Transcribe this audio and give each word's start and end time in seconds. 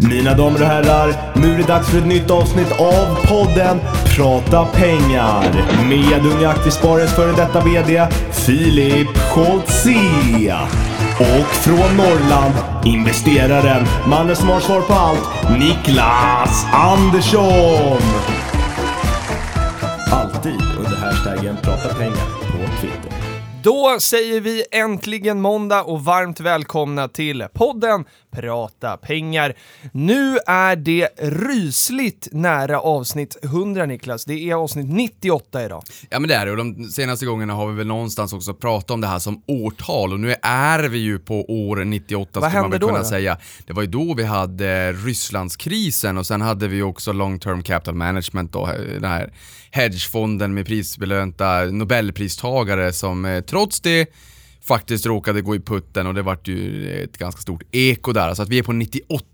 Mina 0.00 0.34
damer 0.34 0.62
och 0.62 0.66
herrar, 0.66 1.34
nu 1.34 1.54
är 1.54 1.58
det 1.58 1.66
dags 1.66 1.90
för 1.90 1.98
ett 1.98 2.06
nytt 2.06 2.30
avsnitt 2.30 2.72
av 2.72 3.26
podden 3.26 3.80
Prata 4.16 4.64
pengar 4.64 5.42
med 5.88 6.26
Unga 6.26 6.48
Aktiesparares 6.48 7.14
före 7.14 7.32
detta 7.32 7.60
VD 7.60 8.08
Filip 8.32 9.08
Scholtze. 9.18 10.56
Och 11.20 11.46
från 11.46 11.96
Norrland, 11.96 12.54
investeraren, 12.84 13.86
mannen 14.08 14.36
som 14.36 14.48
har 14.48 14.60
svar 14.60 14.80
på 14.80 14.92
allt, 14.92 15.58
Niklas 15.58 16.66
Andersson. 16.72 18.02
Alltid 20.12 20.60
under 20.78 20.96
hashtaggen 20.96 21.56
Prata 21.62 21.94
pengar 21.94 22.26
på 22.40 22.80
Twitter. 22.80 23.16
Då 23.66 23.96
säger 24.00 24.40
vi 24.40 24.64
äntligen 24.72 25.40
måndag 25.40 25.82
och 25.82 26.04
varmt 26.04 26.40
välkomna 26.40 27.08
till 27.08 27.46
podden 27.52 28.04
Prata 28.40 28.96
pengar. 28.96 29.54
Nu 29.92 30.38
är 30.46 30.76
det 30.76 31.08
rysligt 31.18 32.28
nära 32.32 32.80
avsnitt 32.80 33.36
100 33.42 33.86
Niklas. 33.86 34.24
Det 34.24 34.50
är 34.50 34.54
avsnitt 34.54 34.86
98 34.88 35.64
idag. 35.64 35.82
Ja 36.10 36.18
men 36.20 36.28
det 36.28 36.34
är 36.34 36.46
det 36.46 36.50
och 36.52 36.56
de 36.56 36.84
senaste 36.84 37.26
gångerna 37.26 37.54
har 37.54 37.66
vi 37.68 37.74
väl 37.76 37.86
någonstans 37.86 38.32
också 38.32 38.54
pratat 38.54 38.90
om 38.90 39.00
det 39.00 39.06
här 39.06 39.18
som 39.18 39.42
årtal 39.46 40.12
och 40.12 40.20
nu 40.20 40.34
är 40.42 40.88
vi 40.88 40.98
ju 40.98 41.18
på 41.18 41.44
år 41.68 41.84
98 41.84 42.40
Vad 42.40 42.50
skulle 42.50 42.62
man 42.62 42.70
väl 42.70 42.80
då 42.80 42.86
kunna 42.86 42.98
då? 42.98 43.04
säga. 43.04 43.38
Det 43.66 43.72
var 43.72 43.82
ju 43.82 43.88
då 43.88 44.14
vi 44.14 44.24
hade 44.24 44.92
Rysslandskrisen 44.92 46.18
och 46.18 46.26
sen 46.26 46.40
hade 46.40 46.68
vi 46.68 46.82
också 46.82 47.12
long 47.12 47.38
term 47.38 47.62
capital 47.62 47.94
management 47.94 48.52
då, 48.52 48.66
den 49.00 49.10
här 49.10 49.32
hedgefonden 49.70 50.54
med 50.54 50.66
prisbelönta 50.66 51.64
nobelpristagare 51.64 52.92
som 52.92 53.24
eh, 53.24 53.40
trots 53.40 53.80
det 53.80 54.06
faktiskt 54.68 55.06
råkade 55.06 55.40
gå 55.40 55.54
i 55.54 55.60
putten 55.60 56.06
och 56.06 56.14
det 56.14 56.22
vart 56.22 56.48
ju 56.48 57.04
ett 57.04 57.18
ganska 57.18 57.40
stort 57.40 57.62
eko 57.72 58.12
där. 58.12 58.34
Så 58.34 58.42
att 58.42 58.48
vi 58.48 58.58
är 58.58 58.62
på 58.62 58.72
98. 58.72 59.24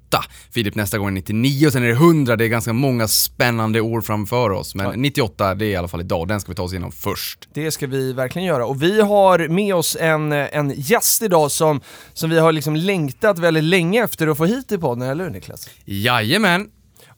Filip 0.51 0.75
nästa 0.75 0.99
gång 0.99 1.09
är 1.09 1.13
99 1.13 1.67
och 1.67 1.73
sen 1.73 1.83
är 1.83 1.87
det 1.87 1.93
100. 1.93 2.37
Det 2.37 2.45
är 2.45 2.49
ganska 2.49 2.73
många 2.73 3.09
spännande 3.09 3.81
år 3.81 4.01
framför 4.01 4.51
oss. 4.51 4.75
Men 4.75 5.03
98 5.03 5.55
det 5.55 5.67
är 5.67 5.69
i 5.69 5.77
alla 5.77 5.89
fall 5.89 6.01
idag. 6.01 6.29
Den 6.29 6.41
ska 6.41 6.53
vi 6.53 6.57
ta 6.57 6.63
oss 6.63 6.73
igenom 6.73 6.93
först. 6.93 7.49
Det 7.55 7.71
ska 7.71 7.87
vi 7.87 8.13
verkligen 8.13 8.49
göra. 8.49 8.67
Och 8.67 8.83
vi 8.83 9.01
har 9.01 9.49
med 9.49 9.75
oss 9.75 9.97
en, 10.01 10.33
en 10.33 10.73
gäst 10.77 11.23
idag 11.23 11.51
som, 11.51 11.81
som 12.13 12.31
vi 12.31 12.39
har 12.39 12.53
liksom 12.53 12.77
längtat 12.77 13.39
väldigt 13.39 13.65
länge 13.65 14.05
efter 14.05 14.27
att 14.27 14.37
få 14.37 14.45
hit 14.45 14.73
i 14.73 14.79
podden, 14.79 15.09
eller 15.09 15.25
hur 15.25 15.31
Niklas? 15.31 15.69
Jajamän. 15.85 16.69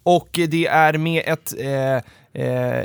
Och 0.03 0.29
det 0.33 0.67
är 0.67 0.99
med 0.99 1.23
ett... 1.27 1.55
Eh, 1.59 2.11
eh, 2.35 2.85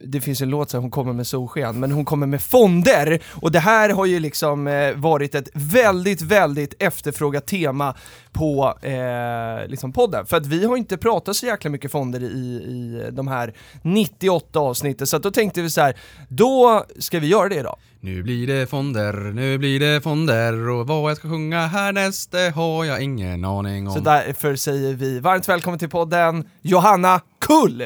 det 0.00 0.20
finns 0.20 0.40
en 0.40 0.50
låt 0.50 0.70
som 0.70 0.82
hon 0.82 0.90
kommer 0.90 1.12
med 1.12 1.26
solsken, 1.26 1.80
men 1.80 1.92
hon 1.92 2.04
kommer 2.04 2.26
med 2.26 2.42
fonder. 2.42 3.22
Och 3.30 3.52
det 3.52 3.58
här 3.58 3.90
har 3.90 4.06
ju 4.06 4.20
liksom 4.20 4.66
eh, 4.66 4.94
varit 4.94 5.34
ett 5.34 5.48
väldigt, 5.52 6.22
väldigt 6.22 6.74
efterfrågat 6.78 7.46
tema 7.46 7.94
på 8.32 8.78
eh, 8.82 9.68
liksom 9.68 9.92
podden. 9.92 10.26
För 10.26 10.36
att 10.36 10.46
vi 10.46 10.66
har 10.66 10.76
inte 10.76 10.96
pratat 10.96 11.36
så 11.36 11.46
jäkla 11.46 11.70
mycket 11.70 11.90
fonder 11.90 12.22
i, 12.22 12.26
i 12.26 13.10
de 13.12 13.28
här 13.28 13.54
98 13.82 14.60
avsnitten, 14.60 15.06
så 15.06 15.16
att 15.16 15.22
då 15.22 15.30
tänkte 15.30 15.62
vi 15.62 15.70
så 15.70 15.80
här, 15.80 15.96
då 16.28 16.84
ska 16.98 17.20
vi 17.20 17.26
göra 17.26 17.48
det 17.48 17.56
idag. 17.56 17.76
Nu 18.00 18.22
blir 18.22 18.46
det 18.46 18.66
fonder, 18.66 19.12
nu 19.12 19.58
blir 19.58 19.80
det 19.80 20.00
fonder 20.00 20.68
och 20.68 20.86
vad 20.86 21.10
jag 21.10 21.16
ska 21.16 21.28
sjunga 21.28 21.66
härnäst 21.66 22.30
det 22.32 22.50
har 22.50 22.84
jag 22.84 23.02
ingen 23.02 23.44
aning 23.44 23.88
om. 23.88 23.94
Så 23.94 24.00
därför 24.00 24.56
säger 24.56 24.94
vi 24.94 25.20
varmt 25.20 25.48
välkommen 25.48 25.78
till 25.78 25.88
podden, 25.88 26.48
Johanna 26.62 27.20
Kull! 27.40 27.84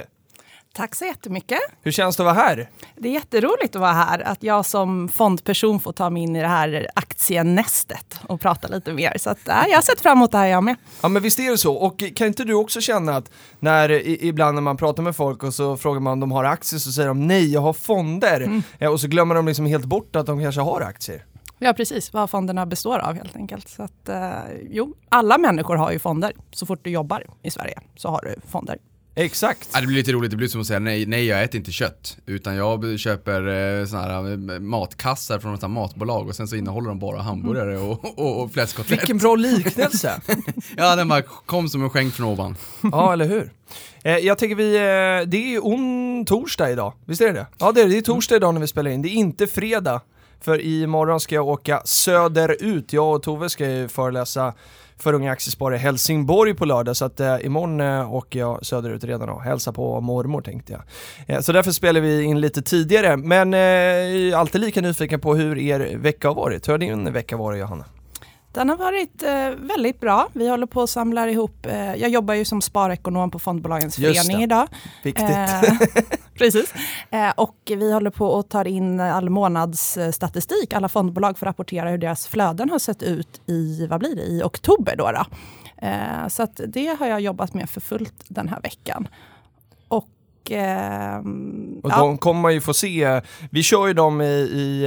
Tack 0.76 0.94
så 0.94 1.04
jättemycket. 1.04 1.58
Hur 1.82 1.92
känns 1.92 2.16
det 2.16 2.22
att 2.22 2.36
vara 2.36 2.46
här? 2.46 2.70
Det 2.96 3.08
är 3.08 3.12
jätteroligt 3.12 3.76
att 3.76 3.80
vara 3.80 3.92
här. 3.92 4.20
Att 4.20 4.42
jag 4.42 4.66
som 4.66 5.08
fondperson 5.08 5.80
får 5.80 5.92
ta 5.92 6.10
mig 6.10 6.22
in 6.22 6.36
i 6.36 6.40
det 6.40 6.48
här 6.48 6.88
aktienästet 6.94 8.20
och 8.28 8.40
prata 8.40 8.68
lite 8.68 8.92
mer. 8.92 9.18
Så 9.18 9.30
att, 9.30 9.38
ja, 9.44 9.64
jag 9.68 9.74
har 9.74 9.82
sett 9.82 10.00
fram 10.00 10.18
emot 10.18 10.32
det 10.32 10.38
här 10.38 10.46
jag 10.46 10.64
med. 10.64 10.76
Ja 11.00 11.08
men 11.08 11.22
visst 11.22 11.38
är 11.38 11.50
det 11.50 11.58
så, 11.58 11.74
och 11.74 12.02
kan 12.14 12.26
inte 12.26 12.44
du 12.44 12.54
också 12.54 12.80
känna 12.80 13.16
att 13.16 13.30
när, 13.58 13.90
ibland 14.24 14.54
när 14.54 14.62
man 14.62 14.76
pratar 14.76 15.02
med 15.02 15.16
folk 15.16 15.42
och 15.42 15.54
så 15.54 15.76
frågar 15.76 16.00
man 16.00 16.12
om 16.12 16.20
de 16.20 16.32
har 16.32 16.44
aktier 16.44 16.78
så 16.80 16.92
säger 16.92 17.08
de 17.08 17.26
nej 17.26 17.52
jag 17.52 17.60
har 17.60 17.72
fonder, 17.72 18.62
ja, 18.78 18.90
och 18.90 19.00
så 19.00 19.08
glömmer 19.08 19.34
de 19.34 19.46
liksom 19.46 19.66
helt 19.66 19.84
bort 19.84 20.16
att 20.16 20.26
de 20.26 20.42
kanske 20.42 20.60
har 20.60 20.80
aktier. 20.80 21.24
Ja, 21.58 21.72
precis 21.72 22.12
vad 22.12 22.30
fonderna 22.30 22.66
består 22.66 22.98
av 22.98 23.14
helt 23.14 23.36
enkelt. 23.36 23.68
Så 23.68 23.82
att, 23.82 24.08
eh, 24.08 24.30
jo, 24.70 24.94
alla 25.08 25.38
människor 25.38 25.76
har 25.76 25.92
ju 25.92 25.98
fonder. 25.98 26.32
Så 26.50 26.66
fort 26.66 26.80
du 26.82 26.90
jobbar 26.90 27.24
i 27.42 27.50
Sverige 27.50 27.80
så 27.96 28.08
har 28.08 28.20
du 28.22 28.40
fonder. 28.50 28.78
Exakt. 29.18 29.68
Ja, 29.72 29.80
det 29.80 29.86
blir 29.86 29.96
lite 29.96 30.12
roligt, 30.12 30.30
det 30.30 30.36
blir 30.36 30.48
som 30.48 30.60
att 30.60 30.66
säga 30.66 30.78
nej, 30.78 31.06
nej 31.06 31.26
jag 31.26 31.42
äter 31.42 31.58
inte 31.58 31.72
kött. 31.72 32.16
Utan 32.26 32.56
jag 32.56 32.98
köper 32.98 33.46
eh, 33.80 33.86
såna 33.86 34.02
här 34.02 34.32
eh, 34.32 34.60
matkassar 34.60 35.38
från 35.38 35.52
något 35.52 35.70
matbolag 35.70 36.28
och 36.28 36.36
sen 36.36 36.48
så 36.48 36.56
innehåller 36.56 36.88
de 36.88 36.98
bara 36.98 37.20
hamburgare 37.22 37.78
och, 37.78 38.18
och, 38.18 38.42
och 38.42 38.52
fläskkotlett. 38.52 39.00
Vilken 39.00 39.18
bra 39.18 39.34
liknelse! 39.36 40.20
Ja, 40.76 40.96
den 40.96 41.08
bara 41.08 41.22
kom 41.22 41.68
som 41.68 41.82
en 41.82 41.90
skänk 41.90 42.14
från 42.14 42.26
ovan. 42.26 42.56
ja 42.82 43.12
eller 43.12 43.26
hur? 43.26 43.52
Eh, 44.02 44.16
jag 44.16 44.38
tänker 44.38 44.56
vi, 44.56 44.76
eh, 44.76 45.28
det 45.30 45.54
är 45.54 45.66
on 45.66 46.24
torsdag 46.24 46.70
idag, 46.70 46.92
visst 47.04 47.20
är 47.20 47.26
det 47.26 47.32
det? 47.32 47.46
Ja 47.58 47.72
det 47.72 47.80
är 47.80 47.84
det, 47.84 47.90
det 47.90 47.98
är 47.98 48.02
torsdag 48.02 48.36
idag 48.36 48.54
när 48.54 48.60
vi 48.60 48.66
spelar 48.66 48.90
in, 48.90 49.02
det 49.02 49.08
är 49.08 49.14
inte 49.14 49.46
fredag. 49.46 50.00
För 50.40 50.60
imorgon 50.60 51.20
ska 51.20 51.34
jag 51.34 51.48
åka 51.48 51.82
söderut, 51.84 52.92
jag 52.92 53.14
och 53.14 53.22
Tove 53.22 53.48
ska 53.50 53.70
ju 53.70 53.88
föreläsa 53.88 54.54
för 54.98 55.12
Unga 55.12 55.32
Aktiesparare 55.32 55.78
Helsingborg 55.78 56.54
på 56.54 56.64
lördag 56.64 56.96
så 56.96 57.04
att 57.04 57.20
eh, 57.20 57.36
imorgon 57.44 57.80
eh, 57.80 58.14
åker 58.14 58.38
jag 58.38 58.66
söderut 58.66 59.04
redan 59.04 59.28
och 59.28 59.42
hälsar 59.42 59.72
på 59.72 60.00
mormor 60.00 60.40
tänkte 60.40 60.72
jag. 60.72 60.82
Eh, 61.36 61.40
så 61.40 61.52
därför 61.52 61.70
spelar 61.70 62.00
vi 62.00 62.22
in 62.22 62.40
lite 62.40 62.62
tidigare 62.62 63.16
men 63.16 63.54
eh, 63.54 64.38
alltid 64.38 64.60
lika 64.60 64.80
nyfiken 64.80 65.20
på 65.20 65.34
hur 65.34 65.58
er 65.58 65.96
vecka 65.96 66.28
har 66.28 66.34
varit. 66.34 66.68
Hur 66.68 66.72
har 66.72 66.78
din 66.78 67.12
vecka 67.12 67.36
varit 67.36 67.60
Johanna? 67.60 67.84
Den 68.56 68.68
har 68.68 68.76
varit 68.76 69.22
eh, 69.22 69.66
väldigt 69.66 70.00
bra. 70.00 70.28
Vi 70.32 70.48
håller 70.48 70.66
på 70.66 70.82
att 70.82 70.90
samla 70.90 71.30
ihop. 71.30 71.66
Eh, 71.66 71.94
jag 71.94 72.10
jobbar 72.10 72.34
ju 72.34 72.44
som 72.44 72.62
sparekonom 72.62 73.30
på 73.30 73.38
Fondbolagens 73.38 73.98
Just 73.98 74.20
förening 74.20 74.38
det. 74.38 74.44
idag. 74.44 74.68
Viktigt. 75.02 75.30
Eh, 75.30 75.62
precis. 76.38 76.74
Eh, 77.10 77.30
och 77.36 77.56
vi 77.66 77.92
håller 77.92 78.10
på 78.10 78.26
och 78.26 78.48
tar 78.48 78.66
in 78.66 79.00
all 79.00 79.30
månadsstatistik. 79.30 80.72
Alla 80.72 80.88
fondbolag 80.88 81.38
får 81.38 81.46
rapportera 81.46 81.90
hur 81.90 81.98
deras 81.98 82.26
flöden 82.26 82.70
har 82.70 82.78
sett 82.78 83.02
ut 83.02 83.40
i, 83.46 83.86
vad 83.86 84.00
blir 84.00 84.16
det, 84.16 84.22
i 84.22 84.42
oktober. 84.42 84.94
Då, 84.96 85.12
då. 85.12 85.24
Eh, 85.86 86.28
så 86.28 86.42
att 86.42 86.60
det 86.66 86.96
har 86.98 87.06
jag 87.06 87.20
jobbat 87.20 87.54
med 87.54 87.70
för 87.70 87.80
fullt 87.80 88.24
den 88.28 88.48
här 88.48 88.60
veckan. 88.60 89.08
Och, 89.88 90.08
ehm, 90.50 91.80
Och 91.82 91.90
ja, 91.90 91.98
de 91.98 92.18
kommer 92.18 92.40
man 92.40 92.54
ju 92.54 92.60
få 92.60 92.74
se, 92.74 93.20
vi 93.50 93.62
kör 93.62 93.86
ju 93.86 93.92
dem 93.92 94.20
i, 94.20 94.24
i 94.34 94.86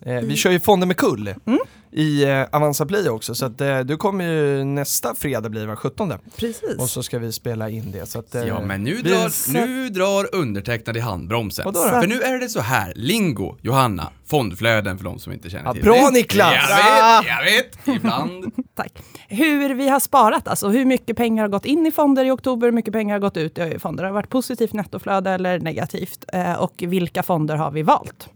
eh, 0.00 0.14
vi 0.20 0.36
kör 0.36 0.50
ju 0.50 0.60
Fonder 0.60 0.86
med 0.86 0.96
kull 0.96 1.34
Mm. 1.46 1.58
i 1.92 2.24
eh, 2.24 2.42
Avanza 2.52 2.86
Play 2.86 3.08
också 3.08 3.34
så 3.34 3.46
att 3.46 3.60
eh, 3.60 3.80
du 3.80 3.96
kommer 3.96 4.24
ju 4.32 4.64
nästa 4.64 5.14
fredag 5.14 5.48
blir 5.48 5.60
det 5.60 5.66
va, 5.66 5.76
17 5.76 6.12
precis. 6.36 6.76
och 6.78 6.88
så 6.90 7.02
ska 7.02 7.18
vi 7.18 7.32
spela 7.32 7.70
in 7.70 7.90
det 7.92 8.06
så 8.06 8.18
att 8.18 8.34
eh, 8.34 8.44
Ja, 8.44 8.60
men 8.60 8.82
nu 8.84 8.94
drar, 9.02 9.52
nu 9.52 9.88
drar 9.88 10.34
undertecknad 10.34 10.96
i 10.96 11.00
handbromsen. 11.00 11.64
Vadå 11.64 11.80
då? 11.84 11.88
För 12.00 12.06
nu 12.06 12.20
är 12.22 12.38
det 12.38 12.48
så 12.48 12.60
här, 12.60 12.92
lingo, 12.96 13.56
Johanna, 13.62 14.10
fondflöden 14.26 14.96
för 14.98 15.04
de 15.04 15.18
som 15.18 15.32
inte 15.32 15.50
känner 15.50 15.64
Ja, 15.64 15.72
till 15.72 15.82
bra, 15.82 15.94
det. 15.94 16.10
Niklas! 16.10 16.54
Jag 16.70 17.22
vet, 17.22 17.26
jag 17.28 17.44
vet, 17.92 17.96
ibland. 17.98 18.52
Tack. 18.74 18.92
Hur 19.28 19.74
vi 19.74 19.88
har 19.88 20.00
sparat, 20.00 20.48
alltså 20.48 20.68
hur 20.68 20.84
mycket 20.84 21.16
pengar 21.16 21.42
har 21.42 21.48
gått 21.48 21.64
in 21.66 21.86
i 21.86 21.92
fonder 21.92 22.24
i 22.24 22.30
oktober, 22.30 22.66
hur 22.66 22.72
mycket 22.72 22.92
pengar 22.92 23.14
har 23.14 23.20
gått 23.20 23.36
ut 23.36 23.58
i 23.58 23.78
fonder. 23.78 24.04
Har 24.04 24.10
det 24.10 24.14
varit 24.14 24.28
positivt 24.30 24.72
nettoflöde 24.72 25.30
eller 25.30 25.58
negativt? 25.60 26.24
Eh, 26.32 26.52
och 26.52 26.74
vilka 26.86 27.22
fonder 27.22 27.56
har 27.56 27.70
vi 27.70 27.82
valt? 27.82 28.28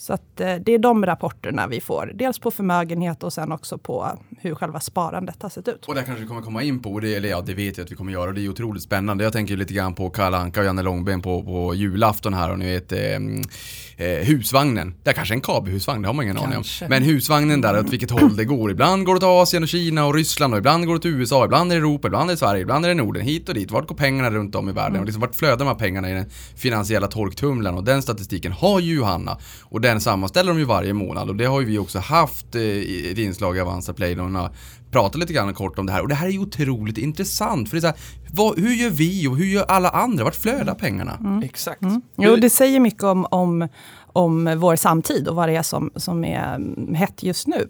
Så 0.00 0.12
att, 0.12 0.40
eh, 0.40 0.54
det 0.54 0.74
är 0.74 0.78
de 0.78 1.06
rapporterna 1.06 1.66
vi 1.66 1.80
får. 1.80 2.12
Dels 2.14 2.38
på 2.38 2.50
förmögenhet 2.50 3.22
och 3.22 3.32
sen 3.32 3.52
också 3.52 3.78
på 3.78 4.18
hur 4.38 4.54
själva 4.54 4.80
sparandet 4.80 5.42
har 5.42 5.50
sett 5.50 5.68
ut. 5.68 5.84
Och 5.86 5.94
där 5.94 6.02
kanske 6.02 6.22
vi 6.22 6.28
kommer 6.28 6.42
komma 6.42 6.62
in 6.62 6.82
på, 6.82 6.92
och 6.92 7.00
det, 7.00 7.14
eller 7.14 7.28
ja, 7.28 7.40
det 7.40 7.54
vet 7.54 7.76
jag 7.76 7.84
att 7.84 7.92
vi 7.92 7.96
kommer 7.96 8.12
göra, 8.12 8.28
och 8.28 8.34
det 8.34 8.44
är 8.44 8.48
otroligt 8.48 8.82
spännande. 8.82 9.24
Jag 9.24 9.32
tänker 9.32 9.56
lite 9.56 9.74
grann 9.74 9.94
på 9.94 10.10
Kalle 10.10 10.36
Anka 10.36 10.60
och 10.60 10.66
Janne 10.66 10.82
Långben 10.82 11.22
på, 11.22 11.42
på 11.42 11.74
julafton 11.74 12.34
här 12.34 12.50
och 12.50 12.58
ni 12.58 12.66
vet 12.66 12.92
eh, 12.92 13.00
eh, 14.06 14.24
husvagnen. 14.26 14.94
Det 15.02 15.10
är 15.10 15.14
kanske 15.14 15.34
en 15.34 15.40
KB-husvagn, 15.40 16.02
det 16.02 16.08
har 16.08 16.14
man 16.14 16.24
ingen 16.24 16.36
aning 16.36 16.48
om. 16.48 16.54
Kanske. 16.54 16.88
Men 16.88 17.02
husvagnen 17.02 17.60
där, 17.60 17.78
åt 17.78 17.90
vilket 17.90 18.10
håll 18.10 18.36
det 18.36 18.44
går. 18.44 18.70
Ibland 18.70 19.06
går 19.06 19.14
det 19.14 19.20
till 19.20 19.28
Asien 19.28 19.62
och 19.62 19.68
Kina 19.68 20.06
och 20.06 20.14
Ryssland 20.14 20.54
och 20.54 20.58
ibland 20.58 20.86
går 20.86 20.94
det 20.94 21.00
till 21.00 21.10
USA, 21.10 21.44
ibland 21.44 21.72
är 21.72 21.76
det 21.76 21.80
Europa, 21.80 22.08
ibland 22.08 22.30
är 22.30 22.34
det 22.34 22.38
Sverige, 22.38 22.62
ibland 22.62 22.84
är 22.84 22.88
det 22.88 22.94
Norden, 22.94 23.22
hit 23.22 23.48
och 23.48 23.54
dit. 23.54 23.70
Vart 23.70 23.86
går 23.86 23.96
pengarna 23.96 24.30
runt 24.30 24.54
om 24.54 24.68
i 24.68 24.72
världen? 24.72 25.00
Och 25.00 25.06
liksom 25.06 25.20
vart 25.20 25.34
flödar 25.34 25.56
de 25.56 25.66
här 25.66 25.74
pengarna 25.74 26.10
i 26.10 26.12
den 26.12 26.30
finansiella 26.56 27.06
torktumlaren? 27.06 27.78
Och 27.78 27.84
den 27.84 28.02
statistiken 28.02 28.52
har 28.52 28.80
ju 28.80 28.94
Johanna. 28.94 29.38
Och 29.62 29.80
den 29.80 29.89
sammanställer 29.98 30.52
de 30.52 30.58
ju 30.58 30.64
varje 30.64 30.92
månad 30.92 31.28
och 31.28 31.36
det 31.36 31.44
har 31.44 31.60
ju 31.60 31.66
vi 31.66 31.78
också 31.78 31.98
haft 31.98 32.54
eh, 32.54 32.62
i 32.62 33.10
ett 33.12 33.18
inslag 33.18 33.56
i 33.56 33.60
Avanza 33.60 33.92
Play 33.92 34.14
där 34.14 34.22
hon 34.22 34.34
har 34.34 34.50
pratat 34.90 35.20
lite 35.20 35.32
grann 35.32 35.54
kort 35.54 35.78
om 35.78 35.86
det 35.86 35.92
här. 35.92 36.02
Och 36.02 36.08
det 36.08 36.14
här 36.14 36.26
är 36.26 36.30
ju 36.30 36.38
otroligt 36.38 36.98
intressant. 36.98 37.68
För 37.68 37.76
det 37.76 37.78
är 37.78 37.80
så 37.80 37.86
här, 37.86 37.96
vad, 38.32 38.58
hur 38.58 38.74
gör 38.74 38.90
vi 38.90 39.28
och 39.28 39.36
hur 39.36 39.44
gör 39.46 39.64
alla 39.64 39.90
andra? 39.90 40.24
Vart 40.24 40.34
flödar 40.34 40.74
pengarna? 40.74 41.42
Exakt. 41.44 41.82
Jo, 42.16 42.36
det 42.36 42.50
säger 42.50 42.80
mycket 42.80 43.02
om, 43.02 43.26
om, 43.30 43.68
om 44.12 44.58
vår 44.58 44.76
samtid 44.76 45.28
och 45.28 45.36
vad 45.36 45.48
det 45.48 45.56
är 45.56 45.62
som, 45.62 45.90
som 45.96 46.24
är 46.24 46.54
mm, 46.54 46.94
hett 46.94 47.22
just 47.22 47.46
nu. 47.46 47.68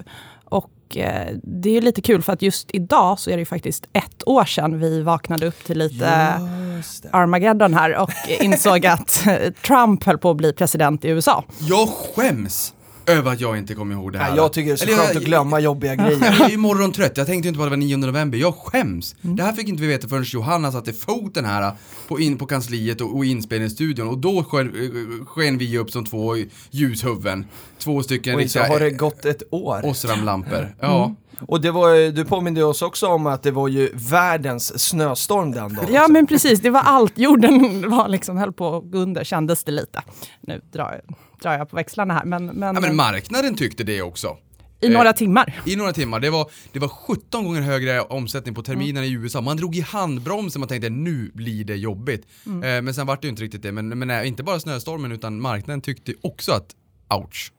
Och 0.91 0.97
eh, 0.97 1.37
det 1.43 1.77
är 1.77 1.81
lite 1.81 2.03
kul 2.03 2.23
för 2.23 2.33
att 2.33 2.43
just 2.43 2.71
idag 2.73 3.19
så 3.19 3.31
är 3.31 3.37
det 3.37 3.45
faktiskt 3.45 3.87
ett 3.93 4.29
år 4.29 4.45
sedan 4.45 4.79
vi 4.79 5.03
vaknade 5.03 5.47
upp 5.47 5.65
till 5.65 5.79
lite. 5.79 6.09
Armageddon 7.11 7.75
här 7.75 7.97
och 7.97 8.11
insåg 8.41 8.87
att 8.87 9.27
Trump 9.67 10.05
höll 10.05 10.19
på 10.19 10.31
att 10.31 10.37
bli 10.37 10.53
president 10.53 11.05
i 11.05 11.09
USA. 11.09 11.45
Jag 11.61 11.89
skäms 11.89 12.75
över 13.11 13.33
att 13.33 13.41
jag 13.41 13.59
inte 13.59 13.75
kommer 13.75 13.95
ihåg 13.95 14.13
det 14.13 14.19
här. 14.19 14.29
Nej, 14.29 14.37
jag 14.37 14.53
tycker 14.53 14.69
det 14.69 14.75
är 14.75 14.77
så 14.77 14.85
Eller 14.85 14.97
skönt 14.97 15.09
jag- 15.09 15.17
att 15.17 15.25
glömma 15.25 15.61
jobbiga 15.71 15.95
grejer. 15.95 16.19
Jag 16.39 16.41
är 16.41 16.49
ju 16.51 16.57
morgontrött, 16.57 17.17
jag 17.17 17.27
tänkte 17.27 17.49
inte 17.49 17.59
på 17.59 17.63
att 17.63 17.67
det 17.67 17.71
var 17.71 17.77
9 17.77 17.97
november, 17.97 18.39
jag 18.39 18.55
skäms. 18.55 19.15
Mm. 19.23 19.37
Det 19.37 19.43
här 19.43 19.53
fick 19.53 19.69
inte 19.69 19.83
vi 19.83 19.89
veta 19.89 20.09
förrän 20.09 20.25
Johanna 20.27 20.73
satte 20.73 20.93
foten 20.93 21.45
här 21.45 21.73
på, 22.09 22.21
in 22.21 22.39
på 22.39 22.47
kansliet 22.47 23.01
och, 23.01 23.17
och 23.17 23.25
inspelningsstudion 23.25 24.09
och 24.09 24.19
då 24.19 24.45
sken, 24.45 24.67
eh, 25.21 25.25
sken 25.27 25.59
vi 25.59 25.79
upp 25.79 25.91
som 25.91 26.05
två 26.07 26.37
ljushuvuden. 26.71 27.45
Två 27.79 28.03
stycken 28.03 28.35
Och 28.35 28.51
så 28.51 28.61
har 28.61 28.81
det 28.81 28.91
gått 28.91 29.25
ett 29.25 29.43
år. 29.51 29.81
Osram-lampor. 29.85 30.75
Ja. 30.81 31.15
Och 31.49 31.61
det 31.61 31.71
var, 31.71 32.13
du 32.13 32.25
påminde 32.25 32.65
oss 32.65 32.83
också 32.83 33.07
om 33.07 33.27
att 33.27 33.43
det 33.43 33.51
var 33.51 33.69
ju 33.69 33.91
världens 33.95 34.89
snöstorm 34.89 35.53
den 35.53 35.75
dagen. 35.75 35.87
Ja 35.93 36.09
men 36.09 36.27
precis, 36.27 36.61
det 36.61 36.71
var 36.71 36.81
allt. 36.81 37.19
Jorden 37.19 37.91
var 37.91 38.09
liksom, 38.09 38.37
höll 38.37 38.53
på 38.53 38.77
att 38.77 38.91
gå 38.91 38.99
under 38.99 39.25
kändes 39.25 39.65
det 39.65 39.73
lite. 39.73 40.03
Nu 40.41 40.61
drar 40.73 40.93
jag, 40.93 41.17
drar 41.43 41.59
jag 41.59 41.71
på 41.71 41.77
växlarna 41.77 42.15
här. 42.15 42.25
Men, 42.25 42.47
men, 42.47 42.75
ja 42.75 42.81
men 42.81 42.97
marknaden 42.97 43.55
tyckte 43.55 43.85
det 43.85 44.03
också. 44.03 44.37
i 44.81 44.89
några 44.89 45.13
timmar. 45.13 45.61
I 45.67 45.77
några 45.77 45.93
timmar. 45.93 46.21
Det 46.21 46.31
var, 46.31 46.51
det 46.73 46.79
var 46.79 46.89
17 46.89 47.45
gånger 47.45 47.61
högre 47.61 48.01
omsättning 48.01 48.55
på 48.55 48.63
terminen 48.63 49.05
i 49.05 49.13
USA. 49.13 49.41
Man 49.41 49.57
drog 49.57 49.77
i 49.77 49.81
handbromsen, 49.81 50.61
man 50.61 50.69
tänkte 50.69 50.91
nu 50.91 51.31
blir 51.35 51.65
det 51.65 51.77
jobbigt. 51.77 52.27
Eh, 52.47 52.61
men 52.61 52.95
sen 52.95 53.07
var 53.07 53.17
det 53.17 53.27
ju 53.27 53.31
inte 53.31 53.43
riktigt 53.43 53.63
det. 53.63 53.73
Men, 53.73 53.89
men 53.89 54.09
nej, 54.09 54.29
inte 54.29 54.43
bara 54.43 54.61
snöstormen 54.61 55.13
utan 55.13 55.41
marknaden 55.41 55.81
tyckte 55.81 56.15
också 56.23 56.53
att 56.53 56.75
ouch. 57.11 57.53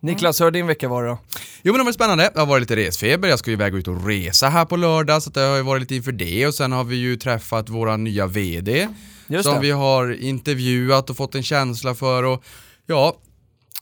Niklas, 0.00 0.40
hur 0.40 0.44
har 0.44 0.50
din 0.50 0.66
vecka 0.66 0.88
varit 0.88 1.10
då? 1.10 1.18
Jo 1.62 1.72
men 1.72 1.78
det 1.78 1.84
var 1.84 1.92
spännande, 1.92 2.30
det 2.34 2.40
har 2.40 2.46
varit 2.46 2.60
lite 2.60 2.76
resfeber, 2.76 3.28
jag 3.28 3.38
ska 3.38 3.50
ju 3.50 3.56
iväg 3.56 3.74
ut 3.74 3.88
och 3.88 4.06
resa 4.06 4.48
här 4.48 4.64
på 4.64 4.76
lördag 4.76 5.22
så 5.22 5.30
det 5.30 5.40
har 5.40 5.56
ju 5.56 5.62
varit 5.62 5.80
lite 5.80 5.94
inför 5.94 6.12
det 6.12 6.46
och 6.46 6.54
sen 6.54 6.72
har 6.72 6.84
vi 6.84 6.96
ju 6.96 7.16
träffat 7.16 7.68
våra 7.68 7.96
nya 7.96 8.26
VD 8.26 8.88
Just 9.26 9.44
som 9.44 9.54
det. 9.54 9.60
vi 9.60 9.70
har 9.70 10.22
intervjuat 10.22 11.10
och 11.10 11.16
fått 11.16 11.34
en 11.34 11.42
känsla 11.42 11.94
för 11.94 12.22
och 12.22 12.44
ja, 12.86 13.16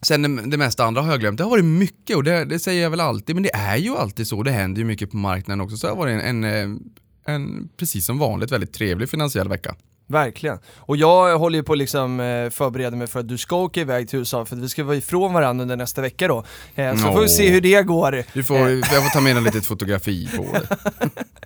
sen 0.03 0.23
det, 0.23 0.51
det 0.51 0.57
mesta 0.57 0.85
andra 0.85 1.03
har 1.03 1.11
jag 1.11 1.21
glömt. 1.21 1.39
Det 1.39 1.45
har 1.45 1.51
varit 1.51 1.65
mycket 1.65 2.17
och 2.17 2.25
det, 2.25 2.45
det 2.45 2.59
säger 2.59 2.83
jag 2.83 2.91
väl 2.91 3.01
alltid, 3.01 3.37
men 3.37 3.43
det 3.43 3.55
är 3.55 3.77
ju 3.77 3.97
alltid 3.97 4.27
så, 4.27 4.43
det 4.43 4.51
händer 4.51 4.79
ju 4.79 4.85
mycket 4.85 5.11
på 5.11 5.17
marknaden 5.17 5.61
också 5.61 5.77
så 5.77 5.87
det 5.87 5.93
har 5.93 5.99
varit 5.99 6.23
en, 6.23 6.45
en, 6.45 6.81
en 7.27 7.69
precis 7.77 8.07
som 8.07 8.19
vanligt 8.19 8.53
väldigt 8.53 8.73
trevlig 8.73 9.09
finansiell 9.09 9.49
vecka. 9.49 9.77
Verkligen. 10.09 10.59
Och 10.77 10.97
jag 10.97 11.39
håller 11.39 11.59
ju 11.59 11.63
på 11.63 11.73
att 11.73 11.79
liksom 11.79 12.21
eh, 12.21 12.51
förbereda 12.51 12.97
mig 12.97 13.07
för 13.07 13.21
att 13.21 13.29
du 13.29 13.39
ska 13.39 13.57
åka 13.57 13.81
iväg 13.81 14.09
till 14.09 14.19
USA 14.19 14.45
för 14.45 14.57
att 14.57 14.63
vi 14.63 14.69
ska 14.69 14.85
vara 14.85 14.97
ifrån 14.97 15.33
varandra 15.33 15.63
under 15.63 15.77
nästa 15.77 16.01
vecka 16.03 16.29
då. 16.29 16.45
Eh, 16.75 16.97
så 16.97 17.13
får 17.13 17.21
vi 17.21 17.29
se 17.29 17.49
hur 17.51 17.61
det 17.61 17.83
går. 17.83 18.23
Du 18.33 18.45
får, 18.45 18.59
jag 18.71 19.03
får 19.05 19.11
ta 19.13 19.21
med 19.21 19.37
en 19.37 19.45
litet 19.45 19.67
fotografi 19.67 20.29
på 20.37 20.43
det. 20.53 20.77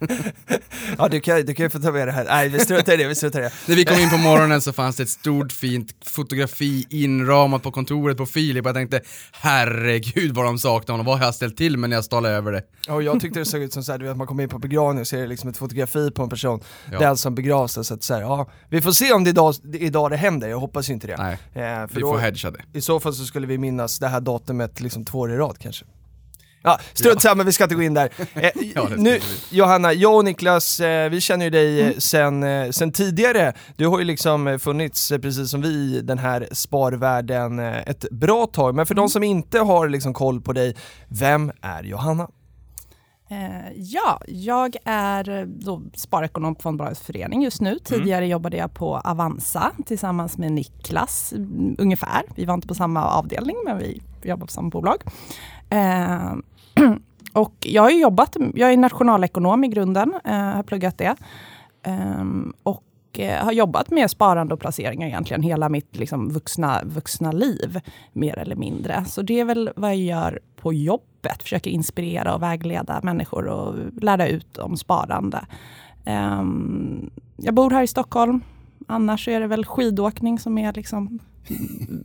Ja, 0.99 1.09
du 1.09 1.21
kan, 1.21 1.47
du 1.47 1.55
kan 1.55 1.67
ju 1.67 1.71
få 1.71 1.79
ta 1.79 1.93
med 1.93 2.09
det 2.09 2.13
här. 2.13 2.25
Nej, 2.25 2.49
vi 2.49 2.59
struntar 2.59 2.93
i 2.93 2.97
det, 2.97 3.09
vi 3.09 3.15
struntar 3.15 3.41
i 3.41 3.43
det. 3.43 3.53
När 3.67 3.77
vi 3.77 3.85
kom 3.85 3.99
in 3.99 4.11
på 4.11 4.17
morgonen 4.17 4.61
så 4.61 4.73
fanns 4.73 4.97
det 4.97 5.03
ett 5.03 5.09
stort 5.09 5.53
fint 5.53 5.95
fotografi 6.05 6.87
inramat 6.91 7.63
på 7.63 7.71
kontoret 7.71 8.17
på 8.17 8.27
Filip 8.27 8.67
jag 8.67 8.75
tänkte 8.75 9.01
herregud 9.33 10.35
vad 10.35 10.45
de 10.45 10.59
saknar 10.59 10.93
honom, 10.93 11.07
vad 11.07 11.19
har 11.19 11.25
jag 11.25 11.35
ställt 11.35 11.57
till 11.57 11.77
med 11.77 11.91
när 11.91 11.97
jag 11.97 12.05
stalade 12.05 12.35
över 12.35 12.53
det? 12.53 12.63
Ja, 12.87 12.95
Och 12.95 13.03
jag 13.03 13.21
tyckte 13.21 13.39
det 13.39 13.45
såg 13.45 13.63
ut 13.63 13.73
som 13.73 13.83
såhär, 13.83 13.99
du 13.99 14.05
vet 14.07 14.17
man 14.17 14.27
kommer 14.27 14.43
in 14.43 14.49
på 14.49 14.59
begravning 14.59 15.01
och 15.01 15.07
ser 15.07 15.27
liksom 15.27 15.51
ett 15.51 15.57
fotografi 15.57 16.11
på 16.11 16.23
en 16.23 16.29
person, 16.29 16.61
Ja. 16.93 16.99
den 16.99 17.17
som 17.17 17.35
begravs 17.35 17.73
så 17.87 17.95
att 17.95 18.03
säga, 18.03 18.21
ja, 18.21 18.50
vi 18.69 18.81
får 18.81 18.93
se 18.93 19.13
om 19.13 19.25
det 19.25 19.31
idag, 19.31 19.55
idag 19.75 20.11
det 20.11 20.17
händer, 20.17 20.49
jag 20.49 20.59
hoppas 20.61 20.89
ju 20.91 20.93
inte 20.93 21.07
det. 21.07 21.17
Nej, 21.17 21.39
Eh, 21.55 21.87
vi 21.91 22.01
då, 22.01 22.13
får 22.13 22.19
hedga 22.19 22.51
det. 22.51 22.79
I 22.79 22.81
så 22.81 23.01
fall 23.01 23.15
så 23.15 23.25
skulle 23.25 23.47
vi 23.47 23.59
minnas 23.59 23.99
det 23.99 24.09
här 24.09 24.21
datumet 24.21 24.81
liksom 24.81 25.05
två 25.05 25.19
år 25.19 25.33
i 25.33 25.37
rad 25.37 25.59
kanske. 25.59 25.85
Ja, 26.63 26.79
strunt 26.93 27.23
samma, 27.23 27.43
vi 27.43 27.53
ska 27.53 27.65
inte 27.65 27.75
gå 27.75 27.83
in 27.83 27.95
där. 27.95 28.11
Eh, 28.35 28.51
Ja, 28.75 28.89
nu. 28.97 29.19
Johanna, 29.51 29.93
jag 29.93 30.17
och 30.17 30.25
Niklas, 30.25 30.81
eh, 30.81 31.11
vi 31.11 31.21
känner 31.21 31.45
ju 31.45 31.51
dig 31.51 31.81
eh, 31.81 31.93
sen, 31.99 32.43
eh, 32.43 32.71
sen 32.71 32.93
tidigare. 32.93 33.53
Du 33.77 33.87
har 33.87 33.99
ju 33.99 34.05
liksom 34.05 34.47
eh, 34.47 34.59
funnits, 34.59 35.11
eh, 35.11 35.19
precis 35.19 35.51
som 35.51 35.63
vi, 35.63 35.69
i 35.69 36.01
den 36.01 36.19
här 36.19 36.49
sparvärlden 36.53 37.59
ett 37.59 38.11
bra 38.11 38.47
tag. 38.47 38.75
Men 38.75 38.87
för 38.87 38.95
de 38.95 39.09
som 39.09 39.23
inte 39.23 39.59
har 39.59 39.89
liksom 39.89 40.15
koll 40.15 40.41
på 40.41 40.53
dig, 40.53 40.77
vem 41.09 41.53
är 41.63 41.83
Johanna? 41.83 42.29
Eh, 43.33 43.73
ja, 43.77 44.21
jag 44.27 44.77
är 44.85 45.29
eh, 45.29 45.47
då 45.47 45.83
sparekonom 45.95 46.55
på 46.55 46.63
Fondbolagets 46.63 47.01
förening 47.01 47.43
just 47.43 47.61
nu. 47.61 47.79
Tidigare 47.79 48.27
jobbade 48.27 48.57
jag 48.57 48.75
på 48.75 48.97
Avanza 48.97 49.73
tillsammans 49.87 50.39
med 50.39 50.53
Niklas, 50.53 51.33
mm, 51.33 51.77
ungefär. 51.79 52.23
Vi 52.35 52.45
var 52.45 52.55
inte 52.55 52.69
på 52.69 52.75
samma 52.75 53.05
avdelning, 53.05 53.57
men 53.65 53.79
vi 53.79 54.03
jobbar 54.23 54.47
på 54.47 54.53
samma 54.53 54.69
bolag. 54.69 55.03
Eh, 55.71 56.35
och 57.33 57.55
jag 57.61 57.83
har 57.83 57.91
jobbat, 57.91 58.37
jag 58.55 58.73
är 58.73 58.77
nationalekonom 58.77 59.65
i 59.65 59.69
grunden, 59.69 60.15
eh, 60.25 60.33
har 60.33 60.63
pluggat 60.63 60.99
det. 60.99 61.17
Ehm, 61.83 62.53
och 62.63 62.85
eh, 63.13 63.45
har 63.45 63.53
jobbat 63.53 63.91
med 63.91 64.11
sparande 64.11 64.55
och 64.55 64.61
placeringar 64.61 65.07
egentligen 65.07 65.43
hela 65.43 65.69
mitt 65.69 65.97
liksom, 65.97 66.29
vuxna, 66.29 66.81
vuxna 66.85 67.33
liv, 67.33 67.81
mer 68.13 68.39
eller 68.39 68.57
mindre. 68.57 69.05
Så 69.05 69.23
det 69.23 69.41
är 69.41 69.45
väl 69.45 69.71
vad 69.77 69.91
jag 69.91 69.99
gör 69.99 70.41
på 70.61 70.73
jobbet, 70.73 71.43
försöker 71.43 71.71
inspirera 71.71 72.35
och 72.35 72.43
vägleda 72.43 73.01
människor 73.03 73.47
och 73.47 73.75
lära 74.03 74.29
ut 74.29 74.59
om 74.59 74.77
sparande. 74.77 75.47
Ehm, 76.05 77.11
jag 77.37 77.55
bor 77.55 77.71
här 77.71 77.83
i 77.83 77.87
Stockholm, 77.87 78.41
annars 78.87 79.29
är 79.29 79.41
det 79.41 79.47
väl 79.47 79.65
skidåkning 79.65 80.39
som 80.39 80.59
är 80.59 80.73
liksom 80.73 81.19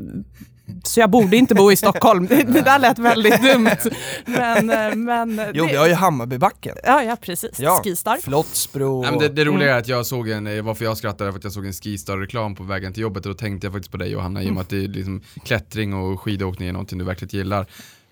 så 0.84 1.00
jag 1.00 1.10
borde 1.10 1.38
inte 1.38 1.56
bo 1.56 1.72
i 1.72 1.75
Stockholm. 1.75 2.28
Det, 2.28 2.44
det 2.44 2.62
där 2.62 2.80
lät 2.80 3.00
väldigt 3.00 3.42
dumt. 3.42 3.69
Men, 4.25 4.69
eh, 4.69 4.96
men 4.96 5.42
Jo, 5.54 5.66
det, 5.66 5.72
vi 5.72 5.78
har 5.78 5.88
ju 5.88 5.94
Hammarbybacken. 5.94 6.75
Ja, 6.84 7.04
ja 7.04 7.16
precis. 7.22 7.60
Ja, 7.60 7.81
Skistar. 7.84 8.18
Flottsbro. 8.18 9.01
Nej, 9.01 9.12
men 9.12 9.19
det, 9.19 9.30
det 9.30 9.46
roliga 9.46 9.75
är 9.75 9.80
att 9.80 9.88
jag 9.88 10.06
såg 10.06 10.30
en, 10.30 10.66
varför 10.66 10.86
jag 10.86 10.98
skrattade 10.98 11.31
för 11.31 11.38
att 11.38 11.44
jag 11.44 11.54
såg 11.54 11.66
en 11.66 11.74
Skistar-reklam 11.74 12.56
på 12.56 12.63
vägen 12.63 12.94
till 12.94 13.01
jobbet 13.01 13.25
och 13.25 13.31
då 13.31 13.38
tänkte 13.38 13.68
jag 13.68 13.74
faktiskt 13.74 13.92
på 13.92 13.98
dig 13.98 14.12
Johanna 14.12 14.44
i 14.44 14.50
och 14.50 14.54
med 14.54 14.62
att 14.62 14.69
det 14.69 14.84
är 14.84 14.88
liksom 14.88 15.22
klättring 15.44 15.94
och 15.94 16.22
skidåkning 16.22 16.68
är 16.68 16.74
någonting 16.74 17.00
du 17.00 17.06
verkligen 17.06 17.40
gillar. 17.40 17.68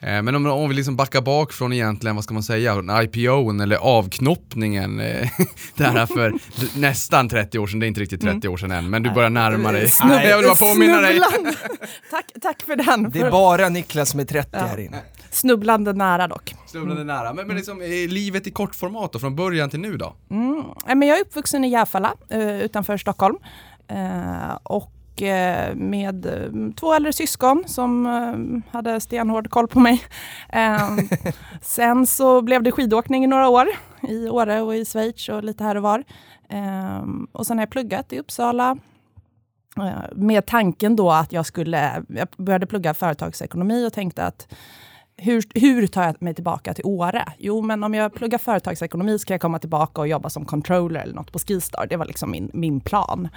Eh, 0.05 0.21
Men 0.21 0.35
om, 0.35 0.45
om 0.45 0.69
vi 0.69 0.75
liksom 0.75 0.95
backar 0.95 1.21
bak 1.21 1.53
från 1.53 1.73
egentligen, 1.73 2.15
vad 2.15 2.23
ska 2.23 2.33
man 2.33 2.43
säga, 2.43 2.73
IPO'n 2.75 3.63
eller 3.63 3.75
avknoppningen 3.75 4.99
eh, 4.99 5.29
där 5.75 6.05
för 6.05 6.33
nästan 6.79 7.29
30 7.29 7.59
år 7.59 7.67
sedan, 7.67 7.79
det 7.79 7.85
är 7.85 7.87
inte 7.87 8.01
riktigt 8.01 8.21
30 8.21 8.47
år 8.47 8.57
sedan 8.57 8.71
än, 8.71 8.89
men 8.89 9.03
du 9.03 9.11
börjar 9.11 9.29
närma 9.29 9.71
dig. 9.71 9.89
Nej. 10.03 10.27
Jag 10.29 10.37
vill 10.37 10.47
bara 10.47 10.55
påminna 10.55 11.01
dig. 11.01 11.19
Tack, 12.11 12.25
tack 12.41 12.61
för 12.61 12.75
den. 12.75 13.09
Det 13.09 13.19
är 13.19 13.31
bara 13.31 13.69
Niklas 13.69 14.09
som 14.09 14.19
är 14.19 14.25
30 14.25 14.49
Ja. 14.51 14.59
här 14.59 14.79
inne. 14.79 14.97
Snubblande 15.31 15.93
nära 15.93 16.27
dock. 16.27 16.55
Snubblande 16.67 17.03
nära. 17.03 17.33
Men, 17.33 17.47
men 17.47 17.55
liksom, 17.55 17.81
eh, 17.81 17.87
livet 17.87 18.47
i 18.47 18.51
kortformat 18.51 19.13
då, 19.13 19.19
från 19.19 19.35
början 19.35 19.69
till 19.69 19.79
nu 19.79 19.97
då? 19.97 20.15
Mm. 20.31 20.63
Men 20.87 21.07
jag 21.07 21.17
är 21.17 21.21
uppvuxen 21.21 21.63
i 21.63 21.69
Järfälla 21.69 22.13
utanför 22.61 22.97
Stockholm. 22.97 23.35
Eh, 23.87 24.57
och 25.13 25.21
eh, 25.21 25.75
med 25.75 26.25
eh, 26.25 26.71
två 26.75 26.93
äldre 26.93 27.13
syskon 27.13 27.63
som 27.67 28.05
eh, 28.05 28.73
hade 28.73 28.99
stenhård 28.99 29.49
koll 29.49 29.67
på 29.67 29.79
mig. 29.79 30.03
Eh, 30.49 30.97
sen 31.61 32.07
så 32.07 32.41
blev 32.41 32.63
det 32.63 32.71
skidåkning 32.71 33.23
i 33.23 33.27
några 33.27 33.49
år 33.49 33.67
i 34.01 34.29
Åre 34.29 34.61
och 34.61 34.75
i 34.75 34.85
Schweiz 34.85 35.29
och 35.29 35.43
lite 35.43 35.63
här 35.63 35.75
och 35.75 35.83
var. 35.83 36.03
Eh, 36.49 37.03
och 37.31 37.47
sen 37.47 37.57
har 37.57 37.61
jag 37.61 37.69
pluggat 37.69 38.13
i 38.13 38.19
Uppsala 38.19 38.77
med 40.15 40.45
tanken 40.45 40.95
då 40.95 41.11
att 41.11 41.31
jag 41.31 41.45
skulle, 41.45 42.03
jag 42.07 42.27
började 42.37 42.65
plugga 42.65 42.93
företagsekonomi 42.93 43.87
och 43.87 43.93
tänkte 43.93 44.23
att 44.23 44.53
hur, 45.17 45.43
hur 45.55 45.87
tar 45.87 46.03
jag 46.03 46.21
mig 46.21 46.33
tillbaka 46.33 46.73
till 46.73 46.85
Åre? 46.85 47.25
Jo, 47.37 47.61
men 47.61 47.83
om 47.83 47.93
jag 47.93 48.13
pluggar 48.13 48.37
företagsekonomi 48.37 49.19
ska 49.19 49.33
jag 49.33 49.41
komma 49.41 49.59
tillbaka 49.59 50.01
och 50.01 50.07
jobba 50.07 50.29
som 50.29 50.45
controller 50.45 50.99
eller 50.99 51.13
något 51.13 51.31
på 51.31 51.39
Skistar. 51.39 51.87
Det 51.89 51.97
var 51.97 52.05
liksom 52.05 52.31
min, 52.31 52.51
min 52.53 52.81
plan. 52.81 53.29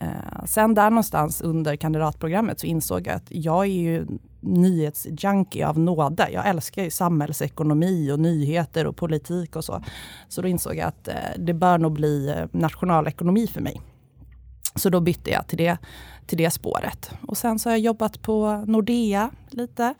Eh, 0.00 0.44
sen 0.44 0.74
där 0.74 0.90
någonstans 0.90 1.40
under 1.40 1.76
kandidatprogrammet 1.76 2.60
så 2.60 2.66
insåg 2.66 3.06
jag 3.06 3.14
att 3.14 3.26
jag 3.28 3.64
är 3.64 3.70
ju 3.70 4.06
nyhetsjunkie 4.40 5.66
av 5.66 5.78
nåde. 5.78 6.28
Jag 6.32 6.48
älskar 6.48 6.82
ju 6.82 6.90
samhällsekonomi 6.90 8.12
och 8.12 8.20
nyheter 8.20 8.86
och 8.86 8.96
politik 8.96 9.56
och 9.56 9.64
så. 9.64 9.82
Så 10.28 10.42
då 10.42 10.48
insåg 10.48 10.76
jag 10.76 10.88
att 10.88 11.08
eh, 11.08 11.14
det 11.38 11.54
bör 11.54 11.78
nog 11.78 11.92
bli 11.92 12.28
eh, 12.28 12.46
nationalekonomi 12.52 13.46
för 13.46 13.60
mig. 13.60 13.80
Så 14.74 14.88
då 14.88 15.00
bytte 15.00 15.30
jag 15.30 15.46
till 15.46 15.58
det, 15.58 15.78
till 16.26 16.38
det 16.38 16.50
spåret. 16.50 17.10
Och 17.28 17.36
sen 17.38 17.58
så 17.58 17.68
har 17.68 17.74
jag 17.74 17.80
jobbat 17.80 18.22
på 18.22 18.64
Nordea 18.66 19.30
lite. 19.50 19.94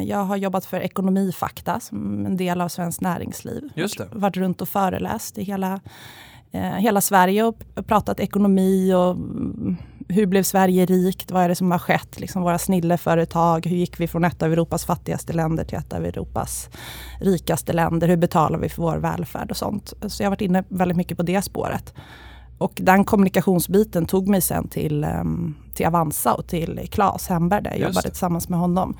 Jag 0.00 0.24
har 0.24 0.36
jobbat 0.36 0.66
för 0.66 0.80
Ekonomifakta 0.80 1.80
som 1.80 2.26
en 2.26 2.36
del 2.36 2.60
av 2.60 2.68
Svenskt 2.68 3.00
Näringsliv. 3.00 3.70
Just 3.74 3.98
det. 3.98 4.08
Varit 4.12 4.36
runt 4.36 4.62
och 4.62 4.68
föreläst 4.68 5.38
i 5.38 5.42
hela, 5.42 5.80
hela 6.60 7.00
Sverige 7.00 7.44
och 7.44 7.56
pratat 7.86 8.20
ekonomi 8.20 8.94
och 8.94 9.16
hur 10.08 10.26
blev 10.26 10.42
Sverige 10.42 10.86
rikt? 10.86 11.30
Vad 11.30 11.42
är 11.42 11.48
det 11.48 11.54
som 11.54 11.70
har 11.70 11.78
skett? 11.78 12.20
Liksom 12.20 12.42
våra 12.42 12.58
snilleföretag. 12.58 13.66
Hur 13.66 13.76
gick 13.76 14.00
vi 14.00 14.08
från 14.08 14.24
ett 14.24 14.42
av 14.42 14.52
Europas 14.52 14.84
fattigaste 14.84 15.32
länder 15.32 15.64
till 15.64 15.78
ett 15.78 15.92
av 15.92 16.04
Europas 16.04 16.68
rikaste 17.20 17.72
länder? 17.72 18.08
Hur 18.08 18.16
betalar 18.16 18.58
vi 18.58 18.68
för 18.68 18.82
vår 18.82 18.96
välfärd 18.96 19.50
och 19.50 19.56
sånt? 19.56 19.92
Så 20.06 20.22
jag 20.22 20.26
har 20.26 20.30
varit 20.30 20.40
inne 20.40 20.64
väldigt 20.68 20.96
mycket 20.96 21.16
på 21.16 21.22
det 21.22 21.42
spåret. 21.42 21.94
Och 22.58 22.72
den 22.76 23.04
kommunikationsbiten 23.04 24.06
tog 24.06 24.28
mig 24.28 24.40
sen 24.40 24.68
till, 24.68 25.04
ehm, 25.04 25.54
till 25.74 25.86
Avanza 25.86 26.34
och 26.34 26.46
till 26.46 26.88
Claes 26.90 27.28
Hemberg 27.28 27.62
där 27.62 27.70
jag 27.70 27.78
Just 27.78 27.88
jobbade 27.88 28.08
tillsammans 28.08 28.48
med 28.48 28.58
honom. 28.58 28.96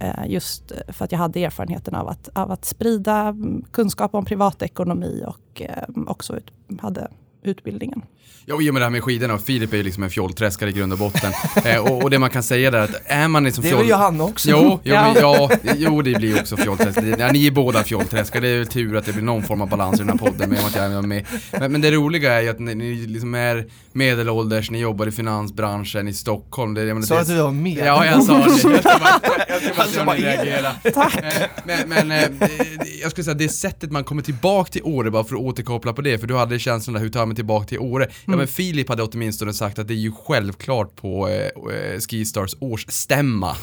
Eh, 0.00 0.10
Just 0.28 0.72
för 0.88 1.04
att 1.04 1.12
jag 1.12 1.18
hade 1.18 1.44
erfarenheten 1.44 1.94
av 1.94 2.08
att, 2.08 2.28
av 2.32 2.50
att 2.52 2.64
sprida 2.64 3.34
kunskap 3.72 4.14
om 4.14 4.24
privatekonomi 4.24 5.24
och 5.26 5.62
eh, 5.62 5.70
också 6.06 6.36
ut, 6.36 6.50
hade 6.82 7.08
utbildningen. 7.42 8.02
Ja, 8.46 8.54
och 8.54 8.62
i 8.62 8.70
och 8.70 8.74
med 8.74 8.80
det 8.80 8.84
här 8.84 8.90
med 8.90 9.02
skidorna, 9.04 9.38
Filip 9.38 9.72
är 9.72 9.76
ju 9.76 9.82
liksom 9.82 10.02
en 10.02 10.10
fjollträskare 10.10 10.70
i 10.70 10.72
grund 10.72 10.92
och 10.92 10.98
botten. 10.98 11.32
eh, 11.64 11.78
och, 11.78 12.02
och 12.02 12.10
det 12.10 12.18
man 12.18 12.30
kan 12.30 12.42
säga 12.42 12.70
där 12.70 12.78
är 12.78 12.82
att 12.84 13.02
är 13.06 13.28
man 13.28 13.44
liksom 13.44 13.64
Det 13.64 13.70
är 13.70 13.76
väl 13.76 13.88
Johanna 13.88 14.24
också? 14.24 14.50
Jo, 14.50 14.58
jo, 14.60 14.78
Ja. 14.94 15.14
ja, 15.20 15.50
jo, 15.76 16.02
det 16.02 16.14
blir 16.14 16.40
också 16.40 16.56
fjollträsk. 16.56 17.00
Det- 17.00 17.16
Ja, 17.18 17.32
ni 17.32 17.46
är 17.46 17.50
båda 17.50 17.82
fjollträskare, 17.82 18.42
det 18.42 18.48
är 18.48 18.58
väl 18.58 18.66
tur 18.66 18.96
att 18.96 19.06
det 19.06 19.12
blir 19.12 19.22
någon 19.22 19.42
form 19.42 19.60
av 19.60 19.68
balans 19.68 19.94
i 19.96 19.98
den 19.98 20.08
här 20.08 20.16
podden 20.16 20.50
med 20.50 20.58
att 20.66 20.74
jag 20.76 20.84
är 20.92 21.02
med. 21.02 21.26
Men, 21.58 21.72
men 21.72 21.80
det 21.80 21.90
roliga 21.90 22.32
är 22.32 22.40
ju 22.40 22.48
att 22.48 22.58
ni, 22.58 22.74
ni 22.74 22.94
liksom 22.94 23.34
är 23.34 23.66
medelålders, 23.92 24.70
ni 24.70 24.78
jobbar 24.78 25.06
i 25.06 25.12
finansbranschen 25.12 26.08
i 26.08 26.12
Stockholm. 26.14 26.74
Det, 26.74 26.80
jag 26.84 26.88
menar, 26.94 27.02
Sa 27.06 27.14
det, 27.14 27.20
att 27.20 27.26
du 27.26 27.36
var 27.42 27.50
med? 27.50 27.78
Ja, 27.86 28.06
jag 28.06 28.22
sa 28.24 28.32
det. 28.38 28.44
Jag 28.50 28.58
ska 28.60 28.98
bara, 28.98 29.49
reagerar. 29.60 30.74
Eh, 30.84 31.48
Men, 31.64 31.88
men 31.88 32.10
eh, 32.10 32.28
det- 32.30 33.00
jag 33.02 33.10
skulle 33.10 33.24
säga 33.24 33.34
det 33.34 33.48
sättet 33.48 33.90
man 33.92 34.04
kommer 34.04 34.22
tillbaka 34.22 34.70
till 34.72 34.82
Åre, 34.84 35.10
bara 35.10 35.24
för 35.24 35.34
att 35.34 35.40
återkoppla 35.40 35.92
på 35.92 36.02
det, 36.02 36.18
för 36.18 36.26
du 36.26 36.36
hade 36.36 36.58
känslan 36.58 36.94
där, 36.94 37.00
hur 37.00 37.08
tar 37.10 37.26
mig 37.26 37.36
tillbaka 37.36 37.66
till 37.66 37.78
Åre? 37.78 38.06
Ja 38.26 38.36
men 38.36 38.48
Filip 38.48 38.88
hade 38.88 39.02
åtminstone 39.02 39.52
sagt 39.54 39.78
att 39.78 39.88
det 39.88 39.94
är 39.94 39.96
ju 39.96 40.12
självklart 40.26 40.96
på 40.96 41.28
eh, 41.28 41.34
eh, 41.34 42.00
Skistars 42.10 42.56
årsstämma. 42.60 43.56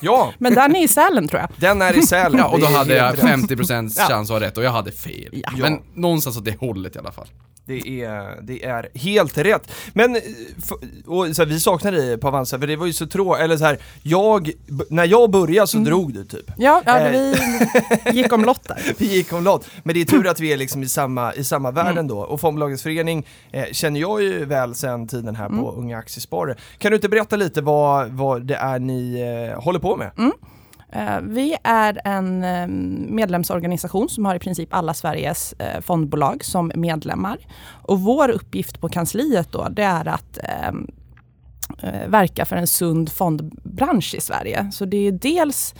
Ja, 0.00 0.32
Men 0.38 0.54
den 0.54 0.76
är 0.76 0.84
i 0.84 0.88
Sälen 0.88 1.28
tror 1.28 1.40
jag. 1.40 1.50
den 1.56 1.82
är 1.82 1.98
i 1.98 2.02
Sälen. 2.02 2.38
Ja, 2.38 2.48
och 2.48 2.60
då 2.60 2.66
hade 2.66 2.94
jag 2.96 3.04
helt 3.04 3.24
rätt. 3.24 3.58
50% 3.58 3.94
Ja. 3.98 4.04
chans 4.08 4.30
att 4.30 4.34
ha 4.40 4.46
rätt 4.46 4.58
och 4.58 4.64
jag 4.64 4.70
hade 4.70 4.92
fel. 4.92 5.28
Ja. 5.32 5.50
Men 5.56 5.78
någonstans 5.94 6.36
åt 6.36 6.44
det 6.44 6.60
hållet 6.60 6.96
i 6.96 6.98
alla 6.98 7.12
fall. 7.12 7.26
Det 7.66 8.02
är, 8.04 8.42
det 8.42 8.64
är 8.64 8.88
helt 8.94 9.38
rätt. 9.38 9.70
Men, 9.92 10.16
eh, 10.16 10.22
och 11.06 11.36
så 11.36 11.42
här, 11.42 11.46
vi 11.46 11.60
saknar 11.60 11.92
dig 11.92 12.18
på 12.18 12.28
Avanza, 12.28 12.58
för 12.58 12.66
det 12.66 12.76
var 12.76 12.86
ju 12.86 12.92
så 12.92 13.06
tråkigt, 13.06 13.42
eller 13.44 13.56
så 13.56 13.64
här, 13.64 13.78
jag, 14.02 14.50
när 14.90 15.04
jag 15.04 15.30
började 15.30 15.37
så 15.66 15.78
drog 15.78 16.14
du 16.14 16.24
typ. 16.24 16.50
Ja, 16.56 16.82
ja 16.86 16.98
Eh. 16.98 17.10
vi 17.10 17.34
gick 18.12 18.32
omlott 18.32 18.64
där. 18.68 18.94
Vi 18.98 19.06
gick 19.16 19.32
omlott. 19.32 19.66
Men 19.82 19.94
det 19.94 20.00
är 20.00 20.04
tur 20.04 20.26
att 20.26 20.40
vi 20.40 20.52
är 20.52 20.56
liksom 20.56 20.82
i 20.82 20.88
samma, 20.88 21.34
i 21.34 21.44
samma 21.44 21.70
världen 21.70 22.06
då. 22.08 22.18
Och 22.18 22.40
Fondbolagens 22.40 22.82
förening 22.82 23.26
eh, 23.52 23.64
känner 23.72 24.00
jag 24.00 24.22
ju 24.22 24.44
väl 24.44 24.74
sedan 24.74 25.06
tiden 25.06 25.36
här 25.36 25.48
på 25.48 25.72
Unga 25.72 25.98
Aktiesparare. 25.98 26.56
Kan 26.78 26.90
du 26.90 26.96
inte 26.96 27.08
berätta 27.08 27.36
lite 27.36 27.60
vad, 27.60 28.08
vad 28.08 28.42
det 28.46 28.56
är 28.56 28.78
ni 28.78 29.20
eh, 29.54 29.62
håller 29.62 29.78
på 29.78 29.96
med? 29.96 30.10
Eh, 30.92 31.20
Vi 31.22 31.56
är 31.64 32.00
en 32.04 32.44
eh, 32.44 32.66
medlemsorganisation 33.14 34.08
som 34.08 34.24
har 34.24 34.34
i 34.34 34.38
princip 34.38 34.74
alla 34.74 34.94
Sveriges 34.94 35.52
eh, 35.52 35.80
fondbolag 35.80 36.44
som 36.44 36.72
medlemmar. 36.74 37.38
Och 37.82 38.00
vår 38.00 38.28
uppgift 38.28 38.80
på 38.80 38.88
kansliet 38.88 39.52
då, 39.52 39.68
det 39.70 39.82
är 39.82 40.08
att 40.08 40.38
eh, 40.44 40.66
eh, 40.68 40.72
verka 42.06 42.44
för 42.44 42.56
en 42.56 42.66
sund 42.66 43.12
fondbransch 43.12 44.14
i 44.14 44.20
Sverige. 44.20 44.70
Så 44.72 44.84
det 44.84 44.96
är 44.96 45.12
dels 45.12 45.74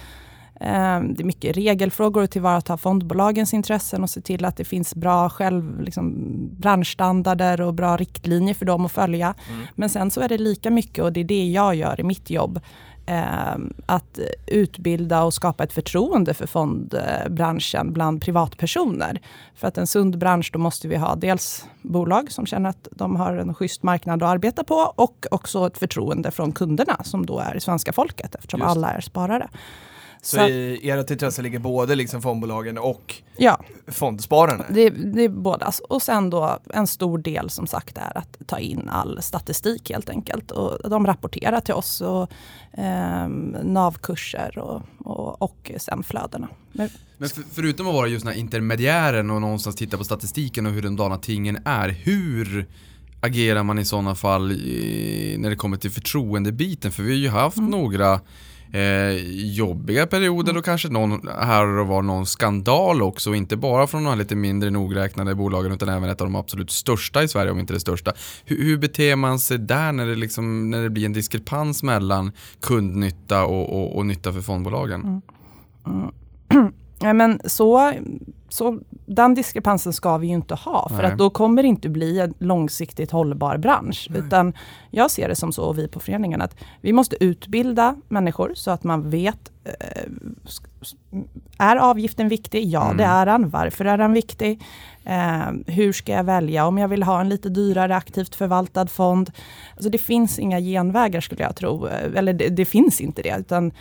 eh, 0.61 1.01
det 1.01 1.23
är 1.23 1.25
mycket 1.25 1.57
regelfrågor 1.57 2.23
att 2.23 2.31
tillvarata 2.31 2.77
fondbolagens 2.77 3.55
intressen 3.55 4.03
och 4.03 4.11
se 4.11 4.21
till 4.21 4.45
att 4.45 4.57
det 4.57 4.65
finns 4.65 4.95
bra 4.95 5.29
själv, 5.29 5.81
liksom, 5.81 6.15
branschstandarder 6.59 7.61
och 7.61 7.75
bra 7.75 7.97
riktlinjer 7.97 8.55
för 8.55 8.67
dem 8.67 8.87
att 8.87 8.93
följa. 8.93 9.35
Men 9.75 9.89
sen 9.89 10.11
så 10.11 10.21
är 10.21 10.29
det 10.29 10.39
lika 10.39 10.71
mycket, 10.71 11.05
och 11.05 11.13
det 11.13 11.21
är 11.21 11.25
det 11.25 11.51
jag 11.51 11.75
gör 11.75 12.01
i 12.01 12.03
mitt 12.03 12.31
jobb, 12.31 12.57
eh, 12.57 12.63
att 13.87 14.19
utbilda 14.47 15.23
och 15.23 15.35
skapa 15.35 15.65
ett 15.65 15.73
förtroende 15.73 16.35
för 16.35 16.47
fondbranschen 16.47 17.93
bland 17.93 18.23
privatpersoner. 18.23 19.21
För 19.55 19.69
att 19.69 19.79
en 19.79 19.87
sund 19.87 20.19
bransch, 20.19 20.51
då 20.53 20.59
måste 20.59 20.89
vi 20.89 20.97
ha 20.97 21.15
dels 21.15 21.67
bolag 21.83 22.33
som 22.33 22.47
känner 22.47 22.71
att 22.71 22.89
de 22.91 23.17
har 23.17 23.37
en 23.37 23.55
schysst 23.55 23.83
marknad 23.83 24.23
att 24.23 24.29
arbeta 24.29 24.65
på 24.65 24.93
och 24.97 25.27
också 25.31 25.67
ett 25.67 25.79
förtroende 25.79 26.31
från 26.31 26.53
kunderna 26.53 27.05
som 27.05 27.27
då 27.27 27.39
är 27.39 27.59
svenska 27.59 27.93
folket 27.93 28.35
eftersom 28.35 28.61
Just. 28.61 28.71
alla 28.71 28.91
är 28.91 29.01
sparare. 29.01 29.49
Så, 30.23 30.37
Så- 30.37 30.49
i 30.49 30.91
ert 30.91 31.11
intresse 31.11 31.43
ligger 31.43 31.59
både 31.59 31.95
liksom 31.95 32.23
fondbolagen 32.23 32.79
och 32.79 33.15
Ja, 33.37 33.61
fondspararna? 33.87 34.65
det, 34.69 34.91
det 34.91 35.25
är 35.25 35.29
bådas. 35.29 35.81
Och 35.89 36.03
sen 36.03 36.31
då 36.31 36.59
en 36.75 36.87
stor 36.87 37.19
del 37.19 37.51
som 37.51 37.67
sagt 37.67 37.99
är 37.99 38.19
att 38.19 38.37
ta 38.47 38.59
in 38.59 38.89
all 38.89 39.23
statistik 39.23 39.91
helt 39.91 40.09
enkelt. 40.11 40.51
Och 40.51 40.91
de 40.91 41.07
rapporterar 41.07 41.61
till 41.61 41.75
oss 41.75 42.01
och 42.01 42.31
eh, 42.79 43.29
NAV-kurser 43.65 44.59
och, 44.59 44.83
och, 44.99 45.43
och 45.43 45.71
sen 45.77 46.03
flödena. 46.03 46.49
Men, 46.73 46.89
Men 47.19 47.29
för, 47.29 47.43
förutom 47.53 47.89
att 47.89 47.95
vara 47.95 48.07
just 48.07 48.25
den 48.25 48.33
här 48.33 48.41
intermediären 48.41 49.31
och 49.31 49.41
någonstans 49.41 49.77
titta 49.77 49.99
på 49.99 50.05
statistiken 50.05 50.67
och 50.67 50.73
hur 50.73 50.83
de 50.83 50.97
dana 50.97 51.17
tingen 51.17 51.59
är, 51.65 51.89
hur 51.89 52.67
agerar 53.21 53.63
man 53.63 53.79
i 53.79 53.85
sådana 53.85 54.15
fall 54.15 54.53
i, 54.53 55.37
när 55.39 55.51
det 55.51 55.57
kommer 55.57 55.77
till 55.77 55.91
förtroendebiten? 55.91 56.93
För 56.93 57.03
vi 57.03 57.11
har 57.11 57.17
ju 57.19 57.29
haft 57.29 57.57
några 57.57 58.21
eh, 58.73 59.11
jobbiga 59.55 60.07
perioder 60.07 60.57
och 60.57 60.65
kanske 60.65 60.89
någon 60.89 61.29
här 61.41 61.67
och 61.67 61.87
var 61.87 62.03
någon 62.03 62.27
skandal 62.27 63.03
också, 63.03 63.35
inte 63.35 63.57
bara 63.57 63.87
från 63.87 64.05
de 64.05 64.11
här 64.11 64.17
lite 64.17 64.37
mindre 64.37 64.71
nogräknade 64.71 65.35
bolagen 65.35 65.73
utan 65.73 65.89
även 65.89 66.09
ett 66.09 66.21
av 66.21 66.27
de 66.27 66.37
absolut 66.37 66.71
största 66.71 67.23
i 67.23 67.29
Sverige, 67.29 67.51
om 67.51 67.59
inte 67.59 67.73
det 67.73 67.81
största. 67.81 68.13
Hur, 68.45 68.65
hur 68.65 68.79
beter 68.79 69.17
man 69.17 69.39
sig 69.39 69.59
där 69.59 69.93
när 69.93 70.07
det, 70.07 70.15
liksom, 70.15 70.71
när 70.71 70.83
det 70.83 70.91
blir 70.91 71.07
en 71.07 71.13
diskrepans 71.13 71.83
mellan 71.83 72.33
kundnytta 72.61 73.45
och, 73.45 73.73
och, 73.73 73.97
och 73.97 74.07
nytta 74.07 74.33
för 74.33 74.41
fondbolagen? 74.41 75.23
Ja, 77.01 77.13
men 77.13 77.41
så, 77.45 77.93
så, 78.49 78.79
den 79.07 79.35
diskrepansen 79.35 79.93
ska 79.93 80.17
vi 80.19 80.27
ju 80.27 80.33
inte 80.35 80.55
ha. 80.55 80.89
För 80.89 80.97
Nej. 81.03 81.07
att 81.07 81.19
då 81.19 81.31
kommer 81.31 81.63
det 81.63 81.69
inte 81.69 81.89
bli 81.89 82.21
en 82.21 82.35
långsiktigt 82.39 83.11
hållbar 83.11 83.57
bransch. 83.57 84.09
Utan 84.15 84.53
jag 84.91 85.11
ser 85.11 85.29
det 85.29 85.37
som 85.37 85.53
så, 85.53 85.63
och 85.65 85.79
vi 85.79 85.89
på 85.89 86.01
föreningen, 86.01 86.43
att 86.43 86.57
vi 86.81 86.93
måste 86.93 87.25
utbilda 87.25 87.97
människor 88.09 88.53
så 88.55 88.71
att 88.71 88.85
man 88.85 89.11
vet 89.11 89.53
eh, 89.65 90.03
är 91.59 91.77
avgiften 91.77 92.29
viktig? 92.29 92.65
Ja, 92.65 92.85
Mm. 92.85 92.97
det 92.97 93.05
är 93.05 93.27
den. 93.27 93.51
Varför 93.51 93.85
är 93.85 93.99
den 93.99 94.13
viktig? 94.13 94.63
Eh, 95.05 95.51
hur 95.67 95.93
ska 95.93 96.13
jag 96.13 96.25
välja 96.25 96.67
om 96.67 96.79
jag 96.79 96.89
vill 96.89 97.03
ha 97.03 97.21
en 97.21 97.29
lite 97.29 97.49
dyrare 97.49 97.97
aktivt 97.97 98.35
förvaltad 98.35 98.87
fond? 98.87 99.31
Alltså 99.75 99.91
det 99.91 99.99
finns 99.99 100.39
inga 100.39 100.61
genvägar 100.61 101.21
skulle 101.21 101.43
jag 101.43 101.57
tro. 101.57 101.87
Eh, 101.87 102.19
Eller 102.19 102.33
det, 102.33 102.49
det 102.49 102.65
finns 102.65 103.01
inte 103.01 103.23
det. 103.23 103.37
Utan 103.41 103.73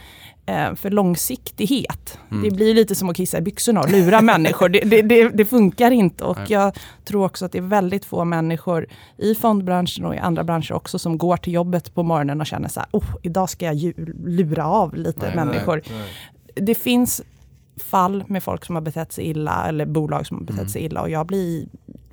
för 0.76 0.90
långsiktighet, 0.90 2.20
Mm. 2.32 2.44
det 2.44 2.52
blir 2.56 2.74
lite 2.74 2.96
som 2.96 3.10
att 3.10 3.18
kissa 3.18 3.38
i 3.38 3.42
byxorna 3.42 3.82
och 3.82 3.92
lura 3.92 4.22
människor. 4.32 4.70
Det, 4.70 4.80
det, 4.80 5.02
det, 5.02 5.30
det 5.30 5.46
funkar 5.46 5.92
inte. 5.92 6.24
Och 6.24 6.38
Nej. 6.38 6.46
jag 6.50 6.78
tror 7.06 7.26
också 7.26 7.46
att 7.46 7.52
det 7.52 7.58
är 7.58 7.62
väldigt 7.62 8.06
få 8.06 8.26
människor 8.26 8.88
i 9.18 9.36
fondbranschen 9.36 10.06
och 10.06 10.16
i 10.16 10.18
andra 10.18 10.44
branscher 10.44 10.74
också 10.74 11.00
som 11.00 11.18
går 11.18 11.38
till 11.38 11.54
jobbet 11.54 11.94
på 11.96 12.04
morgonen 12.04 12.42
och 12.42 12.48
känner 12.48 12.70
så 12.70 12.80
här, 12.80 12.90
oh, 12.92 13.16
idag 13.24 13.50
ska 13.50 13.66
jag 13.74 13.94
lura 14.26 14.66
av 14.68 14.96
lite 14.96 15.20
Nej, 15.20 15.32
nej, 15.36 15.46
människor 15.46 15.82
Nej. 15.90 16.10
det 16.56 16.76
finns 16.76 17.22
fall 17.84 18.24
med 18.28 18.44
folk 18.44 18.66
som 18.66 18.76
har 18.76 18.82
betett 18.82 19.12
sig 19.14 19.24
illa 19.26 19.66
eller 19.68 19.86
bolag 19.86 20.28
som 20.28 20.38
har 20.38 20.44
betett 20.44 20.60
Mm. 20.60 20.70
sig 20.70 20.82
illa 20.82 21.02
och 21.02 21.10
jag 21.10 21.26
blir, 21.28 21.66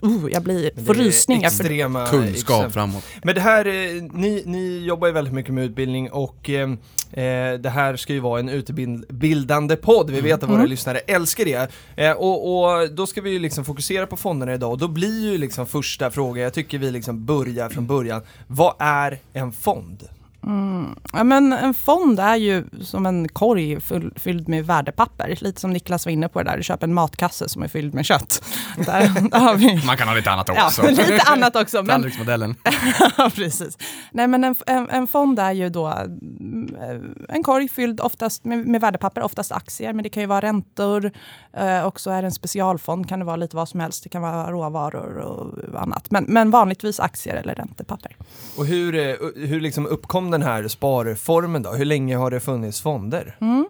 uh, 0.05 0.27
jag 0.33 0.43
blir, 0.43 0.85
får 0.87 0.95
rysningar. 0.95 1.51
För, 1.51 1.65
Extrema 1.65 2.07
Kunskap 2.07 2.35
exempel. 2.57 2.71
framåt. 2.73 3.05
Men 3.23 3.35
det 3.35 3.41
här, 3.41 3.67
eh, 3.67 4.03
ni, 4.13 4.43
ni 4.47 4.85
jobbar 4.87 5.07
ju 5.07 5.13
väldigt 5.13 5.35
mycket 5.35 5.55
med 5.55 5.65
utbildning 5.65 6.11
och 6.11 6.51
eh, 6.51 6.71
eh, 7.13 7.59
det 7.59 7.71
här 7.71 7.97
ska 7.97 8.13
ju 8.13 8.21
vara 8.21 8.41
en 8.41 8.49
utbildande 8.49 9.77
podd. 9.77 10.11
Vi 10.11 10.21
vet 10.21 10.43
att 10.43 10.49
våra 10.49 10.59
Mm. 10.59 10.71
lyssnare 10.71 10.99
älskar 10.99 11.45
det. 11.45 11.71
Eh, 11.97 12.13
och, 12.13 12.65
och 12.65 12.91
då 12.91 13.07
ska 13.07 13.21
vi 13.21 13.31
ju 13.31 13.39
liksom 13.39 13.65
fokusera 13.65 14.07
på 14.07 14.17
fonderna 14.17 14.55
idag 14.55 14.71
och 14.73 14.79
då 14.79 14.89
blir 14.89 15.33
ju 15.33 15.39
liksom 15.39 15.67
första 15.67 16.11
frågan, 16.11 16.43
jag 16.45 16.55
tycker 16.55 16.79
vi 16.79 16.91
liksom 16.91 17.25
börjar 17.27 17.69
från 17.69 17.87
början. 17.87 18.23
Vad 18.47 18.75
är 18.79 19.19
en 19.33 19.53
fond? 19.53 20.09
Mm, 20.47 20.99
ja, 21.13 21.25
men 21.25 21.53
en 21.53 21.75
fond 21.75 22.21
är 22.21 22.37
ju 22.37 22.65
som 22.83 23.07
en 23.07 23.29
korg 23.29 23.81
full, 23.81 24.13
fylld 24.17 24.49
med 24.49 24.67
värdepapper. 24.67 25.39
Lite 25.41 25.61
som 25.61 25.71
Niklas 25.71 26.07
var 26.07 26.13
inne 26.13 26.29
på 26.29 26.43
det 26.43 26.51
där, 26.51 26.57
du 26.57 26.63
köper 26.63 26.87
en 26.87 26.95
matkasse 26.95 27.49
som 27.49 27.63
är 27.63 27.69
fylld 27.69 27.95
med 27.95 28.07
kött. 28.07 28.45
Där, 28.77 29.31
där 29.31 29.39
har 29.39 29.55
vi 29.55 29.87
Man 29.87 29.97
kan 29.97 30.09
ha 30.09 30.15
lite 30.15 30.31
annat 30.31 30.51
ja, 30.55 30.67
också. 30.67 30.83
lite 30.89 31.23
annat 31.27 31.57
också. 31.57 31.77
Men, 31.77 31.87
Tallriksmodellen. 31.87 32.55
ja, 33.17 33.31
precis. 33.35 33.79
Nej, 34.11 34.29
men 34.29 34.45
en, 34.45 34.55
en, 34.67 34.91
en 34.91 35.07
fond 35.07 35.39
är 35.39 35.53
ju 35.53 35.69
då 35.69 35.87
mm, 35.87 37.15
en 37.29 37.43
korg 37.43 37.69
fylld 37.69 38.01
oftast 38.01 38.45
med, 38.45 38.67
med 38.67 38.81
värdepapper, 38.81 39.23
oftast 39.23 39.53
aktier, 39.53 39.93
men 39.93 40.03
det 40.03 40.09
kan 40.09 40.23
ju 40.23 40.27
vara 40.27 40.41
räntor. 40.41 41.13
Eh, 41.53 41.83
och 41.83 42.01
så 42.01 42.11
är 42.11 42.23
det 42.23 42.29
en 42.29 42.33
specialfond, 42.33 43.09
kan 43.09 43.19
det 43.19 43.25
vara 43.25 43.37
lite 43.37 43.57
vad 43.57 43.69
som 43.69 43.81
helst. 43.81 44.03
Det 44.03 44.09
kan 44.09 44.23
vara 44.23 44.51
råvaror 44.51 45.17
och 45.17 45.83
annat. 45.83 46.11
Men, 46.11 46.25
men 46.29 46.51
vanligtvis 46.51 47.01
aktier 47.01 47.35
eller 47.35 47.55
räntepapper. 47.55 48.17
Och 48.57 48.67
hur, 48.67 48.95
eh, 48.95 49.15
hur 49.37 49.61
liksom 49.61 49.87
uppkom 49.87 50.31
den 50.35 50.43
här 50.43 50.69
sparformen 50.69 51.63
då? 51.63 51.71
Hur 51.73 51.85
länge 51.85 52.17
har 52.17 52.31
det 52.31 52.41
funnits 52.41 52.81
fonder? 52.81 53.37
Mm. 53.41 53.67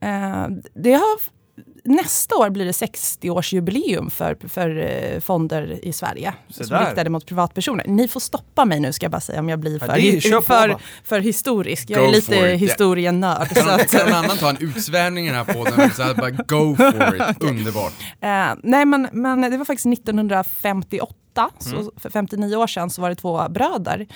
Eh, 0.00 0.46
det 0.74 0.92
har, 0.92 1.18
nästa 1.84 2.36
år 2.36 2.50
blir 2.50 2.64
det 2.64 2.70
60-årsjubileum 2.70 4.10
för, 4.10 4.36
för 4.48 4.76
eh, 4.76 5.20
fonder 5.20 5.84
i 5.84 5.92
Sverige. 5.92 6.34
Så 6.48 6.64
som 6.64 6.78
riktade 6.78 7.10
mot 7.10 7.26
privatpersoner. 7.26 7.84
Ni 7.88 8.08
får 8.08 8.20
stoppa 8.20 8.64
mig 8.64 8.80
nu 8.80 8.92
ska 8.92 9.04
jag 9.04 9.10
bara 9.10 9.20
säga 9.20 9.40
om 9.40 9.48
jag 9.48 9.58
blir 9.58 9.72
Ja, 9.72 9.78
för, 9.78 10.36
på 10.36 10.42
för, 10.42 10.68
bara. 10.68 10.78
för 11.04 11.20
historisk. 11.20 11.90
Jag 11.90 12.00
Go 12.00 12.06
är 12.08 12.12
lite 12.12 12.36
it. 12.36 12.60
historienörd. 12.60 13.48
Kan 13.48 13.62
så 13.62 13.70
någon, 13.70 13.80
att, 13.80 13.90
kan 13.90 14.06
någon 14.06 14.14
annan 14.24 14.36
ta 14.36 14.50
en 14.50 14.56
utsvävning 14.60 15.24
i 15.26 15.28
den 15.28 15.36
här 15.46 15.54
podden? 15.54 15.90
Så 15.90 16.02
här, 16.02 16.14
bara 16.14 16.30
go 16.30 16.76
for 16.76 17.16
it. 17.16 17.42
Underbart. 17.50 17.92
Eh, 18.20 18.54
nej, 18.62 18.84
men, 18.84 19.08
men 19.12 19.40
det 19.50 19.56
var 19.56 19.64
faktiskt 19.64 19.86
1958. 19.86 21.14
Mm. 21.38 21.84
Så 21.84 21.92
för 21.96 22.10
59 22.10 22.56
år 22.56 22.66
sedan 22.66 22.90
så 22.90 23.02
var 23.02 23.08
det 23.08 23.16
två 23.16 23.48
bröder, 23.48 24.06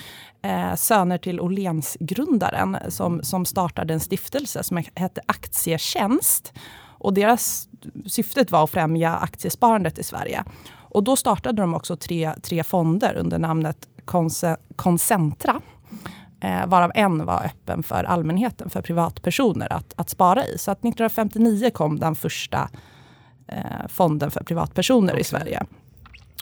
eh, 0.41 0.75
söner 0.75 1.17
till 1.17 1.39
Åhlénsgrundaren, 1.39 2.77
som, 2.89 3.23
som 3.23 3.45
startade 3.45 3.93
en 3.93 3.99
stiftelse 3.99 4.63
som 4.63 4.83
hette 4.95 5.21
Aktietjänst. 5.25 6.53
Och 6.97 7.13
deras 7.13 7.67
syftet 8.05 8.51
var 8.51 8.63
att 8.63 8.69
främja 8.69 9.15
aktiesparandet 9.15 9.99
i 9.99 10.03
Sverige. 10.03 10.43
Och 10.75 11.03
då 11.03 11.15
startade 11.15 11.61
de 11.61 11.73
också 11.73 11.95
tre, 11.95 12.33
tre 12.41 12.63
fonder 12.63 13.15
under 13.15 13.39
namnet 13.39 13.87
Conce- 14.05 14.57
Concentra. 14.75 15.61
Eh, 16.39 16.67
varav 16.67 16.91
en 16.95 17.25
var 17.25 17.45
öppen 17.45 17.83
för 17.83 18.03
allmänheten, 18.03 18.69
för 18.69 18.81
privatpersoner 18.81 19.73
att, 19.73 19.93
att 19.95 20.09
spara 20.09 20.45
i. 20.45 20.57
Så 20.57 20.71
att 20.71 20.79
1959 20.79 21.69
kom 21.73 21.99
den 21.99 22.15
första 22.15 22.69
eh, 23.47 23.87
fonden 23.87 24.31
för 24.31 24.43
privatpersoner 24.43 25.19
i 25.19 25.23
Sverige. 25.23 25.65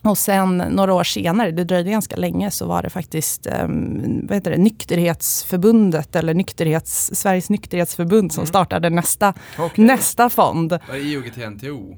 Och 0.04 0.18
sen 0.18 0.58
några 0.58 0.94
år 0.94 1.04
senare, 1.04 1.52
det 1.52 1.64
dröjde 1.64 1.92
ganska 1.92 2.16
länge, 2.16 2.52
så 2.52 2.66
var 2.68 2.84
det 2.84 2.90
faktiskt 2.90 3.48
um, 3.64 4.26
vad 4.28 4.38
heter 4.38 4.52
det, 4.52 4.58
Nykterhetsförbundet 4.58 6.16
eller 6.16 6.34
nykterhets, 6.34 7.12
Sveriges 7.14 7.50
nykterhetsförbund 7.50 8.32
som 8.32 8.46
startade 8.46 8.90
nästa, 8.90 9.34
Okej. 9.60 9.86
nästa 9.86 10.30
fond. 10.30 10.80
Vad 10.88 10.98
är 10.98 11.02
IOGT-NTO? 11.02 11.98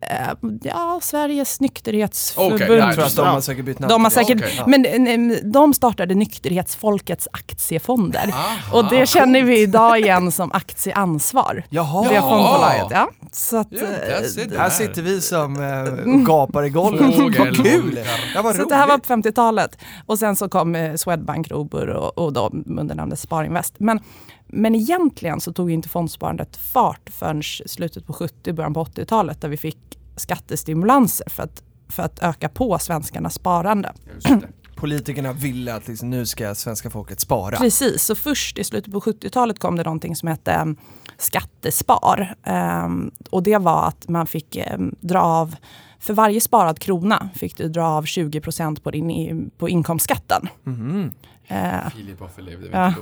Eh, 0.00 0.48
ja, 0.62 0.98
Sveriges 1.02 1.60
nykterhetsförbund. 1.60 2.60
Jag 2.60 2.86
nej, 2.86 2.94
tror 2.94 3.04
att 3.04 3.16
de 3.16 3.26
har 3.26 3.40
säkert 3.40 3.64
bytt 3.64 3.78
namn. 3.78 3.88
De 3.90 4.04
har 4.04 4.10
det. 4.10 4.14
säkert, 4.14 4.66
men 4.66 5.06
eh, 5.32 5.36
de 5.44 5.74
startade 5.74 6.14
Nykterhetsfolkets 6.14 7.28
aktiefonder. 7.32 8.28
Aha, 8.32 8.78
och 8.78 8.90
det 8.90 9.06
känner 9.08 9.42
vi 9.42 9.60
idag 9.60 9.98
igen 10.00 10.32
som 10.32 10.52
aktieansvar. 10.52 11.62
Jaha, 11.70 12.08
Det 12.08 12.20
fondbolaget, 12.20 12.86
ja. 12.90 13.08
Så 13.32 13.56
att, 13.56 13.68
Ja, 13.70 13.78
eh, 13.78 13.86
där 13.88 14.46
du. 14.50 14.58
här 14.58 14.70
sitter 14.70 15.02
vi 15.02 15.20
som 15.20 15.62
eh, 15.62 16.14
och 16.14 16.26
gapar 16.26 16.62
i 16.64 16.70
golvet. 16.70 17.16
Vad 17.38 17.56
kul! 17.56 18.00
Ja, 18.34 18.42
vad 18.42 18.52
så 18.54 18.58
roligt. 18.60 18.68
det 18.68 18.76
här 18.76 18.86
var 18.86 18.98
på 18.98 19.14
50-talet. 19.14 19.78
Och 20.06 20.18
sen 20.18 20.36
så 20.36 20.48
kom 20.48 20.74
eh, 20.74 20.94
Swedbank, 20.94 21.50
Robur 21.50 21.88
och, 21.88 22.18
och 22.18 22.32
de 22.32 22.64
under 22.78 22.94
namnet 22.94 23.18
Sparinvest. 23.18 23.74
Men, 23.78 24.00
men 24.46 24.74
egentligen 24.74 25.40
så 25.40 25.52
tog 25.52 25.70
inte 25.70 25.88
fondsparandet 25.88 26.56
fart 26.56 27.10
förrän 27.10 27.42
slutet 27.42 28.06
på 28.06 28.12
70, 28.12 28.52
början 28.52 28.74
på 28.74 28.84
80-talet 28.84 29.40
där 29.40 29.48
vi 29.48 29.56
fick 29.56 29.78
skattestimulanser 30.16 31.30
för 31.30 31.42
att, 31.42 31.62
för 31.88 32.02
att 32.02 32.18
öka 32.22 32.48
på 32.48 32.78
svenskarnas 32.78 33.34
sparande. 33.34 33.92
Politikerna 34.76 35.32
ville 35.32 35.74
att 35.74 35.88
liksom, 35.88 36.10
nu 36.10 36.26
ska 36.26 36.54
svenska 36.54 36.90
folket 36.90 37.20
spara. 37.20 37.56
Precis, 37.56 38.02
så 38.02 38.14
först 38.14 38.58
i 38.58 38.64
slutet 38.64 38.92
på 38.92 39.00
70-talet 39.00 39.58
kom 39.58 39.76
det 39.76 39.82
någonting 39.82 40.16
som 40.16 40.28
hette 40.28 40.58
um, 40.62 40.76
skattespar. 41.18 42.34
Ehm, 42.42 43.10
och 43.30 43.42
det 43.42 43.58
var 43.58 43.88
att 43.88 44.08
man 44.08 44.26
fick 44.26 44.56
em, 44.56 44.94
dra 45.00 45.20
av, 45.22 45.56
för 46.00 46.14
varje 46.14 46.40
sparad 46.40 46.78
krona 46.78 47.28
fick 47.34 47.56
du 47.56 47.68
dra 47.68 47.86
av 47.86 48.02
20 48.02 48.40
på, 48.82 48.90
din, 48.90 49.10
i- 49.10 49.50
på 49.58 49.68
inkomstskatten. 49.68 50.48
Mhm. 50.64 51.12
Eh, 51.48 51.90
Filip 51.96 52.20
varför 52.20 52.42
levde 52.42 52.68
vi 52.68 52.72
Ja. 52.72 52.92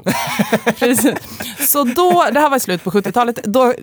Så 1.67 1.85
då, 1.85 2.25
det 2.33 2.41
här 2.41 2.51
var 2.51 2.57
i 2.57 2.61
slutet 2.61 2.85
på 2.85 2.91
70-talet, 2.91 3.39
då 3.45 3.75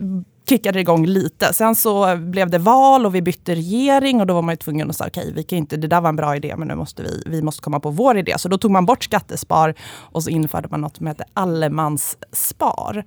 kickade 0.49 0.77
det 0.77 0.81
igång 0.81 1.05
lite. 1.05 1.53
Sen 1.53 1.75
så 1.75 2.17
blev 2.17 2.49
det 2.49 2.57
val 2.57 3.05
och 3.05 3.15
vi 3.15 3.21
bytte 3.21 3.55
regering 3.55 4.21
och 4.21 4.27
då 4.27 4.33
var 4.33 4.41
man 4.41 4.57
tvungen 4.57 4.89
att 4.89 4.95
säga 4.95 5.07
okej, 5.07 5.31
vi 5.35 5.43
kan 5.43 5.57
inte, 5.57 5.77
det 5.77 5.87
där 5.87 6.01
var 6.01 6.09
en 6.09 6.15
bra 6.15 6.35
idé 6.35 6.55
men 6.57 6.67
nu 6.67 6.75
måste 6.75 7.03
vi, 7.03 7.23
vi 7.25 7.41
måste 7.41 7.61
komma 7.61 7.79
på 7.79 7.89
vår 7.89 8.17
idé. 8.17 8.33
Så 8.37 8.49
då 8.49 8.57
tog 8.57 8.71
man 8.71 8.85
bort 8.85 9.03
skattespar 9.03 9.75
och 9.91 10.23
så 10.23 10.29
införde 10.29 10.67
man 10.71 10.81
något 10.81 10.97
som 10.97 11.07
heter 11.07 11.25
allemansspar. 11.33 13.05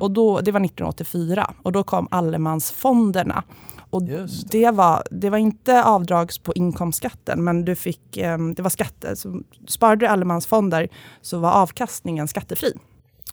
Och 0.00 0.10
då, 0.10 0.40
det 0.40 0.52
var 0.52 0.60
1984 0.60 1.54
och 1.62 1.72
då 1.72 1.82
kom 1.82 2.08
allemansfonderna. 2.10 3.42
Och 3.90 4.02
Just 4.02 4.50
det. 4.50 4.70
var, 4.70 5.02
det 5.10 5.30
var 5.30 5.38
inte 5.38 5.84
avdrags 5.84 6.38
på 6.38 6.52
inkomstskatten, 6.54 7.44
men 7.44 7.64
du 7.64 7.74
fick, 7.76 8.16
eh, 8.16 8.38
det 8.38 8.62
var 8.62 8.70
skatte. 8.70 9.16
Så 9.16 9.40
sparade 9.68 9.96
du 9.96 10.06
allemansfonder 10.06 10.88
så 11.20 11.38
var 11.38 11.52
avkastningen 11.52 12.28
skattefri. 12.28 12.72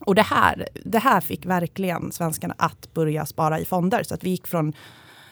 Och 0.05 0.15
det 0.15 0.21
här, 0.21 0.67
det 0.85 0.99
här 0.99 1.21
fick 1.21 1.45
verkligen 1.45 2.11
svenskarna 2.11 2.55
att 2.57 2.93
börja 2.93 3.25
spara 3.25 3.59
i 3.59 3.65
fonder. 3.65 4.03
Så 4.03 4.13
att 4.13 4.23
vi 4.23 4.29
gick 4.29 4.47
från 4.47 4.73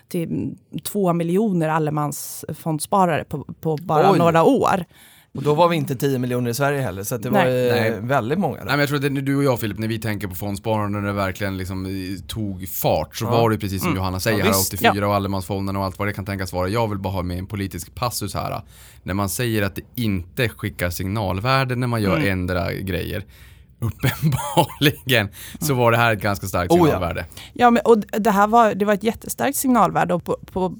till 0.08 0.56
två 0.84 1.14
miljoner 1.14 1.70
allemansfondsparare 1.70 3.24
på, 3.24 3.46
på 3.62 3.78
bara 3.82 4.12
Oj. 4.12 4.18
några 4.18 4.44
år. 4.44 4.86
Och 5.34 5.44
då 5.44 5.54
var 5.54 5.68
vi 5.70 5.76
inte 5.76 5.96
10 5.96 6.20
miljoner 6.20 6.50
i 6.52 6.54
Sverige 6.54 6.82
heller, 6.82 7.04
så 7.04 7.16
att 7.16 7.24
det 7.24 7.30
var 7.30 7.44
Nej. 7.46 7.70
eh, 7.70 7.76
Nej. 7.76 8.00
väldigt 8.02 8.40
många. 8.40 8.58
Då. 8.58 8.64
Nej 8.64 8.72
men 8.74 8.80
jag 8.80 8.90
tror 8.90 8.96
att 9.06 9.16
det, 9.16 9.22
du 9.22 9.36
och 9.36 9.44
jag 9.44 9.60
Filip, 9.60 9.78
när 9.78 9.88
vi 9.88 10.00
tänker 10.00 10.28
på 10.28 10.36
fondsparande 10.36 11.00
när 11.00 11.08
det 11.08 11.14
verkligen 11.14 11.58
liksom 11.58 11.86
eh, 11.86 11.92
tog 12.28 12.70
fart 12.70 13.16
så 13.16 13.26
Ja. 13.26 13.32
var 13.32 13.50
det 13.50 13.58
precis 13.58 13.84
som 13.84 13.96
Johanna 13.96 14.20
säger 14.20 14.38
Ja, 14.40 14.44
här, 14.46 14.52
visst. 14.52 14.74
84 14.74 15.08
och 15.08 15.16
allemansfonden 15.16 15.76
och 15.76 15.84
allt 15.86 16.00
vad 16.00 16.08
det 16.08 16.14
kan 16.14 16.26
tänkas 16.26 16.54
vara. 16.54 16.68
Jag 16.68 16.88
vill 16.88 17.00
bara 17.00 17.14
ha 17.14 17.24
med 17.24 17.40
en 17.40 17.48
politisk 17.48 17.96
passus 17.96 18.34
här. 18.34 18.62
När 19.04 19.14
man 19.14 19.30
säger 19.30 19.62
att 19.64 19.76
det 19.76 19.82
inte 19.96 20.50
skickar 20.50 20.90
signalvärde 20.90 21.76
när 21.76 21.88
man 21.88 22.02
gör 22.02 22.18
Mm. 22.18 22.32
ändra 22.32 22.74
grejer. 22.74 23.26
Uppenbarligen 23.80 25.30
så 25.60 25.74
var 25.74 25.92
det 25.92 25.98
här 25.98 26.14
ett 26.14 26.22
ganska 26.22 26.48
starkt 26.48 26.72
Oh, 26.72 26.78
ja. 26.78 26.84
signalvärde. 26.86 27.26
Ja, 27.54 27.70
men, 27.72 27.82
och 27.86 27.98
det 28.00 28.32
här 28.32 28.48
var, 28.48 28.74
det 28.76 28.86
var 28.86 28.94
ett 28.94 29.04
jättestarkt 29.04 29.58
signalvärde 29.58 30.14
och 30.14 30.24
på, 30.24 30.38
på 30.52 30.76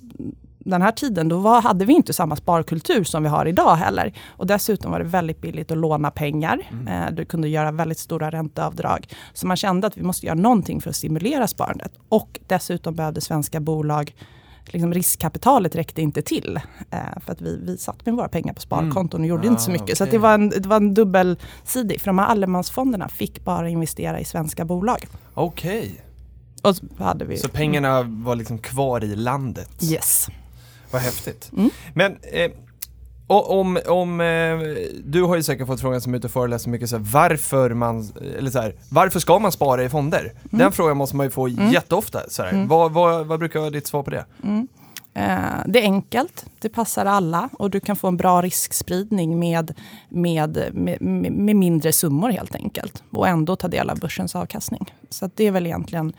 den 0.66 0.82
här 0.82 0.92
tiden 0.92 1.30
då 1.30 1.38
var, 1.38 1.62
hade 1.62 1.86
vi 1.86 1.94
inte 1.94 2.14
samma 2.14 2.36
sparkultur 2.36 3.04
som 3.04 3.24
vi 3.24 3.30
har 3.30 3.46
idag 3.46 3.76
heller. 3.76 4.14
Och 4.28 4.48
dessutom 4.48 4.92
var 4.92 5.00
det 5.00 5.06
väldigt 5.06 5.42
billigt 5.42 5.72
att 5.72 5.78
låna 5.78 6.12
pengar. 6.12 6.60
Eh, 6.88 7.14
du 7.14 7.26
kunde 7.26 7.50
göra 7.50 7.72
väldigt 7.72 8.00
stora 8.00 8.30
ränteavdrag. 8.32 9.08
Så 9.34 9.48
man 9.48 9.58
kände 9.58 9.88
att 9.88 9.98
vi 9.98 10.04
måste 10.04 10.26
göra 10.26 10.36
någonting 10.36 10.82
för 10.82 10.90
att 10.90 10.96
stimulera 10.96 11.48
sparandet. 11.48 11.92
Och 12.10 12.40
dessutom 12.48 12.96
behövde 12.96 13.22
svenska 13.22 13.60
bolag 13.60 14.14
Liksom 14.66 14.94
riskkapitalet 14.94 15.76
räckte 15.76 16.02
inte 16.02 16.22
till. 16.22 16.60
Eh, 16.92 17.00
för 17.26 17.32
att 17.32 17.42
vi, 17.42 17.60
vi 17.64 17.78
satt 17.78 18.06
med 18.06 18.16
våra 18.16 18.28
pengar 18.28 18.54
på 18.54 18.62
sparkonton 18.62 19.22
och 19.22 19.28
gjorde 19.28 19.48
inte 19.48 19.62
så 19.62 19.72
Ah, 19.72 19.74
mycket. 19.74 19.98
Så 19.98 20.04
att 20.04 20.08
okej. 20.10 20.20
det, 20.20 20.24
var 20.24 20.34
en, 20.34 20.50
det 20.50 20.66
var 20.66 20.76
en 20.78 20.94
dubbelsidig. 20.94 22.02
För 22.02 22.08
de 22.08 22.20
här 22.20 22.26
allemansfonderna 22.26 23.08
fick 23.08 23.44
bara 23.46 23.70
investera 23.70 24.20
i 24.20 24.26
svenska 24.26 24.66
bolag. 24.66 25.08
Okej, 25.34 26.02
Och 26.62 26.76
så 26.76 26.86
så 27.38 27.50
pengarna 27.50 28.02
var 28.04 28.36
liksom 28.36 28.58
kvar 28.58 29.04
i 29.04 29.16
landet. 29.16 29.84
Yes. 29.84 30.28
Vad 30.92 31.02
häftigt. 31.02 31.52
Mm. 31.58 31.70
Men 31.94 32.18
eh, 32.32 32.52
om, 33.28 33.80
om 33.88 34.22
eh, 34.22 34.60
du 35.04 35.24
har 35.24 35.36
ju 35.36 35.44
säkert 35.44 35.68
fått 35.68 35.82
frågan 35.82 36.02
som 36.02 36.14
är 36.14 36.18
ute 36.18 36.28
och 36.28 36.34
föreläser 36.34 36.70
mycket 36.70 36.90
så 36.90 36.98
här, 36.98 37.04
varför 37.04 37.74
man, 37.74 38.12
eller 38.38 38.52
så 38.52 38.62
här, 38.62 38.76
varför 38.90 39.20
ska 39.20 39.40
man 39.40 39.52
spara 39.52 39.84
i 39.84 39.90
fonder? 39.90 40.34
Den 40.44 40.72
frågan 40.72 40.98
måste 40.98 41.16
man 41.16 41.26
ju 41.26 41.30
få 41.30 41.48
jätteofta. 41.48 42.22
Så. 42.30 42.44
Mm. 42.44 42.68
Vad, 42.68 42.92
vad, 42.92 43.26
vad 43.26 43.40
brukar 43.40 43.60
vara 43.60 43.70
ditt 43.70 43.88
svar 43.88 44.04
på 44.04 44.10
det? 44.10 44.26
Mm. 44.44 44.68
Eh, 45.14 45.64
det 45.66 45.80
är 45.80 45.84
enkelt, 45.84 46.46
det 46.60 46.70
passar 46.70 47.06
alla 47.06 47.50
och 47.54 47.70
du 47.70 47.80
kan 47.80 47.96
få 47.96 48.08
en 48.08 48.18
bra 48.18 48.42
riskspridning 48.42 49.40
med, 49.40 49.74
med, 50.10 50.70
med, 50.74 51.02
med 51.32 51.56
mindre 51.56 51.92
summor 51.92 52.30
helt 52.30 52.56
enkelt. 52.56 53.04
Och 53.12 53.28
ändå 53.28 53.56
ta 53.56 53.68
del 53.68 53.90
av 53.90 54.00
börsens 54.00 54.36
avkastning. 54.36 54.94
Så 55.10 55.30
det 55.36 55.48
är 55.48 55.52
väl 55.52 55.66
egentligen 55.66 56.14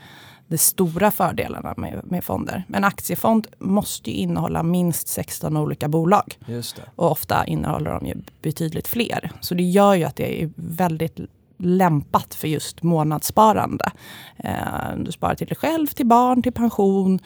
de 0.49 0.59
stora 0.59 1.11
fördelarna 1.11 1.75
med, 1.77 2.01
med 2.05 2.25
fonder. 2.25 2.65
En 2.75 2.85
aktiefond 2.85 3.47
måste 3.59 4.11
ju 4.11 4.17
innehålla 4.17 4.63
minst 4.63 5.09
16 5.09 5.57
olika 5.57 5.89
bolag. 5.89 6.39
Just 6.47 6.77
det. 6.77 6.83
Och 6.97 7.11
ofta 7.11 7.47
innehåller 7.47 7.91
de 7.91 8.07
ju 8.07 8.15
betydligt 8.43 8.89
fler. 8.89 9.31
Så 9.41 9.55
det 9.55 9.63
gör 9.63 9.95
ju 9.95 10.05
att 10.05 10.17
det 10.17 10.43
är 10.43 10.51
väldigt 10.57 11.21
lämpat 11.59 12.35
för 12.35 12.49
just 12.49 12.83
månadssparande. 12.83 13.91
Eh, 14.37 14.97
du 14.97 15.13
sparar 15.13 15.35
till 15.35 15.47
dig 15.47 15.57
själv, 15.57 15.87
till 15.87 16.07
barn, 16.07 16.43
till 16.43 16.53
pension, 16.53 17.19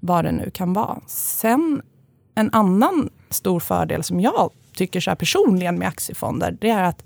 vad 0.00 0.24
det 0.24 0.32
nu 0.32 0.50
kan 0.50 0.72
vara. 0.72 1.00
Sen 1.06 1.82
en 2.34 2.50
annan 2.52 3.10
stor 3.30 3.60
fördel 3.60 4.02
som 4.02 4.20
jag 4.20 4.50
tycker 4.74 5.00
så 5.00 5.16
personligen 5.16 5.78
med 5.78 5.88
aktiefonder, 5.88 6.56
det 6.60 6.70
är 6.70 6.82
att 6.82 7.04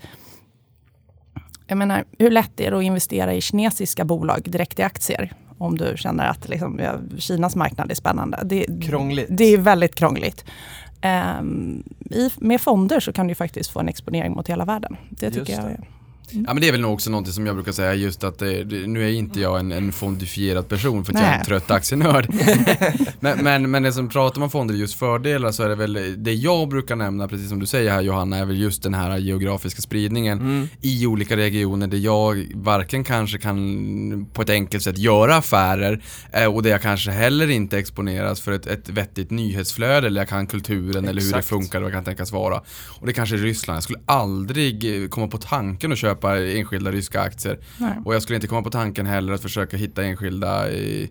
jag 1.69 1.79
menar, 1.79 2.05
hur 2.19 2.31
lätt 2.31 2.61
är 2.61 2.71
det 2.71 2.79
att 2.79 2.85
investera 2.85 3.35
i 3.35 3.41
kinesiska 3.41 4.05
bolag 4.05 4.43
direkt 4.45 4.79
i 4.79 4.83
aktier? 4.83 5.33
Om 5.59 5.79
du 5.79 5.93
känner 5.97 6.27
att 6.27 6.49
liksom, 6.49 6.79
ja, 6.79 6.95
Kinas 7.19 7.57
marknad 7.57 7.91
är 7.91 7.95
spännande. 7.95 8.41
Det, 8.45 8.67
Krångligt. 8.83 9.29
det 9.31 9.45
är 9.45 9.59
väldigt 9.59 9.95
krångligt. 9.95 10.45
Ehm, 11.01 11.83
i, 12.11 12.31
med 12.37 12.61
fonder 12.61 13.01
så 13.01 13.13
kan 13.13 13.27
du 13.27 13.35
faktiskt 13.35 13.71
få 13.71 13.81
en 13.81 13.89
exponering 13.89 14.33
mot 14.33 14.49
hela 14.49 14.65
världen. 14.65 14.97
Det 15.11 15.27
Just 15.27 15.39
tycker 15.39 15.53
jag 15.53 15.65
det. 15.65 15.81
Är. 16.35 16.45
Ja 16.47 16.55
men 16.55 16.61
det 16.61 16.69
är 16.69 16.73
väl 16.73 16.81
nog 16.81 16.93
också 16.93 17.11
någonting 17.11 17.33
som 17.33 17.47
jag 17.47 17.55
brukar 17.55 17.73
säga 17.73 17.95
just 17.95 18.25
att 18.25 18.39
det, 18.39 18.65
det, 18.65 18.87
nu 18.87 19.05
är 19.05 19.13
inte 19.13 19.41
jag 19.41 19.61
en, 19.61 19.73
en 19.73 19.93
fondifierad 19.93 20.69
person 20.69 21.05
för 21.05 21.13
att 21.13 21.19
jag 21.21 21.29
är 21.29 21.33
en 21.33 21.39
Nej. 21.39 21.47
trött 21.47 21.71
aktienörd. 21.71 22.29
men, 23.21 23.39
men, 23.45 23.71
men 23.71 23.83
det 23.83 23.93
som 23.93 24.09
pratar 24.09 24.41
man 24.41 24.51
fonder 24.51 24.75
just 24.75 24.95
fördelar 24.99 25.53
så 25.53 25.63
är 25.63 25.69
det 25.69 25.75
väl 25.75 26.15
det 26.25 26.33
jag 26.35 26.69
brukar 26.69 26.97
nämna, 26.97 27.29
precis 27.29 27.49
som 27.49 27.59
du 27.61 27.67
säger 27.67 27.91
här 27.91 28.01
Johanna, 28.01 28.37
är 28.37 28.45
väl 28.45 28.61
just 28.61 28.83
den 28.83 28.95
här 28.95 29.19
geografiska 29.19 29.83
spridningen 29.83 30.39
Mm. 30.39 30.69
i 30.83 31.07
olika 31.07 31.37
regioner 31.37 31.87
där 31.87 31.99
jag 31.99 32.47
varken 32.55 33.05
kanske 33.05 33.39
kan 33.39 34.27
på 34.33 34.43
ett 34.43 34.51
enkelt 34.51 34.83
sätt 34.83 34.99
göra 34.99 35.37
affärer 35.37 36.03
eh, 36.33 36.55
och 36.55 36.63
där 36.63 36.71
jag 36.71 36.83
kanske 36.83 37.11
heller 37.11 37.51
inte 37.51 37.79
exponeras 37.79 38.41
för 38.41 38.53
ett, 38.53 38.67
ett 38.67 38.89
vettigt 38.89 39.31
nyhetsflöde 39.31 40.07
eller 40.07 40.21
jag 40.21 40.29
kan 40.29 40.47
kulturen 40.47 41.09
eller 41.09 41.23
hur 41.23 41.33
det 41.33 41.39
Exakt. 41.39 41.49
funkar 41.49 41.79
och 41.79 41.83
vad 41.83 41.93
det 41.93 41.97
kan 41.97 42.05
tänkas 42.05 42.33
vara. 42.33 42.63
Och 43.01 43.07
det 43.07 43.13
kanske 43.13 43.37
är 43.37 43.39
Ryssland. 43.39 43.77
Jag 43.77 43.83
skulle 43.83 44.01
aldrig 44.07 45.03
eh, 45.03 45.09
komma 45.09 45.29
på 45.29 45.39
tanken 45.39 45.93
att 45.93 45.99
köpa 45.99 46.18
enskilda 46.27 46.93
ryska 46.93 47.21
aktier. 47.21 47.59
Nej. 47.79 47.93
Och 48.05 48.15
jag 48.15 48.23
skulle 48.23 48.37
inte 48.37 48.47
komma 48.47 48.63
på 48.63 48.71
tanken 48.71 49.07
heller 49.07 49.33
att 49.33 49.43
försöka 49.43 49.77
hitta 49.77 50.05
enskilda 50.05 50.71
eh, 50.71 51.09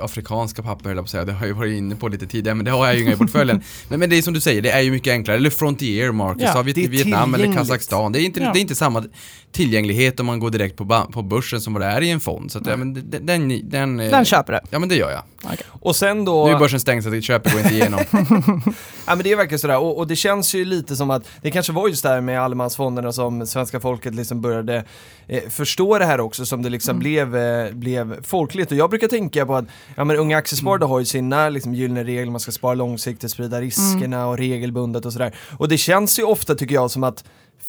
afrikanska 0.00 0.62
papper 0.62 0.84
höll 0.84 0.96
jag 0.96 1.04
på 1.04 1.06
att 1.06 1.10
säga. 1.10 1.24
Det 1.24 1.32
har 1.32 1.46
jag 1.46 1.54
varit 1.54 1.78
inne 1.78 1.96
på 1.96 2.08
lite 2.08 2.26
tidigare 2.26 2.54
men 2.54 2.64
det 2.64 2.70
har 2.70 2.86
jag 2.86 2.96
ju 2.96 3.02
inga 3.02 3.12
i 3.12 3.16
portföljen. 3.16 3.62
men, 3.88 4.00
men 4.00 4.10
det 4.10 4.18
är 4.18 4.22
som 4.22 4.34
du 4.34 4.40
säger, 4.40 4.62
det 4.62 4.70
är 4.70 4.80
ju 4.80 4.90
mycket 4.90 5.10
enklare. 5.10 5.36
Eller 5.36 5.50
Frontier 5.50 6.12
Markets, 6.12 6.44
Ja, 6.44 6.52
har 6.52 6.62
vi 6.62 6.72
det 6.72 6.84
är 6.84 6.88
Vietnam 6.88 7.34
eller. 7.34 7.52
Kazakstan. 7.52 8.12
Det 8.12 8.20
är, 8.20 8.24
inte, 8.24 8.40
Ja. 8.40 8.52
det 8.52 8.58
är 8.58 8.60
inte 8.60 8.74
samma 8.74 9.04
tillgänglighet 9.52 10.20
om 10.20 10.26
man 10.26 10.40
går 10.40 10.50
direkt 10.50 10.76
på, 10.76 11.06
på 11.12 11.22
börsen 11.22 11.60
som 11.60 11.72
vad 11.72 11.82
det 11.82 11.86
är 11.86 12.00
i 12.00 12.10
en 12.10 12.20
fond. 12.20 12.52
Så 12.52 12.58
att, 12.58 12.66
ja. 12.66 12.76
men 12.76 13.10
den, 13.10 13.26
den, 13.26 13.70
den, 13.70 14.00
eh, 14.00 14.10
Den 14.10 14.24
köper 14.24 14.52
du. 14.52 14.58
Ja 14.70 14.78
men 14.78 14.88
det 14.88 14.96
gör 14.96 15.10
jag. 15.10 15.22
Ja. 15.42 15.50
Okej. 15.52 15.66
Och 15.68 15.96
sen 15.96 16.24
då... 16.24 16.46
Nu 16.46 16.52
är 16.52 16.58
börsen 16.58 16.80
stängd 16.80 17.02
så 17.02 17.16
att 17.16 17.24
köpet 17.24 17.52
går 17.52 17.60
inte 17.60 17.74
igenom. 17.74 18.00
Ja 19.06 19.14
men 19.16 19.24
det 19.24 19.32
är 19.32 19.36
verkligen 19.36 19.58
sådär 19.58 19.78
och, 19.78 19.98
och 19.98 20.06
det 20.06 20.16
känns 20.16 20.54
ju 20.54 20.64
lite 20.64 20.96
som 20.96 21.10
att 21.10 21.28
det 21.42 21.50
kanske 21.50 21.72
var 21.72 21.88
just 21.88 22.02
där 22.02 22.20
med 22.20 22.40
allemansfonderna 22.40 23.12
som 23.12 23.46
svenska 23.46 23.80
folket 23.80 24.14
liksom 24.14 24.40
började 24.40 24.84
eh, 25.26 25.42
förstå 25.48 25.98
det 25.98 26.04
här 26.04 26.20
också 26.20 26.46
som 26.46 26.62
det 26.62 26.68
liksom 26.68 26.98
blev, 26.98 27.36
eh, 27.36 27.72
blev 27.72 28.22
folkligt 28.22 28.70
och 28.70 28.76
jag 28.76 28.90
brukar 28.90 29.08
tänka 29.08 29.46
på 29.46 29.56
att 29.60 29.68
ja 29.96 30.04
men 30.04 30.16
unga 30.16 30.36
aktiesparare 30.36 30.84
har 30.84 30.98
ju 30.98 31.04
sina 31.04 31.48
liksom 31.48 31.74
gyllene 31.74 32.04
regler, 32.04 32.30
man 32.30 32.40
ska 32.40 32.52
spara 32.52 32.74
långsiktigt, 32.74 33.30
sprida 33.30 33.60
riskerna 33.60 34.26
och 34.26 34.38
regelbundet 34.38 35.06
och 35.06 35.12
sådär. 35.12 35.34
Och 35.58 35.68
det 35.68 35.78
känns 35.78 36.18
ju 36.18 36.22
ofta 36.22 36.54
tycker 36.54 36.74
jag 36.74 36.90
som 36.90 37.04
att 37.04 37.24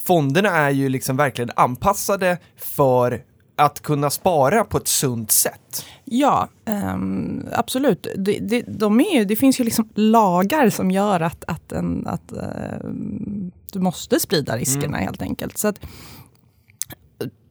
fonderna 0.06 0.50
är 0.50 0.70
ju 0.70 0.90
liksom 0.90 1.18
verkligen 1.18 1.52
anpassade 1.56 2.38
för 2.58 3.24
att 3.56 3.82
kunna 3.82 4.10
spara 4.10 4.64
på 4.64 4.78
ett 4.78 4.88
sunt 4.88 5.32
sätt. 5.32 5.86
Ja, 6.06 6.50
ehm, 6.66 7.46
absolut. 7.52 8.08
Det, 8.18 8.40
det, 8.40 8.62
de 8.68 9.00
är 9.00 9.18
ju, 9.18 9.26
det 9.26 9.36
finns 9.36 9.60
ju 9.60 9.64
liksom 9.64 9.90
lagar 9.96 10.70
som 10.70 10.92
gör 10.92 11.20
att, 11.20 11.44
att, 11.48 11.72
en, 11.72 12.08
att 12.08 12.32
ehm, 12.32 13.52
du 13.72 13.80
måste 13.80 14.20
sprida 14.20 14.58
riskerna 14.58 14.98
helt 14.98 15.22
enkelt. 15.22 15.58
Så 15.58 15.68
att, 15.68 15.80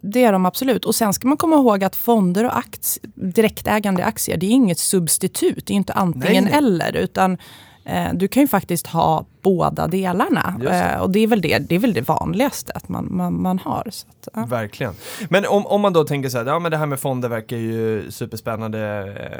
det 0.00 0.24
är 0.24 0.32
de 0.32 0.46
absolut. 0.46 0.84
Och 0.84 0.94
sen 0.94 1.12
ska 1.12 1.28
man 1.28 1.36
komma 1.36 1.56
ihåg 1.56 1.84
att 1.84 1.96
fonder 1.96 2.44
och 2.44 2.58
aktie, 2.58 3.02
direktägande 3.14 4.04
aktier, 4.04 4.36
det 4.36 4.46
är 4.46 4.50
inget 4.50 4.78
substitut. 4.78 5.66
Det 5.66 5.72
är 5.72 5.76
inte 5.76 5.92
antingen 5.92 6.44
Nej, 6.44 6.52
nej. 6.52 6.58
eller. 6.58 6.96
Utan 6.96 7.38
eh, 7.84 8.08
du 8.14 8.28
kan 8.28 8.42
ju 8.42 8.48
faktiskt 8.48 8.86
ha 8.86 9.24
båda 9.42 9.86
delarna. 9.86 10.60
Eh, 10.70 11.00
och 11.02 11.10
det 11.10 11.20
är, 11.20 11.26
väl 11.26 11.40
det, 11.40 11.58
det 11.58 11.74
är 11.74 11.78
väl 11.78 11.92
det 11.92 12.08
vanligaste 12.08 12.72
att 12.72 12.88
man, 12.88 13.16
man, 13.16 13.42
man 13.42 13.58
har. 13.58 13.88
Att, 13.88 14.28
ja. 14.34 14.44
Verkligen. 14.44 14.94
Men 15.28 15.46
om, 15.46 15.66
om 15.66 15.80
man 15.80 15.92
då 15.92 16.04
tänker 16.04 16.28
så 16.28 16.38
här, 16.38 16.46
ja 16.46 16.58
men 16.58 16.70
det 16.70 16.76
här 16.76 16.86
med 16.86 17.00
fonder 17.00 17.28
verkar 17.28 17.56
ju 17.56 18.10
superspännande 18.10 18.80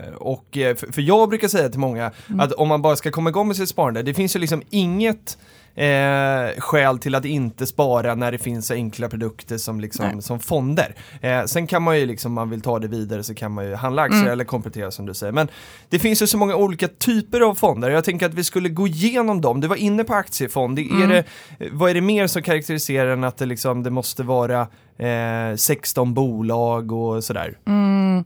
eh, 0.08 0.14
och 0.14 0.56
eh, 0.56 0.76
för, 0.76 0.92
för 0.92 1.02
jag 1.02 1.28
brukar 1.28 1.48
säga 1.48 1.68
till 1.68 1.80
många 1.80 2.10
att 2.38 2.52
om 2.52 2.68
man 2.68 2.82
bara 2.82 2.96
ska 2.96 3.10
komma 3.10 3.30
igång 3.30 3.46
med 3.46 3.56
sitt 3.56 3.68
sparande, 3.68 4.02
det 4.02 4.14
finns 4.14 4.36
ju 4.36 4.40
liksom 4.40 4.62
inget 4.70 5.38
Eh, 5.80 6.60
skäl 6.60 6.98
till 6.98 7.14
att 7.14 7.24
inte 7.24 7.66
spara 7.66 8.14
när 8.14 8.32
det 8.32 8.38
finns 8.38 8.66
så 8.66 8.74
enkla 8.74 9.08
produkter 9.08 9.58
som, 9.58 9.80
liksom, 9.80 10.06
Nej. 10.12 10.22
som 10.22 10.40
fonder. 10.40 10.94
Eh, 11.20 11.44
sen 11.44 11.66
kan 11.66 11.82
man 11.82 11.98
ju 11.98 12.06
liksom, 12.06 12.30
om 12.30 12.34
man 12.34 12.50
vill 12.50 12.60
ta 12.60 12.78
det 12.78 12.88
vidare 12.88 13.22
så 13.22 13.34
kan 13.34 13.52
man 13.52 13.66
ju 13.66 13.74
handla 13.74 14.02
aktier 14.02 14.20
Mm. 14.20 14.32
eller 14.32 14.44
komplettera 14.44 14.90
som 14.90 15.06
du 15.06 15.14
säger. 15.14 15.32
Men 15.32 15.48
det 15.88 15.98
finns 15.98 16.22
ju 16.22 16.26
så 16.26 16.38
många 16.38 16.56
olika 16.56 16.88
typer 16.88 17.40
av 17.40 17.54
fonder. 17.54 17.90
Jag 17.90 18.04
tänker 18.04 18.26
att 18.26 18.34
vi 18.34 18.44
skulle 18.44 18.68
gå 18.68 18.86
igenom 18.86 19.40
dem. 19.40 19.60
Du 19.60 19.68
var 19.68 19.76
inne 19.76 20.04
på 20.04 20.14
aktiefond. 20.14 20.76
Det 20.76 20.82
är 20.82 21.06
det, 21.08 21.24
vad 21.72 21.90
är 21.90 21.94
det 21.94 22.00
mer 22.00 22.26
som 22.26 22.42
karaktäriserar 22.42 23.10
den 23.10 23.24
att 23.24 23.36
det, 23.36 23.46
liksom, 23.46 23.82
det 23.82 23.90
måste 23.90 24.22
vara 24.22 24.60
eh, 24.98 25.56
16 25.56 26.14
bolag 26.14 26.92
och 26.92 27.24
sådär? 27.24 27.58
Mm. 27.66 28.24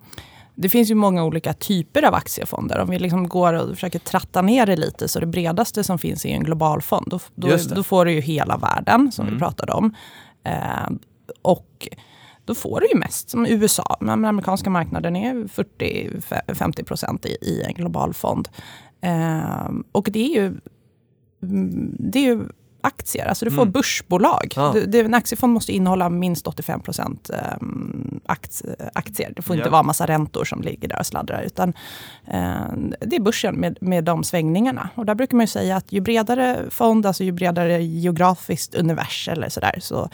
Det 0.54 0.68
finns 0.68 0.90
ju 0.90 0.94
många 0.94 1.24
olika 1.24 1.52
typer 1.52 2.02
av 2.02 2.14
aktiefonder. 2.14 2.78
Om 2.78 2.90
vi 2.90 2.98
liksom 2.98 3.28
går 3.28 3.52
och 3.54 3.68
försöker 3.74 3.98
tratta 3.98 4.42
ner 4.42 4.66
det 4.66 4.76
lite, 4.76 5.08
så 5.08 5.20
det 5.20 5.26
bredaste 5.26 5.84
som 5.84 5.98
finns 5.98 6.24
är 6.26 6.30
en 6.30 6.42
global 6.44 6.82
fond. 6.82 7.06
Då, 7.10 7.18
då, 7.34 7.48
då 7.74 7.82
får 7.82 8.04
du 8.04 8.12
ju 8.12 8.20
hela 8.20 8.56
världen, 8.56 9.12
som 9.12 9.22
Mm. 9.26 9.34
vi 9.34 9.40
pratade 9.40 9.72
om. 9.72 9.94
Eh, 10.44 10.90
och 11.42 11.88
då 12.44 12.54
får 12.54 12.80
du 12.80 12.86
ju 12.88 12.98
mest 12.98 13.30
som 13.30 13.46
USA. 13.46 13.96
Men 14.00 14.18
den 14.22 14.28
amerikanska 14.28 14.70
marknaden 14.70 15.16
är 15.16 15.34
40-50 15.34 16.84
procent 16.84 17.26
i, 17.26 17.28
i 17.42 17.62
en 17.62 17.74
global 17.74 18.14
fond. 18.14 18.48
Eh, 19.00 19.70
och 19.92 20.08
det 20.12 20.18
är 20.36 20.42
ju, 20.42 20.46
mm, 21.42 21.96
det 21.98 22.18
är 22.18 22.22
ju 22.22 22.40
aktier, 22.84 23.26
alltså 23.26 23.44
du 23.44 23.50
får 23.50 23.62
Mm. 23.62 23.72
börsbolag. 23.72 24.52
Ja. 24.56 24.74
Du, 24.86 25.00
en 25.00 25.14
aktiefond 25.14 25.52
måste 25.52 25.72
innehålla 25.72 26.08
minst 26.08 26.46
85 26.46 26.80
procent 26.80 27.30
um, 27.60 28.20
aktier. 28.92 29.32
Det 29.36 29.42
får 29.42 29.56
inte 29.56 29.68
Ja. 29.68 29.72
vara 29.72 29.82
massa 29.82 30.06
räntor 30.06 30.44
som 30.44 30.62
ligger 30.62 30.88
där 30.88 30.98
och 30.98 31.06
sladdrar. 31.06 31.42
Utan 31.42 31.68
eh, 32.26 32.72
det 33.00 33.16
är 33.16 33.20
börsen 33.20 33.54
med, 33.54 33.78
med 33.80 34.04
de 34.04 34.24
svängningarna. 34.24 34.88
Och 34.94 35.06
där 35.06 35.14
brukar 35.14 35.36
man 35.36 35.42
ju 35.42 35.46
säga 35.48 35.76
att 35.76 35.92
ju 35.92 36.00
bredare 36.00 36.58
fond, 36.70 37.06
alltså 37.06 37.24
ju 37.24 37.32
bredare 37.32 37.82
geografiskt 37.82 38.74
univers 38.74 39.28
eller 39.28 39.48
sådär, 39.48 39.78
så 39.80 40.08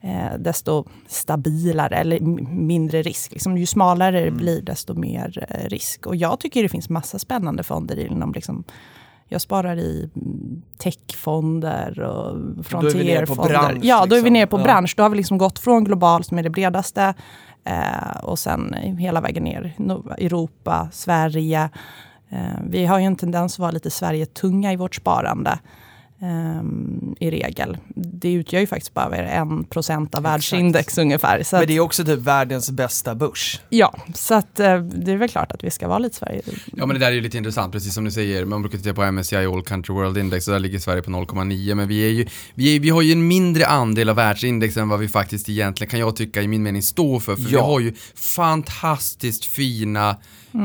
eh, 0.00 0.38
desto 0.38 0.84
stabilare 1.06 1.96
eller 1.96 2.20
mindre 2.50 3.02
risk. 3.02 3.32
Liksom, 3.32 3.58
ju 3.58 3.66
smalare 3.66 4.24
det 4.24 4.30
blir, 4.30 4.62
desto 4.62 4.94
mer 4.94 5.46
eh, 5.50 5.68
risk. 5.68 6.06
Och 6.06 6.16
jag 6.16 6.40
tycker 6.40 6.62
det 6.62 6.68
finns 6.68 6.88
massa 6.88 7.18
spännande 7.18 7.62
fonder 7.62 7.98
inom 7.98 8.32
liksom, 8.32 8.64
jag 9.28 9.40
sparar 9.40 9.76
i 9.78 10.10
techfonder 10.78 12.00
och 12.00 12.66
frontierfonder. 12.66 13.48
bransch, 13.48 13.78
Ja, 13.84 14.06
då 14.06 14.16
är 14.16 14.20
vi 14.20 14.30
liksom. 14.30 14.32
nere 14.32 14.46
på 14.46 14.58
Ja. 14.58 14.62
bransch. 14.62 14.94
Då 14.96 15.02
har 15.02 15.10
vi 15.10 15.16
liksom 15.16 15.38
gått 15.38 15.58
från 15.58 15.84
global 15.84 16.24
som 16.24 16.38
är 16.38 16.42
det 16.42 16.50
bredaste 16.50 17.14
eh, 17.64 18.16
och 18.22 18.38
sen 18.38 18.74
hela 18.98 19.20
vägen 19.20 19.44
ner. 19.44 19.74
Europa, 20.18 20.88
Sverige. 20.92 21.70
Eh, 22.28 22.38
vi 22.70 22.86
har 22.86 22.98
ju 22.98 23.04
en 23.04 23.16
tendens 23.16 23.54
att 23.54 23.58
vara 23.58 23.70
lite 23.70 23.90
Sverige-tunga 23.90 24.72
i 24.72 24.76
vårt 24.76 24.94
sparande. 24.94 25.58
Ehm, 26.20 27.14
I 27.20 27.30
regel. 27.30 27.78
Det 27.94 28.32
utgör 28.32 28.60
ju 28.60 28.66
faktiskt 28.66 28.94
bara 28.94 29.16
en 29.16 29.64
procent 29.64 30.14
av 30.14 30.20
Exakt. 30.20 30.34
världsindex 30.34 30.98
ungefär. 30.98 31.42
Så 31.42 31.56
Men 31.56 31.66
det 31.66 31.76
är 31.76 31.80
också 31.80 32.04
typ 32.04 32.18
världens 32.20 32.70
bästa 32.70 33.14
börs. 33.14 33.60
ja, 33.68 33.94
så 34.14 34.34
att, 34.34 34.60
eh, 34.60 34.78
det 34.78 35.12
är 35.12 35.16
väl 35.16 35.28
klart 35.28 35.52
att 35.52 35.64
vi 35.64 35.70
ska 35.70 35.88
vara 35.88 35.98
lite 35.98 36.16
Sverige. 36.16 36.42
Ja 36.76 36.86
men 36.86 36.88
det 36.88 36.98
där 36.98 37.06
är 37.06 37.12
ju 37.12 37.20
lite 37.20 37.36
intressant, 37.36 37.72
precis 37.72 37.94
som 37.94 38.04
du 38.04 38.10
säger. 38.10 38.44
Man 38.44 38.62
brukar 38.62 38.78
titta 38.78 38.94
på 38.94 39.02
MSCI 39.12 39.36
All 39.36 39.62
Country 39.62 39.94
World 39.94 40.18
Index 40.18 40.48
och 40.48 40.52
där 40.52 40.60
ligger 40.60 40.78
Sverige 40.78 41.02
på 41.02 41.10
0,9 41.10 41.74
men 41.74 41.88
vi, 41.88 42.00
är 42.04 42.10
ju, 42.10 42.26
vi, 42.54 42.76
är, 42.76 42.80
vi 42.80 42.90
har 42.90 43.02
ju 43.02 43.12
en 43.12 43.28
mindre 43.28 43.66
andel 43.66 44.08
av 44.08 44.16
världsindex 44.16 44.76
än 44.76 44.88
vad 44.88 44.98
vi 45.00 45.08
faktiskt 45.08 45.48
egentligen 45.48 45.90
kan 45.90 46.00
jag 46.00 46.16
tycka 46.16 46.42
i 46.42 46.48
min 46.48 46.62
mening 46.62 46.82
stå 46.82 47.20
för. 47.20 47.36
För 47.36 47.42
vi 47.42 47.52
Ja. 47.54 47.62
har 47.66 47.80
ju 47.80 47.92
fantastiskt 48.14 49.44
fina 49.44 50.16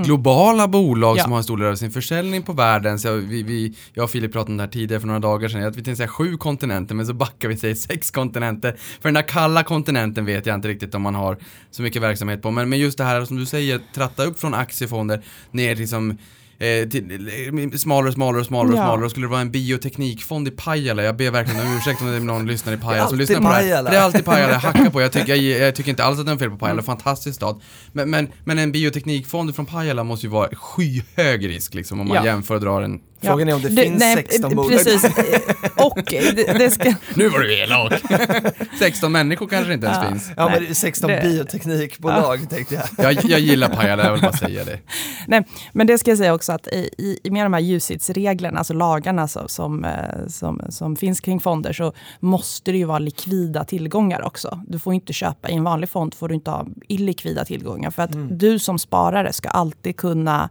globala 0.05 0.67
bolag 0.67 1.09
Mm. 1.11 1.17
Ja. 1.17 1.23
som 1.23 1.31
har 1.31 1.37
en 1.37 1.43
stor 1.43 1.57
del 1.57 1.67
av 1.71 1.75
sin 1.75 1.91
försäljning 1.91 2.43
på 2.43 2.53
världen. 2.53 2.99
Så 2.99 3.07
jag, 3.07 3.13
vi, 3.13 3.43
vi, 3.43 3.75
jag 3.93 4.03
och 4.03 4.09
Filip 4.09 4.33
pratade 4.33 4.51
om 4.51 4.57
det 4.57 4.63
här 4.63 4.69
tidigare 4.71 4.99
för 4.99 5.07
några 5.07 5.19
dagar 5.19 5.49
sedan, 5.49 5.63
att 5.63 5.75
vi 5.75 5.83
tänkte 5.83 5.95
säga 5.95 6.07
sju 6.07 6.37
kontinenter 6.37 6.95
men 6.95 7.07
så 7.07 7.13
backar 7.13 7.49
vi 7.49 7.57
säger 7.57 7.75
sex 7.75 8.11
kontinenter. 8.11 8.71
För 9.01 9.09
den 9.09 9.13
där 9.13 9.27
kalla 9.27 9.63
kontinenten 9.63 10.25
vet 10.25 10.45
jag 10.45 10.55
inte 10.55 10.67
riktigt 10.67 10.95
om 10.95 11.01
man 11.01 11.15
har 11.15 11.37
så 11.71 11.81
mycket 11.81 12.01
verksamhet 12.01 12.41
på. 12.41 12.51
Men, 12.51 12.69
men 12.69 12.79
just 12.79 12.97
det 12.97 13.03
här 13.03 13.25
som 13.25 13.37
du 13.37 13.45
säger, 13.45 13.81
tratta 13.95 14.23
upp 14.23 14.39
från 14.39 14.53
aktiefonder 14.53 15.21
ner 15.51 15.75
till 15.75 15.89
som 15.89 16.17
Eh, 16.61 16.89
till, 16.89 17.11
eh, 17.11 17.77
smalare, 17.77 18.11
smalare, 18.13 18.43
smalare, 18.45 18.75
Ja. 18.75 18.83
smalare. 18.83 19.05
Och 19.05 19.11
skulle 19.11 19.25
det 19.25 19.31
vara 19.31 19.41
en 19.41 19.51
bioteknikfond 19.51 20.47
i 20.47 20.51
Pajala, 20.51 21.03
jag 21.03 21.17
ber 21.17 21.31
verkligen 21.31 21.67
om 21.67 21.77
ursäkt 21.77 22.01
om 22.01 22.07
det 22.07 22.15
är 22.15 22.19
någon 22.19 22.47
lyssnare 22.47 22.75
i 22.75 22.79
Pajala 22.79 23.09
som 23.09 23.17
lyssnar 23.17 23.37
på 23.37 23.41
det 23.43 23.47
här. 23.49 23.61
Pajala. 23.61 23.89
Det 23.89 23.97
är 23.97 24.01
alltid 24.01 24.25
Pajala, 24.25 24.53
jag 24.53 24.59
hackar 24.59 24.89
på. 24.89 25.01
Jag 25.01 25.11
tycker, 25.11 25.35
jag, 25.35 25.59
jag 25.67 25.75
tycker 25.75 25.89
inte 25.89 26.03
alls 26.03 26.19
att 26.19 26.25
det 26.25 26.31
är 26.31 26.37
fel 26.37 26.49
på 26.49 26.57
Pajala, 26.57 26.81
fantastisk 26.81 27.35
stad. 27.35 27.61
Men, 27.91 28.09
men, 28.09 28.27
men 28.43 28.59
en 28.59 28.71
bioteknikfond 28.71 29.55
från 29.55 29.65
Pajala 29.65 30.03
måste 30.03 30.25
ju 30.25 30.31
vara 30.31 30.49
skyhög 30.55 31.49
risk 31.49 31.73
liksom 31.73 31.99
om 31.99 32.07
man 32.07 32.17
Ja. 32.17 32.25
jämför 32.25 32.55
och 32.55 32.61
drar 32.61 32.81
en... 32.81 32.99
Frågan 33.21 33.49
är 33.49 33.53
om 33.55 33.61
det 33.61 33.69
finns 33.83 34.03
16 34.03 34.51
eh, 34.51 34.55
bolag. 34.55 34.71
Precis. 34.71 35.03
Och 35.75 35.99
det, 36.09 36.57
det 36.57 36.71
ska... 36.71 36.93
Nu 37.15 37.29
var 37.29 37.39
du 37.39 37.53
elak! 37.59 37.93
16 38.79 39.11
människor 39.11 39.47
kanske 39.47 39.73
inte 39.73 39.85
ens 39.87 39.99
Ja. 40.03 40.09
finns. 40.09 40.31
Ja 40.37 40.49
men 40.49 40.61
Nej, 40.61 40.69
är 40.71 40.73
16 40.73 41.09
det- 41.09 41.21
bioteknikbolag 41.23 42.49
tänkte 42.49 42.75
jag. 42.75 43.13
Jag, 43.13 43.25
jag 43.25 43.39
gillar 43.39 43.69
Pajala, 43.69 44.03
jag 44.05 44.11
vill 44.11 44.21
bara 44.21 44.33
säga 44.33 44.63
det. 44.63 44.79
Nej, 45.27 45.43
men 45.73 45.87
det 45.87 45.97
ska 45.97 46.11
jag 46.11 46.17
säga 46.17 46.33
också 46.33 46.51
att 46.53 46.67
i, 46.67 46.89
i, 46.97 47.19
i 47.23 47.31
med 47.31 47.45
de 47.45 47.53
här 47.53 47.61
UCITS-reglerna, 47.61 48.57
alltså 48.57 48.73
lagarna 48.73 49.27
som, 49.27 49.47
som, 49.47 49.85
eh, 49.85 49.91
som, 50.27 50.61
som 50.69 50.95
finns 50.95 51.19
kring 51.19 51.39
fonder, 51.39 51.73
så 51.73 51.93
måste 52.19 52.71
det 52.71 52.77
ju 52.77 52.85
vara 52.85 52.99
likvida 52.99 53.63
tillgångar 53.63 54.21
också. 54.25 54.61
Du 54.67 54.79
får 54.79 54.93
inte 54.93 55.13
köpa 55.13 55.49
i 55.49 55.53
en 55.55 55.63
vanlig 55.63 55.89
fond, 55.89 56.13
får 56.13 56.27
du 56.29 56.35
inte 56.35 56.51
ha 56.51 56.65
illikvida 56.87 57.45
tillgångar. 57.45 57.91
För 57.91 58.03
att 58.03 58.11
Mm. 58.15 58.37
du 58.37 58.59
som 58.59 58.79
sparare 58.79 59.33
ska 59.33 59.49
alltid 59.49 59.97
kunna 59.97 60.49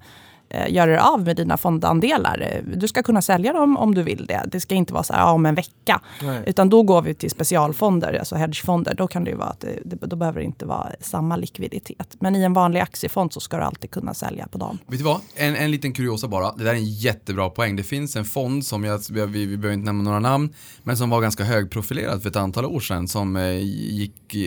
göra 0.69 0.87
dig 0.87 0.99
av 0.99 1.25
med 1.25 1.37
dina 1.37 1.57
fondandelar. 1.57 2.41
Eh, 2.53 2.79
Du 2.79 2.89
ska 2.89 3.03
kunna 3.03 3.23
sälja 3.23 3.53
dem 3.53 3.77
om 3.77 3.95
du 3.95 4.03
vill 4.03 4.27
det. 4.27 4.43
Det 4.53 4.61
ska 4.61 4.75
inte 4.75 4.93
vara 4.93 5.03
så 5.03 5.13
här 5.13 5.21
ja, 5.21 5.33
om 5.33 5.47
en 5.47 5.55
vecka. 5.55 6.01
Nej. 6.23 6.43
Utan 6.47 6.69
då 6.69 6.83
går 6.83 7.03
vi 7.03 7.15
till 7.15 7.31
specialfonder, 7.31 8.15
alltså 8.19 8.37
hedgefonder. 8.37 8.95
Då 8.95 9.07
kan 9.07 9.25
det 9.25 9.31
ju 9.31 9.37
vara 9.37 9.49
att 9.49 9.61
det, 9.61 9.79
det, 9.85 10.07
då 10.07 10.17
behöver 10.17 10.41
det 10.41 10.47
inte 10.47 10.67
vara 10.67 10.91
samma 11.01 11.37
likviditet. 11.37 12.17
Men 12.21 12.37
i 12.37 12.43
en 12.43 12.53
vanlig 12.53 12.81
aktiefond 12.81 13.33
så 13.33 13.41
ska 13.41 13.57
du 13.57 13.63
alltid 13.63 13.91
kunna 13.91 14.15
sälja 14.15 14.47
på 14.49 14.59
dagen. 14.59 14.79
Vet 14.87 14.99
du 14.99 15.05
vad? 15.05 15.21
En, 15.35 15.57
en 15.57 15.71
liten 15.71 15.93
kuriosa 15.93 16.29
bara. 16.29 16.53
Det 16.53 16.65
där 16.65 16.71
är 16.71 16.75
en 16.77 16.85
jättebra 16.85 17.51
poäng. 17.51 17.77
Det 17.77 17.83
finns 17.83 18.17
en 18.17 18.25
fond 18.25 18.67
som 18.67 18.85
jag, 18.85 19.01
vi, 19.11 19.27
vi 19.27 19.57
behöver 19.57 19.75
inte 19.75 19.87
nämna 19.87 20.03
några 20.03 20.21
namn, 20.21 20.55
men 20.83 20.97
som 20.97 21.11
var 21.11 21.21
ganska 21.21 21.45
högprofilerad 21.45 22.23
för 22.23 22.31
ett 22.31 22.37
antal 22.37 22.65
år 22.65 22.81
sedan 22.81 23.09
som 23.09 23.37
eh, 23.37 23.59
gick 23.99 24.35
i, 24.35 24.47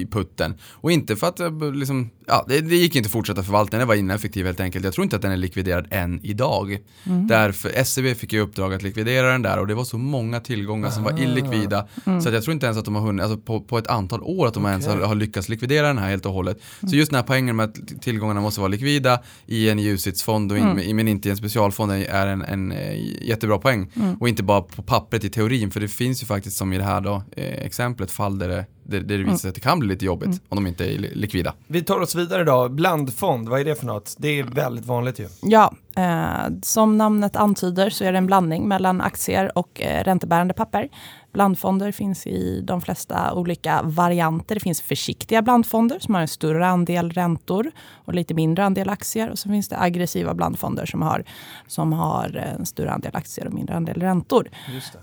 i 0.00 0.06
putten. 0.10 0.54
Och 0.70 0.92
inte 0.92 1.16
för 1.16 1.26
att 1.26 1.40
eh, 1.40 1.72
liksom, 1.72 2.10
ja, 2.28 2.44
det, 2.48 2.60
det 2.60 2.76
gick 2.76 2.96
inte 2.96 3.06
att 3.06 3.12
fortsätta 3.12 3.42
förvalta 3.42 3.78
den, 3.78 3.88
var 3.88 3.94
ineffektiv 3.94 4.46
helt 4.46 4.60
enkelt. 4.60 4.84
Jag 4.84 4.94
tror 4.94 5.04
inte 5.04 5.16
att 5.16 5.22
den 5.22 5.32
är 5.32 5.36
likviderad 5.36 5.86
än 5.90 6.20
idag. 6.22 6.78
Därför, 7.04 7.84
SEB 7.84 8.16
fick 8.16 8.32
ju 8.32 8.40
uppdrag 8.40 8.74
att 8.74 8.82
likvidera 8.82 9.32
den 9.32 9.42
där 9.42 9.58
och 9.58 9.66
det 9.66 9.74
var 9.74 9.84
så 9.84 9.98
många 9.98 10.40
tillgångar 10.40 10.90
som 10.90 11.04
var 11.04 11.20
illikvida. 11.20 11.86
Så 12.04 12.28
att 12.28 12.34
jag 12.34 12.42
tror 12.42 12.52
inte 12.54 12.66
ens 12.66 12.78
att 12.78 12.84
de 12.84 12.94
har 12.94 13.02
hunnit, 13.02 13.22
alltså 13.22 13.38
på, 13.38 13.60
på 13.60 13.78
ett 13.78 13.86
antal 13.86 14.22
år 14.22 14.46
att 14.46 14.54
de 14.54 14.66
ens 14.66 14.86
har, 14.86 14.96
har 14.96 15.14
lyckats 15.14 15.48
likvidera 15.48 15.86
den 15.86 15.98
här 15.98 16.08
helt 16.08 16.26
och 16.26 16.32
hållet. 16.32 16.58
Så 16.90 16.96
just 16.96 17.10
den 17.10 17.16
här 17.16 17.26
poängen 17.26 17.56
med 17.56 17.64
att 17.64 18.02
tillgångarna 18.02 18.40
måste 18.40 18.60
vara 18.60 18.68
likvida 18.68 19.20
i 19.46 19.68
en 19.68 19.78
UCITS-fond 19.78 20.52
och 20.52 20.58
in, 20.58 20.96
men 20.96 21.08
inte 21.08 21.28
i 21.28 21.30
en 21.30 21.36
specialfond 21.36 21.92
är 21.92 22.26
en, 22.26 22.42
en 22.42 22.72
eh, 22.72 23.26
jättebra 23.28 23.58
poäng. 23.58 23.90
Och 24.20 24.28
inte 24.28 24.42
bara 24.42 24.60
på 24.60 24.82
pappret 24.82 25.24
i 25.24 25.30
teorin, 25.30 25.70
för 25.70 25.80
det 25.80 25.88
finns 25.88 26.22
ju 26.22 26.26
faktiskt 26.26 26.56
som 26.56 26.72
i 26.72 26.78
det 26.78 26.84
här 26.84 27.00
då, 27.00 27.22
eh, 27.36 27.64
exemplet 27.64 28.10
fall 28.10 28.38
där 28.38 28.48
det, 28.48 28.66
det, 28.88 29.00
det 29.00 29.16
visar 29.16 29.36
sig 29.36 29.48
att 29.48 29.54
det 29.54 29.60
kan 29.60 29.78
bli 29.78 29.88
lite 29.88 30.04
jobbigt 30.04 30.42
om 30.48 30.56
de 30.56 30.66
inte 30.66 30.84
är 30.94 30.98
li- 30.98 31.14
likvida. 31.14 31.54
Vi 31.66 31.82
tar 31.82 32.00
oss 32.00 32.14
vidare 32.14 32.44
då. 32.44 32.68
Blandfond, 32.68 33.48
vad 33.48 33.60
är 33.60 33.64
det 33.64 33.74
för 33.74 33.86
något? 33.86 34.14
Det 34.18 34.28
är 34.38 34.42
väldigt 34.44 34.84
vanligt 34.86 35.18
ju. 35.20 35.28
Ja, 35.42 35.74
eh, 35.96 36.52
som 36.62 36.98
namnet 36.98 37.36
antyder 37.36 37.90
så 37.90 38.04
är 38.04 38.12
det 38.12 38.18
en 38.18 38.26
blandning 38.26 38.68
mellan 38.68 39.00
aktier 39.00 39.58
och 39.58 39.82
eh, 39.82 40.04
räntebärande 40.04 40.54
papper. 40.54 40.88
Blandfonder 41.42 41.92
finns 41.92 42.26
i 42.26 42.60
de 42.60 42.80
flesta 42.80 43.34
olika 43.34 43.80
varianter. 43.82 44.54
Det 44.54 44.60
finns 44.60 44.80
försiktiga 44.82 45.42
blandfonder 45.42 45.98
som 46.00 46.14
har 46.14 46.20
en 46.22 46.28
större 46.28 46.66
andel 46.66 47.10
räntor 47.10 47.70
och 48.04 48.14
lite 48.14 48.34
mindre 48.34 48.64
andel 48.64 48.88
aktier. 48.88 49.30
Och 49.30 49.38
så 49.38 49.48
finns 49.48 49.68
det 49.68 49.78
aggressiva 49.80 50.34
blandfonder 50.34 50.86
som 50.86 51.02
har, 51.02 51.24
som 51.66 51.92
har 51.92 52.36
en 52.58 52.66
större 52.66 52.92
andel 52.92 53.16
aktier 53.16 53.46
och 53.46 53.52
mindre 53.54 53.76
andel 53.76 54.00
räntor. 54.00 54.48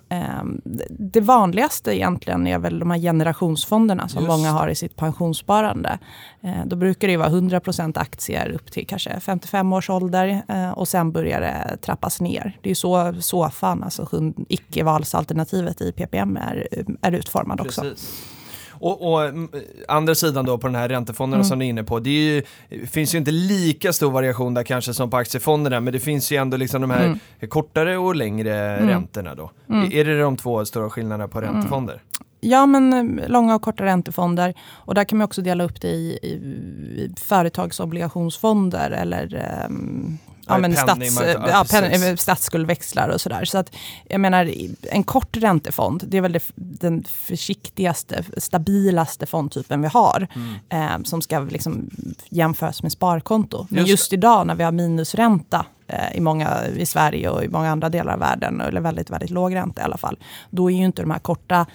Det. 0.09 0.15
Ehm, 0.15 0.61
det- 0.63 0.87
Det 1.15 1.21
vanligaste 1.21 1.95
egentligen 1.97 2.47
är 2.47 2.59
väl 2.59 2.79
de 2.79 2.91
här 2.91 2.99
generationsfonderna 2.99 4.07
som 4.07 4.23
Just 4.23 4.29
många 4.37 4.51
har 4.51 4.67
i 4.67 4.75
sitt 4.75 4.95
pensionssparande. 4.95 5.99
Eh, 6.41 6.65
Då 6.65 6.75
brukar 6.75 7.07
det 7.07 7.17
vara 7.17 7.29
100% 7.29 7.97
aktier 7.97 8.49
upp 8.49 8.71
till 8.71 8.87
kanske 8.87 9.19
55 9.19 9.73
års 9.73 9.89
ålder 9.89 10.41
eh, 10.47 10.71
och 10.71 10.87
sen 10.87 11.11
börjar 11.11 11.41
det 11.41 11.77
trappas 11.77 12.21
ner. 12.21 12.57
Det 12.61 12.69
är 12.71 12.75
så 12.75 13.13
SOFAN, 13.19 13.83
alltså 13.83 14.07
icke-valsalternativet 14.49 15.81
i 15.81 15.91
PPM, 15.91 16.24
är, 16.37 16.67
är 17.01 17.11
utformad 17.11 17.61
också. 17.61 17.81
Precis. 17.81 18.31
Och, 18.79 19.13
och 19.13 19.25
mm, 19.25 19.49
andra 19.87 20.15
sidan 20.15 20.45
då 20.45 20.57
på 20.57 20.67
den 20.67 20.75
här 20.75 20.89
räntefonderna 20.89 21.43
som 21.43 21.59
du 21.59 21.65
är 21.65 21.69
inne 21.69 21.83
på, 21.83 21.99
det 21.99 22.09
ju, 22.09 22.43
finns 22.87 23.13
ju 23.13 23.17
inte 23.17 23.31
lika 23.31 23.93
stor 23.93 24.11
variation 24.11 24.53
där 24.53 24.63
kanske 24.63 24.93
som 24.93 25.09
på 25.09 25.17
aktiefonderna, 25.17 25.79
men 25.79 25.93
det 25.93 25.99
finns 25.99 26.31
ju 26.31 26.37
ändå 26.37 26.57
liksom 26.57 26.81
de 26.81 26.89
här 26.89 27.19
kortare 27.47 27.97
och 27.97 28.15
längre 28.15 28.87
räntorna 28.87 29.35
då. 29.35 29.51
Är 29.91 30.05
det 30.05 30.19
de 30.19 30.37
två 30.37 30.65
stora 30.65 30.89
skillnaderna 30.89 31.27
på 31.27 31.41
räntefonder? 31.41 32.01
Ja, 32.39 32.65
men 32.65 32.93
eh, 33.19 33.29
långa 33.29 33.55
och 33.55 33.61
korta 33.61 33.85
räntefonder. 33.85 34.53
Och 34.61 34.95
där 34.95 35.03
kan 35.03 35.17
man 35.17 35.25
också 35.25 35.41
dela 35.41 35.63
upp 35.63 35.81
det 35.81 35.87
i, 35.87 36.19
i, 36.23 37.11
företagsobligationsfonder 37.17 38.91
eller 38.91 39.35
ehm, 39.35 40.17
Ja, 40.47 40.57
men 40.57 40.75
penning, 40.75 41.11
stats, 41.11 41.19
man- 41.19 41.29
ja, 41.29 41.49
ja, 41.49 41.65
pen, 41.71 41.83
precis. 41.91 42.03
eh, 42.07 42.15
statsskuldväxlar 42.15 43.09
och 43.09 43.21
sådär. 43.21 43.45
Så 43.45 43.57
att, 43.57 43.75
jag 44.09 44.21
menar, 44.21 44.51
en 44.91 45.03
kort 45.03 45.37
räntefond, 45.37 46.03
det 46.07 46.17
är 46.17 46.21
väl 46.21 46.31
det, 46.31 46.43
den 46.55 47.03
försiktigaste, 47.03 48.23
stabilaste 48.37 49.25
fondtypen 49.25 49.81
vi 49.81 49.87
har. 49.87 50.27
Eh, 50.69 51.01
som 51.03 51.21
ska 51.21 51.39
liksom 51.39 51.89
jämföras 52.29 52.83
med 52.83 52.91
sparkonto. 52.91 53.67
Men 53.69 53.79
Just 53.79 53.89
just, 53.89 54.13
idag 54.13 54.47
när 54.47 54.55
vi 54.55 54.63
har 54.63 54.71
minusränta 54.71 55.65
eh, 55.87 56.15
i, 56.17 56.19
många, 56.19 56.67
i 56.67 56.85
Sverige 56.85 57.29
och 57.29 57.43
i 57.43 57.47
många 57.47 57.71
andra 57.71 57.89
delar 57.89 58.13
av 58.13 58.19
världen, 58.19 58.61
eller 58.61 58.81
väldigt, 58.81 59.09
väldigt 59.09 59.29
låg 59.29 59.55
ränta 59.55 59.81
i 59.81 59.85
alla 59.85 59.97
fall, 59.97 60.17
då 60.49 60.71
är 60.71 60.75
ju 60.75 60.85
inte 60.85 61.01
de 61.01 61.11
här 61.11 61.19
korta 61.19 61.65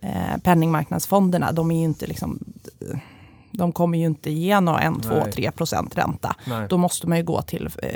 eh, 0.00 0.38
penningmarknadsfonderna, 0.42 1.52
de 1.52 1.70
är 1.70 1.78
ju 1.78 1.84
inte 1.84 2.06
liksom 2.06 2.38
de 3.52 3.72
kommer 3.72 3.98
ju 3.98 4.04
inte 4.04 4.30
ge 4.30 4.60
några 4.60 4.80
1, 4.80 5.02
2, 5.02 5.14
Nej. 5.14 5.32
3 5.32 5.50
procent 5.50 5.98
ränta. 5.98 6.36
Nej. 6.44 6.66
Då 6.68 6.78
måste 6.78 7.08
man 7.08 7.18
ju 7.18 7.24
gå 7.24 7.42
till 7.42 7.68
eh, 7.82 7.88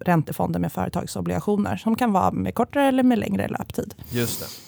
räntefonder 0.00 0.60
med 0.60 0.72
företagsobligationer 0.72 1.76
som 1.76 1.96
kan 1.96 2.12
vara 2.12 2.30
med 2.30 2.54
kortare 2.54 2.84
eller 2.84 3.02
med 3.02 3.18
längre 3.18 3.48
löptid. 3.48 3.94
Just 4.10 4.40
det. 4.40 4.65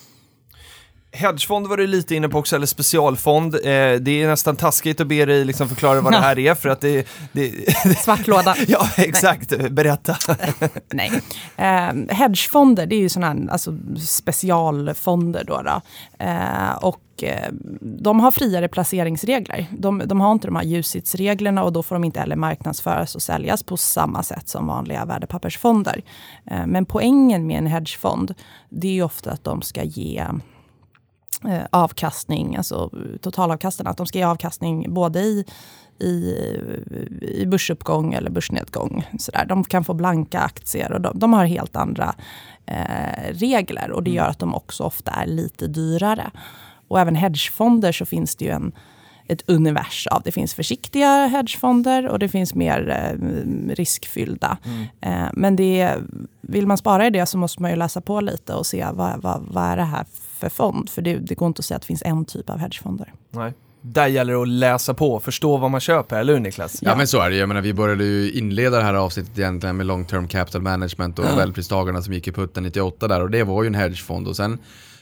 Hedgefond 1.12 1.66
var 1.66 1.76
du 1.76 1.86
lite 1.86 2.14
inne 2.14 2.28
på 2.28 2.38
också, 2.38 2.56
eller 2.56 2.66
specialfond. 2.66 3.54
Eh, 3.54 3.60
det 4.00 4.22
är 4.22 4.26
nästan 4.26 4.56
taskigt 4.56 5.00
att 5.00 5.06
be 5.06 5.24
dig 5.24 5.44
liksom 5.44 5.68
förklara 5.68 6.00
vad 6.00 6.12
det 6.12 6.18
här 6.18 6.38
är 6.38 6.54
för 6.54 6.68
att 6.68 6.80
det... 6.80 7.06
det 7.32 7.52
Svart 7.98 8.26
låda. 8.26 8.56
ja, 8.68 8.88
exakt. 8.96 9.70
Berätta. 9.70 10.16
Nej. 10.92 11.12
Eh, 11.56 12.16
hedgefonder, 12.16 12.86
det 12.86 12.96
är 12.96 13.00
ju 13.00 13.08
sådana 13.08 13.40
här, 13.40 13.52
alltså 13.52 13.78
specialfonder. 14.00 15.44
Då, 15.44 15.62
då. 15.62 15.80
Eh, 16.24 16.74
och 16.80 17.22
eh, 17.22 17.52
de 17.80 18.20
har 18.20 18.30
friare 18.30 18.68
placeringsregler. 18.68 19.66
De, 19.70 20.02
de 20.06 20.20
har 20.20 20.32
inte 20.32 20.46
de 20.46 20.56
här 20.56 20.64
UCITS-reglerna 20.64 21.64
och 21.64 21.72
då 21.72 21.82
får 21.82 21.94
de 21.94 22.04
inte 22.04 22.20
heller 22.20 22.36
marknadsföras 22.36 23.14
och 23.14 23.22
säljas 23.22 23.62
på 23.62 23.76
samma 23.76 24.22
sätt 24.22 24.48
som 24.48 24.66
vanliga 24.66 25.04
värdepappersfonder. 25.04 26.02
Eh, 26.50 26.66
men 26.66 26.86
poängen 26.86 27.46
med 27.46 27.58
en 27.58 27.66
hedgefond, 27.66 28.34
det 28.68 28.88
är 28.88 28.92
ju 28.92 29.02
ofta 29.02 29.30
att 29.30 29.44
de 29.44 29.62
ska 29.62 29.82
ge 29.82 30.26
avkastning, 31.70 32.56
alltså 32.56 32.90
totalavkastarna, 33.20 33.90
att 33.90 33.96
de 33.96 34.06
ska 34.06 34.18
ge 34.18 34.24
avkastning 34.24 34.94
både 34.94 35.20
i, 35.20 35.44
i, 35.98 36.34
i 37.20 37.46
börsuppgång 37.46 38.14
eller 38.14 38.30
börsnedgång. 38.30 39.06
Så 39.18 39.30
där. 39.30 39.46
De 39.46 39.64
kan 39.64 39.84
få 39.84 39.94
blanka 39.94 40.40
aktier 40.40 40.92
och 40.92 41.00
de, 41.00 41.18
de 41.18 41.32
har 41.32 41.44
helt 41.44 41.76
andra 41.76 42.14
eh, 42.66 43.32
regler 43.32 43.90
och 43.90 44.02
det 44.02 44.10
gör 44.10 44.28
att 44.28 44.38
de 44.38 44.54
också 44.54 44.84
ofta 44.84 45.10
är 45.10 45.26
lite 45.26 45.66
dyrare. 45.66 46.30
Och 46.88 47.00
även 47.00 47.14
hedgefonder 47.14 47.92
så 47.92 48.06
finns 48.06 48.36
det 48.36 48.44
ju 48.44 48.50
en, 48.50 48.72
ett 49.28 49.48
univers 49.48 50.06
av. 50.06 50.22
Det 50.24 50.32
finns 50.32 50.54
försiktiga 50.54 51.26
hedgefonder 51.26 52.08
och 52.08 52.18
det 52.18 52.28
finns 52.28 52.54
mer 52.54 52.88
eh, 52.88 53.74
riskfyllda. 53.74 54.58
Eh, 55.00 55.26
men 55.32 55.56
det, 55.56 55.94
vill 56.40 56.66
man 56.66 56.78
spara 56.78 57.06
i 57.06 57.10
det 57.10 57.26
så 57.26 57.38
måste 57.38 57.62
man 57.62 57.70
ju 57.70 57.76
läsa 57.76 58.00
på 58.00 58.20
lite 58.20 58.54
och 58.54 58.66
se 58.66 58.86
vad, 58.92 59.22
vad, 59.22 59.46
vad 59.50 59.64
är 59.64 59.76
det 59.76 59.84
här 59.84 60.04
för 60.38 60.48
fond? 60.48 60.90
För 60.90 61.02
det, 61.02 61.16
det 61.16 61.34
går 61.34 61.48
inte 61.48 61.60
att 61.60 61.64
säga 61.64 61.76
att 61.76 61.82
det 61.82 61.86
finns 61.86 62.02
en 62.02 62.24
typ 62.24 62.50
av 62.50 62.58
hedgefonder. 62.58 63.12
Nej. 63.30 63.52
Där 63.82 64.06
gäller 64.06 64.32
det 64.32 64.42
att 64.42 64.48
läsa 64.48 64.94
på 64.94 65.12
och 65.12 65.22
förstå 65.22 65.56
vad 65.56 65.70
man 65.70 65.80
köper, 65.80 66.18
eller 66.18 66.32
hur 66.32 66.40
Niklas? 66.40 66.78
Ja, 66.82 66.94
men 66.96 67.06
så 67.06 67.20
är 67.20 67.30
det 67.30 67.36
Jag 67.36 67.48
menar, 67.48 67.60
vi 67.60 67.74
började 67.74 68.04
ju 68.04 68.32
inleda 68.32 68.76
det 68.76 68.82
här 68.82 68.94
avsnittet 68.94 69.38
egentligen 69.38 69.76
med 69.76 69.86
long 69.86 70.04
term 70.04 70.28
capital 70.28 70.62
management 70.62 71.18
och 71.18 71.24
Nobelpristagarna 71.24 72.02
som 72.02 72.14
gick 72.14 72.28
i 72.28 72.32
putten 72.32 72.62
98 72.62 73.08
där 73.08 73.22
och 73.22 73.30
det 73.30 73.42
var 73.44 73.62
ju 73.62 73.66
en 73.66 73.74
hedgefond 73.74 74.28
och 74.28 74.36
sen 74.36 74.58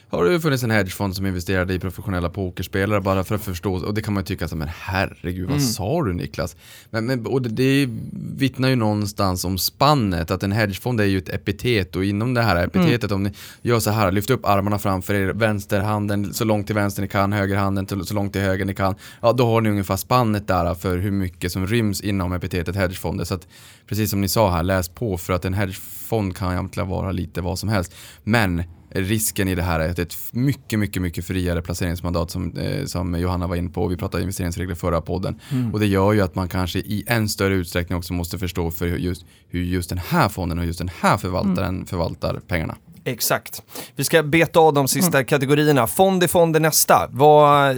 har 0.09 0.25
det 0.25 0.39
funnits 0.39 0.63
en 0.63 0.71
hedgefond 0.71 1.15
som 1.15 1.25
investerade 1.25 1.73
i 1.73 1.79
professionella 1.79 2.29
pokerspelare 2.29 3.01
bara 3.01 3.23
för 3.23 3.35
att 3.35 3.41
förstå 3.41 3.73
och 3.73 3.93
det 3.93 4.01
kan 4.01 4.13
man 4.13 4.21
ju 4.23 4.25
tycka 4.25 4.47
som 4.47 4.59
men 4.59 4.69
herregud 4.79 5.49
vad 5.49 5.61
sa 5.61 6.03
du 6.03 6.13
Niklas? 6.13 6.55
Men, 6.89 7.05
men, 7.05 7.25
och 7.25 7.41
det, 7.41 7.49
det 7.49 7.89
vittnar 8.37 8.69
ju 8.69 8.75
någonstans 8.75 9.45
om 9.45 9.57
spannet 9.57 10.31
att 10.31 10.43
en 10.43 10.51
hedgefond 10.51 11.01
är 11.01 11.05
ju 11.05 11.17
ett 11.17 11.29
epitet 11.29 11.95
och 11.95 12.05
inom 12.05 12.33
det 12.33 12.41
här 12.41 12.63
epitetet 12.63 13.11
om 13.11 13.23
ni 13.23 13.31
gör 13.61 13.79
så 13.79 13.91
här, 13.91 14.11
lyft 14.11 14.29
upp 14.29 14.45
armarna 14.45 14.79
framför 14.79 15.13
er, 15.13 15.33
vänsterhanden 15.33 16.33
så 16.33 16.45
långt 16.45 16.65
till 16.65 16.75
vänster 16.75 17.01
ni 17.01 17.07
kan, 17.07 17.33
högerhanden 17.33 18.05
så 18.05 18.13
långt 18.13 18.33
till 18.33 18.41
höger 18.41 18.65
ni 18.65 18.75
kan. 18.75 18.95
Ja, 19.21 19.33
då 19.33 19.45
har 19.45 19.61
ni 19.61 19.69
ungefär 19.69 19.95
spannet 19.95 20.47
där 20.47 20.73
för 20.73 20.97
hur 20.97 21.11
mycket 21.11 21.51
som 21.51 21.67
ryms 21.67 22.01
inom 22.01 22.33
epitetet 22.33 22.75
hedgefonder. 22.75 23.25
Så 23.25 23.33
att 23.33 23.47
precis 23.87 24.09
som 24.09 24.21
ni 24.21 24.27
sa 24.27 24.51
här, 24.51 24.63
läs 24.63 24.89
på 24.89 25.17
för 25.17 25.33
att 25.33 25.45
en 25.45 25.53
hedgefond 25.53 26.35
kan 26.35 26.51
egentligen 26.51 26.89
vara 26.89 27.11
lite 27.11 27.41
vad 27.41 27.59
som 27.59 27.69
helst. 27.69 27.95
Men 28.23 28.63
risken 28.89 29.47
i 29.47 29.55
det 29.55 29.61
här 29.61 29.79
är 29.79 29.89
att 29.89 29.95
det 29.95 30.01
är 30.01 30.05
ett 30.05 30.17
mycket, 30.31 30.79
mycket, 30.79 31.01
mycket 31.01 31.25
friare 31.25 31.61
placeringsmandat 31.61 32.31
som, 32.31 32.57
eh, 32.57 32.85
som 32.85 33.19
Johanna 33.19 33.47
var 33.47 33.55
inne 33.55 33.69
på. 33.69 33.87
Vi 33.87 33.97
pratade 33.97 34.23
investeringsregler 34.23 34.75
förra 34.75 35.01
podden. 35.01 35.39
Och 35.73 35.79
det 35.79 35.87
gör 35.87 36.13
ju 36.13 36.21
att 36.21 36.35
man 36.35 36.49
kanske 36.49 36.79
i 36.79 37.03
än 37.07 37.29
större 37.29 37.53
utsträckning 37.53 37.97
också 37.97 38.13
måste 38.13 38.37
förstå 38.37 38.71
för 38.71 38.87
just, 38.87 39.25
hur 39.49 39.63
just 39.63 39.89
den 39.89 39.97
här 39.97 40.29
fonden 40.29 40.59
och 40.59 40.65
just 40.65 40.79
den 40.79 40.91
här 40.99 41.17
förvaltaren 41.17 41.85
förvaltar 41.85 42.39
pengarna. 42.47 42.75
Exakt. 43.07 43.61
Vi 43.95 44.03
ska 44.03 44.23
beta 44.23 44.59
av 44.59 44.73
de 44.73 44.87
sista 44.87 45.23
kategorierna. 45.23 45.87
Fond 45.87 46.23
i 46.23 46.27
fond 46.27 46.55
är 46.55 46.59
nästa. 46.59 47.09
Vad, 47.11 47.69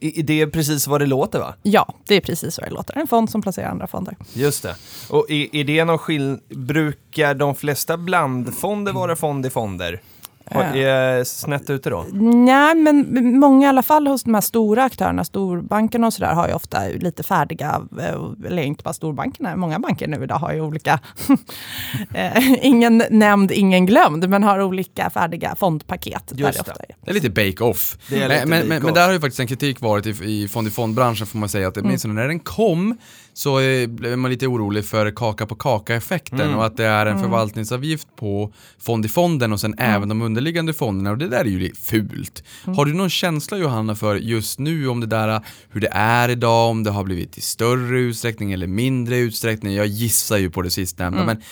är 0.00 0.22
det 0.22 0.46
precis 0.46 0.86
vad 0.86 1.00
det 1.00 1.06
låter 1.06 1.38
va? 1.38 1.54
Ja, 1.62 1.94
det 2.06 2.14
är 2.14 2.20
precis 2.20 2.54
så 2.54 2.62
det 2.62 2.70
låter. 2.70 2.98
En 2.98 3.06
fond 3.06 3.30
som 3.30 3.42
placerar 3.42 3.70
andra 3.70 3.86
fonder. 3.86 4.16
Just 4.32 4.62
det. 4.62 4.76
Och 5.08 5.30
är, 5.30 5.56
är 5.56 5.64
det 5.64 5.84
någon 5.84 5.98
skill... 5.98 6.38
Brukar 6.48 7.34
de 7.34 7.54
flesta 7.54 7.96
blandfonder 7.96 8.92
vara 8.92 9.16
fond 9.16 9.46
i 9.46 9.50
fonder? 9.50 10.00
Är 10.50 11.24
snett 11.24 11.70
ute 11.70 11.90
då? 11.90 12.06
Nej, 12.12 12.74
men 12.74 13.38
många 13.38 13.66
i 13.66 13.68
alla 13.68 13.82
fall 13.82 14.06
hos 14.06 14.22
de 14.24 14.34
här 14.34 14.40
stora 14.40 14.84
aktörerna, 14.84 15.24
storbankerna 15.24 16.06
och 16.06 16.12
sådär, 16.12 16.34
har 16.34 16.48
ju 16.48 16.54
ofta 16.54 16.88
lite 16.88 17.22
färdiga, 17.22 17.82
eh, 18.00 18.46
eller 18.46 18.62
inte 18.62 18.82
bara 18.82 18.94
storbankerna, 18.94 19.56
många 19.56 19.78
banker 19.78 20.08
nu 20.08 20.24
idag 20.24 20.36
har 20.36 20.52
ju 20.52 20.60
olika, 20.60 21.00
eh, 22.14 22.66
ingen 22.66 23.02
nämnd, 23.10 23.52
ingen 23.52 23.86
glömd, 23.86 24.28
men 24.28 24.42
har 24.42 24.62
olika 24.62 25.10
färdiga 25.10 25.54
fondpaket. 25.58 26.22
där 26.26 26.36
Just 26.36 26.54
det 26.54 26.60
ofta 26.60 26.72
det. 26.72 26.84
är. 26.88 26.96
Det 27.04 27.10
är 27.10 27.14
lite 27.14 27.30
bake-off. 27.30 27.98
Men, 28.10 28.50
lite 28.50 28.80
men, 28.80 28.94
där 28.94 29.06
har 29.06 29.12
ju 29.12 29.20
faktiskt 29.20 29.40
en 29.40 29.46
kritik 29.46 29.80
varit 29.80 30.06
i, 30.06 30.10
i 30.10 30.48
fond-i-fond-branschen 30.48 31.26
får 31.26 31.38
man 31.38 31.48
säga 31.48 31.68
att 31.68 31.76
åtminstone 31.76 32.14
när 32.14 32.28
den 32.28 32.40
kom 32.40 32.96
så 33.34 33.58
blev 33.88 34.18
man 34.18 34.30
lite 34.30 34.46
orolig 34.46 34.84
för 34.84 35.10
kaka 35.10 35.46
på 35.46 35.54
kaka-effekten 35.54 36.40
Mm. 36.40 36.54
och 36.58 36.66
att 36.66 36.76
det 36.76 36.84
är 36.84 37.06
en 37.06 37.20
förvaltningsavgift 37.20 38.08
på 38.16 38.52
fond-i-fonden 38.78 39.52
och 39.52 39.60
sen 39.60 39.74
även 39.78 40.08
de 40.08 40.22
underliggande 40.22 40.72
fonderna 40.72 41.10
och 41.10 41.18
det 41.18 41.28
där 41.28 41.40
är 41.40 41.44
ju 41.44 41.74
fult. 41.74 42.42
Har 42.76 42.84
du 42.84 42.94
någon 42.94 43.10
känsla 43.10 43.58
Johanna 43.58 43.94
för 43.94 44.16
just 44.16 44.58
nu 44.58 44.88
om 44.88 45.00
det 45.00 45.06
där 45.06 45.40
hur 45.70 45.80
det 45.80 45.90
är 45.92 46.28
idag, 46.28 46.70
om 46.70 46.84
det 46.84 46.90
har 46.90 47.04
blivit 47.04 47.38
i 47.38 47.40
större 47.40 47.98
utsträckning 48.00 48.52
eller 48.52 48.66
mindre 48.66 49.16
utsträckning? 49.18 49.74
Jag 49.74 49.86
gissar 49.86 50.36
ju 50.38 50.50
på 50.50 50.62
det 50.62 50.70
sistnämnda 50.70 51.24
men 51.24 51.36
eh, 51.36 51.42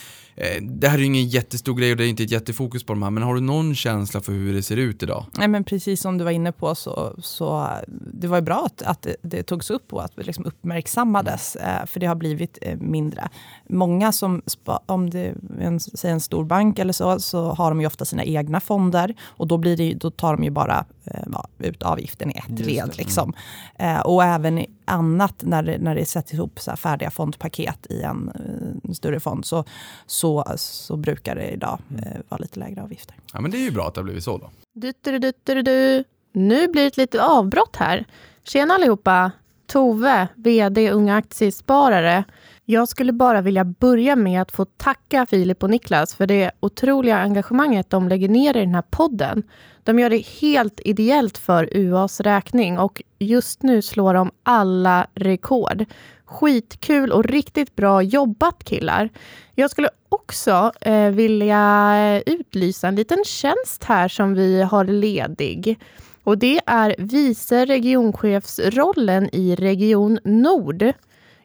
det 0.62 0.88
här 0.88 0.95
är 0.95 0.99
ju 0.99 1.05
ingen 1.05 1.29
jättestor 1.29 1.75
grej 1.75 1.90
och 1.90 1.97
det 1.97 2.05
är 2.05 2.09
inte 2.09 2.23
ett 2.23 2.31
jättefokus 2.31 2.85
på 2.85 2.92
de 2.92 3.03
här 3.03 3.11
men 3.11 3.23
har 3.23 3.35
du 3.35 3.40
någon 3.40 3.75
känsla 3.75 4.21
för 4.21 4.33
hur 4.33 4.55
det 4.55 4.62
ser 4.62 4.77
ut 4.77 5.03
idag? 5.03 5.27
Nej, 5.38 5.49
men 5.49 5.64
precis 5.64 6.01
som 6.01 6.18
du 6.18 6.25
var 6.25 6.31
inne 6.31 6.53
på 6.53 6.75
så, 6.75 7.14
så 7.23 7.68
det 7.88 8.27
var 8.27 8.37
ju 8.37 8.42
bra 8.42 8.64
att, 8.66 8.83
att 8.83 9.03
det, 9.03 9.16
det 9.23 9.42
togs 9.42 9.71
upp 9.71 9.92
och 9.92 10.05
att 10.05 10.16
det 10.16 10.23
liksom 10.23 10.45
uppmärksammades, 10.45 11.57
eh, 11.57 11.87
för 11.87 12.01
det 12.01 12.07
har 12.07 12.14
blivit 12.14 12.59
eh, 12.62 12.77
mindre. 12.77 13.29
Många 13.73 14.13
som, 14.13 14.43
om 14.87 15.11
det 15.11 15.19
är 15.21 15.35
en, 15.61 15.81
säg 15.81 16.11
en 16.11 16.21
stor 16.21 16.45
bank 16.45 16.79
eller 16.79 16.93
så, 16.93 17.21
så 17.21 17.45
har 17.53 17.71
de 17.71 17.81
ju 17.81 17.87
ofta 17.87 18.05
sina 18.05 18.25
egna 18.25 18.61
fonder 18.61 19.15
och 19.25 19.47
då, 19.47 19.59
blir 19.59 19.77
det, 19.77 19.85
ju- 19.85 19.95
då 19.95 20.11
tar 20.11 20.37
de 20.37 20.45
ju 20.45 20.51
bara 20.51 20.85
eh, 21.05 21.21
ja, 21.33 21.47
ut 21.59 21.83
avgiften 21.83 22.31
i 22.31 22.35
ett 22.39 22.59
led. 22.67 22.89
det. 22.89 22.97
Liksom. 22.99 23.33
Eh, 23.79 24.01
och 24.01 24.25
även 24.25 24.65
annat 24.85 25.35
när 25.39 25.63
det, 25.63 25.79
när 25.79 25.95
det 25.95 26.05
sätts 26.05 26.35
ihop 26.35 26.61
så 26.61 26.71
här 26.71 26.77
färdiga 26.77 27.11
fondpaket 27.11 27.87
i 27.91 28.03
en, 28.03 28.29
eh, 28.35 28.89
en 28.89 28.95
större 28.95 29.21
fond 29.21 29.45
så, 29.45 29.65
så, 30.07 30.45
så 30.57 30.97
brukar 30.97 31.35
det 31.35 31.51
idag 31.51 31.79
Mm. 31.91 32.05
eh, 32.05 32.21
vara 32.29 32.39
lite 32.39 32.59
lägre 32.61 32.83
avgifter. 32.83 33.17
Ja 33.33 33.41
men 33.41 33.51
det 33.51 33.57
är 33.57 33.65
ju 33.65 33.71
bra 33.71 33.89
att 33.89 33.95
det 33.95 34.01
har 34.01 34.05
blivit 34.05 34.25
så 34.25 34.39
då. 34.39 34.51
Du, 34.75 34.93
du, 35.01 35.19
du, 35.19 35.33
du, 35.45 35.63
du. 35.63 36.05
Nu 36.33 36.69
blir 36.69 36.83
det 36.83 36.89
ett 36.89 36.97
litet 36.97 37.21
avbrott 37.21 37.77
här. 37.77 38.05
Tjena 38.45 38.75
allihopa! 38.75 39.31
Tove, 39.67 40.29
VD 40.35 40.91
Unga 40.91 41.17
Aktiesparare. 41.17 42.25
Jag 42.73 42.89
skulle 42.89 43.13
bara 43.13 43.41
vilja 43.41 43.65
börja 43.65 44.17
med 44.17 44.43
att 44.43 44.53
få 44.53 44.65
tacka 44.65 45.27
Filip 45.27 45.63
och 45.63 45.71
Niklas 45.71 46.15
för 46.15 46.27
det 46.27 46.51
otroliga 46.61 47.17
engagemanget 47.17 47.91
de 47.91 48.09
lägger 48.09 48.29
ner 48.29 48.57
i 48.57 48.61
den 48.61 48.75
här 48.75 48.83
podden. 48.91 49.43
De 49.83 49.99
gör 49.99 50.11
det 50.11 50.27
helt 50.41 50.81
ideellt 50.85 51.39
för 51.39 51.69
UAs 51.77 52.21
räkning 52.21 52.79
och 52.79 53.03
just 53.19 53.63
nu 53.63 53.83
slår 53.83 54.15
de 54.15 54.31
alla 54.43 55.07
rekord. 55.15 55.85
Skitkul 56.25 57.13
och 57.13 57.25
riktigt 57.25 57.77
bra 57.77 58.03
jobbat 58.03 58.65
killar. 58.65 59.09
Jag 59.55 59.71
skulle 59.71 59.89
också 60.09 60.73
eh, 60.81 61.11
vilja 61.11 62.23
utlysa 62.27 62.89
en 62.89 62.97
liten 62.97 63.25
tjänst 63.25 63.85
här 63.85 64.09
som 64.09 64.35
vi 64.35 64.63
har 64.63 64.85
ledig. 64.85 65.79
Och 66.25 66.39
det 66.39 66.61
är 66.67 66.95
vice 66.99 67.65
regionchefsrollen 67.65 69.29
i 69.33 69.55
Region 69.55 70.19
Nord. 70.25 70.93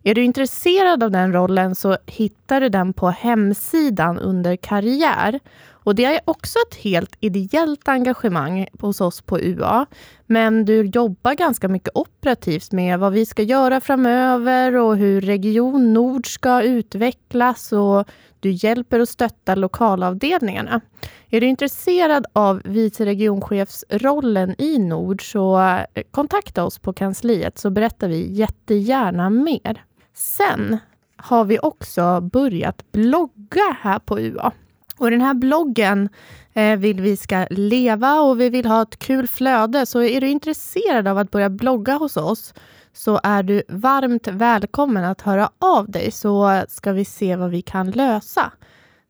Är 0.08 0.15
du 0.15 0.24
intresserad 0.24 1.04
av 1.04 1.12
den 1.12 1.34
rollen 1.34 1.76
så 1.76 1.98
hittar 2.06 2.62
du 2.62 2.70
den 2.70 2.93
på 2.93 3.10
hemsidan 3.10 4.20
under 4.20 4.56
karriär. 4.56 5.39
Och 5.70 5.96
det 5.96 6.06
är 6.06 6.20
också 6.26 6.60
ett 6.70 6.76
helt 6.76 7.15
ideellt 7.20 7.88
engagemang 7.88 8.67
hos 8.80 9.02
oss 9.02 9.22
på 9.22 9.39
UA. 9.39 9.86
Men 10.26 10.65
du 10.65 10.86
jobbar 10.86 11.34
ganska 11.34 11.67
mycket 11.67 11.96
operativt 11.96 12.72
med 12.72 13.00
vad 13.00 13.13
vi 13.13 13.26
ska 13.26 13.43
göra 13.43 13.82
framöver 13.82 14.76
och 14.76 14.98
hur 14.98 15.22
Region 15.22 15.93
Nord 15.93 16.34
ska 16.34 16.62
utvecklas 16.62 17.72
och 17.72 18.08
du 18.39 18.52
hjälper 18.52 19.00
och 19.00 19.10
stöttar 19.10 19.56
lokalavdelningarna. 19.56 20.82
Är 21.30 21.41
du 21.41 21.48
intresserad 21.48 22.26
av 22.34 22.62
vice 22.65 23.06
regionchefsrollen 23.06 24.56
i 24.58 24.80
Nord 24.80 25.32
så 25.32 25.78
kontakta 26.12 26.63
oss 26.63 26.80
på 26.80 26.93
kansliet 26.93 27.58
så 27.58 27.70
berättar 27.70 28.08
vi 28.08 28.34
jättegärna 28.34 29.30
mer. 29.30 29.84
Sen 30.17 30.77
har 31.15 31.45
vi 31.45 31.60
också 31.62 32.21
börjat 32.21 32.91
blogga 32.91 33.77
här 33.82 33.99
på 33.99 34.19
UA. 34.19 34.51
Och 34.97 35.12
den 35.12 35.21
här 35.21 35.34
bloggen 35.34 36.10
eh, 36.53 36.77
vill 36.77 37.01
vi 37.01 37.17
ska 37.17 37.47
leva 37.49 38.19
och 38.19 38.41
vi 38.41 38.49
vill 38.49 38.65
ha 38.65 38.82
ett 38.82 38.99
kul 38.99 39.27
flöde. 39.27 39.86
Så 39.86 40.01
är 40.01 40.21
du 40.21 40.30
intresserad 40.30 41.08
av 41.08 41.17
att 41.17 41.32
börja 41.32 41.49
blogga 41.49 41.93
hos 41.93 42.17
oss 42.17 42.53
så 42.93 43.19
är 43.23 43.43
du 43.43 43.63
varmt 43.69 44.27
välkommen 44.27 45.03
att 45.03 45.21
höra 45.21 45.49
av 45.60 45.91
dig 45.91 46.12
så 46.12 46.63
ska 46.69 46.91
vi 46.91 47.06
se 47.06 47.36
vad 47.36 47.49
vi 47.49 47.62
kan 47.62 47.91
lösa. 47.91 48.51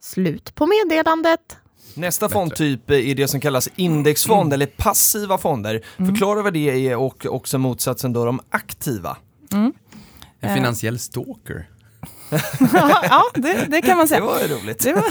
Slut 0.01 0.55
på 0.55 0.67
meddelandet. 0.67 1.57
Nästa 1.93 2.29
fondtyp 2.29 2.89
är 2.89 3.15
det 3.15 3.27
som 3.27 3.39
kallas 3.39 3.69
indexfond 3.75 4.53
eller 4.53 4.65
passiva 4.65 5.37
fonder. 5.37 5.81
Förklara 5.97 6.41
vad 6.41 6.53
det 6.53 6.87
är 6.89 6.95
och 6.95 7.25
också 7.25 7.57
motsatsen 7.57 8.13
då 8.13 8.25
de 8.25 8.39
aktiva. 8.49 9.17
En 10.39 10.49
Eh. 10.49 10.55
finansiell 10.55 10.99
stalker. 10.99 11.69
ja, 13.09 13.23
det, 13.33 13.65
det 13.69 13.81
kan 13.81 13.97
man 13.97 14.05
Det 14.05 14.09
säga. 14.09 14.21
var 14.25 14.39
ju 14.41 14.47
roligt. 14.47 14.79
Det 14.83 14.93
var, 14.93 15.03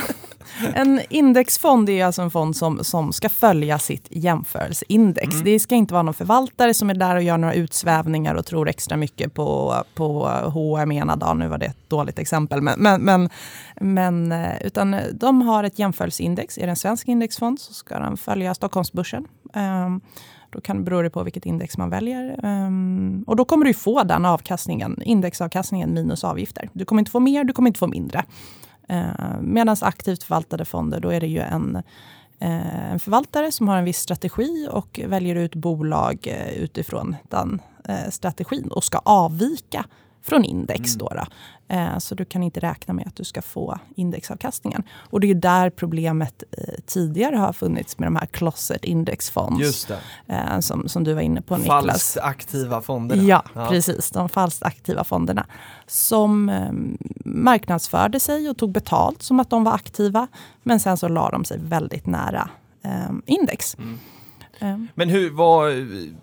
en 0.75 1.01
indexfond 1.11 1.89
är 1.91 2.05
alltså 2.05 2.23
en 2.23 2.31
fond 2.31 2.57
som, 2.57 2.85
som 2.85 3.13
ska 3.13 3.29
följa 3.29 3.79
sitt 3.79 4.07
jämförelseindex. 4.11 5.37
Det 5.45 5.59
ska 5.61 5.75
inte 5.75 5.95
vara 5.95 6.03
någon 6.03 6.15
förvaltare 6.15 6.75
som 6.75 6.91
är 6.91 6.95
där 6.95 7.17
och 7.17 7.23
gör 7.23 7.39
några 7.39 7.55
utsvävningar 7.55 8.35
och 8.35 8.47
tror 8.47 8.69
extra 8.69 8.97
mycket 8.97 9.35
på, 9.35 9.75
på 9.95 10.29
H&M 10.29 10.93
ena 10.93 11.17
dagen. 11.17 11.39
Nu 11.39 11.49
var 11.49 11.59
det 11.59 11.67
ett 11.67 11.89
dåligt 11.91 12.19
exempel. 12.19 12.61
Men, 12.63 12.81
men, 12.81 13.01
men, 13.03 13.31
men, 13.81 14.33
eh, 14.33 14.63
utan 14.67 14.97
de 15.13 15.43
har 15.43 15.65
ett 15.65 15.79
jämförelseindex. 15.79 16.59
Är 16.59 16.63
det 16.63 16.71
en 16.71 16.77
svensk 16.77 17.09
indexfond 17.09 17.61
så 17.61 17.75
ska 17.75 17.99
den 17.99 18.17
följa 18.17 18.55
Stockholmsbörsen. 18.55 19.25
Um, 19.55 20.01
då 20.57 20.63
kan, 20.63 20.85
beror 20.85 21.03
det 21.03 21.11
på 21.11 21.23
vilket 21.23 21.47
index 21.47 21.79
man 21.79 21.91
väljer. 21.91 22.45
Um, 22.45 23.25
och 23.27 23.37
då 23.37 23.45
kommer 23.45 23.65
du 23.65 23.75
få 23.75 24.03
den 24.03 24.25
avkastningen, 24.25 25.03
indexavkastningen 25.03 25.95
minus 25.95 26.25
avgifter. 26.25 26.69
Du 26.73 26.85
kommer 26.85 27.01
inte 27.01 27.11
få 27.11 27.21
mer, 27.21 27.45
du 27.45 27.53
kommer 27.53 27.69
inte 27.69 27.79
få 27.79 27.87
mindre. 27.87 28.25
Uh, 28.91 29.41
Medan 29.41 29.77
aktivt 29.81 30.23
förvaltade 30.23 30.65
fonder, 30.65 31.01
då 31.01 31.09
är 31.09 31.21
det 31.21 31.27
ju 31.27 31.41
en, 31.41 31.77
eh, 32.39 32.93
en 32.93 33.01
förvaltare 33.01 33.53
som 33.53 33.69
har 33.69 33.77
en 33.77 33.85
viss 33.85 33.99
strategi 33.99 34.69
och 34.71 35.01
väljer 35.07 35.37
ut 35.37 35.55
bolag 35.55 36.19
eh, 36.27 36.63
utifrån 36.63 37.17
den 37.29 37.61
eh, 37.85 38.11
strategin 38.11 38.69
och 38.71 38.85
ska 38.85 38.99
avvika 38.99 39.85
från 40.23 40.45
index. 40.45 40.95
Då, 40.95 41.09
då. 41.09 41.25
Eh, 41.69 41.99
så 41.99 42.15
du 42.15 42.25
kan 42.25 42.43
inte 42.43 42.61
räkna 42.61 42.95
med 42.95 43.07
att 43.07 43.17
du 43.17 43.25
ska 43.25 43.43
få 43.43 43.79
indexavkastningen. 43.95 44.83
Och 45.11 45.21
det 45.21 45.27
är 45.27 45.29
ju 45.29 45.41
där 45.41 45.71
problemet 45.71 46.43
eh, 46.51 46.75
tidigare 46.87 47.37
har 47.37 47.53
funnits 47.53 47.99
med 47.99 48.07
de 48.07 48.17
här 48.17 48.27
closet 48.27 48.85
index 48.85 49.31
funds. 49.31 49.91
Eh, 50.27 50.61
som, 50.61 50.89
som 50.89 51.05
du 51.05 51.15
var 51.15 51.21
inne 51.23 51.43
på 51.43 51.57
Niklas. 51.57 51.85
Falskt 51.85 52.19
aktiva 52.19 52.83
fonderna. 52.83 53.23
Ja, 53.23 53.45
precis. 53.69 54.11
De 54.11 54.29
falskt 54.29 54.63
aktiva 54.63 55.05
fonderna. 55.05 55.47
Som 55.87 56.49
eh, 56.49 56.73
marknadsförde 57.25 58.21
sig 58.21 58.51
och 58.51 58.57
tog 58.57 58.73
betalt 58.73 59.23
som 59.23 59.41
att 59.41 59.51
de 59.51 59.65
var 59.65 59.73
aktiva. 59.73 60.29
Men 60.63 60.81
sen 60.81 60.97
så 60.97 61.09
la 61.09 61.31
de 61.31 61.45
sig 61.45 61.59
väldigt 61.63 62.07
nära 62.07 62.49
eh, 62.83 63.11
index. 63.27 63.77
Men 64.95 65.09
hur, 65.09 65.31
vad, 65.31 65.73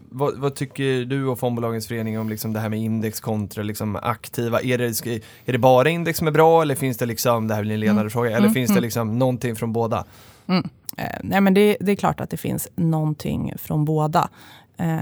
vad, 0.09 0.37
vad 0.37 0.55
tycker 0.55 1.05
du 1.05 1.25
och 1.27 1.39
fondbolagens 1.39 1.87
förening 1.87 2.19
om 2.19 2.29
liksom 2.29 2.53
det 2.53 2.59
här 2.59 2.69
med 2.69 2.79
index 2.79 3.19
kontra 3.19 3.63
liksom 3.63 3.95
aktiva? 3.95 4.61
Är 4.61 4.77
det, 4.77 5.05
är 5.45 5.51
det 5.51 5.57
bara 5.57 5.89
index 5.89 6.19
som 6.19 6.27
är 6.27 6.31
bra 6.31 6.61
eller 6.61 6.75
finns 6.75 6.97
det 6.97 7.05
liksom, 7.05 7.47
det 7.47 7.55
här 7.55 7.61
blir 7.61 7.73
en 7.73 7.79
ledande 7.79 8.09
fråga, 8.09 8.29
eller 8.29 8.39
Mm, 8.39 8.53
finns 8.53 8.69
det 8.69 8.73
mm. 8.73 8.83
liksom 8.83 9.19
någonting 9.19 9.55
från 9.55 9.73
båda? 9.73 10.05
Mm. 10.47 10.69
Eh, 10.97 11.05
nej 11.23 11.41
men 11.41 11.53
det, 11.53 11.77
det 11.79 11.91
är 11.91 11.95
klart 11.95 12.19
att 12.19 12.29
det 12.29 12.37
finns 12.37 12.67
någonting 12.75 13.53
från 13.57 13.85
båda. 13.85 14.29
Eh, 14.77 14.97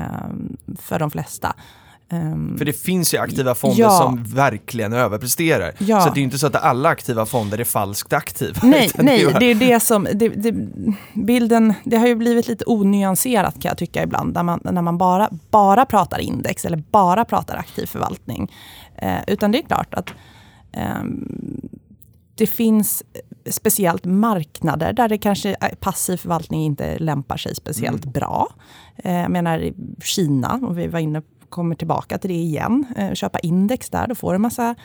för 0.78 1.00
de 1.00 1.12
flesta. 1.12 1.56
Eh, 2.12 2.58
För 2.58 2.66
det 2.66 2.74
finns 2.74 3.14
ju 3.14 3.18
aktiva 3.18 3.56
fonder 3.56 3.80
Ja. 3.80 3.90
som 3.90 4.24
verkligen 4.24 4.94
överpresterar. 4.94 5.72
Ja. 5.78 6.02
Så 6.02 6.10
det 6.10 6.16
är 6.18 6.20
ju 6.22 6.24
inte 6.24 6.38
så 6.40 6.48
att 6.48 6.56
alla 6.56 6.90
aktiva 6.90 7.26
fonder 7.26 7.60
är 7.60 7.64
falskt 7.64 8.14
aktiva. 8.14 8.60
Nej, 8.64 8.92
nej, 8.96 9.36
det 9.40 9.46
är 9.46 9.56
det 9.56 9.80
som, 9.80 10.08
det, 10.14 10.30
det, 10.30 10.56
bilden, 11.14 11.74
det 11.84 11.98
har 11.98 12.08
ju 12.08 12.16
blivit 12.16 12.48
lite 12.48 12.64
onyanserat 12.68 13.54
kan 13.62 13.70
jag 13.70 13.78
tycka 13.78 14.04
ibland, 14.04 14.34
när 14.34 14.44
man, 14.44 14.60
när 14.64 14.82
man 14.82 14.98
bara, 14.98 15.30
bara 15.52 15.86
pratar 15.86 16.20
index 16.20 16.66
eller 16.66 16.84
bara 16.92 17.26
pratar 17.26 17.56
aktiv 17.56 17.86
förvaltning. 17.86 18.52
Eh, 18.96 19.18
utan 19.28 19.52
det 19.52 19.58
är 19.58 19.64
klart 19.68 19.94
att 19.94 20.10
ehm, 20.74 21.28
det 22.36 22.48
finns 22.48 23.04
speciellt 23.50 24.06
marknader 24.06 24.94
där 24.94 25.10
det 25.10 25.18
kanske 25.18 25.50
eh, 25.50 25.70
passiv 25.80 26.18
förvaltning 26.18 26.64
inte 26.66 27.00
lämpar 27.00 27.38
sig 27.38 27.56
speciellt 27.56 28.06
bra. 28.06 28.48
Eh, 28.98 29.14
jag 29.14 29.32
menar 29.32 29.72
Kina, 30.04 30.60
och 30.64 30.78
vi 30.78 30.88
var 30.88 31.00
inne 31.00 31.22
kommer 31.52 31.76
tillbaka 31.76 32.18
till 32.18 32.30
det 32.30 32.36
igen. 32.36 32.86
Eh, 32.98 33.14
köpa 33.14 33.40
index 33.40 33.90
där, 33.90 34.08
då 34.08 34.16
får 34.16 34.32
du 34.32 34.36
en 34.36 34.42
massa 34.42 34.76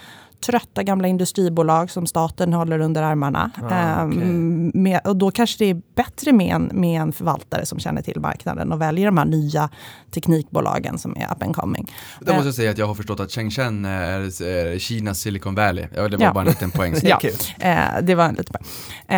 trötta 0.46 0.82
gamla 0.82 1.08
industribolag 1.08 1.90
som 1.90 2.06
staten 2.06 2.52
håller 2.52 2.78
under 2.78 3.02
armarna. 3.02 3.50
Ah. 3.62 3.74
Ehm, 3.74 4.70
med, 4.74 5.00
och 5.04 5.16
då 5.16 5.30
kanske 5.30 5.64
det 5.64 5.70
är 5.70 5.82
bättre 5.94 6.32
med 6.32 6.54
en, 6.54 6.70
med 6.72 7.00
en 7.00 7.12
förvaltare 7.12 7.66
som 7.66 7.78
känner 7.78 8.02
till 8.02 8.20
marknaden 8.20 8.72
och 8.72 8.80
väljer 8.80 9.06
de 9.06 9.18
här 9.18 9.24
nya 9.24 9.70
teknikbolagen 10.14 10.98
som 10.98 11.16
är 11.16 11.32
up 11.32 11.42
and 11.42 11.56
coming. 11.56 11.92
Där 12.20 12.32
måste 12.34 12.48
jag 12.48 12.54
säga 12.54 12.70
att 12.70 12.78
jag 12.78 12.86
har 12.86 12.94
förstått 12.94 13.20
att 13.20 13.32
Shenzhen 13.32 13.84
är, 13.84 14.78
Kinas 14.78 15.18
Silicon 15.20 15.54
Valley. 15.54 15.86
Ja, 15.94 16.08
det 16.08 16.16
var 16.16 16.24
Ja. 16.24 16.32
bara 16.32 16.40
en 16.40 16.46
liten 16.48 16.70
poäng. 16.70 16.94
Ja. 17.02 17.20
Eh, 17.58 18.02
det 18.02 18.14
var 18.14 18.24
en 18.24 18.34
liten 18.34 18.52
poäng. 18.52 18.66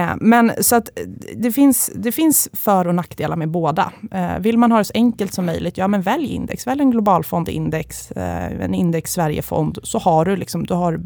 Eh, 0.02 0.14
men 0.20 0.52
så 0.60 0.76
att 0.76 0.88
eh, 0.98 1.06
det 1.36 1.52
finns, 1.52 1.90
det 1.94 2.12
finns 2.12 2.48
för 2.52 2.86
och 2.88 2.94
nackdelar 2.94 3.36
med 3.36 3.48
båda. 3.50 3.92
Eh, 4.10 4.38
vill 4.38 4.58
man 4.58 4.72
ha 4.72 4.78
det 4.78 4.84
så 4.84 4.92
enkelt 4.94 5.34
som 5.34 5.46
möjligt, 5.46 5.78
ja 5.78 5.88
men 5.88 6.02
välj 6.02 6.26
index. 6.26 6.66
Välj 6.66 6.80
en 6.82 6.90
globalfond 6.90 7.37
index, 7.37 7.37
eh, 7.46 8.64
en 8.64 8.74
index 8.74 9.12
Sverigefond, 9.12 9.78
så 9.82 9.98
har 9.98 10.24
du 10.24 10.36
liksom, 10.36 10.66
du, 10.66 10.74
har, 10.74 11.00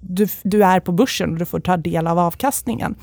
du, 0.00 0.26
du 0.42 0.64
är 0.64 0.80
på 0.80 0.92
börsen 0.92 1.32
och 1.32 1.38
du 1.38 1.44
får 1.44 1.60
ta 1.60 1.76
del 1.76 2.06
av 2.06 2.18
avkastningen. 2.18 2.94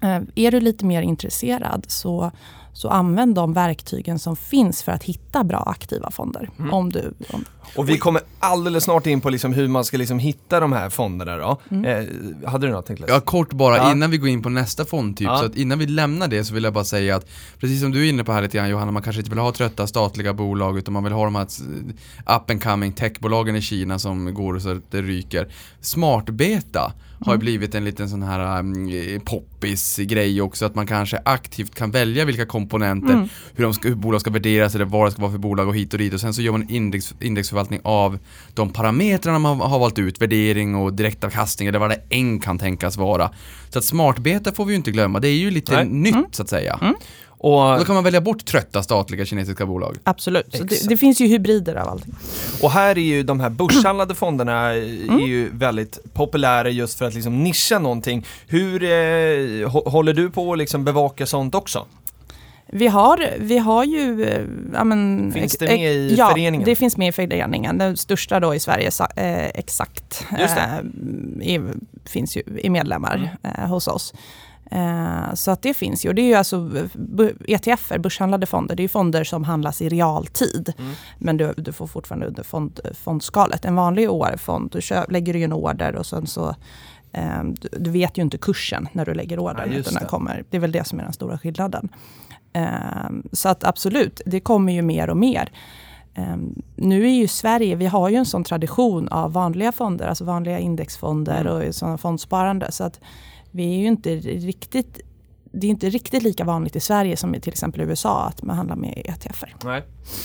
Eh, 0.00 0.20
är 0.34 0.50
du 0.50 0.60
lite 0.60 0.84
mer 0.84 1.02
intresserad 1.02 1.84
så, 1.88 2.30
så 2.72 2.88
använd 2.88 3.34
de 3.34 3.52
verktygen 3.52 4.18
som 4.18 4.36
finns 4.36 4.82
för 4.82 4.92
att 4.92 5.04
hitta 5.04 5.44
bra 5.44 5.58
aktiva 5.66 6.10
fonder. 6.10 6.50
Mm. 6.58 6.74
Om 6.74 6.92
du, 6.92 7.14
om, 7.32 7.44
Och 7.76 7.88
vi 7.88 7.98
kommer 7.98 8.22
alldeles 8.38 8.84
snart 8.84 9.06
in 9.06 9.20
på 9.20 9.30
liksom 9.30 9.52
hur 9.52 9.68
man 9.68 9.84
ska 9.84 9.96
liksom 9.96 10.18
hitta 10.18 10.60
de 10.60 10.72
här 10.72 10.90
fonderna 10.90 11.36
då. 11.36 11.60
Mm. 11.70 11.84
Eh, 11.84 12.48
hade 12.50 12.66
du 12.66 12.72
något 12.72 12.88
Niklas? 12.88 13.10
Ja, 13.10 13.20
kort 13.20 13.52
bara 13.52 13.76
Ja. 13.76 13.92
innan 13.92 14.10
vi 14.10 14.16
går 14.18 14.28
in 14.28 14.42
på 14.42 14.48
nästa 14.48 14.84
fondtyp. 14.84 15.26
Ja. 15.26 15.38
Så 15.38 15.44
att 15.44 15.56
innan 15.56 15.78
vi 15.78 15.86
lämnar 15.86 16.28
det 16.28 16.44
så 16.44 16.54
vill 16.54 16.64
jag 16.64 16.72
bara 16.72 16.84
säga 16.84 17.16
att 17.16 17.26
precis 17.60 17.80
som 17.80 17.90
du 17.92 18.04
är 18.06 18.08
inne 18.08 18.24
på 18.24 18.32
här 18.32 18.42
lite 18.42 18.56
grann 18.56 18.68
Johanna, 18.68 18.92
man 18.92 19.02
kanske 19.02 19.20
inte 19.20 19.30
vill 19.30 19.38
ha 19.38 19.52
trötta 19.52 19.86
statliga 19.86 20.32
bolag 20.34 20.78
utan 20.78 20.94
man 20.94 21.04
vill 21.04 21.12
ha 21.12 21.24
de 21.24 21.34
här 21.34 21.46
eh, 22.26 22.36
up 22.36 22.50
and 22.50 22.62
coming 22.62 22.92
techbolagen 22.92 23.56
i 23.56 23.60
Kina 23.60 23.98
som 23.98 24.34
går 24.34 24.58
så 24.58 24.70
att 24.70 24.90
det 24.90 25.02
ryker. 25.02 25.48
Smartbeta 25.80 26.92
har 27.20 27.32
ju 27.32 27.38
blivit 27.38 27.74
en 27.74 27.84
liten 27.84 28.08
sån 28.08 28.22
här 28.22 28.58
um, 28.58 28.90
poppis 29.24 29.96
grej 29.96 30.40
också 30.42 30.66
att 30.66 30.74
man 30.74 30.86
kanske 30.86 31.18
aktivt 31.24 31.74
kan 31.74 31.90
välja 31.90 32.24
vilka 32.24 32.46
komponenter, 32.46 33.12
Mm. 33.14 33.28
hur, 33.54 33.64
de 33.64 33.74
ska, 33.74 33.88
hur 33.88 33.94
bolag 33.94 34.20
ska 34.20 34.30
värderas 34.30 34.74
eller 34.74 34.84
vad 34.84 35.06
det 35.06 35.10
ska 35.12 35.22
vara 35.22 35.32
för 35.32 35.38
bolag 35.38 35.68
och 35.68 35.76
hit 35.76 35.92
och 35.92 35.98
dit 35.98 36.14
och 36.14 36.20
sen 36.20 36.34
så 36.34 36.42
gör 36.42 36.52
man 36.52 36.62
en 36.62 36.70
index, 36.70 37.14
indexförvaltning 37.20 37.57
av 37.82 38.18
de 38.54 38.70
parametrarna 38.72 39.38
man 39.38 39.60
har 39.60 39.78
valt 39.78 39.98
ut, 39.98 40.20
värdering 40.22 40.74
och 40.74 40.92
direktavkastning 40.92 41.68
eller 41.68 41.78
vad 41.78 41.90
det 41.90 42.00
än 42.10 42.40
kan 42.40 42.58
tänkas 42.58 42.96
vara. 42.96 43.30
Så 43.70 43.78
att 43.78 43.84
smartbeta 43.84 44.52
får 44.52 44.64
vi 44.64 44.72
ju 44.72 44.76
inte 44.76 44.90
glömma, 44.90 45.20
det 45.20 45.28
är 45.28 45.32
ju 45.36 45.50
lite 45.50 45.72
Nej. 45.76 45.84
nytt 45.84 46.14
Mm. 46.14 46.26
så 46.32 46.42
att 46.42 46.48
säga. 46.48 46.78
Och, 47.40 47.72
Och 47.72 47.78
då 47.78 47.84
kan 47.84 47.94
man 47.94 48.04
välja 48.04 48.20
bort 48.20 48.44
trötta 48.44 48.82
statliga 48.82 49.24
kinesiska 49.24 49.66
bolag. 49.66 49.96
Absolut. 50.04 50.56
Så 50.56 50.64
det, 50.64 50.88
det 50.88 50.96
finns 50.96 51.20
ju 51.20 51.26
hybrider 51.26 51.74
av 51.74 51.88
allting. 51.88 52.14
och 52.62 52.70
här 52.70 52.98
är 52.98 53.02
ju 53.02 53.22
de 53.22 53.40
här 53.40 53.50
börshandlade 53.50 54.14
fonderna 54.14 54.74
eh, 54.74 54.82
Mm. 54.82 55.16
är 55.22 55.26
ju 55.26 55.50
väldigt 55.52 55.98
populära 56.14 56.70
just 56.70 56.98
för 56.98 57.04
att 57.04 57.14
liksom 57.14 57.44
nischa 57.44 57.78
någonting. 57.78 58.26
Hur 58.46 58.82
eh, 58.82 58.88
hå- 59.68 59.88
håller 59.90 60.12
du 60.14 60.30
på 60.30 60.52
att 60.52 60.58
liksom 60.58 60.84
bevaka 60.84 61.26
sånt 61.26 61.54
också? 61.54 61.86
Vi 62.72 62.86
har, 62.86 63.34
vi 63.38 63.58
har 63.58 63.84
ju... 63.84 64.26
Ja, 64.74 64.84
men, 64.84 65.32
Finns 65.32 65.58
det 65.58 65.66
med 65.66 65.92
i 65.92 66.14
ja, 66.18 66.28
föreningen? 66.28 66.64
det 66.64 66.76
finns 66.76 66.96
med 66.96 67.08
i 67.08 67.12
föreningen. 67.12 67.78
Den 67.78 67.96
största 67.96 68.40
då 68.40 68.54
i 68.54 68.60
Sverige, 68.60 68.90
eh, 69.16 69.46
Exakt, 69.46 70.26
Just 70.38 70.54
det. 70.56 70.82
eh, 71.40 71.54
är, 71.54 71.62
finns 72.04 72.36
ju, 72.36 72.42
är 72.62 72.70
medlemmar 72.70 73.36
eh, 73.42 73.66
hos 73.66 73.88
oss. 73.88 74.14
Så 75.34 75.50
att 75.50 75.62
det 75.62 75.74
finns 75.74 76.06
ju. 76.06 76.12
Det 76.12 76.22
är 76.22 76.26
ju 76.26 76.34
alltså 76.34 76.70
ETFer, 77.46 77.98
börshandlade 77.98 78.46
fonder. 78.46 78.76
Det 78.76 78.80
är 78.80 78.84
ju 78.84 78.88
fonder 78.88 79.24
som 79.24 79.44
handlas 79.44 79.82
i 79.82 79.88
realtid. 79.88 80.72
Mm. 80.78 80.92
Men 81.18 81.36
du, 81.36 81.54
du 81.56 81.72
får 81.72 81.86
fortfarande 81.86 82.26
under 82.26 82.42
fond, 82.42 82.80
fondskalet. 83.04 83.64
En 83.64 83.74
vanlig 83.74 84.10
OR-fond, 84.10 84.70
du 84.72 84.80
kö, 84.80 85.04
lägger 85.08 85.32
du 85.32 85.38
ju 85.38 85.44
en 85.44 85.52
order 85.52 85.96
och 85.96 86.06
sen 86.06 86.26
så 86.26 86.54
du, 87.60 87.68
du 87.78 87.90
vet 87.90 88.18
ju 88.18 88.22
inte 88.22 88.38
kursen 88.38 88.88
när 88.92 89.04
du 89.06 89.14
lägger 89.14 89.38
ordern. 89.38 89.72
Ja, 89.72 89.78
utan 89.78 89.94
den 89.94 90.02
det. 90.02 90.08
kommer, 90.08 90.44
det 90.50 90.56
är 90.56 90.60
väl 90.60 90.72
det 90.72 90.86
som 90.86 91.00
är 91.00 91.04
den 91.04 91.12
stora 91.12 91.38
skillnaden. 91.38 91.88
Ehm, 92.52 93.22
så 93.32 93.48
att 93.48 93.64
absolut, 93.64 94.20
det 94.26 94.40
kommer 94.40 94.72
ju 94.72 94.82
mer 94.82 95.10
och 95.10 95.16
mer. 95.16 95.52
Ehm, 96.14 96.62
nu 96.76 97.04
är 97.06 97.10
ju 97.12 97.28
Sverige, 97.28 97.74
vi 97.76 97.86
har 97.86 98.08
ju 98.08 98.16
en 98.16 98.26
sån 98.26 98.44
tradition 98.44 99.08
av 99.08 99.32
vanliga 99.32 99.72
fonder, 99.72 100.06
alltså 100.06 100.24
vanliga 100.24 100.58
indexfonder 100.58 101.40
Mm. 101.40 101.68
och 101.68 101.74
sådana 101.74 101.98
fondsparande. 101.98 102.72
Så 102.72 102.84
att 102.84 103.00
vi 103.50 103.74
är 103.74 103.78
ju 103.78 103.86
inte 103.86 104.16
riktigt, 104.16 105.00
det 105.52 105.66
är 105.66 105.70
inte 105.70 105.90
riktigt 105.90 106.22
lika 106.22 106.44
vanligt 106.44 106.76
i 106.76 106.80
Sverige 106.80 107.16
som 107.16 107.34
i 107.34 107.40
till 107.40 107.52
exempel 107.52 107.80
USA 107.80 108.26
att 108.26 108.42
man 108.42 108.56
handlar 108.56 108.76
med 108.76 109.02
ETFer. 109.04 109.54
Nej, 109.64 109.82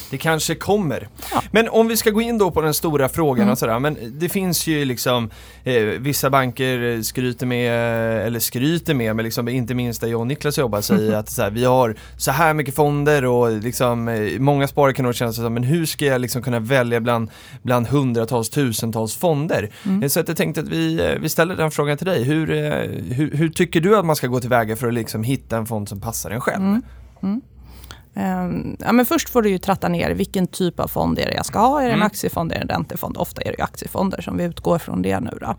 det 0.10 0.18
kanske 0.18 0.56
kommer. 0.56 1.08
Ja. 1.32 1.42
Men 1.52 1.70
om 1.70 1.88
vi 1.88 1.98
ska 1.98 2.10
gå 2.10 2.22
in 2.22 2.38
då 2.38 2.52
på 2.52 2.62
den 2.62 2.74
stora 2.74 3.10
frågan 3.10 3.44
Mm. 3.44 3.52
och 3.52 3.58
sådär, 3.58 3.80
men 3.80 3.98
det 4.20 4.30
finns 4.30 4.68
ju 4.68 4.86
liksom 4.86 5.30
eh, 5.64 5.84
vissa 5.84 6.30
banker 6.30 7.02
skryter 7.02 7.46
med, 7.46 7.72
eller 8.28 8.40
skryter 8.40 8.94
med, 8.94 9.16
men 9.16 9.26
liksom 9.26 9.48
inte 9.48 9.74
minst 9.74 10.02
där 10.02 10.08
jag 10.08 10.20
och 10.20 10.28
Niklas 10.28 10.58
jobbar, 10.58 10.82
säger 10.82 11.16
att 11.16 11.30
så 11.30 11.42
här, 11.42 11.50
vi 11.52 11.66
har 11.66 11.96
så 12.18 12.32
här 12.32 12.54
mycket 12.54 12.76
fonder 12.76 13.26
och 13.26 13.52
liksom 13.52 14.08
eh, 14.08 14.40
många 14.40 14.68
sparare 14.68 14.94
kan 14.94 15.06
nog 15.06 15.16
känna 15.16 15.34
sig 15.34 15.44
så, 15.44 15.50
men 15.50 15.64
hur 15.64 15.86
ska 15.86 16.06
jag 16.06 16.22
liksom 16.22 16.42
kunna 16.42 16.60
välja 16.60 17.00
bland, 17.00 17.30
bland 17.62 17.88
hundratals, 17.88 18.50
tusentals 18.50 19.16
fonder? 19.16 19.70
Mm. 19.86 20.10
Så 20.10 20.20
att 20.20 20.28
jag 20.28 20.38
tänkte 20.38 20.62
att 20.62 20.68
vi, 20.70 21.00
eh, 21.00 21.20
vi 21.22 21.30
ställer 21.30 21.56
den 21.56 21.72
frågan 21.72 21.98
till 21.98 22.08
dig. 22.08 22.24
Hur, 22.24 22.52
eh, 22.52 22.64
hur, 23.16 23.32
hur 23.38 23.50
tycker 23.50 23.82
du 23.82 23.98
att 23.98 24.06
man 24.06 24.16
ska 24.16 24.28
gå 24.28 24.40
tillväga 24.40 24.76
för 24.76 24.88
att 24.88 24.94
liksom 24.94 25.24
hitta 25.24 25.58
en 25.58 25.66
fond 25.66 25.90
som 25.90 26.02
passar 26.02 26.32
en 26.32 26.42
själv? 26.42 26.64
Mm. 26.64 26.82
Mm. 27.24 27.42
Ehm, 28.16 28.76
ja, 28.80 28.92
men 28.92 29.06
först 29.06 29.30
får 29.30 29.42
du 29.42 29.50
ju 29.50 29.58
tratta 29.58 29.88
ner 29.88 30.12
vilken 30.12 30.48
typ 30.48 30.80
av 30.80 30.88
fond 30.88 31.20
är 31.20 31.26
det 31.26 31.34
jag 31.34 31.46
ska 31.46 31.60
ha. 31.60 31.80
Är 31.82 31.86
det 31.86 31.90
en 31.92 31.96
Mm. 31.96 32.06
aktiefond, 32.06 32.52
är 32.52 32.56
det 32.56 32.62
en 32.62 32.68
räntefond? 32.68 33.18
Ofta 33.18 33.42
är 33.42 33.46
det 33.52 33.58
ju 33.58 33.64
aktiefonder 33.64 34.22
som 34.22 34.38
vi 34.38 34.44
utgår 34.44 34.78
från 34.80 35.02
det 35.02 35.20
nu. 35.20 35.38
Då. 35.42 35.56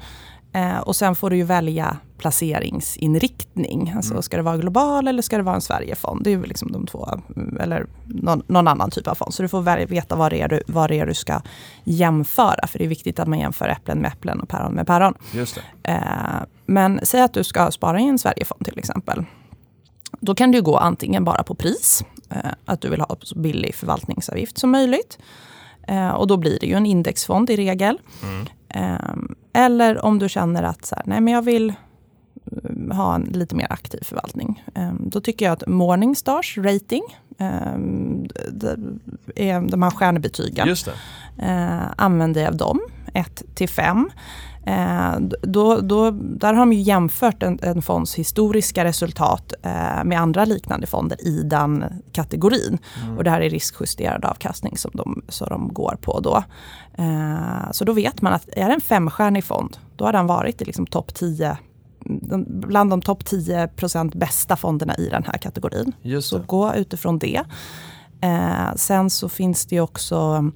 Eh, 0.58 0.78
och 0.78 0.96
sen 0.96 1.14
får 1.14 1.30
du 1.30 1.36
ju 1.36 1.44
välja 1.44 1.96
placeringsinriktning. 2.18 3.92
Alltså, 3.96 4.12
Mm. 4.12 4.22
Ska 4.22 4.36
det 4.36 4.42
vara 4.42 4.56
global 4.56 5.08
eller 5.08 5.22
ska 5.22 5.36
det 5.36 5.42
vara 5.42 5.54
en 5.54 5.60
Sverigefond? 5.60 6.24
Det 6.24 6.32
är 6.32 6.36
väl 6.36 6.48
liksom 6.48 6.72
de 6.72 6.86
två, 6.86 7.08
eller 7.60 7.86
någon, 8.06 8.42
någon 8.46 8.68
annan 8.68 8.90
typ 8.90 9.08
av 9.08 9.14
fond. 9.14 9.34
Så 9.34 9.42
du 9.42 9.48
får 9.48 9.62
väl 9.62 9.86
veta 9.86 10.16
vad 10.16 10.32
det, 10.32 10.40
är 10.40 10.48
du, 10.48 10.62
vad 10.66 10.90
det 10.90 11.00
är 11.00 11.06
du 11.06 11.14
ska 11.14 11.40
jämföra. 11.84 12.66
För 12.66 12.78
det 12.78 12.84
är 12.84 12.88
viktigt 12.88 13.18
att 13.20 13.28
man 13.28 13.38
jämför 13.38 13.68
äpplen 13.68 13.98
med 13.98 14.08
äpplen 14.12 14.40
och 14.40 14.48
päron 14.48 14.72
med 14.74 14.86
päron. 14.86 15.14
Just 15.32 15.54
det. 15.82 15.90
Eh, 15.92 16.00
men 16.66 17.00
säg 17.02 17.20
att 17.22 17.34
du 17.34 17.44
ska 17.44 17.70
spara 17.70 18.00
i 18.00 18.04
en 18.08 18.18
Sverigefond 18.18 18.64
till 18.64 18.78
exempel. 18.78 19.24
Då 20.20 20.34
kan 20.34 20.50
du 20.50 20.62
gå 20.62 20.76
antingen 20.76 21.24
bara 21.24 21.42
på 21.42 21.54
pris, 21.54 22.04
eh, 22.30 22.50
att 22.64 22.80
du 22.80 22.90
vill 22.90 23.00
ha 23.00 23.16
så 23.22 23.38
billig 23.38 23.74
förvaltningsavgift 23.74 24.58
som 24.58 24.70
möjligt. 24.70 25.18
Eh, 25.88 26.08
och 26.08 26.26
då 26.26 26.36
blir 26.36 26.58
det 26.60 26.66
ju 26.66 26.74
en 26.74 26.86
indexfond 26.86 27.50
i 27.50 27.56
regel. 27.56 27.98
Mm. 28.22 28.46
Eh, 28.68 29.62
eller 29.62 30.04
om 30.04 30.18
du 30.18 30.28
känner 30.28 30.62
att 30.62 30.84
så 30.84 30.94
här, 30.94 31.04
nej, 31.06 31.20
men 31.20 31.34
jag 31.34 31.42
vill 31.42 31.72
ha 32.92 33.14
en 33.14 33.22
lite 33.22 33.56
mer 33.56 33.66
aktiv 33.70 33.98
förvaltning. 34.02 34.64
Då 35.00 35.20
tycker 35.20 35.44
jag 35.44 35.52
att 35.52 35.66
Morningstars 35.66 36.58
rating, 36.58 37.02
de 39.68 39.82
här 39.82 39.90
stjärnebetygen, 39.90 40.68
Just 40.68 40.88
det. 41.36 41.94
använder 41.96 42.42
jag 42.42 42.56
dem, 42.56 42.80
1 43.14 43.42
till 43.54 43.68
5. 43.68 44.10
Eh, 44.66 45.20
då, 45.42 45.80
då, 45.80 46.10
där 46.10 46.52
har 46.52 46.60
de 46.60 46.72
ju 46.72 46.80
jämfört 46.80 47.42
en, 47.42 47.58
en 47.62 47.82
fonds 47.82 48.14
historiska 48.14 48.84
resultat 48.84 49.52
eh, 49.62 50.04
med 50.04 50.20
andra 50.20 50.44
liknande 50.44 50.86
fonder 50.86 51.26
i 51.26 51.42
den 51.42 51.84
kategorin. 52.12 52.78
Mm. 53.02 53.16
Och 53.16 53.24
det 53.24 53.30
här 53.30 53.40
är 53.40 53.50
riskjusterad 53.50 54.24
avkastning 54.24 54.76
som 54.76 54.90
de, 54.94 55.22
så 55.28 55.46
de 55.46 55.68
går 55.68 55.98
på 56.00 56.20
då. 56.20 56.44
Eh, 56.98 57.70
så 57.72 57.84
då 57.84 57.92
vet 57.92 58.22
man 58.22 58.32
att 58.32 58.48
är 58.56 58.68
det 58.68 58.74
en 58.74 58.80
femstjärnig 58.80 59.44
fond, 59.44 59.76
då 59.96 60.04
har 60.04 60.12
den 60.12 60.26
varit 60.26 60.62
i 60.62 60.64
liksom 60.64 60.86
topp 60.86 61.14
10 61.14 61.58
de, 62.04 62.44
bland 62.48 62.90
de 62.90 63.02
topp 63.02 63.22
10% 63.22 64.18
bästa 64.18 64.56
fonderna 64.56 64.94
i 64.94 65.08
den 65.08 65.24
här 65.24 65.38
kategorin. 65.38 65.92
Så 66.22 66.38
gå 66.38 66.74
utifrån 66.74 67.18
det. 67.18 67.42
Eh, 68.20 68.74
sen 68.76 69.10
så 69.10 69.28
finns 69.28 69.66
det 69.66 69.74
ju 69.74 69.80
också 69.80 70.50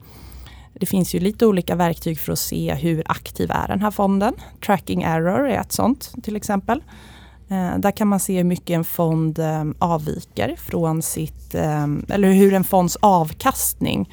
det 0.81 0.87
finns 0.87 1.15
ju 1.15 1.21
lite 1.21 1.47
olika 1.47 1.77
verktyg 1.77 2.19
för 2.21 2.33
att 2.33 2.39
se 2.39 2.75
hur 2.75 3.03
aktiv 3.07 3.51
är 3.51 3.69
den 3.69 3.81
här 3.81 3.91
fonden. 3.91 4.35
Tracking 4.67 5.03
error 5.03 5.49
är 5.49 5.61
ett 5.61 5.73
sånt 5.73 6.13
till 6.23 6.37
exempel. 6.37 6.83
Eh, 7.49 7.79
där 7.79 7.91
kan 7.91 8.09
man 8.09 8.21
se 8.21 8.37
hur 8.37 8.45
mycket 8.45 8.71
en 8.71 8.85
fond 8.85 9.39
eh, 9.39 9.65
avviker 9.79 10.57
från 10.59 11.03
sitt, 11.03 11.55
eh, 11.55 11.87
eller 12.09 12.33
hur 12.33 12.55
en 12.55 12.65
fonds 12.65 12.97
avkastning 12.97 14.13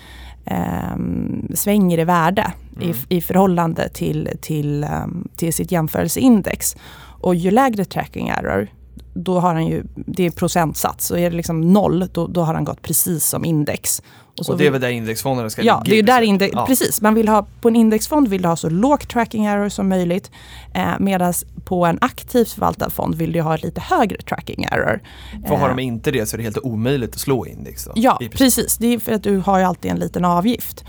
svänger 1.53 1.99
i 1.99 2.03
värde 2.03 2.53
Mm. 2.75 2.89
i, 3.09 3.15
i 3.17 3.21
förhållande 3.21 3.89
till, 3.89 4.29
till, 4.41 4.85
till 5.35 5.53
sitt 5.53 5.71
jämförelseindex. 5.71 6.75
Och 7.21 7.35
ju 7.35 7.51
lägre 7.51 7.85
tracking 7.85 8.29
error, 8.29 8.67
då 9.17 9.39
har 9.39 9.53
han 9.53 9.67
ju, 9.67 9.83
det 9.95 10.25
är 10.25 10.29
procentsats. 10.31 11.05
Så 11.07 11.17
är 11.17 11.29
det 11.29 11.35
liksom 11.35 11.73
noll, 11.73 12.07
då, 12.11 12.27
då 12.27 12.41
har 12.43 12.53
han 12.53 12.63
gått 12.63 12.81
precis 12.81 13.25
som 13.25 13.45
index. 13.45 14.01
så 14.41 14.51
Och 14.51 14.57
det 14.57 14.67
är 14.67 14.71
väl 14.71 14.81
där 14.81 14.89
indexfonderna 14.89 15.49
ska 15.49 15.61
Ja, 15.63 15.81
ligga? 15.85 15.95
det 15.95 15.99
är 15.99 16.15
där 16.15 16.21
index, 16.25 16.53
Ja. 16.55 16.65
precis. 16.65 17.01
Man 17.01 17.13
vill 17.13 17.27
ha, 17.29 17.47
på 17.61 17.67
en 17.67 17.75
indexfond 17.75 18.27
vill 18.27 18.41
du 18.41 18.47
ha 18.47 18.55
så 18.55 18.69
lågt 18.69 19.09
tracking 19.09 19.45
error 19.45 19.69
som 19.69 19.89
möjligt. 19.89 20.31
Eh, 20.73 20.87
Medan 20.99 21.33
på 21.65 21.85
en 21.85 21.97
aktivt 22.01 22.51
förvaltad 22.51 22.89
fond 22.89 23.15
vill 23.15 23.31
du 23.31 23.41
ha 23.41 23.55
lite 23.55 23.81
högre 23.81 24.17
tracking 24.21 24.63
error. 24.63 25.01
För 25.47 25.55
har 25.55 25.69
Eh, 25.69 25.75
de 25.75 25.81
inte 25.81 26.11
det 26.11 26.25
så 26.25 26.35
är 26.35 26.37
det 26.37 26.43
helt 26.43 26.57
omöjligt 26.57 27.13
att 27.15 27.19
slå 27.21 27.45
index 27.45 27.85
då? 27.85 27.91
Ja, 27.95 28.17
i 28.21 28.29
princip. 28.29 28.37
precis. 28.37 28.77
Det 28.77 28.87
är 28.87 28.99
för 28.99 29.11
att 29.11 29.23
du 29.23 29.37
har 29.37 29.57
ju 29.59 29.63
alltid 29.65 29.91
en 29.91 29.99
liten 29.99 30.25
avgift. 30.25 30.83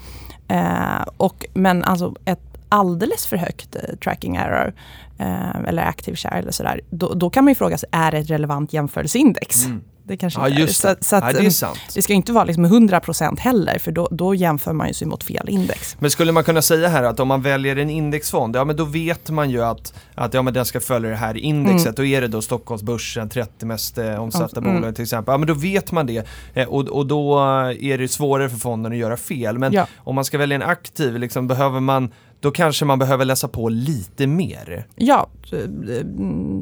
Eh, 0.48 1.02
och, 1.16 1.46
men 1.54 1.84
alltså 1.84 2.14
ett 2.24 2.40
alldeles 2.68 3.26
för 3.26 3.36
högt 3.36 3.76
eh, 3.76 3.96
tracking 4.04 4.36
error 4.36 4.66
eh, 4.66 4.72
eller 5.18 5.82
active 5.82 6.16
share 6.16 6.38
eller 6.38 6.52
sådär, 6.52 6.80
då, 6.90 7.14
då 7.14 7.30
kan 7.30 7.44
man 7.44 7.50
ju 7.50 7.54
fråga 7.54 7.78
sig, 7.78 7.88
är 7.92 8.10
det 8.12 8.18
ett 8.18 8.30
relevant 8.30 8.72
jämförelseindex? 8.72 9.64
Mm. 9.64 9.80
Det 10.08 10.16
kanske 10.16 10.40
Ja 10.40 10.48
inte 10.48 10.62
är. 10.62 10.66
Så, 10.66 10.94
så 11.00 11.16
att, 11.16 11.24
Nej, 11.24 11.32
det 11.34 11.40
är 11.40 11.44
eh, 11.44 11.50
sant. 11.50 11.78
det 11.94 12.02
ska 12.02 12.12
inte 12.12 12.32
vara 12.32 12.44
liksom 12.44 12.66
100% 12.66 13.38
heller, 13.38 13.78
för 13.78 13.92
då, 13.92 14.08
då 14.10 14.34
jämför 14.34 14.72
man 14.72 14.88
ju 14.88 14.94
sig 14.94 15.06
mot 15.06 15.24
fel 15.24 15.48
index. 15.48 15.96
Men 16.00 16.10
skulle 16.10 16.32
man 16.32 16.44
kunna 16.44 16.62
säga 16.62 16.88
här 16.88 17.02
att 17.02 17.20
om 17.20 17.28
man 17.28 17.42
väljer 17.42 17.76
en 17.76 17.90
indexfond, 17.90 18.56
ja 18.56 18.64
men 18.64 18.76
då 18.76 18.84
vet 18.84 19.30
man 19.30 19.50
ju 19.50 19.64
att, 19.64 19.94
att 20.14 20.34
ja, 20.34 20.42
men 20.42 20.54
den 20.54 20.64
ska 20.64 20.80
följa 20.80 21.10
det 21.10 21.16
här 21.16 21.36
indexet. 21.36 21.86
Mm. 21.86 21.94
Då 21.96 22.04
är 22.04 22.20
det 22.20 22.28
då 22.28 22.42
Stockholmsbörsen, 22.42 23.28
30 23.28 23.66
mest 23.66 23.98
eh, 23.98 24.22
omsatta 24.22 24.60
Mm. 24.60 24.74
bolag 24.74 24.94
till 24.94 25.02
exempel. 25.02 25.32
Ja 25.32 25.38
men 25.38 25.48
då 25.48 25.54
vet 25.54 25.92
man 25.92 26.06
det. 26.06 26.26
Eh, 26.54 26.68
och, 26.68 26.88
och 26.88 27.06
då 27.06 27.38
är 27.80 27.98
det 27.98 28.08
svårare 28.08 28.48
för 28.48 28.56
fonden 28.56 28.92
att 28.92 28.98
göra 28.98 29.16
fel. 29.16 29.58
Men 29.58 29.72
Ja. 29.72 29.86
om 29.96 30.14
man 30.14 30.24
ska 30.24 30.38
välja 30.38 30.54
en 30.54 30.62
aktiv, 30.62 31.18
liksom, 31.18 31.46
behöver 31.48 31.80
man, 31.80 32.12
då 32.46 32.52
kanske 32.52 32.84
man 32.84 32.98
behöver 32.98 33.24
läsa 33.24 33.48
på 33.48 33.68
lite 33.68 34.26
mer. 34.26 34.86
Ja. 34.96 35.28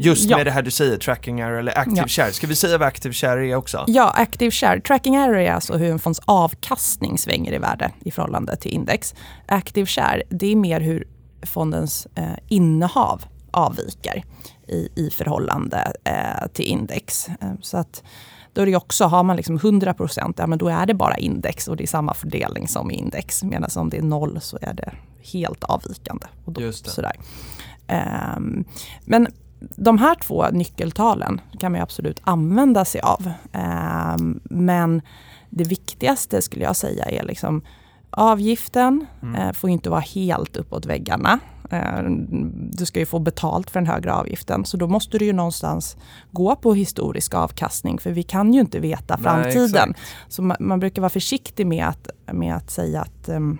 Just 0.00 0.30
ja. 0.30 0.36
med 0.36 0.46
det 0.46 0.50
här 0.50 0.62
du 0.62 0.70
säger, 0.70 0.96
tracking 0.96 1.40
error 1.40 1.58
eller 1.58 1.78
active 1.78 1.96
Ja. 2.00 2.08
share. 2.08 2.32
Ska 2.32 2.46
vi 2.46 2.56
säga 2.56 2.78
vad 2.78 2.88
active 2.88 3.14
share 3.14 3.46
är 3.48 3.54
också? 3.54 3.84
Ja, 3.86 4.10
active 4.16 4.50
share. 4.50 4.80
Tracking 4.80 5.14
error 5.14 5.36
är 5.38 5.52
alltså 5.52 5.76
hur 5.76 5.90
en 5.90 5.98
fonds 5.98 6.20
avkastning 6.24 7.18
svänger 7.18 7.52
i 7.52 7.58
värde 7.58 7.90
i 8.04 8.10
förhållande 8.10 8.56
till 8.56 8.70
index. 8.70 9.14
Active 9.46 9.86
share, 9.86 10.22
det 10.30 10.52
är 10.52 10.56
mer 10.56 10.80
hur 10.80 11.08
fondens 11.42 12.06
eh, 12.14 12.24
innehav 12.48 13.24
avviker 13.50 14.24
i, 14.68 14.88
i 14.96 15.10
förhållande 15.10 15.92
eh, 16.04 16.48
till 16.52 16.64
index. 16.64 17.28
Eh, 17.28 17.34
så 17.60 17.76
att 17.76 18.02
då 18.54 18.62
är 18.62 18.66
det 18.66 18.76
också, 18.76 19.04
har 19.04 19.22
man 19.22 19.36
liksom 19.36 19.56
100 19.56 19.94
ja 20.36 20.46
men 20.46 20.58
då 20.58 20.68
är 20.68 20.86
det 20.86 20.94
bara 20.94 21.16
index 21.16 21.68
och 21.68 21.76
det 21.76 21.82
är 21.82 21.88
samma 21.88 22.14
fördelning 22.14 22.68
som 22.68 22.90
index. 22.90 23.44
Medan 23.44 23.70
om 23.76 23.90
det 23.90 23.98
är 23.98 24.02
noll 24.02 24.40
så 24.40 24.58
är 24.60 24.74
det 24.74 24.92
helt 25.32 25.64
avvikande. 25.64 26.26
Och 26.44 26.52
då. 26.52 26.72
Sådär. 26.72 27.16
Ehm, 27.86 28.64
men 29.04 29.28
de 29.76 29.98
här 29.98 30.14
två 30.14 30.46
nyckeltalen 30.52 31.40
kan 31.60 31.72
man 31.72 31.80
absolut 31.80 32.20
använda 32.24 32.84
sig 32.84 33.00
av. 33.00 33.30
Ehm, 33.52 34.40
men 34.44 35.02
det 35.50 35.64
viktigaste 35.64 36.42
skulle 36.42 36.64
jag 36.64 36.76
säga 36.76 37.04
är 37.04 37.22
liksom 37.22 37.62
avgiften 38.16 39.06
Mm. 39.22 39.34
eh, 39.34 39.52
får 39.52 39.70
inte 39.70 39.90
vara 39.90 40.00
helt 40.00 40.56
uppåt 40.56 40.86
väggarna. 40.86 41.38
Eh, 41.70 42.02
du 42.72 42.86
ska 42.86 42.98
ju 43.00 43.06
få 43.06 43.18
betalt 43.18 43.70
för 43.70 43.80
den 43.80 43.86
högre 43.86 44.12
avgiften. 44.14 44.64
Så 44.64 44.76
då 44.76 44.86
måste 44.88 45.18
du 45.18 45.24
ju 45.24 45.32
någonstans 45.32 45.96
gå 46.30 46.56
på 46.56 46.74
historisk 46.74 47.34
avkastning. 47.34 47.98
För 47.98 48.10
vi 48.10 48.22
kan 48.22 48.54
ju 48.54 48.60
inte 48.60 48.78
veta 48.80 49.14
Nej, 49.16 49.22
framtiden. 49.24 49.90
exakt. 49.90 50.00
så 50.28 50.42
man, 50.42 50.56
man 50.60 50.80
brukar 50.80 51.02
vara 51.02 51.10
försiktig 51.10 51.66
med 51.66 51.88
att, 51.88 52.08
med 52.32 52.56
att 52.56 52.70
säga 52.70 53.00
att 53.00 53.28
ehm, 53.28 53.58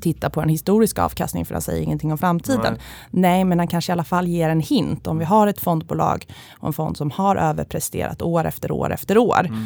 titta 0.00 0.30
på 0.30 0.40
en 0.40 0.48
historisk 0.48 0.98
avkastning 0.98 1.44
för 1.44 1.54
den 1.54 1.62
säger 1.62 1.82
ingenting 1.82 2.12
om 2.12 2.18
framtiden. 2.18 2.72
Nej. 2.72 2.80
Nej, 3.10 3.44
men 3.44 3.58
den 3.58 3.66
kanske 3.68 3.90
i 3.90 3.94
alla 3.94 4.04
fall 4.04 4.26
ger 4.28 4.48
en 4.48 4.60
hint. 4.60 5.06
Om 5.06 5.18
vi 5.18 5.24
har 5.24 5.46
ett 5.46 5.60
fondbolag 5.60 6.26
och 6.58 6.66
en 6.66 6.72
fond 6.72 6.96
som 6.96 7.10
har 7.10 7.36
överpresterat 7.36 8.22
år 8.22 8.44
efter 8.44 8.72
år 8.72 8.92
efter 8.92 9.18
år. 9.18 9.40
Mm. 9.46 9.64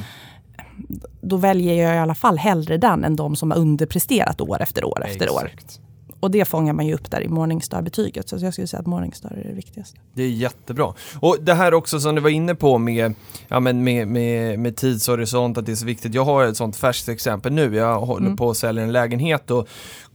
Då 1.21 1.37
väljer 1.37 1.75
jag 1.85 1.95
i 1.95 1.99
alla 1.99 2.15
fall 2.15 2.39
hellre 2.39 2.77
den 2.77 3.05
än 3.05 3.17
de 3.17 3.37
som 3.37 3.51
har 3.51 3.59
underpresterat 3.59 4.41
år 4.41 4.63
efter 4.63 4.85
år 4.85 5.05
efter 5.07 5.31
år. 5.33 5.51
Exakt. 5.55 5.81
Och 6.21 6.31
det 6.31 6.45
fångar 6.45 6.73
man 6.73 6.87
ju 6.87 6.95
upp 6.95 7.11
där 7.11 7.21
i 7.21 7.29
Morningstar-betyget. 7.29 8.29
Så 8.29 8.37
jag 8.41 8.53
skulle 8.53 8.67
säga 8.67 8.81
att 8.81 8.87
Morningstar 8.87 9.31
är 9.31 9.49
det 9.49 9.55
viktigaste. 9.55 9.99
Det 10.15 10.23
är 10.23 10.29
jättebra. 10.29 10.95
Och 11.21 11.37
det 11.41 11.55
här 11.55 11.75
också 11.75 12.01
som 12.01 12.15
du 12.15 12.21
var 12.21 12.31
inne 12.31 12.55
på 12.55 12.79
med, 12.79 13.15
ja, 13.49 13.61
men 13.61 13.85
med, 13.85 14.09
med, 14.09 14.59
med 14.59 14.77
tidshorisont, 14.77 15.59
att 15.59 15.67
det 15.67 15.73
är 15.73 15.77
så 15.77 15.87
viktigt. 15.87 16.15
Jag 16.15 16.25
har 16.25 16.45
ett 16.45 16.57
sånt 16.57 16.77
färskt 16.77 17.09
exempel 17.09 17.53
nu. 17.53 17.77
Jag 17.77 18.01
håller 18.01 18.27
Mm. 18.27 18.37
på 18.37 18.51
att 18.51 18.57
sälja 18.57 18.83
en 18.83 18.93
lägenhet 18.93 19.51
och 19.51 19.69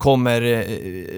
kommer 0.04 0.41
eh, 0.41 0.64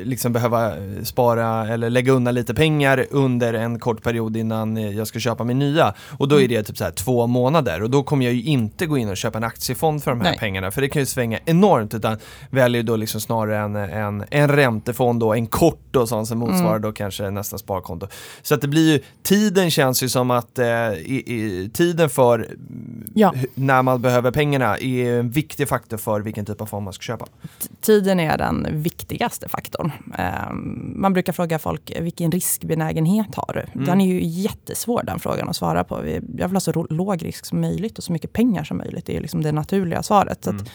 liksom 0.06 0.34
behöva 0.34 0.72
spara 1.04 1.68
eller 1.68 1.90
lägga 1.90 2.12
undan 2.12 2.34
lite 2.36 2.54
pengar 2.54 3.06
under 3.12 3.54
en 3.54 3.80
kort 3.80 4.04
period 4.04 4.38
innan 4.38 4.78
eh, 4.78 4.90
jag 4.98 5.08
ska 5.08 5.20
köpa 5.20 5.44
min 5.44 5.60
nya. 5.60 5.94
Och 6.18 6.28
då 6.28 6.42
är 6.42 6.48
det 6.48 6.64
typ 6.64 6.78
så 6.78 6.84
här 6.84 6.92
två 6.92 7.28
månader 7.28 7.84
och 7.84 7.90
då 7.90 8.04
kommer 8.04 8.26
jag 8.26 8.34
ju 8.34 8.42
inte 8.44 8.86
gå 8.86 8.98
in 8.98 9.10
och 9.10 9.18
köpa 9.18 9.38
en 9.38 9.44
aktiefond 9.44 10.04
för 10.04 10.12
de 10.12 10.22
här 10.22 10.30
Nej. 10.30 10.40
pengarna 10.40 10.72
för 10.72 10.82
det 10.82 10.90
kan 10.90 11.02
ju 11.02 11.06
svänga 11.06 11.40
enormt 11.46 11.94
utan 11.94 12.18
väljer 12.50 12.84
då 12.84 12.96
liksom 12.96 13.22
snarare 13.22 13.58
en, 13.58 13.76
en, 13.76 14.24
en 14.30 14.48
räntefond 14.50 15.20
då, 15.20 15.34
en 15.34 15.48
kort 15.48 15.96
och 15.96 16.10
sånt 16.10 16.28
som 16.28 16.38
motsvarar 16.40 16.70
Mm. 16.70 16.82
då 16.82 16.92
kanske 16.92 17.30
nästa 17.30 17.58
sparkonto. 17.58 18.08
Så 18.42 18.56
att 18.56 18.62
det 18.62 18.68
blir 18.68 18.94
ju, 18.94 19.00
tiden 19.24 19.72
känns 19.72 20.04
ju 20.04 20.10
som 20.10 20.32
att 20.32 20.60
eh, 20.60 20.66
i, 20.94 21.24
i, 21.28 21.70
tiden 21.74 22.10
för 22.10 22.40
mm, 22.40 23.12
Ja. 23.18 23.34
när 23.56 23.82
man 23.82 24.02
behöver 24.02 24.32
pengarna 24.32 24.78
är 24.78 25.14
en 25.20 25.30
viktig 25.30 25.68
faktor 25.70 25.98
för 25.98 26.20
vilken 26.22 26.46
typ 26.46 26.62
av 26.62 26.66
fond 26.66 26.84
man 26.84 26.94
ska 26.94 27.02
köpa. 27.02 27.26
T- 27.26 27.68
Tiden 27.82 28.20
är 28.20 28.38
den 28.38 28.68
viktigaste 28.82 29.50
faktorn. 29.50 29.92
Ehm, 30.18 30.94
Man 31.02 31.14
brukar 31.14 31.34
fråga 31.34 31.60
folk, 31.60 31.92
vilken 32.00 32.32
riskbenägenhet 32.32 33.36
har 33.36 33.54
du? 33.54 33.60
Mm. 33.74 33.86
Den 33.86 34.02
är 34.02 34.06
ju 34.08 34.24
jättesvår 34.24 35.04
den 35.04 35.20
frågan 35.20 35.50
att 35.50 35.56
svara 35.56 35.84
på. 35.84 36.02
Vi- 36.02 36.22
Jag 36.38 36.48
vill 36.48 36.56
ha 36.56 36.60
så 36.60 36.86
låg 36.90 37.26
risk 37.26 37.46
som 37.46 37.62
möjligt 37.62 37.98
och 37.98 38.04
så 38.04 38.12
mycket 38.12 38.34
pengar 38.34 38.64
som 38.64 38.78
möjligt. 38.78 39.06
Det 39.06 39.18
är 39.18 39.22
liksom 39.22 39.42
det 39.42 39.52
naturliga 39.52 40.04
svaret. 40.04 40.48
Mm. 40.48 40.66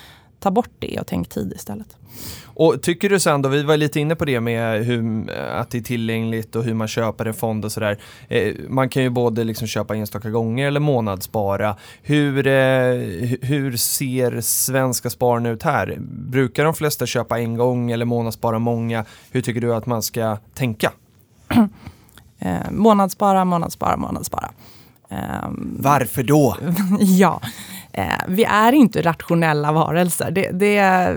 Ta 0.41 0.51
bort 0.51 0.71
det 0.79 1.01
och 1.01 1.07
tänk 1.07 1.29
tid 1.29 1.53
istället. 1.57 1.97
Och 2.45 2.83
tycker 2.83 3.09
du 3.11 3.21
sen 3.21 3.43
då, 3.43 3.49
vi 3.49 3.63
var 3.63 3.77
lite 3.77 4.01
inne 4.01 4.15
på 4.17 4.25
det 4.25 4.41
med 4.41 4.85
hur, 4.85 5.31
att 5.31 5.71
det 5.71 5.79
är 5.79 5.83
tillgängligt 5.83 6.57
och 6.57 6.65
hur 6.65 6.75
man 6.75 6.89
köper 6.89 7.27
en 7.27 7.35
fond 7.35 7.65
och 7.65 7.73
sådär. 7.73 7.99
Eh, 8.29 8.55
man 8.69 8.89
kan 8.89 9.03
ju 9.03 9.11
både 9.11 9.45
liksom 9.45 9.67
köpa 9.67 9.97
enstaka 9.97 10.31
gånger 10.31 10.67
eller 10.67 10.81
månadsspara. 10.81 11.77
Hur, 12.03 12.47
eh, 12.47 12.53
hu- 12.53 13.45
hur 13.45 13.77
ser 13.77 14.41
svenska 14.41 15.11
spararna 15.11 15.49
ut 15.49 15.63
här? 15.63 15.97
Brukar 16.11 16.65
de 16.65 16.75
flesta 16.75 17.07
köpa 17.07 17.39
en 17.41 17.57
gång 17.57 17.91
eller 17.91 18.05
månadsspara 18.05 18.59
många? 18.59 19.05
Hur 19.31 19.41
tycker 19.43 19.61
du 19.61 19.75
att 19.75 19.87
man 19.87 20.03
ska 20.03 20.37
tänka? 20.55 20.93
Eh, 22.43 22.71
månadsspara, 22.71 23.45
månadsspara, 23.45 23.97
månadsspara. 23.97 24.51
Ehm, 25.11 25.77
Varför 25.81 26.23
då? 26.23 26.57
ja, 27.01 27.41
vi 28.29 28.45
är 28.45 28.73
inte 28.73 29.03
rationella 29.03 29.73
varelser. 29.73 30.31
Det, 30.31 30.51
det 30.51 31.17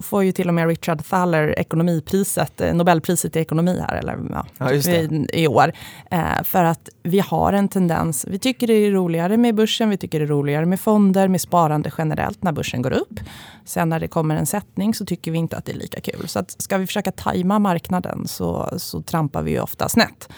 får 0.00 0.24
ju 0.24 0.32
till 0.32 0.48
och 0.48 0.54
med 0.54 0.68
Richard 0.68 1.04
Thaler 1.04 1.58
ekonomipriset, 1.58 2.60
eh, 2.60 2.74
Nobelpriset 2.74 3.36
i 3.36 3.38
ekonomi 3.38 3.82
här, 3.88 3.96
eller 3.96 4.18
ja, 4.30 4.46
Ja, 4.58 4.72
i, 4.72 5.26
i 5.32 5.46
år. 5.46 5.72
Eh, 6.10 6.42
för 6.44 6.64
att 6.64 6.88
vi 7.02 7.20
har 7.20 7.52
en 7.52 7.68
tendens, 7.68 8.24
vi 8.28 8.38
tycker 8.38 8.66
det 8.66 8.74
är 8.74 8.90
roligare 8.90 9.36
med 9.36 9.54
börsen, 9.54 9.90
vi 9.90 9.96
tycker 9.96 10.18
det 10.18 10.24
är 10.24 10.28
roligare 10.28 10.66
med 10.66 10.80
fonder, 10.80 11.28
med 11.28 11.40
sparande 11.40 11.90
generellt 11.98 12.42
när 12.42 12.52
börsen 12.52 12.82
går 12.82 12.92
upp. 12.92 13.20
Sen 13.64 13.88
när 13.88 14.00
det 14.00 14.08
kommer 14.08 14.36
en 14.36 14.46
sättning 14.46 14.94
så 14.94 15.06
tycker 15.06 15.30
vi 15.30 15.38
inte 15.38 15.56
att 15.56 15.64
det 15.64 15.72
är 15.72 15.76
lika 15.76 16.00
kul. 16.00 16.28
Så 16.28 16.38
att 16.38 16.62
ska 16.62 16.78
vi 16.78 16.86
försöka 16.86 17.12
tajma 17.12 17.58
marknaden 17.58 18.28
så, 18.28 18.68
så 18.76 19.02
trampar 19.02 19.42
vi 19.42 19.50
ju 19.50 19.60
ofta 19.60 19.88
snett. 19.88 20.28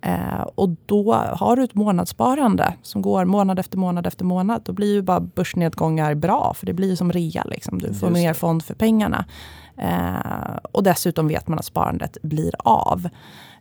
Eh, 0.00 0.40
och 0.54 0.68
då 0.86 1.14
har 1.14 1.56
du 1.56 1.64
ett 1.64 1.74
månadssparande 1.74 2.74
som 2.82 3.02
går 3.02 3.24
månad 3.24 3.58
efter 3.58 3.78
månad 3.78 4.06
efter 4.06 4.24
månad. 4.24 4.62
Då 4.64 4.72
blir 4.72 4.92
ju 4.92 5.02
bara 5.02 5.20
börsnedgångar 5.20 6.14
bra, 6.14 6.54
för 6.56 6.66
det 6.66 6.72
blir 6.72 6.88
ju 6.88 6.96
som 6.96 7.12
rea. 7.12 7.44
Liksom. 7.44 7.78
Du 7.78 7.94
får 7.94 8.10
mer 8.10 8.34
fond 8.34 8.64
för 8.64 8.74
pengarna. 8.74 9.24
Eh, 9.76 10.56
och 10.72 10.82
dessutom 10.82 11.28
vet 11.28 11.48
man 11.48 11.58
att 11.58 11.64
sparandet 11.64 12.16
blir 12.22 12.52
av. 12.58 13.08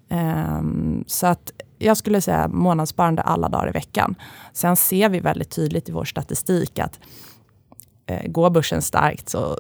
Ehm, 0.09 1.03
så 1.07 1.27
att 1.27 1.51
jag 1.79 1.97
skulle 1.97 2.21
säga 2.21 2.47
månadssparande 2.47 3.21
alla 3.21 3.49
dagar 3.49 3.67
i 3.67 3.71
veckan. 3.71 4.15
Sen 4.53 4.75
ser 4.75 5.09
vi 5.09 5.19
väldigt 5.19 5.49
tydligt 5.49 5.89
i 5.89 5.91
vår 5.91 6.05
statistik 6.05 6.79
att 6.79 6.99
eh, 7.01 7.07
Eh, 8.05 8.27
går 8.27 8.49
börsen 8.49 8.81
starkt 8.81 9.29
så 9.29 9.57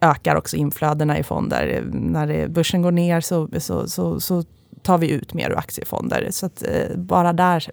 ökar 0.00 0.36
också 0.36 0.56
inflödena 0.56 1.18
i 1.18 1.22
fonder. 1.22 1.66
Eh, 1.66 1.82
när 1.92 2.28
eh, 2.28 2.48
börsen 2.48 2.82
går 2.82 2.92
ner 2.92 3.20
så, 3.20 3.48
så, 3.58 3.88
så, 3.88 4.20
så 4.20 4.44
tar 4.82 4.98
vi 4.98 5.10
ut 5.10 5.34
mer 5.34 5.50
ur 5.50 5.58
aktiefonder. 5.58 6.28
Så 6.30 6.46
att 6.46 6.62
bara 6.96 7.32
där... 7.32 7.70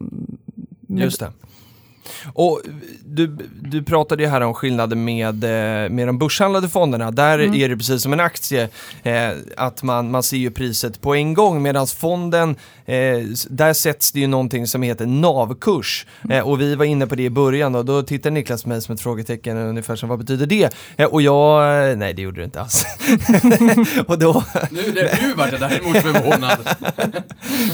Mm, 0.00 1.02
Just 1.02 1.20
det. 1.20 1.32
Och 2.34 2.60
du, 3.04 3.36
du 3.62 3.82
pratade 3.82 4.22
ju 4.22 4.28
här 4.28 4.40
om 4.40 4.54
skillnaden 4.54 5.04
med, 5.04 5.44
eh, 5.44 5.90
med 5.90 6.08
de 6.08 6.18
börshandlade 6.18 6.68
fonderna. 6.68 7.10
Där 7.10 7.38
Mm. 7.38 7.54
är 7.54 7.68
det 7.68 7.76
precis 7.76 8.02
som 8.02 8.12
en 8.12 8.20
aktie, 8.20 8.68
eh, 9.02 9.30
att 9.56 9.82
man, 9.82 10.10
man 10.10 10.22
ser 10.22 10.36
ju 10.36 10.50
priset 10.50 11.00
på 11.00 11.14
en 11.14 11.34
gång. 11.34 11.62
Medan 11.62 11.86
fonden, 11.86 12.56
eh, 12.86 12.96
där 13.50 13.72
sätts 13.72 14.12
det 14.12 14.20
ju 14.20 14.26
någonting 14.26 14.66
som 14.66 14.82
heter 14.82 15.06
NAV-kurs. 15.06 16.06
Mm. 16.24 16.36
Eh, 16.36 16.48
och 16.48 16.60
vi 16.60 16.74
var 16.74 16.84
inne 16.84 17.06
på 17.06 17.14
det 17.14 17.22
i 17.22 17.30
början 17.30 17.74
och 17.74 17.84
då 17.84 18.02
tittade 18.02 18.30
Niklas 18.34 18.62
på 18.62 18.68
mig 18.68 18.80
som 18.82 18.94
ett 18.94 19.00
frågetecken 19.00 19.56
ungefär 19.56 19.96
som 19.96 20.08
vad 20.08 20.18
betyder 20.18 20.46
det? 20.46 20.74
Eh, 20.96 21.06
och 21.06 21.22
jag, 21.22 21.90
eh, 21.90 21.96
nej 21.96 22.14
det 22.14 22.22
gjorde 22.22 22.40
du 22.40 22.44
inte 22.44 22.60
alls. 22.60 22.84
och 24.06 24.18
då, 24.18 24.44
Nu, 24.70 24.82
det, 24.94 25.18
nu 25.22 25.34
vart 25.34 25.52
jag 25.52 25.60
däremot 25.60 25.96
förvånad. 25.96 26.58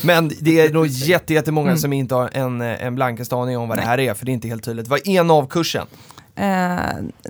men 0.03 0.30
det 0.41 0.61
är 0.61 0.72
nog 0.72 0.87
jätte, 1.07 1.34
jättemånga 1.34 1.66
Mm. 1.66 1.78
som 1.78 1.93
inte 1.93 2.14
har 2.14 2.30
en, 2.32 2.61
en 2.61 2.95
blankast 2.95 3.32
aning 3.32 3.59
om 3.59 3.68
vad 3.68 3.78
det 3.78 3.82
här 3.82 4.01
är, 4.01 4.14
för 4.14 4.25
det 4.26 4.32
är 4.32 4.34
inte 4.34 4.48
helt 4.48 4.64
tydligt. 4.64 4.88
Vad 4.88 5.08
är 5.08 5.24
NAV-kursen? 5.24 5.86
Eh, 6.34 6.78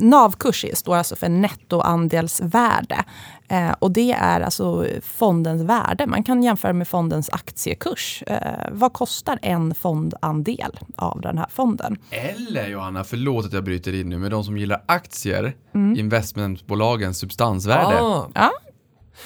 NAV-kurs 0.01 0.65
står 0.75 0.97
alltså 0.97 1.17
för 1.17 1.29
nettoandelsvärde. 1.29 3.05
Eh, 3.49 3.71
och 3.79 3.91
det 3.91 4.13
är 4.13 4.41
alltså 4.41 4.87
fondens 5.03 5.63
värde. 5.63 6.07
Man 6.07 6.23
kan 6.25 6.43
jämföra 6.43 6.73
med 6.73 6.89
fondens 6.89 7.31
aktiekurs. 7.33 8.23
Eh, 8.27 8.39
vad 8.73 8.93
kostar 8.93 9.39
en 9.43 9.75
fondandel 9.75 10.79
av 10.97 11.21
den 11.21 11.39
här 11.39 11.47
fonden? 11.51 11.99
Eller 12.11 12.69
Johanna, 12.69 13.05
förlåt 13.05 13.47
att 13.47 13.53
jag 13.53 13.65
bryter 13.65 13.95
in 13.95 14.09
nu, 14.09 14.19
men 14.19 14.31
de 14.31 14.45
som 14.45 14.59
gillar 14.59 14.83
aktier, 14.87 15.55
Mm. 15.75 15.99
investmentbolagens 15.99 17.19
substansvärde. 17.19 18.01
Ah. 18.01 18.29
Ja, 18.35 18.51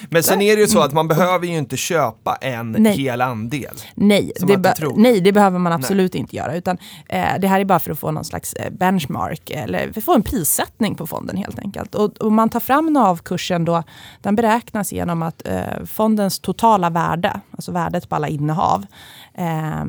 Men 0.09 0.23
sen 0.23 0.43
är 0.43 0.57
det 0.57 0.63
ju 0.63 0.69
så 0.69 0.81
att 0.81 0.93
man 0.93 1.09
behöver 1.09 1.47
ju 1.47 1.59
inte 1.59 1.77
köpa 1.77 2.35
en 2.41 2.73
Nej. 2.79 2.97
hel 2.97 3.21
andel. 3.21 3.75
Nej, 3.95 4.33
det, 4.41 4.57
be- 4.57 4.75
nej, 4.97 5.21
det 5.21 5.33
behöver 5.33 5.59
man 5.59 5.73
absolut 5.73 6.15
inte 6.15 6.37
göra. 6.37 6.57
Utan, 6.57 6.79
eh, 7.09 7.27
det 7.41 7.47
här 7.49 7.61
är 7.61 7.65
bara 7.65 7.79
för 7.79 7.91
att 7.91 7.99
få 7.99 8.11
någon 8.11 8.25
slags 8.25 8.53
eh, 8.53 8.71
benchmark, 8.73 9.51
eller 9.51 10.01
få 10.01 10.15
en 10.15 10.23
prissättning 10.23 10.95
på 10.95 11.07
fonden 11.07 11.37
helt 11.37 11.59
enkelt. 11.59 11.95
Och, 11.95 12.17
och 12.19 12.33
man 12.33 12.49
tar 12.49 12.61
fram 12.61 12.93
NAV-kursen 12.93 13.65
då, 13.65 13.83
den 14.21 14.37
beräknas 14.37 14.93
genom 14.93 15.23
att 15.23 15.49
eh, 15.49 15.85
fondens 15.87 16.39
totala 16.39 16.91
värde, 16.91 17.41
alltså 17.53 17.73
värdet 17.73 18.09
på 18.09 18.17
alla 18.17 18.29
innehav, 18.29 18.87
eh, 19.35 19.85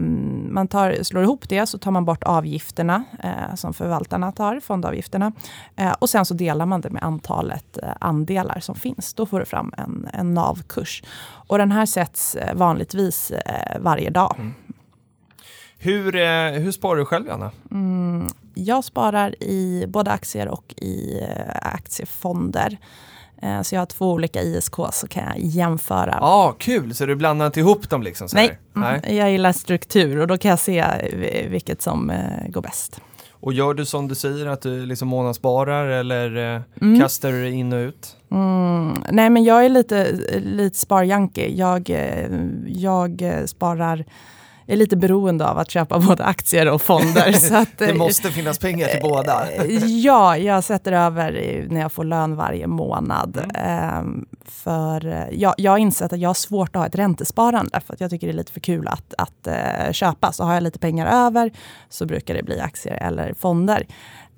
man 0.49 0.67
tar, 0.67 1.03
slår 1.03 1.23
ihop 1.23 1.49
det, 1.49 1.65
så 1.65 1.77
tar 1.77 1.91
man 1.91 2.05
bort 2.05 2.23
avgifterna 2.23 3.03
eh, 3.23 3.55
som 3.55 3.73
förvaltarna 3.73 4.31
tar, 4.31 4.59
fondavgifterna. 4.59 5.31
Eh, 5.75 5.91
och 5.99 6.09
sen 6.09 6.25
så 6.25 6.33
delar 6.33 6.65
man 6.65 6.81
det 6.81 6.89
med 6.89 7.03
antalet 7.03 7.77
andelar 7.99 8.59
som 8.59 8.75
finns. 8.75 9.13
Då 9.13 9.25
får 9.25 9.39
du 9.39 9.45
fram 9.45 9.73
en, 9.77 10.00
en 10.13 10.33
NAV-kurs. 10.33 11.03
Och 11.47 11.57
den 11.57 11.71
här 11.71 11.85
sätts 11.85 12.35
eh, 12.35 12.55
vanligtvis 12.55 13.31
eh, 13.31 13.79
varje 13.79 14.09
dag. 14.09 14.35
Hur, 15.77 16.15
eh, 16.15 16.51
hur 16.51 16.71
sparar 16.71 16.95
du 16.99 17.05
själv, 17.05 17.31
Anna? 17.31 17.51
Mm, 17.71 18.27
jag 18.53 18.83
sparar 18.83 19.43
i 19.43 19.85
både 19.87 20.11
aktier 20.11 20.47
och 20.47 20.73
i 20.77 21.21
aktiefonder. 21.61 22.77
Så 23.63 23.75
jag 23.75 23.81
har 23.81 23.85
två 23.85 24.11
olika 24.11 24.41
ISK 24.41 24.75
så 24.91 25.07
kan 25.07 25.23
jag 25.23 25.39
jämföra. 25.39 26.17
Ja, 26.21 26.27
ah, 26.27 26.51
kul! 26.51 26.95
Så 26.95 27.05
du 27.05 27.15
blandar 27.15 27.45
inte 27.45 27.59
ihop 27.59 27.89
dem 27.89 28.03
liksom? 28.03 28.29
Så 28.29 28.35
Nej, 28.35 28.59
mm, 28.75 29.17
jag 29.17 29.31
gillar 29.31 29.51
struktur 29.51 30.17
och 30.17 30.27
då 30.27 30.37
kan 30.37 30.49
jag 30.49 30.59
se 30.59 30.85
vilket 31.49 31.81
som 31.81 32.11
går 32.47 32.61
bäst. 32.61 33.01
Och 33.31 33.53
gör 33.53 33.73
du 33.73 33.85
som 33.85 34.07
du 34.07 34.15
säger, 34.15 34.45
att 34.45 34.61
du 34.61 34.85
liksom 34.85 35.07
månadssparar 35.07 35.87
eller 35.87 36.35
Mm. 36.81 36.99
kastar 36.99 37.31
du 37.31 37.49
in 37.49 37.73
och 37.73 37.77
ut? 37.77 38.17
Mm, 38.31 39.03
nej 39.09 39.29
men 39.29 39.43
jag 39.43 39.65
är 39.65 39.69
lite, 39.69 40.11
lite 40.39 40.77
sparjanke. 40.77 41.49
Jag, 41.49 41.89
eh, 41.89 42.27
jag 42.67 43.21
eh, 43.21 43.45
sparar 43.45 44.05
är 44.71 44.75
lite 44.75 44.97
beroende 44.97 45.47
av 45.49 45.57
att 45.57 45.71
köpa 45.71 45.99
både 46.07 46.23
aktier 46.23 46.69
och 46.69 46.81
fonder. 46.81 47.31
så 47.47 47.55
att, 47.55 47.77
Det 47.77 47.93
måste 47.93 48.31
finnas 48.31 48.59
pengar 48.59 48.87
till 48.87 49.01
båda. 49.01 49.51
Eh, 49.51 49.65
Ja, 49.85 50.37
jag 50.37 50.63
sätter 50.63 50.91
över 50.91 51.65
när 51.69 51.81
jag 51.81 51.91
får 51.91 52.03
lön 52.03 52.35
varje 52.35 52.67
månad. 52.67 53.51
Ehm, 53.55 54.25
för 54.45 55.05
eh, 55.05 55.23
jag, 55.31 55.53
jag 55.57 55.71
har 55.71 55.77
insett 55.77 56.13
att 56.13 56.19
jag 56.19 56.29
har 56.29 56.33
svårt 56.33 56.75
att 56.75 56.79
ha 56.79 56.87
ett 56.87 56.95
räntesparande, 56.95 57.81
för 57.85 57.93
att 57.93 58.01
jag 58.01 58.09
tycker 58.09 58.27
det 58.27 58.33
är 58.33 58.37
lite 58.37 58.51
för 58.51 58.59
kul 58.59 58.87
att, 58.87 59.13
att 59.17 59.47
eh, 59.47 59.91
köpa. 59.91 60.31
Så 60.31 60.43
har 60.43 60.53
jag 60.53 60.63
lite 60.63 60.79
pengar 60.79 61.25
över 61.27 61.51
så 61.89 62.05
brukar 62.05 62.33
det 62.33 62.43
bli 62.43 62.59
aktier 62.59 62.93
eller 62.93 63.33
fonder. 63.33 63.85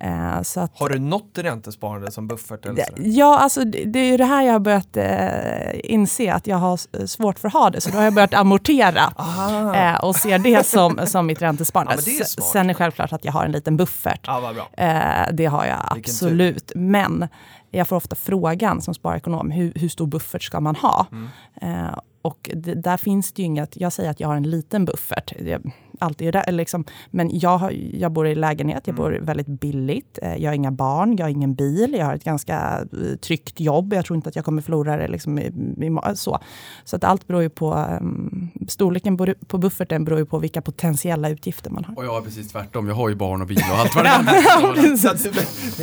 Eh, 0.03 0.37
att, 0.37 0.71
Har 0.79 0.89
du 0.89 0.99
något 0.99 1.37
räntesparande 1.37 2.11
som 2.11 2.27
buffert? 2.27 2.65
Eller 2.65 2.83
sådär? 2.83 3.03
Ja, 3.05 3.39
alltså 3.39 3.63
det, 3.65 3.83
det 3.85 3.99
är 3.99 4.11
ju 4.11 4.17
det 4.17 4.25
här 4.25 4.43
jag 4.43 4.51
har 4.53 4.59
börjat 4.59 4.97
eh, 4.97 5.79
inse, 5.93 6.33
att 6.33 6.47
jag 6.47 6.57
har 6.57 6.73
s- 6.73 7.11
svårt 7.11 7.39
för 7.39 7.47
att 7.47 7.53
ha 7.53 7.69
det. 7.69 7.81
Så 7.81 7.89
då 7.89 7.97
har 7.97 8.03
jag 8.03 8.13
börjat 8.13 8.33
amortera 8.33 9.01
eh, 9.93 10.03
och 10.05 10.15
ser 10.15 10.39
det 10.39 10.67
som, 10.67 10.99
som 11.05 11.25
mitt 11.25 11.41
räntesparande. 11.41 11.93
Ja, 11.95 12.01
det 12.05 12.19
är. 12.19 12.23
Sen 12.41 12.63
är 12.63 12.67
det 12.67 12.73
självklart 12.73 13.13
att 13.13 13.25
jag 13.25 13.31
har 13.31 13.45
en 13.45 13.51
liten 13.51 13.77
buffert. 13.77 14.19
Ja. 14.27 14.53
Eh, 14.77 15.33
det 15.33 15.45
har 15.45 15.65
jag 15.65 15.79
absolut. 15.89 16.71
Men 16.75 17.27
jag 17.71 17.87
får 17.87 17.95
ofta 17.95 18.15
frågan 18.15 18.81
som 18.81 18.93
sparekonom, 18.93 19.51
hur, 19.51 19.73
hur 19.75 19.89
stor 19.89 20.07
buffert 20.07 20.43
ska 20.43 20.59
man 20.59 20.75
ha? 20.75 21.05
Mm. 21.11 21.29
Eh, 21.61 21.99
och 22.21 22.49
det, 22.53 22.73
där 22.73 22.97
finns 22.97 23.33
det 23.33 23.41
ju 23.41 23.45
inget, 23.45 23.77
jag 23.77 23.93
säger 23.93 24.09
att 24.09 24.19
jag 24.19 24.27
har 24.27 24.35
en 24.35 24.49
liten 24.49 24.85
buffert. 24.85 25.33
Jag, 25.39 25.71
alltid, 25.99 26.35
är 26.35 26.43
eller 26.47 26.57
liksom, 26.57 26.85
men 27.11 27.39
jag, 27.39 27.57
har, 27.57 27.71
jag 27.93 28.11
bor 28.11 28.27
i 28.27 28.35
lägenhet, 28.35 28.87
Mm. 28.87 28.95
jag 28.95 28.95
bor 28.95 29.19
väldigt 29.25 29.47
billigt. 29.47 30.19
Eh, 30.21 30.35
jag 30.35 30.49
har 30.49 30.55
inga 30.55 30.71
barn, 30.71 31.15
jag 31.17 31.25
har 31.25 31.29
ingen 31.29 31.55
bil, 31.55 31.95
jag 31.97 32.05
har 32.05 32.13
ett 32.15 32.23
ganska 32.23 32.79
eh, 32.93 33.15
tryggt 33.17 33.59
jobb. 33.59 33.93
Jag 33.93 34.05
tror 34.05 34.15
inte 34.17 34.29
att 34.29 34.35
jag 34.35 34.45
kommer 34.45 34.61
förlora 34.61 34.97
det. 34.97 35.07
Liksom 35.07 35.39
i, 35.39 35.41
i, 35.41 36.15
så 36.15 36.39
så 36.83 36.95
att 36.95 37.03
allt 37.03 37.27
beror 37.27 37.41
ju 37.41 37.49
på, 37.49 37.73
um, 38.01 38.49
storleken 38.67 39.17
på 39.47 39.57
bufferten 39.57 40.05
beror 40.05 40.19
ju 40.19 40.25
på 40.25 40.39
vilka 40.39 40.61
potentiella 40.61 41.29
utgifter 41.29 41.69
man 41.71 41.83
har. 41.85 41.97
Och 41.97 42.05
jag 42.05 42.17
är 42.17 42.21
precis 42.21 42.51
tvärtom, 42.51 42.87
jag 42.87 42.95
har 42.95 43.09
ju 43.09 43.15
barn 43.15 43.41
och 43.41 43.47
bil 43.47 43.61
och 43.71 43.77
allt 43.79 43.95
vad 43.95 44.05
det 44.05 44.09
är. 44.09 44.95
Så 45.03 45.09
att 45.09 45.23
du, 45.23 45.31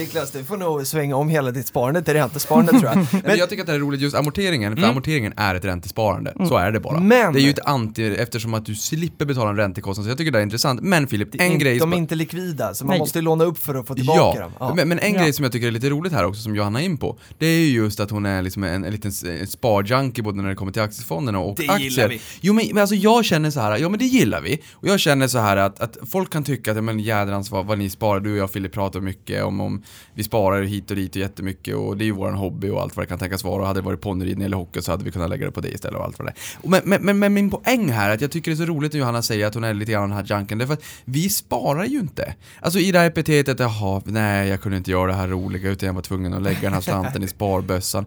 Niklas, 0.00 0.30
du 0.30 0.44
får 0.44 0.56
nog 0.56 0.86
svänga 0.86 1.16
om 1.16 1.28
hela 1.28 1.50
ditt 1.50 1.66
sparande 1.66 2.02
till 2.02 2.14
räntesparande 2.14 2.70
tror 2.72 2.84
jag. 2.84 2.96
Men 3.24 3.36
jag 3.38 3.48
tycker 3.50 3.62
att 3.62 3.66
det 3.66 3.74
är 3.74 3.78
roligt 3.78 4.00
just 4.00 4.16
amorteringen, 4.16 4.76
för 4.76 4.86
amorteringen 4.88 5.32
är 5.36 5.54
ett 5.54 5.64
räntesparande. 5.64 6.32
Så 6.48 6.56
är 6.56 6.72
det 6.72 6.80
bara. 6.80 6.96
Mm. 6.96 7.08
Men- 7.08 7.32
Det 7.32 7.40
är 7.40 7.42
ju 7.42 7.50
ett 7.50 7.64
anti, 7.66 8.16
eftersom 8.16 8.54
att 8.54 8.66
du 8.66 8.74
slipper 8.74 9.24
betala 9.24 9.50
en 9.50 9.56
räntekostnad, 9.56 9.99
så 10.03 10.09
jag 10.11 10.18
tycker 10.18 10.32
det 10.32 10.38
är 10.38 10.42
intressant. 10.42 10.80
Men 10.82 11.07
Filip, 11.07 11.28
en 11.34 11.53
In- 11.53 11.59
grej 11.59 11.74
de 11.74 11.80
som- 11.80 11.92
är 11.92 11.96
inte 11.96 12.14
likvida, 12.14 12.74
så 12.74 12.84
man 12.84 12.90
Nej. 12.90 12.98
måste 12.98 13.20
låna 13.20 13.44
upp 13.44 13.59
för 13.59 13.74
att 13.74 13.86
få 13.86 13.94
tillbaka 13.94 14.20
Ja, 14.38 14.40
dem. 14.42 14.53
Ja. 14.61 14.74
men, 14.76 14.88
men 14.88 14.98
en 14.98 15.12
Ja. 15.14 15.20
grej 15.20 15.32
som 15.32 15.42
jag 15.42 15.53
tycker 15.53 15.66
är 15.66 15.70
lite 15.70 15.90
roligt 15.90 16.12
här 16.12 16.24
också, 16.24 16.42
som 16.42 16.57
Johanna 16.57 16.80
är 16.80 16.84
in 16.84 16.96
på, 16.98 17.18
det 17.38 17.46
är 17.46 17.59
ju 17.59 17.66
just 17.74 18.01
att 18.01 18.11
hon 18.11 18.26
är 18.26 18.42
liksom 18.42 18.64
en, 18.64 18.84
en 18.84 18.92
liten 18.92 19.12
sparjunkie 19.46 20.24
både 20.24 20.42
när 20.42 20.48
det 20.48 20.55
kommer 20.55 20.72
till 20.72 20.82
aktiefonderna 20.82 21.38
och 21.38 21.57
Det 21.57 21.68
aktier. 21.68 21.90
gillar 21.90 22.09
vi. 22.09 22.20
Jo 22.40 22.53
men, 22.55 22.66
men 22.72 22.78
alltså 22.80 22.94
jag 22.94 23.24
känner 23.24 23.51
så 23.51 23.61
här, 23.61 23.78
ja 23.78 23.88
men 23.88 23.98
det 23.98 24.05
gillar 24.05 24.40
vi. 24.40 24.62
Och 24.72 24.88
jag 24.88 25.01
känner 25.01 25.28
så 25.28 25.38
här 25.38 25.57
att, 25.57 25.80
att 25.80 25.96
folk 26.11 26.30
kan 26.32 26.44
tycka 26.44 26.70
att, 26.70 26.76
ja, 26.76 26.82
men 26.82 27.01
jädrans 27.01 27.51
vad, 27.51 27.66
vad 27.66 27.78
ni 27.78 27.90
sparar, 27.90 28.20
du 28.20 28.32
och 28.32 28.38
jag 28.38 28.51
Filip 28.51 28.72
pratar 28.72 29.01
mycket 29.01 29.44
om, 29.44 29.61
om 29.61 29.82
vi 30.14 30.22
sparar 30.22 30.62
hit 30.62 30.90
och 30.90 30.96
dit 30.96 31.11
och 31.11 31.16
jättemycket 31.20 31.76
och 31.76 31.96
det 31.96 32.05
är 32.05 32.07
ju 32.07 32.12
våran 32.12 32.34
hobby 32.34 32.68
och 32.70 32.80
allt 32.82 32.96
vad 32.96 33.05
det 33.05 33.09
kan 33.09 33.18
tänkas 33.18 33.44
vara 33.44 33.61
och 33.61 33.66
hade 33.66 33.80
det 33.80 33.84
varit 33.84 34.01
ponnyridning 34.01 34.44
eller 34.46 34.57
hockey 34.57 34.82
så 34.82 34.90
hade 34.90 35.05
vi 35.05 35.11
kunnat 35.11 35.30
lägga 35.30 35.46
det 35.46 35.53
på 35.53 35.61
det 35.61 35.68
istället 35.68 35.98
och 35.98 36.05
allt 36.05 36.18
vad 36.18 36.28
det 36.28 36.32
är. 36.62 36.68
Men, 36.68 36.80
men, 36.84 37.03
men, 37.05 37.18
men 37.18 37.34
min 37.34 37.51
poäng 37.51 37.88
här 37.92 38.11
är 38.11 38.14
att 38.14 38.20
jag 38.20 38.30
tycker 38.30 38.51
det 38.51 38.55
är 38.55 38.66
så 38.66 38.72
roligt 38.72 38.92
när 38.92 39.01
Johanna 39.01 39.22
säger 39.22 39.46
att 39.46 39.55
hon 39.55 39.64
är 39.64 39.74
lite 39.74 39.89
grann 39.91 40.09
den 40.09 40.18
här 40.18 40.38
junken, 40.38 40.59
därför 40.59 40.74
att 40.74 40.84
vi 41.05 41.28
sparar 41.28 41.84
ju 41.84 41.99
inte. 41.99 42.34
Alltså 42.61 42.78
i 42.78 42.93
det 42.93 42.99
här 42.99 43.07
epitetet, 43.07 43.61
jaha, 43.61 44.03
nej 44.05 44.49
jag 44.49 44.61
kunde 44.61 44.78
inte 44.78 44.91
göra 44.91 45.07
det 45.07 45.16
här 45.16 45.28
roliga 45.28 45.70
utan 45.70 45.86
jag 45.86 45.95
var 45.95 46.03
tvungen 46.03 46.34
att 46.34 46.43
lägga 46.43 46.61
den 46.61 46.72
här 46.72 46.80
slanten 46.80 47.22
i 47.22 47.28
sparbössan 47.28 48.07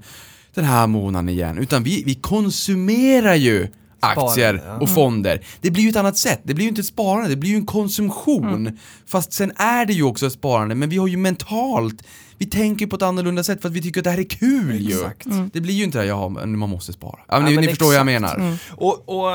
den 0.54 0.66
här 0.66 0.88
månaden 0.88 1.30
igen. 1.30 1.58
Utan 1.58 1.84
vi, 1.84 2.04
vi 2.06 2.16
konsumerar 2.16 3.36
ju 3.36 3.68
aktier 4.00 4.64
ja. 4.66 4.78
och 4.78 4.90
fonder. 4.90 5.46
Det 5.62 5.72
blir 5.72 5.84
ju 5.84 5.90
ett 5.90 5.96
annat 5.96 6.18
sätt. 6.18 6.42
Det 6.44 6.54
blir 6.54 6.66
ju 6.66 6.70
inte 6.70 6.82
ett 6.82 6.88
sparande, 6.88 7.30
det 7.30 7.36
blir 7.36 7.50
ju 7.50 7.56
en 7.56 7.66
konsumtion. 7.66 8.78
Fast 9.06 9.34
sen 9.34 9.52
är 9.56 9.86
det 9.86 9.94
ju 9.94 10.04
också 10.04 10.26
ett 10.28 10.34
sparande, 10.34 10.76
men 10.76 10.90
vi 10.90 10.98
har 10.98 11.08
ju 11.08 11.18
mentalt 11.18 12.04
vi 12.38 12.46
tänker 12.46 12.88
på 12.88 12.96
ett 12.96 13.02
annorlunda 13.02 13.44
sätt 13.44 13.62
för 13.62 13.70
att 13.70 13.76
vi 13.76 13.82
tycker 13.82 14.00
att 14.00 14.04
det 14.04 14.10
här 14.10 14.20
är 14.20 14.24
kul 14.24 14.88
Exakt. 14.88 15.26
ju. 15.26 15.50
Det 15.54 15.62
blir 15.62 15.74
ju 15.74 15.84
inte 15.84 15.98
det 15.98 16.02
här, 16.02 16.10
jaha, 16.10 16.30
men 16.30 16.58
man 16.58 16.70
måste 16.70 16.94
spara. 16.94 17.20
Ja, 17.28 17.40
men 17.40 17.44
Ja, 17.44 17.50
ni, 17.50 17.56
men 17.56 17.66
ni 17.66 17.70
förstår 17.70 17.86
vad 17.86 17.96
jag 17.96 18.06
menar. 18.06 18.58
Och, 18.72 19.10
och 19.10 19.32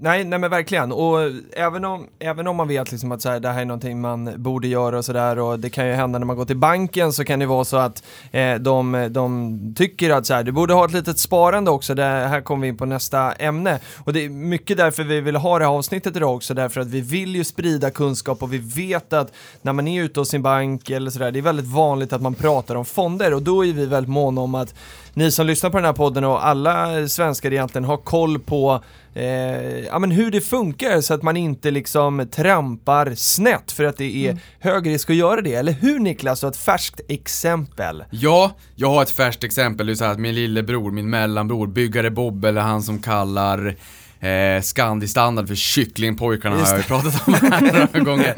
nej, 0.00 0.24
nej 0.24 0.38
men 0.38 0.50
verkligen. 0.50 0.92
Och 0.92 1.18
även 1.52 1.84
om, 1.84 2.06
även 2.18 2.46
om 2.46 2.56
man 2.56 2.68
vet 2.68 2.92
liksom 2.92 3.12
att 3.12 3.22
så 3.22 3.28
här, 3.30 3.40
det 3.40 3.48
här 3.48 3.60
är 3.60 3.64
någonting 3.64 4.00
man 4.00 4.42
borde 4.42 4.68
göra 4.68 4.98
och 4.98 5.04
sådär 5.04 5.38
och 5.38 5.58
det 5.58 5.70
kan 5.70 5.86
ju 5.86 5.92
hända 5.92 6.18
när 6.18 6.26
man 6.26 6.36
går 6.36 6.44
till 6.44 6.56
banken 6.56 7.12
så 7.12 7.24
kan 7.24 7.38
det 7.38 7.46
vara 7.46 7.64
så 7.64 7.76
att 7.76 8.02
eh, 8.32 8.54
de, 8.54 9.08
de 9.10 9.74
tycker 9.76 10.10
att 10.10 10.26
så 10.26 10.34
här, 10.34 10.42
du 10.42 10.52
borde 10.52 10.74
ha 10.74 10.84
ett 10.84 10.92
litet 10.92 11.18
sparande 11.18 11.70
också. 11.70 11.94
Det 11.94 12.02
här 12.02 12.40
kommer 12.40 12.62
vi 12.62 12.68
in 12.68 12.76
på 12.76 12.86
nästa 12.86 13.32
ämne. 13.32 13.78
Och 14.04 14.12
det 14.12 14.24
är 14.24 14.28
mycket 14.28 14.76
därför 14.76 15.04
vi 15.04 15.20
vill 15.20 15.36
ha 15.36 15.58
det 15.58 15.64
här 15.64 15.72
avsnittet 15.72 16.16
idag 16.16 16.34
också, 16.36 16.54
därför 16.54 16.80
att 16.80 16.88
vi 16.88 17.00
vill 17.00 17.36
ju 17.36 17.44
sprida 17.44 17.90
kunskap 17.90 18.42
och 18.42 18.52
vi 18.52 18.58
vet 18.58 19.12
att 19.12 19.32
när 19.62 19.72
man 19.72 19.88
är 19.88 20.02
ute 20.02 20.20
hos 20.20 20.28
sin 20.28 20.42
bank 20.42 20.90
eller 20.90 21.10
sådär, 21.10 21.30
det 21.30 21.38
är 21.38 21.42
väldigt 21.42 21.66
vanligt 21.66 21.93
att 22.02 22.22
man 22.22 22.34
pratar 22.34 22.74
om 22.74 22.84
fonder 22.84 23.34
och 23.34 23.42
då 23.42 23.66
är 23.66 23.72
vi 23.72 23.86
väldigt 23.86 24.10
måna 24.10 24.40
om 24.40 24.54
att 24.54 24.74
ni 25.14 25.30
som 25.30 25.46
lyssnar 25.46 25.70
på 25.70 25.76
den 25.76 25.84
här 25.84 25.92
podden 25.92 26.24
och 26.24 26.46
alla 26.46 27.08
svenskar 27.08 27.52
egentligen 27.52 27.84
har 27.84 27.96
koll 27.96 28.38
på 28.38 28.80
eh, 29.14 29.78
ja, 29.78 29.98
men 29.98 30.10
hur 30.10 30.30
det 30.30 30.40
funkar 30.40 31.00
så 31.00 31.14
att 31.14 31.22
man 31.22 31.36
inte 31.36 31.70
liksom 31.70 32.28
trampar 32.32 33.14
snett 33.14 33.72
för 33.72 33.84
att 33.84 33.96
det 33.96 34.26
är 34.26 34.38
hög 34.60 34.86
risk 34.86 35.10
att 35.10 35.16
göra 35.16 35.40
det. 35.40 35.54
Eller 35.54 35.72
hur 35.72 35.98
Niklas? 35.98 36.40
Du 36.40 36.46
har 36.46 36.50
ett 36.50 36.56
färskt 36.56 37.00
exempel. 37.08 38.04
Ja, 38.10 38.52
jag 38.74 38.88
har 38.88 39.02
ett 39.02 39.10
färskt 39.10 39.44
exempel. 39.44 39.86
Det 39.86 39.92
är 39.92 39.94
så 39.94 40.04
här 40.04 40.12
att 40.12 40.18
min 40.18 40.34
lillebror, 40.34 40.90
min 40.90 41.10
mellanbror, 41.10 41.66
byggare 41.66 42.10
Bob, 42.10 42.44
eller 42.44 42.60
han 42.60 42.82
som 42.82 42.98
kallar 42.98 43.76
Eh, 44.24 44.62
Scandi 44.62 45.08
standard 45.08 45.48
för 45.48 45.54
kycklingpojkarna 45.54 46.56
har 46.56 46.66
jag 46.68 46.76
ju 46.76 46.82
pratat 46.82 47.28
om 47.28 47.34
här 47.34 47.60
några 47.92 48.04
gånger. 48.10 48.34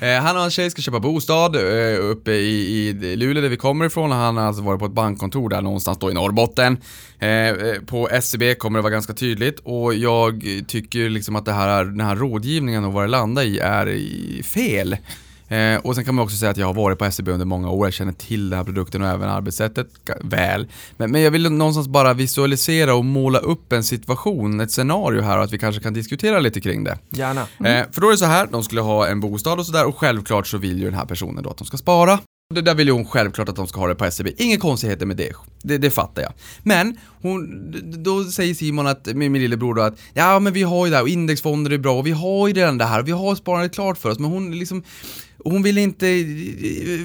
Eh, 0.00 0.22
han 0.22 0.36
och 0.36 0.42
hans 0.42 0.54
tjej 0.54 0.70
ska 0.70 0.82
köpa 0.82 1.00
bostad 1.00 1.56
eh, 1.56 2.00
uppe 2.00 2.32
i, 2.32 2.88
i 2.88 3.16
Luleå 3.16 3.42
där 3.42 3.48
vi 3.48 3.56
kommer 3.56 3.84
ifrån. 3.84 4.10
Han 4.10 4.36
har 4.36 4.44
alltså 4.44 4.62
varit 4.62 4.80
på 4.80 4.86
ett 4.86 4.92
bankkontor 4.92 5.48
där 5.48 5.62
någonstans 5.62 5.98
då 5.98 6.10
i 6.10 6.14
Norrbotten. 6.14 6.78
Eh, 7.18 7.28
eh, 7.30 7.54
på 7.86 8.08
SCB 8.08 8.54
kommer 8.54 8.78
det 8.78 8.82
vara 8.82 8.92
ganska 8.92 9.12
tydligt 9.12 9.60
och 9.64 9.94
jag 9.94 10.44
tycker 10.66 11.08
liksom 11.08 11.36
att 11.36 11.44
det 11.44 11.52
här, 11.52 11.84
den 11.84 12.00
här 12.00 12.16
rådgivningen 12.16 12.84
och 12.84 12.92
vad 12.92 13.04
det 13.04 13.08
landar 13.08 13.42
i 13.42 13.58
är 13.58 14.42
fel. 14.42 14.96
Eh, 15.48 15.76
och 15.76 15.94
sen 15.94 16.04
kan 16.04 16.14
man 16.14 16.24
också 16.24 16.36
säga 16.36 16.50
att 16.50 16.56
jag 16.56 16.66
har 16.66 16.74
varit 16.74 16.98
på 16.98 17.04
SCB 17.04 17.30
under 17.30 17.46
många 17.46 17.70
år, 17.70 17.86
jag 17.86 17.94
känner 17.94 18.12
till 18.12 18.50
den 18.50 18.56
här 18.56 18.64
produkten 18.64 19.02
och 19.02 19.08
även 19.08 19.28
arbetssättet 19.28 19.88
väl. 20.20 20.66
Men, 20.96 21.10
men 21.10 21.22
jag 21.22 21.30
vill 21.30 21.52
någonstans 21.52 21.88
bara 21.88 22.14
visualisera 22.14 22.94
och 22.94 23.04
måla 23.04 23.38
upp 23.38 23.72
en 23.72 23.84
situation, 23.84 24.60
ett 24.60 24.70
scenario 24.70 25.22
här 25.22 25.38
och 25.38 25.44
att 25.44 25.52
vi 25.52 25.58
kanske 25.58 25.82
kan 25.82 25.94
diskutera 25.94 26.40
lite 26.40 26.60
kring 26.60 26.84
det. 26.84 26.98
Gärna. 27.10 27.40
Eh, 27.40 27.86
för 27.92 28.00
då 28.00 28.06
är 28.06 28.10
det 28.10 28.18
så 28.18 28.24
här, 28.24 28.48
de 28.52 28.62
skulle 28.62 28.80
ha 28.80 29.06
en 29.06 29.20
bostad 29.20 29.58
och 29.58 29.66
sådär 29.66 29.86
och 29.86 29.98
självklart 29.98 30.46
så 30.46 30.58
vill 30.58 30.78
ju 30.78 30.84
den 30.84 30.94
här 30.94 31.06
personen 31.06 31.44
då 31.44 31.50
att 31.50 31.58
de 31.58 31.64
ska 31.64 31.76
spara. 31.76 32.18
Det 32.54 32.62
där 32.62 32.74
vill 32.74 32.86
ju 32.86 32.92
hon 32.92 33.04
självklart 33.04 33.48
att 33.48 33.56
de 33.56 33.66
ska 33.66 33.80
ha 33.80 33.88
det 33.88 33.94
på 33.94 34.04
SCB. 34.04 34.32
Inga 34.36 34.56
konstigheter 34.56 35.06
med 35.06 35.16
det. 35.16 35.32
det. 35.62 35.78
Det 35.78 35.90
fattar 35.90 36.22
jag. 36.22 36.32
Men 36.62 36.98
hon, 37.22 38.02
då 38.04 38.24
säger 38.24 38.54
Simon 38.54 38.86
att, 38.86 39.06
med 39.06 39.30
min 39.30 39.42
lillebror 39.42 39.74
då 39.74 39.82
att 39.82 39.98
ja 40.14 40.38
men 40.38 40.52
vi 40.52 40.62
har 40.62 40.86
ju 40.86 40.90
det 40.90 40.96
här 40.96 41.02
och 41.02 41.08
indexfonder 41.08 41.70
är 41.70 41.78
bra 41.78 41.98
och 41.98 42.06
vi 42.06 42.10
har 42.10 42.48
ju 42.48 42.54
redan 42.54 42.78
det 42.78 42.84
här 42.84 43.00
och 43.00 43.08
vi 43.08 43.12
har 43.12 43.34
sparandet 43.34 43.74
klart 43.74 43.98
för 43.98 44.10
oss 44.10 44.18
men 44.18 44.30
hon 44.30 44.58
liksom 44.58 44.82
hon 45.44 45.62
ville 45.62 45.80
inte 45.80 46.08
eh, 46.08 47.00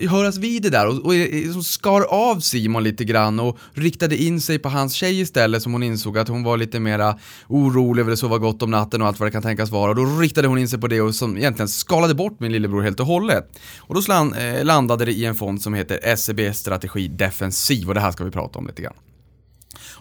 eh, 0.00 0.10
höras 0.10 0.36
vid 0.36 0.62
det 0.62 0.70
där 0.70 0.86
och, 0.86 1.04
och 1.04 1.14
eh, 1.14 1.48
eh 1.48 1.60
skar 1.60 2.00
av 2.02 2.40
Simon 2.40 2.84
lite 2.84 3.04
grann 3.04 3.40
och 3.40 3.58
riktade 3.74 4.22
in 4.22 4.40
sig 4.40 4.58
på 4.58 4.68
hans 4.68 4.94
tjej 4.94 5.20
istället 5.20 5.62
som 5.62 5.72
hon 5.72 5.82
insåg 5.82 6.18
att 6.18 6.28
hon 6.28 6.42
var 6.42 6.56
lite 6.56 6.80
mera 6.80 7.18
orolig, 7.48 8.02
över 8.02 8.12
att 8.12 8.18
sova 8.18 8.38
gott 8.38 8.62
om 8.62 8.70
natten 8.70 9.02
och 9.02 9.08
allt 9.08 9.20
vad 9.20 9.26
det 9.26 9.32
kan 9.32 9.42
tänkas 9.42 9.70
vara 9.70 9.90
och 9.90 9.96
då 9.96 10.04
riktade 10.04 10.48
hon 10.48 10.58
in 10.58 10.68
sig 10.68 10.80
på 10.80 10.88
det 10.88 11.00
och 11.00 11.14
som 11.14 11.36
egentligen 11.36 11.68
skalade 11.68 12.14
bort 12.14 12.40
min 12.40 12.52
lillebror 12.52 12.82
helt 12.82 13.00
och 13.00 13.06
hållet. 13.06 13.58
Och 13.78 13.94
då 13.94 14.02
slan, 14.02 14.34
eh, 14.34 14.64
landade 14.64 15.04
det 15.04 15.12
i 15.12 15.24
en 15.24 15.34
fond 15.34 15.62
som 15.62 15.74
heter 15.74 16.16
SEB 16.16 16.54
Strategi 16.54 17.08
Defensiv 17.08 17.88
och 17.88 17.94
det 17.94 18.00
här 18.00 18.12
ska 18.12 18.24
vi 18.24 18.30
prata 18.30 18.58
om 18.58 18.66
lite 18.66 18.82
grann. 18.82 18.94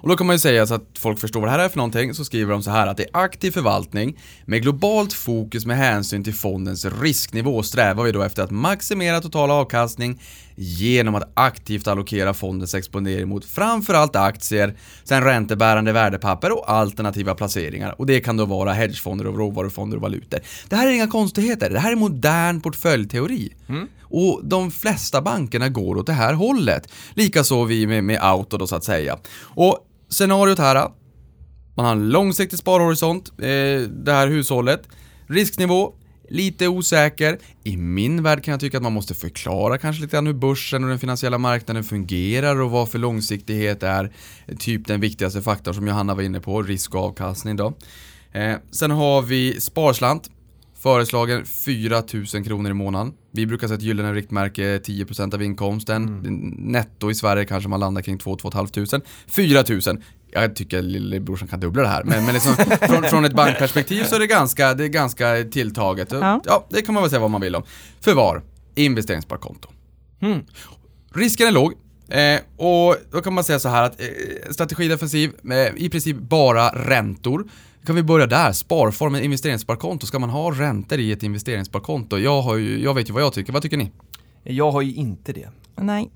Och 0.01 0.09
då 0.09 0.15
kan 0.15 0.27
man 0.27 0.35
ju 0.35 0.39
säga 0.39 0.67
så 0.67 0.73
att 0.73 0.97
folk 0.99 1.19
förstår 1.19 1.39
vad 1.39 1.49
det 1.49 1.51
här 1.51 1.59
är 1.59 1.69
för 1.69 1.77
någonting, 1.77 2.13
så 2.13 2.25
skriver 2.25 2.51
de 2.51 2.63
så 2.63 2.71
här 2.71 2.87
att 2.87 2.97
det 2.97 3.03
är 3.03 3.09
aktiv 3.13 3.51
förvaltning 3.51 4.17
med 4.45 4.61
globalt 4.61 5.13
fokus 5.13 5.65
med 5.65 5.77
hänsyn 5.77 6.23
till 6.23 6.33
fondens 6.33 6.85
risknivå 6.85 7.63
strävar 7.63 8.03
vi 8.03 8.11
då 8.11 8.21
efter 8.21 8.43
att 8.43 8.51
maximera 8.51 9.21
total 9.21 9.51
avkastning 9.51 10.21
genom 10.55 11.15
att 11.15 11.31
aktivt 11.33 11.87
allokera 11.87 12.33
fondens 12.33 12.75
exponering 12.75 13.29
mot 13.29 13.45
framförallt 13.45 14.15
aktier, 14.15 14.77
sen 15.03 15.23
räntebärande 15.23 15.91
värdepapper 15.91 16.51
och 16.51 16.71
alternativa 16.71 17.35
placeringar. 17.35 17.95
Och 17.97 18.05
det 18.05 18.19
kan 18.19 18.37
då 18.37 18.45
vara 18.45 18.73
hedgefonder 18.73 19.27
och 19.27 19.37
råvarufonder 19.37 19.97
och 19.97 20.01
valutor. 20.01 20.39
Det 20.69 20.75
här 20.75 20.87
är 20.87 20.91
inga 20.91 21.07
konstigheter, 21.07 21.69
det 21.69 21.79
här 21.79 21.91
är 21.91 21.95
modern 21.95 22.61
portföljteori. 22.61 23.53
Och 24.03 24.41
de 24.43 24.71
flesta 24.71 25.21
bankerna 25.21 25.69
går 25.69 25.97
åt 25.97 26.07
det 26.07 26.13
här 26.13 26.33
hållet. 26.33 26.87
Likaså 27.13 27.63
vi 27.63 27.87
med, 27.87 28.03
med 28.03 28.19
auto 28.21 28.57
då 28.57 28.67
så 28.67 28.75
att 28.75 28.83
säga. 28.83 29.17
Och 29.41 29.87
scenariot 30.11 30.59
här, 30.59 30.91
man 31.75 31.85
har 31.85 31.91
en 31.91 32.09
långsiktig 32.09 32.59
sparhorisont, 32.59 33.29
eh, 33.29 33.89
det 33.89 34.11
här 34.11 34.27
hushållet. 34.27 34.87
Risknivå, 35.27 35.93
lite 36.29 36.67
osäker. 36.67 37.39
I 37.63 37.77
min 37.77 38.23
värld 38.23 38.43
kan 38.43 38.51
jag 38.51 38.59
tycka 38.59 38.77
att 38.77 38.83
man 38.83 38.93
måste 38.93 39.15
förklara 39.15 39.77
kanske 39.77 40.01
lite 40.01 40.15
grann 40.15 40.27
hur 40.27 40.33
börsen 40.33 40.83
och 40.83 40.89
den 40.89 40.99
finansiella 40.99 41.37
marknaden 41.37 41.83
fungerar 41.83 42.61
och 42.61 42.71
varför 42.71 42.99
långsiktighet 42.99 43.83
är 43.83 44.13
eh, 44.45 44.57
typ 44.57 44.87
den 44.87 45.01
viktigaste 45.01 45.41
faktorn 45.41 45.73
som 45.73 45.87
Johanna 45.87 46.15
var 46.15 46.23
inne 46.23 46.39
på, 46.39 46.61
risk 46.61 46.95
och 46.95 47.01
avkastning 47.01 47.55
då. 47.55 47.73
Eh, 48.31 48.55
sen 48.71 48.91
har 48.91 49.21
vi 49.21 49.61
Sparslant. 49.61 50.29
Föreslagen 50.81 51.45
4 51.45 52.03
000 52.33 52.43
kronor 52.45 52.71
i 52.71 52.73
månaden. 52.73 53.13
Vi 53.31 53.45
brukar 53.45 53.67
säga 53.67 53.77
ett 53.77 53.83
gyllene 53.83 54.13
riktmärke 54.13 54.77
10% 54.77 55.33
av 55.33 55.43
inkomsten. 55.43 56.21
Netto 56.57 57.11
i 57.11 57.15
Sverige 57.15 57.45
kanske 57.45 57.69
man 57.69 57.79
landar 57.79 58.01
kring 58.01 58.17
2 58.17 58.35
2 58.35 58.51
500. 58.51 59.01
4 59.27 59.63
000. 59.69 60.03
Jag 60.31 60.55
tycker 60.55 60.81
lillebrorsan 60.81 61.47
kan 61.47 61.59
dubbla 61.59 61.81
det 61.81 61.87
här, 61.87 62.03
men, 62.03 62.25
men 62.25 62.33
liksom, 62.33 62.55
från, 62.81 63.03
från 63.03 63.25
ett 63.25 63.33
bankperspektiv 63.33 64.03
så 64.03 64.15
är 64.15 64.19
det 64.19 64.27
ganska, 64.27 64.73
det 64.73 64.83
är 64.83 64.87
ganska 64.87 65.43
tilltaget. 65.51 66.11
Ja. 66.11 66.41
Ja. 66.45 66.67
det 66.69 66.81
kan 66.81 66.93
man 66.93 67.03
väl 67.03 67.09
säga 67.09 67.19
vad 67.19 67.29
man 67.29 67.41
vill 67.41 67.55
om. 67.55 67.63
Förvar, 68.01 68.41
investeringssparkonto. 68.75 69.69
Mm. 70.21 70.39
Risken 71.13 71.47
är 71.47 71.51
låg. 71.51 71.73
Eh, 72.09 72.39
och 72.57 72.95
då 73.11 73.21
kan 73.21 73.33
man 73.33 73.43
säga 73.43 73.59
så 73.59 73.69
här 73.69 73.83
att 73.83 74.01
eh, 74.01 74.07
strategidefensiv, 74.51 75.31
eh, 75.51 75.75
i 75.75 75.89
princip 75.89 76.17
bara 76.17 76.69
räntor. 76.69 77.47
Kan 77.85 77.95
vi 77.95 78.03
börja 78.03 78.27
där? 78.27 78.51
Sparformen 78.51 79.23
investeringssparkonto. 79.23 80.05
Ska 80.05 80.19
man 80.19 80.29
ha 80.29 80.51
räntor 80.51 80.99
i 80.99 81.11
ett 81.11 81.23
investeringssparkonto? 81.23 82.17
Jag, 82.17 82.41
har 82.41 82.55
ju, 82.55 82.83
jag 82.83 82.93
vet 82.93 83.09
ju 83.09 83.13
vad 83.13 83.23
jag 83.23 83.33
tycker. 83.33 83.53
Vad 83.53 83.61
tycker 83.61 83.77
ni? 83.77 83.91
Jag 84.43 84.71
har 84.71 84.81
ju 84.81 84.93
inte 84.93 85.33
det. 85.33 85.49
Nej, 85.75 86.11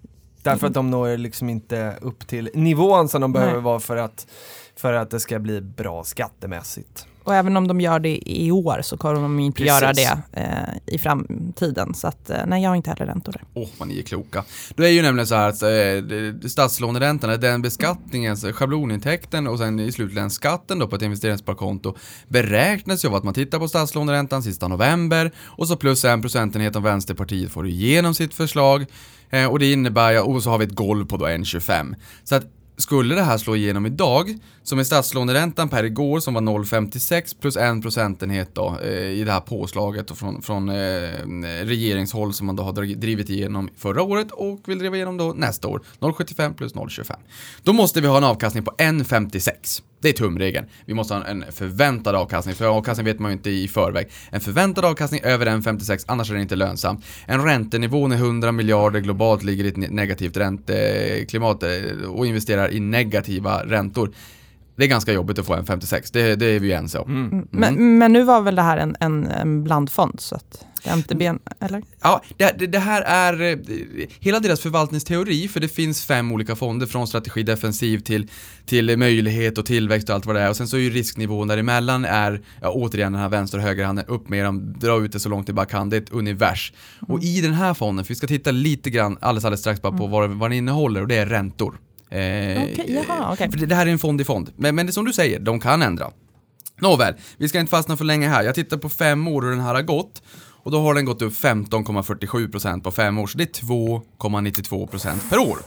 Därför 0.46 0.68
att 0.68 0.74
de 0.74 0.92
når 0.92 1.18
liksom 1.18 1.50
inte 1.50 1.98
upp 2.02 2.28
till 2.28 2.50
nivån 2.54 3.10
som 3.10 3.22
de 3.22 3.34
behöver 3.34 3.54
Nej. 3.54 3.62
vara 3.62 3.80
för 3.80 3.98
att, 3.98 4.28
för 4.76 4.94
att 4.94 5.10
det 5.10 5.20
ska 5.20 5.40
bli 5.40 5.62
bra 5.62 6.04
skattemässigt. 6.04 7.08
Och 7.26 7.36
även 7.36 7.58
om 7.58 7.68
de 7.68 7.82
gör 7.82 8.00
det 8.00 8.20
i 8.26 8.52
år 8.52 8.82
så 8.82 8.98
kommer 8.98 9.22
de 9.22 9.40
inte 9.40 9.58
Precis. 9.58 9.82
göra 9.82 9.94
det 9.94 10.22
eh, 10.32 10.96
i 10.96 10.98
framtiden. 10.98 11.94
Så 11.94 12.08
att, 12.08 12.30
eh, 12.30 12.38
nej, 12.48 12.64
jag 12.64 12.70
har 12.70 12.76
inte 12.76 12.90
heller 12.90 13.06
räntor 13.06 13.32
där. 13.32 13.42
Åh, 13.54 13.68
vad 13.78 13.88
ni 13.88 14.00
är 14.00 14.04
kloka. 14.04 14.44
Det 14.76 14.88
är 14.88 14.92
ju 14.92 15.02
nämligen 15.02 15.28
så 15.28 15.36
här 15.36 15.50
att 15.50 15.62
eh, 15.62 16.50
statslåneräntan, 16.50 17.40
den 17.40 17.62
beskattningen, 17.62 18.38
så 18.38 18.54
schablonintäkten 18.54 19.48
och 19.48 19.58
sen 19.58 19.80
i 19.80 19.92
slutligen 19.92 20.30
skatten 20.30 20.80
då 20.80 20.88
på 20.88 20.96
ett 20.96 21.02
investeringssparkonto 21.02 21.96
beräknas 22.28 23.06
ju 23.06 23.10
av 23.10 23.16
att 23.16 23.24
man 23.24 23.34
tittar 23.34 23.60
på 23.60 23.68
statslåneräntan 23.68 24.44
sista 24.44 24.68
november 24.68 25.32
och 25.46 25.68
så 25.68 25.76
plus 25.76 26.06
en 26.06 26.22
procentenhet 26.22 26.76
om 26.76 26.84
Vänsterpartiet 26.84 27.52
får 27.52 27.68
igenom 27.68 28.14
sitt 28.14 28.34
förslag 28.34 28.86
eh, 29.30 29.46
och 29.46 29.60
det 29.60 29.72
innebär 29.72 30.30
och 30.30 30.44
så 30.44 30.50
har 30.50 30.58
vi 30.58 30.66
ett 30.66 30.76
golv 30.76 31.06
på 31.06 31.18
då 31.18 31.26
1,25. 31.26 31.96
Så 32.24 32.36
att 32.36 32.46
skulle 32.78 33.16
det 33.16 33.22
här 33.22 33.38
slå 33.38 33.56
igenom 33.56 33.86
idag, 33.86 34.38
som 34.64 34.80
är 34.80 34.84
statslåneräntan 34.84 35.70
per 35.70 35.84
igår 35.84 36.20
som 36.20 36.34
var 36.34 36.42
0,56 36.42 37.36
plus 37.42 37.58
en 37.58 37.82
procentenhet 37.82 38.50
då 38.54 38.78
eh, 38.84 38.90
i 38.90 39.24
det 39.24 39.32
här 39.32 39.40
påslaget 39.40 40.12
och 40.12 40.18
från, 40.18 40.42
från 40.42 40.70
eh, 40.70 40.76
regeringshåll 41.64 42.34
som 42.34 42.48
man 42.48 42.56
då 42.56 42.64
har 42.64 42.96
drivit 42.96 43.30
igenom 43.30 43.70
förra 43.78 44.04
året 44.04 44.32
och 44.32 44.60
vill 44.66 44.80
driva 44.80 44.96
igenom 44.96 45.18
då 45.18 45.34
nästa 45.34 45.68
år. 45.68 45.82
0,75 46.00 46.54
plus 46.54 46.74
0,25. 46.74 47.16
Då 47.64 47.74
måste 47.74 48.02
vi 48.02 48.08
ha 48.08 48.18
en 48.18 48.24
avkastning 48.24 48.64
på 48.64 48.72
1,56. 48.72 49.82
Det 50.02 50.10
är 50.10 50.14
tumregeln. 50.14 50.66
Vi 50.86 50.94
måste 50.94 51.14
ha 51.14 51.24
en 51.24 51.46
förväntad 51.52 52.16
avkastning, 52.16 52.56
för 52.56 52.66
avkastning 52.66 53.06
vet 53.06 53.20
man 53.20 53.32
ju 53.32 53.38
inte 53.38 53.50
i 53.50 53.68
förväg. 53.68 54.08
En 54.30 54.42
förväntad 54.42 54.86
avkastning 54.86 55.22
över 55.24 55.46
1,56, 55.46 56.06
annars 56.08 56.30
är 56.32 56.36
det 56.36 56.42
inte 56.42 56.56
lönsamt. 56.56 57.06
En 57.26 57.44
räntenivå 57.44 58.08
när 58.08 58.16
100 58.16 58.52
miljarder 58.52 59.00
globalt 59.00 59.44
ligger 59.44 59.64
i 59.64 59.68
ett 59.68 59.78
ne- 59.78 59.92
negativt 59.92 60.38
ränteklimat 60.38 61.64
eh, 61.64 62.10
och 62.10 62.28
investerar 62.28 62.74
i 62.74 62.80
negativa 62.80 63.66
räntor. 63.66 64.12
Det 64.76 64.84
är 64.84 64.88
ganska 64.88 65.14
jobbigt 65.14 65.40
att 65.40 65.46
få 65.46 65.54
en 65.54 65.66
56, 65.66 66.12
det, 66.12 66.36
det 66.36 66.46
är 66.46 66.60
vi 66.60 66.68
ju 66.68 66.74
ense 66.74 67.00
om. 67.00 67.12
Mm. 67.12 67.48
Men, 67.52 67.98
men 67.98 68.14
nu 68.14 68.24
var 68.24 68.42
väl 68.42 68.56
det 68.56 68.62
här 68.62 68.78
en, 68.78 68.96
en, 69.00 69.26
en 69.26 69.64
blandfond, 69.64 70.20
så 70.20 70.36
att 70.36 70.66
det 70.86 70.92
är 70.92 70.96
inte 70.96 71.16
ben, 71.16 71.40
eller? 71.60 71.84
Ja, 72.02 72.22
det, 72.38 72.56
det, 72.60 72.68
det 72.68 72.80
här 72.80 73.02
är 73.02 73.42
eh, 73.42 73.58
hela 74.20 74.40
deras 74.40 74.62
förvaltningsteori, 74.62 75.48
för 75.48 75.60
det 75.60 75.68
finns 75.68 76.06
fem 76.06 76.32
olika 76.32 76.56
fonder 76.56 76.86
från 76.86 77.08
strategi 77.08 77.44
defensiv 77.44 78.00
till, 78.00 78.28
till 78.66 78.98
möjlighet 78.98 79.58
och 79.58 79.66
tillväxt 79.66 80.10
och 80.10 80.16
allt 80.16 80.26
vad 80.26 80.36
det 80.36 80.42
är. 80.42 80.50
Och 80.50 80.58
sen 80.58 80.68
så 80.68 80.78
är 80.78 80.82
ju 80.82 80.90
risknivån 80.90 81.48
däremellan 81.48 82.06
är, 82.06 82.42
ja, 82.62 82.70
återigen 82.70 83.12
den 83.12 83.22
här 83.22 83.30
vänster 83.30 83.58
och 83.58 83.64
högerhanden, 83.64 84.06
upp 84.08 84.30
med 84.30 84.46
dem, 84.46 84.74
dra 84.80 85.06
ut 85.06 85.12
det 85.12 85.20
så 85.20 85.30
långt 85.30 85.48
det 85.48 85.54
bara 85.54 85.66
kan. 85.66 85.90
Det 85.90 85.98
är 85.98 86.02
ett 86.02 86.12
univers. 86.12 86.74
Och 87.08 87.24
i 87.24 87.42
den 87.42 87.54
här 87.54 87.74
fonden, 87.74 88.06
för 88.06 88.10
vi 88.10 88.16
ska 88.16 88.28
titta 88.28 88.52
lite 88.52 88.90
grann 88.90 89.18
alldeles, 89.22 89.46
alldeles 89.46 89.60
strax 89.60 89.82
bara 89.82 89.98
på 89.98 90.08
vad, 90.08 90.30
vad 90.30 90.52
den 90.52 90.58
innehåller 90.58 91.02
och 91.02 91.08
det 91.08 91.16
är 91.16 91.26
räntor. 91.26 91.80
Eh, 92.10 92.18
Okej, 92.18 93.04
jaha, 93.08 93.34
okej. 93.34 93.52
För 93.52 93.60
det, 93.60 93.66
det 93.66 93.76
här 93.76 93.88
är 93.88 93.92
en 93.92 94.00
fond 94.00 94.22
i 94.22 94.24
fond. 94.24 94.52
Men, 94.56 94.76
men 94.76 94.86
det 94.86 94.90
är 94.90 94.94
som 94.94 95.06
du 95.06 95.14
säger, 95.14 95.40
de 95.40 95.60
kan 95.60 95.82
ändra. 95.82 96.12
Nåväl, 96.82 97.14
vi 97.38 97.50
ska 97.50 97.60
inte 97.60 97.70
fastna 97.70 97.98
för 97.98 98.06
länge 98.06 98.28
här. 98.28 98.44
Jag 98.44 98.56
tittar 98.56 98.78
på 98.78 98.90
fem 98.90 99.28
år 99.28 99.42
hur 99.42 99.50
den 99.50 99.60
här 99.60 99.76
har 99.76 99.82
gått. 99.82 100.24
Och 100.66 100.72
då 100.72 100.80
har 100.82 100.94
den 100.94 101.06
gått 101.06 101.22
upp 101.22 101.34
15,47% 101.34 102.82
på 102.82 102.92
fem 102.92 103.18
år, 103.18 103.28
så 103.28 103.38
det 103.38 103.44
är 103.44 103.66
2,92% 103.66 105.30
per 105.30 105.38
år. 105.40 105.58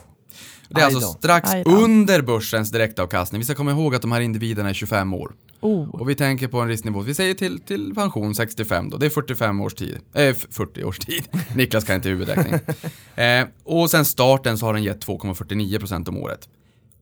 Det 0.68 0.80
är 0.80 0.84
alltså 0.84 1.00
strax 1.00 1.50
under 1.66 2.22
börsens 2.22 2.70
direktavkastning. 2.70 3.38
Vi 3.38 3.44
ska 3.44 3.54
komma 3.54 3.70
ihåg 3.70 3.94
att 3.94 4.02
de 4.02 4.12
här 4.12 4.20
individerna 4.20 4.68
är 4.68 4.74
25 4.74 5.14
år. 5.14 5.32
Oh. 5.60 5.88
Och 5.88 6.10
vi 6.10 6.14
tänker 6.14 6.48
på 6.48 6.60
en 6.60 6.68
risknivå, 6.68 7.00
vi 7.00 7.14
säger 7.14 7.34
till, 7.34 7.60
till 7.60 7.94
pension 7.94 8.34
65 8.34 8.90
då, 8.90 8.96
det 8.96 9.06
är 9.06 9.10
45 9.10 9.60
års 9.60 9.74
tid. 9.74 9.98
Eh, 10.14 10.22
f- 10.22 10.46
40 10.50 10.84
års 10.84 10.98
tid. 10.98 11.24
Niklas 11.54 11.84
kan 11.84 11.96
inte 11.96 12.08
huvudräkning. 12.08 12.54
eh, 13.24 13.46
och 13.64 13.90
sen 13.90 14.04
starten 14.04 14.58
så 14.58 14.66
har 14.66 14.74
den 14.74 14.82
gett 14.82 15.06
2,49% 15.06 16.08
om 16.08 16.16
året. 16.16 16.48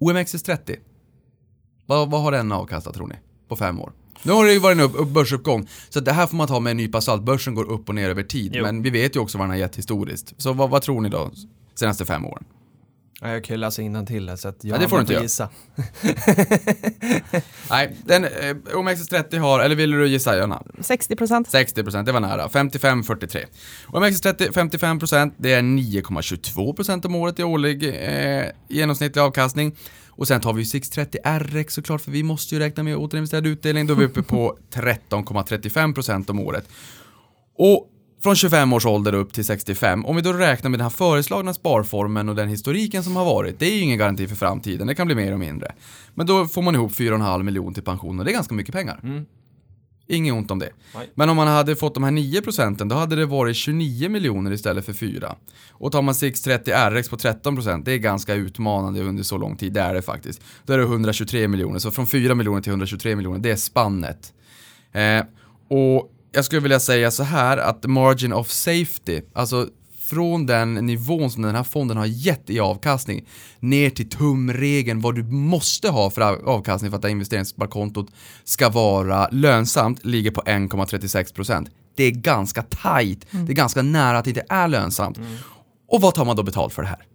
OMXS30, 0.01 0.77
vad, 1.87 2.11
vad 2.11 2.23
har 2.23 2.33
den 2.33 2.53
avkastat 2.53 2.95
tror 2.95 3.07
ni? 3.07 3.15
På 3.49 3.57
fem 3.57 3.81
år? 3.81 3.93
Nu 4.23 4.33
har 4.33 4.45
det 4.47 4.53
ju 4.53 4.59
varit 4.59 4.75
en 4.79 4.85
upp, 4.85 4.93
upp, 5.01 5.09
börsuppgång, 5.09 5.69
så 5.89 6.01
det 6.01 6.13
här 6.13 6.27
får 6.27 6.37
man 6.37 6.49
ta 6.49 6.61
med 6.61 6.71
en 6.71 6.77
nypa 6.77 7.01
salt. 7.01 7.23
Börsen 7.23 7.55
går 7.55 7.71
upp 7.71 7.89
och 7.89 7.95
ner 7.95 8.11
över 8.11 8.23
tid, 8.23 8.53
Jo. 8.55 8.63
men 8.63 8.83
vi 8.83 8.91
vet 8.91 9.17
ju 9.17 9.21
också 9.21 9.39
vad 9.39 9.45
den 9.45 9.51
har 9.51 9.59
gett 9.59 9.77
historiskt. 9.77 10.35
Så 10.39 10.53
vad, 10.53 10.71
vad 10.71 10.83
tror 10.83 11.01
ni 11.01 11.09
då, 11.09 11.31
senaste 11.75 12.05
fem 12.05 12.27
åren? 12.27 12.45
Ja, 13.21 13.29
jag 13.29 13.45
kan 13.45 13.55
ju 13.55 13.59
läsa 13.61 13.83
innantill 13.83 14.29
här, 14.29 14.37
så 14.37 14.49
att 14.49 14.65
jag 14.65 14.77
Ja, 14.77 14.81
det 14.81 14.89
får 14.89 14.97
du 14.97 15.01
inte 15.01 15.13
göra. 15.13 15.23
gissa. 15.23 15.49
Nej, 17.71 17.97
den, 18.05 18.25
eh, 18.25 18.31
OMXS30 18.75 19.39
har, 19.39 19.61
eller 19.61 19.77
vill 19.77 19.91
du 19.91 20.09
gissa 20.09 20.39
Jonna? 20.39 20.63
60 20.81 21.17
procent. 21.17 21.49
60%, 21.49 22.03
det 22.05 22.13
var 22.13 22.21
nära. 22.21 22.49
55-43. 22.49 23.45
OMXS30, 23.89 24.51
55%, 24.53 25.33
det 25.37 25.53
är 25.53 25.63
9,22% 25.63 27.07
om 27.07 27.15
året 27.15 27.39
i 27.39 27.43
årlig 27.45 27.85
eh, 27.85 28.45
genomsnittlig 28.69 29.23
avkastning. 29.23 29.77
Och 30.17 30.29
sen 30.29 30.41
tar 30.41 30.53
vi 30.53 30.61
ju 30.61 30.67
630 30.67 31.21
RX 31.25 31.75
såklart, 31.75 32.01
för 32.01 32.11
vi 32.11 32.23
måste 32.23 32.55
ju 32.55 32.59
räkna 32.59 32.83
med 32.83 32.97
återinvesterad 32.97 33.47
utdelning. 33.47 33.87
Då 33.87 33.95
är 33.95 33.99
vi 33.99 34.05
uppe 34.05 34.23
på 34.23 34.59
13,35% 34.75 36.31
om 36.31 36.41
året. 36.41 36.69
Och 37.59 37.91
från 38.23 38.37
25 38.37 38.73
års 38.73 38.87
ålder 38.87 39.13
upp 39.15 39.33
till 39.33 39.45
65, 39.45 40.07
om 40.07 40.17
vi 40.17 40.23
då 40.23 40.33
räknar 40.33 40.71
med 40.71 40.79
den 40.79 40.85
här 40.85 40.91
föreslagna 40.91 41.55
sparformen 41.55 42.29
och 42.29 42.35
den 42.35 42.49
historiken 42.49 43.05
som 43.05 43.17
har 43.17 43.25
varit, 43.25 43.59
det 43.59 43.67
är 43.67 43.75
ju 43.75 43.81
ingen 43.81 43.99
garanti 43.99 44.29
för 44.29 44.37
framtiden, 44.37 44.87
det 44.87 44.95
kan 44.95 45.07
bli 45.07 45.17
mer 45.17 45.33
och 45.33 45.39
mindre. 45.39 45.73
Men 46.15 46.27
då 46.27 46.47
får 46.47 46.63
man 46.63 46.75
ihop 46.75 46.93
4,5 46.93 47.43
miljoner 47.43 47.75
till 47.75 47.83
pension 47.83 48.19
och 48.19 48.25
det 48.25 48.31
är 48.31 48.33
ganska 48.33 48.55
mycket 48.55 48.75
pengar. 48.75 49.01
Inget 50.09 50.35
ont 50.35 50.51
om 50.51 50.59
det. 50.59 50.71
Nej. 50.95 51.11
Men 51.15 51.29
om 51.29 51.37
man 51.37 51.49
hade 51.49 51.77
fått 51.77 51.95
de 51.95 52.05
här 52.05 52.11
9 52.11 52.43
procenten, 52.43 52.89
då 52.89 52.97
hade 52.97 53.17
det 53.17 53.27
varit 53.27 53.57
29 53.57 54.09
miljoner 54.09 54.53
istället 54.53 54.85
för 54.85 54.93
4. 54.93 55.37
Och 55.71 55.93
tar 55.93 56.03
man 56.03 56.15
630 56.15 56.75
RX 56.91 57.09
på 57.09 57.17
13 57.17 57.55
procent, 57.55 57.85
det 57.85 57.93
är 57.93 57.99
ganska 57.99 58.35
utmanande 58.35 59.01
under 59.01 59.23
så 59.23 59.39
lång 59.39 59.57
tid, 59.57 59.73
det 59.73 59.81
är 59.81 59.95
det 59.95 60.03
faktiskt. 60.03 60.41
Då 60.65 60.73
är 60.73 60.79
det 60.79 60.85
123 60.85 61.49
miljoner, 61.49 61.79
så 61.79 61.91
från 61.91 62.07
4 62.07 62.35
miljoner 62.35 62.61
till 62.61 62.71
123 62.71 63.17
miljoner, 63.17 63.39
det 63.39 63.51
är 63.51 63.57
spannet. 63.57 64.33
Eh, 64.93 65.25
och 65.69 66.13
jag 66.33 66.45
skulle 66.45 66.61
vilja 66.61 66.81
säga 66.81 67.11
så 67.11 67.23
här 67.23 67.59
att 67.59 67.85
margin 67.85 68.33
of 68.33 68.51
safety, 68.51 69.23
alltså 69.33 69.69
från 70.07 70.47
den 70.47 70.75
nivån 70.75 71.31
som 71.31 71.43
den 71.43 71.55
här 71.55 71.63
fonden 71.63 71.97
har 71.97 72.07
gett 72.07 72.51
i 72.51 72.61
avkastning 72.61 73.27
ner 73.61 73.91
till 73.91 74.09
tumregeln 74.09 75.01
vad 75.01 75.15
du 75.15 75.23
måste 75.23 75.89
ha 75.89 76.11
för 76.11 76.21
av- 76.23 76.49
avkastning 76.49 76.91
för 76.91 76.97
att 76.97 77.03
det 77.03 77.09
här 77.09 77.13
investeringssparkontot 77.13 78.07
ska 78.45 78.69
vara 78.69 79.29
lönsamt 79.33 80.05
ligger 80.05 80.31
på 80.31 80.41
1,36%. 80.41 81.67
Det 81.97 82.05
är 82.05 82.11
ganska 82.11 82.63
tight, 82.63 83.27
det 83.31 83.53
är 83.53 83.57
ganska 83.57 83.83
nära 83.83 84.19
att 84.19 84.25
det 84.25 84.31
inte 84.31 84.45
är 84.49 84.69
lönsamt. 84.69 85.19
Och 85.89 86.01
vad 86.01 86.15
tar 86.15 86.25
man 86.25 86.37
då 86.37 86.43
betalt 86.43 86.73
för 86.73 86.83
det 86.83 86.89
här? 86.89 87.07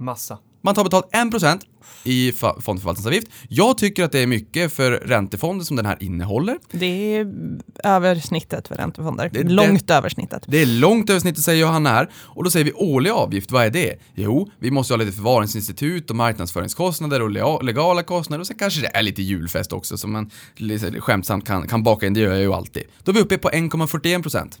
Massa. 0.00 0.38
Man 0.62 0.74
tar 0.74 0.84
betalt 0.84 1.06
1% 1.12 1.60
i 2.04 2.32
fondförvaltningsavgift. 2.32 3.28
Jag 3.48 3.78
tycker 3.78 4.04
att 4.04 4.12
det 4.12 4.18
är 4.18 4.26
mycket 4.26 4.72
för 4.72 4.90
räntefonder 4.92 5.64
som 5.64 5.76
den 5.76 5.86
här 5.86 5.96
innehåller. 6.02 6.58
Det 6.72 6.86
är 7.16 7.32
över 7.84 8.14
snittet 8.16 8.68
för 8.68 8.74
räntefonder. 8.74 9.30
Det- 9.32 9.42
det- 9.42 9.52
Långt 9.52 9.90
över 9.90 10.08
snittet. 10.08 10.42
Det 10.46 10.62
är 10.62 10.66
långt 10.66 11.10
över 11.10 11.20
snittet 11.20 11.42
säger 11.44 11.60
Johanna 11.62 11.90
här. 11.90 12.10
Och 12.14 12.44
då 12.44 12.50
säger 12.50 12.64
vi 12.64 12.72
årlig 12.72 13.10
avgift, 13.10 13.50
vad 13.50 13.66
är 13.66 13.70
det? 13.70 13.94
Jo, 14.14 14.50
vi 14.58 14.70
måste 14.70 14.94
ha 14.94 14.98
lite 14.98 15.12
förvaringsinstitut 15.12 16.10
och 16.10 16.16
marknadsföringskostnader 16.16 17.22
och 17.22 17.64
legala 17.64 18.02
kostnader 18.02 18.40
och 18.40 18.46
sen 18.46 18.56
kanske 18.58 18.80
det 18.80 18.96
är 18.96 19.02
lite 19.02 19.22
julfest 19.22 19.72
också 19.72 19.96
som 19.96 20.12
man 20.12 20.30
skämtsamt 21.00 21.46
kan, 21.46 21.68
kan 21.68 21.82
baka 21.82 22.06
in, 22.06 22.14
det 22.14 22.20
gör 22.20 22.30
jag 22.32 22.40
ju 22.40 22.52
alltid. 22.52 22.82
Då 23.04 23.12
är 23.12 23.14
vi 23.14 23.20
uppe 23.20 23.38
på 23.38 23.48
1,41%. 23.48 24.58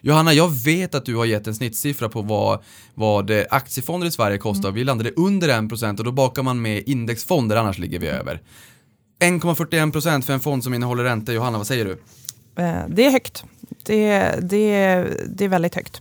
Johanna, 0.00 0.32
jag 0.32 0.48
vet 0.64 0.94
att 0.94 1.04
du 1.04 1.16
har 1.16 1.24
gett 1.24 1.46
en 1.46 1.54
snittsiffra 1.54 2.08
på 2.08 2.22
vad, 2.22 2.58
vad 2.94 3.30
eh, 3.30 3.44
aktiefonder 3.50 4.06
i 4.06 4.10
Sverige 4.10 4.38
kostar. 4.38 4.70
Vi 4.70 4.84
landade 4.84 5.10
under 5.16 5.48
1% 5.48 5.98
och 5.98 6.04
då 6.04 6.12
bakar 6.12 6.42
man 6.42 6.62
med 6.62 6.82
indexfonder, 6.88 7.56
annars 7.56 7.78
ligger 7.78 7.98
vi 7.98 8.06
över. 8.08 8.40
1,41% 9.20 10.22
för 10.22 10.32
en 10.32 10.40
fond 10.40 10.64
som 10.64 10.74
innehåller 10.74 11.04
ränta. 11.04 11.32
Johanna, 11.32 11.58
vad 11.58 11.66
säger 11.66 11.84
du? 11.84 11.92
Eh, 12.62 12.82
Det 12.88 13.06
är 13.06 13.10
högt. 13.10 13.44
Det, 13.86 14.18
det, 14.42 15.04
det 15.28 15.44
är 15.44 15.48
väldigt 15.48 15.74
högt. 15.74 16.00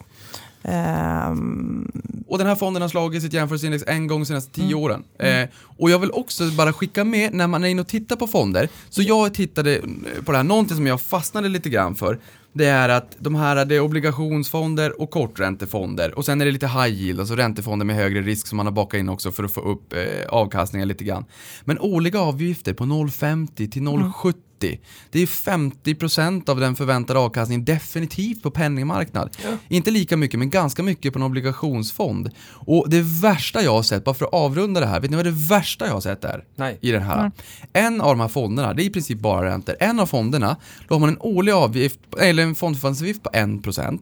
Ehm, 0.64 1.92
Och 2.28 2.38
den 2.38 2.48
här 2.48 2.56
fonden 2.56 2.82
har 2.82 2.90
slagit 2.90 3.24
sitt 3.24 3.34
jämförelseindex 3.34 3.84
en 3.88 4.08
gång 4.08 4.20
de 4.20 4.26
senaste 4.26 4.52
tio 4.54 4.76
åren. 4.76 5.04
Eh, 5.20 5.50
och 5.78 5.90
jag 5.90 6.00
vill 6.00 6.12
också 6.12 6.44
bara 6.52 6.74
skicka 6.74 7.04
med, 7.04 7.34
när 7.34 7.48
man 7.48 7.64
är 7.64 7.68
inne 7.68 7.82
och 7.82 7.88
tittar 7.88 8.16
på 8.16 8.28
fonder, 8.28 8.70
så 8.90 9.02
jag 9.02 9.34
tittade 9.34 9.82
på 10.26 10.32
det 10.32 10.38
här, 10.38 10.44
någonting 10.44 10.78
som 10.78 10.88
jag 10.88 11.02
fastnade 11.02 11.50
lite 11.50 11.70
grann 11.70 11.96
för, 11.96 12.20
det 12.58 12.66
är 12.66 12.90
att 12.90 13.16
de 13.20 13.36
här, 13.36 13.66
det 13.66 13.76
är 13.76 13.80
obligationsfonder 13.80 15.02
och 15.02 15.12
korträntefonder 15.12 16.18
och 16.18 16.26
sen 16.26 16.42
är 16.42 16.46
det 16.46 16.52
lite 16.52 16.68
high 16.68 16.88
yield, 16.88 17.20
alltså 17.20 17.36
räntefonder 17.36 17.86
med 17.86 17.96
högre 17.96 18.22
risk 18.22 18.48
som 18.48 18.58
man 18.58 18.66
har 18.66 18.74
bakat 18.74 19.00
in 19.00 19.10
också 19.10 19.32
för 19.32 19.44
att 19.44 19.54
få 19.54 19.62
upp 19.62 19.94
eh, 19.94 20.28
avkastningen 20.30 20.88
lite 20.88 21.04
grann. 21.04 21.26
Men 21.66 21.80
årliga 21.80 22.20
avgifter 22.20 22.74
på 22.74 22.84
0,50 22.84 23.72
till 23.72 23.82
0,70 23.82 24.34
det 24.60 25.22
är 25.22 25.26
50% 25.26 26.50
av 26.50 26.60
den 26.60 26.76
förväntade 26.76 27.20
avkastningen 27.20 27.66
definitivt 27.66 28.44
på 28.44 28.52
penningmarknad. 28.52 29.38
Inte 29.68 29.92
lika 29.92 30.18
mycket, 30.18 30.40
men 30.40 30.50
ganska 30.50 30.84
mycket 30.84 31.14
på 31.14 31.20
en 31.20 31.24
obligationsfond. 31.24 32.30
Och 32.50 32.90
det 32.90 33.02
värsta 33.02 33.62
jag 33.64 33.72
har 33.72 33.84
sett, 33.84 34.04
bara 34.04 34.16
för 34.16 34.26
att 34.26 34.34
avrunda 34.34 34.80
det 34.80 34.86
här, 34.86 35.00
vet 35.00 35.12
ni 35.12 35.16
vad 35.16 35.26
det 35.26 35.32
värsta 35.50 35.86
jag 35.86 35.94
har 35.94 36.02
sett 36.02 36.24
är? 36.24 36.44
Nej. 36.56 36.78
I 36.82 36.92
den 36.92 37.02
här. 37.02 37.32
En 37.74 38.02
av 38.02 38.10
de 38.10 38.20
här 38.20 38.28
fonderna, 38.28 38.74
det 38.74 38.84
är 38.84 38.86
i 38.86 38.90
princip 38.90 39.20
bara 39.20 39.50
räntor. 39.50 39.76
En 39.80 40.00
av 40.00 40.06
fonderna, 40.06 40.56
då 40.88 40.96
har 40.96 41.00
man 41.00 41.10
en 41.10 41.18
årlig 41.20 41.52
avgift, 41.52 42.00
eller 42.20 42.47
en 42.48 42.56
fondförvaltningsavgift 42.56 43.24
på 43.24 43.30
1%. 43.30 44.00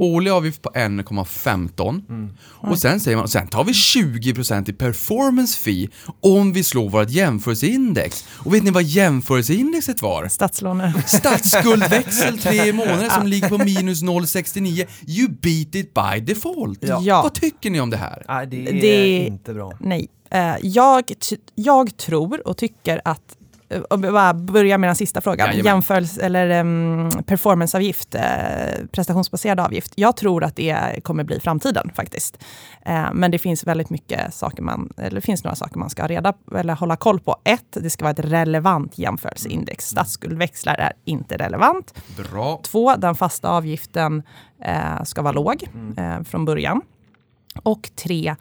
Årlig 0.00 0.30
avgift 0.30 0.62
på 0.62 0.70
1,15 0.70 2.28
och 2.44 2.78
sen 2.78 3.00
säger 3.00 3.16
man, 3.16 3.28
sen 3.28 3.46
tar 3.48 3.64
vi 3.64 3.72
20% 3.72 4.70
i 4.70 4.72
performance 4.72 5.58
fee 5.58 5.88
om 6.20 6.52
vi 6.52 6.64
slår 6.64 6.88
vårt 6.90 7.10
jämförelseindex. 7.10 8.24
Och 8.32 8.54
vet 8.54 8.62
ni 8.62 8.70
vad 8.70 8.82
jämförelseindexet 8.82 10.02
var? 10.02 10.28
statslåne. 10.28 10.94
Statsskuldväxel 11.06 12.38
tre 12.38 12.72
månader 12.72 13.08
som 13.10 13.26
ligger 13.26 13.48
på 13.48 13.58
minus 13.58 14.02
0,69. 14.02 14.86
You 15.06 15.28
beat 15.28 15.74
it 15.74 15.94
by 15.94 16.20
default. 16.34 16.78
Ja. 16.82 17.22
Vad 17.22 17.34
tycker 17.34 17.70
ni 17.70 17.80
om 17.80 17.90
det 17.90 17.96
här? 17.96 18.24
Nej, 18.28 18.46
det 18.46 18.68
är 18.68 18.72
Det- 18.72 19.26
inte 19.26 19.54
bra. 19.54 19.72
Nej. 19.80 20.08
Eh, 20.30 20.54
jag, 20.62 21.04
jag 21.54 21.96
tror 21.96 22.48
och 22.48 22.56
tycker 22.56 23.00
att 23.04 23.36
vi 23.98 24.10
bara 24.10 24.34
börjar 24.34 24.78
med 24.78 24.88
den 24.88 24.96
sista 24.96 25.20
frågan, 25.20 25.46
Jajamän. 25.46 25.64
jämförelse 25.72 26.22
eller 26.22 26.60
um, 26.60 27.10
performanceavgift, 27.26 28.14
eh, 28.14 28.22
prestationsbaserad 28.92 29.60
avgift. 29.60 29.92
Jag 29.96 30.16
tror 30.16 30.44
att 30.44 30.56
det 30.56 31.04
kommer 31.04 31.24
bli 31.24 31.40
framtiden 31.40 31.90
faktiskt. 31.96 32.38
Eh, 32.86 33.06
men 33.12 33.30
det 33.30 33.38
finns 33.38 33.64
väldigt 33.66 33.90
mycket 33.90 34.34
saker 34.34 34.62
man, 34.62 34.92
eller 34.96 35.14
det 35.14 35.20
finns 35.20 35.44
några 35.44 35.56
saker 35.56 35.78
man 35.78 35.90
ska 35.90 36.06
reda 36.06 36.32
eller 36.54 36.74
hålla 36.74 36.96
koll 36.96 37.20
på. 37.20 37.36
Ett, 37.44 37.66
det 37.70 37.90
ska 37.90 38.04
vara 38.04 38.12
ett 38.12 38.24
relevant 38.32 38.98
jämförelseindex. 38.98 39.84
Statsskuldväxlar 39.84 40.74
är 40.74 40.92
inte 41.04 41.36
relevant. 41.36 41.94
Bra. 42.16 42.60
Två, 42.62 42.96
den 42.96 43.14
fasta 43.14 43.48
avgiften 43.48 44.22
eh, 44.64 45.02
ska 45.04 45.22
vara 45.22 45.32
låg 45.32 45.68
eh, 45.96 46.22
från 46.22 46.44
början. 46.44 46.80
Och 47.62 47.90
tre, 47.96 48.36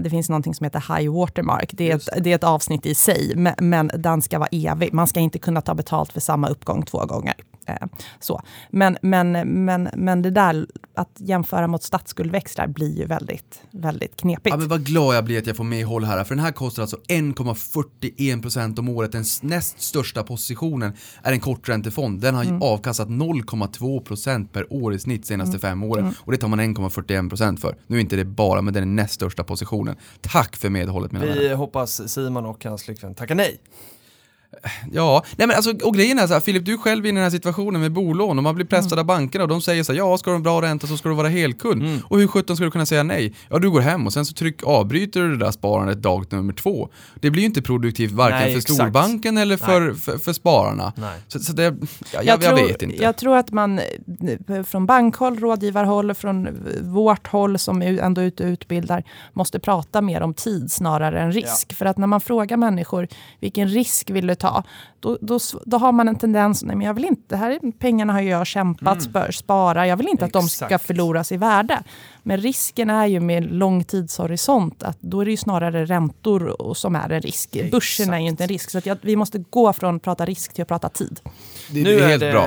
det 0.00 0.10
finns 0.10 0.28
någonting 0.28 0.54
som 0.54 0.64
heter 0.64 0.96
high 0.96 1.12
watermark. 1.12 1.70
Det 1.72 1.90
är, 1.90 1.96
ett, 1.96 2.24
det 2.24 2.30
är 2.30 2.34
ett 2.34 2.44
avsnitt 2.44 2.86
i 2.86 2.94
sig, 2.94 3.32
men, 3.36 3.54
men 3.58 3.90
den 3.94 4.22
ska 4.22 4.38
vara 4.38 4.48
evig. 4.52 4.92
Man 4.92 5.06
ska 5.06 5.20
inte 5.20 5.38
kunna 5.38 5.60
ta 5.60 5.74
betalt 5.74 6.12
för 6.12 6.20
samma 6.20 6.48
uppgång 6.48 6.82
två 6.82 7.06
gånger. 7.06 7.34
Eh, 7.66 7.86
så. 8.20 8.42
Men, 8.70 8.96
men, 9.02 9.32
men, 9.64 9.88
men 9.96 10.22
det 10.22 10.30
där 10.30 10.66
att 10.94 11.10
jämföra 11.16 11.66
mot 11.66 11.82
statsskuldväxlar 11.82 12.66
blir 12.66 12.98
ju 12.98 13.06
väldigt, 13.06 13.62
väldigt 13.70 14.16
knepigt. 14.16 14.50
Ja, 14.50 14.56
men 14.56 14.68
vad 14.68 14.84
glad 14.84 15.16
jag 15.16 15.24
blir 15.24 15.38
att 15.38 15.46
jag 15.46 15.56
får 15.56 15.64
medhåll 15.64 16.04
här, 16.04 16.24
för 16.24 16.34
den 16.34 16.44
här 16.44 16.52
kostar 16.52 16.82
alltså 16.82 16.96
1,41% 17.08 18.78
om 18.78 18.88
året. 18.88 19.12
Den 19.12 19.24
näst 19.42 19.80
största 19.80 20.22
positionen 20.22 20.92
är 21.22 21.32
en 21.32 21.40
korträntefond. 21.40 22.20
Den 22.20 22.34
har 22.34 22.58
avkastat 22.60 23.08
0,2% 23.08 24.48
per 24.52 24.72
år 24.72 24.94
i 24.94 24.98
snitt 24.98 25.26
senaste 25.26 25.58
fem 25.58 25.82
åren. 25.82 26.14
Och 26.18 26.32
det 26.32 26.38
tar 26.38 26.48
man 26.48 26.60
1,41% 26.60 27.56
för. 27.56 27.76
Nu 27.86 27.96
är 27.96 28.00
inte 28.00 28.16
det 28.16 28.24
bara, 28.24 28.62
men 28.62 28.74
den 28.74 28.82
är 28.82 28.86
näst 28.86 29.14
största 29.14 29.44
positionen. 29.44 29.96
Tack 30.20 30.56
för 30.56 30.70
medhållet 30.70 31.12
mina 31.12 31.26
vänner. 31.26 31.40
Vi 31.40 31.54
hoppas 31.54 32.12
Simon 32.12 32.46
och 32.46 32.64
hans 32.64 32.82
flickvän 32.82 33.14
tackar 33.14 33.34
nej. 33.34 33.60
Ja, 34.92 35.24
nej 35.36 35.46
men 35.46 35.56
alltså, 35.56 35.86
och 35.86 35.94
grejen 35.94 36.18
är 36.18 36.26
så 36.26 36.32
här, 36.32 36.40
Filip, 36.40 36.64
du 36.64 36.72
är 36.72 36.76
själv 36.78 37.06
i 37.06 37.12
den 37.12 37.22
här 37.22 37.30
situationen 37.30 37.80
med 37.80 37.92
bolån 37.92 38.38
och 38.38 38.42
man 38.44 38.54
blir 38.54 38.66
pressad 38.66 38.98
av 38.98 39.04
bankerna 39.04 39.44
och 39.44 39.48
de 39.48 39.60
säger 39.62 39.82
så 39.82 39.92
här, 39.92 39.98
ja, 39.98 40.18
ska 40.18 40.30
du 40.30 40.34
ha 40.34 40.36
en 40.36 40.42
bra 40.42 40.62
ränta 40.62 40.86
så 40.86 40.96
ska 40.96 41.08
du 41.08 41.14
vara 41.14 41.28
helkund. 41.28 42.02
Och 42.04 42.18
hur 42.18 42.26
sjutton 42.26 42.56
ska 42.56 42.64
du 42.64 42.70
kunna 42.70 42.86
säga 42.86 43.02
nej? 43.02 43.34
Ja, 43.48 43.58
du 43.58 43.70
går 43.70 43.80
hem 43.80 44.06
och 44.06 44.12
sen 44.12 44.26
så 44.26 44.34
tryck, 44.34 44.62
avbryter 44.62 45.20
du 45.20 45.30
det 45.30 45.44
där 45.44 45.50
sparandet 45.50 46.02
dag 46.02 46.26
nummer 46.30 46.52
två. 46.52 46.88
Det 47.20 47.30
blir 47.30 47.42
ju 47.42 47.46
inte 47.46 47.62
produktivt 47.62 48.12
varken 48.12 48.38
Nej, 48.38 48.52
för 48.52 48.58
exakt. 48.58 48.74
storbanken 48.74 49.38
eller 49.38 49.56
för, 49.56 49.94
för, 49.94 50.18
för 50.18 50.32
spararna. 50.32 50.92
Nej. 50.96 51.18
Så, 51.28 51.38
så 51.38 51.52
det, 51.52 51.62
ja, 51.64 51.72
jag, 52.12 52.26
jag, 52.26 52.40
tror, 52.40 52.68
vet 52.68 52.82
inte. 52.82 53.02
Jag 53.02 53.16
tror 53.16 53.36
att 53.36 53.52
man 53.52 53.80
från 54.66 54.86
bankhåll, 54.86 55.38
rådgivarhåll, 55.38 56.14
från 56.14 56.48
vårt 56.82 57.26
håll 57.26 57.58
som 57.58 57.82
är 57.82 57.98
ändå 57.98 58.22
ute 58.22 58.44
och 58.44 58.48
utbildar, 58.48 59.04
måste 59.32 59.58
prata 59.58 60.00
mer 60.00 60.20
om 60.20 60.34
tid 60.34 60.72
snarare 60.72 61.20
än 61.20 61.32
risk. 61.32 61.72
För 61.72 61.86
att 61.86 61.98
när 61.98 62.06
man 62.06 62.20
frågar 62.20 62.56
människor 62.56 63.08
vilken 63.40 63.68
risk 63.68 64.10
vill 64.10 64.26
du 64.26 64.34
ta, 64.34 64.43
ta. 64.44 64.62
Då, 65.04 65.18
då, 65.20 65.38
då 65.66 65.76
har 65.78 65.92
man 65.92 66.08
en 66.08 66.16
tendens, 66.18 66.62
nej 66.62 66.76
men 66.76 66.86
jag 66.86 66.94
vill 66.94 67.04
inte, 67.04 67.22
det 67.28 67.36
här 67.36 67.50
är, 67.50 67.72
pengarna 67.78 68.12
har 68.12 68.20
jag 68.20 68.46
kämpat, 68.46 69.02
spar, 69.02 69.30
spara, 69.30 69.86
jag 69.86 69.96
vill 69.96 70.08
inte 70.08 70.24
att 70.24 70.32
de 70.32 70.48
ska 70.48 70.64
Exakt. 70.64 70.86
förloras 70.86 71.32
i 71.32 71.36
värde. 71.36 71.82
Men 72.22 72.38
risken 72.38 72.90
är 72.90 73.06
ju 73.06 73.20
med 73.20 73.52
lång 73.54 73.84
tidshorisont 73.84 74.82
att 74.82 74.98
då 75.00 75.20
är 75.20 75.24
det 75.24 75.30
ju 75.30 75.36
snarare 75.36 75.84
räntor 75.84 76.62
och- 76.62 76.76
som 76.76 76.96
är 76.96 77.08
en 77.12 77.20
risk. 77.20 77.56
Börsen 77.70 78.14
är 78.14 78.18
ju 78.18 78.26
inte 78.28 78.44
en 78.44 78.48
risk. 78.48 78.70
Så 78.70 78.78
att 78.78 78.86
jag, 78.86 78.98
vi 79.00 79.16
måste 79.16 79.38
gå 79.50 79.72
från 79.72 79.96
att 79.96 80.02
prata 80.02 80.24
risk 80.24 80.52
till 80.54 80.62
att 80.62 80.68
prata 80.68 80.88
tid. 80.88 81.20
det, 81.70 81.82
nu 81.82 81.84
det 81.84 81.94
är 81.94 81.98
är 82.04 82.08
helt 82.08 82.20
det 82.20 82.32
bra. 82.32 82.46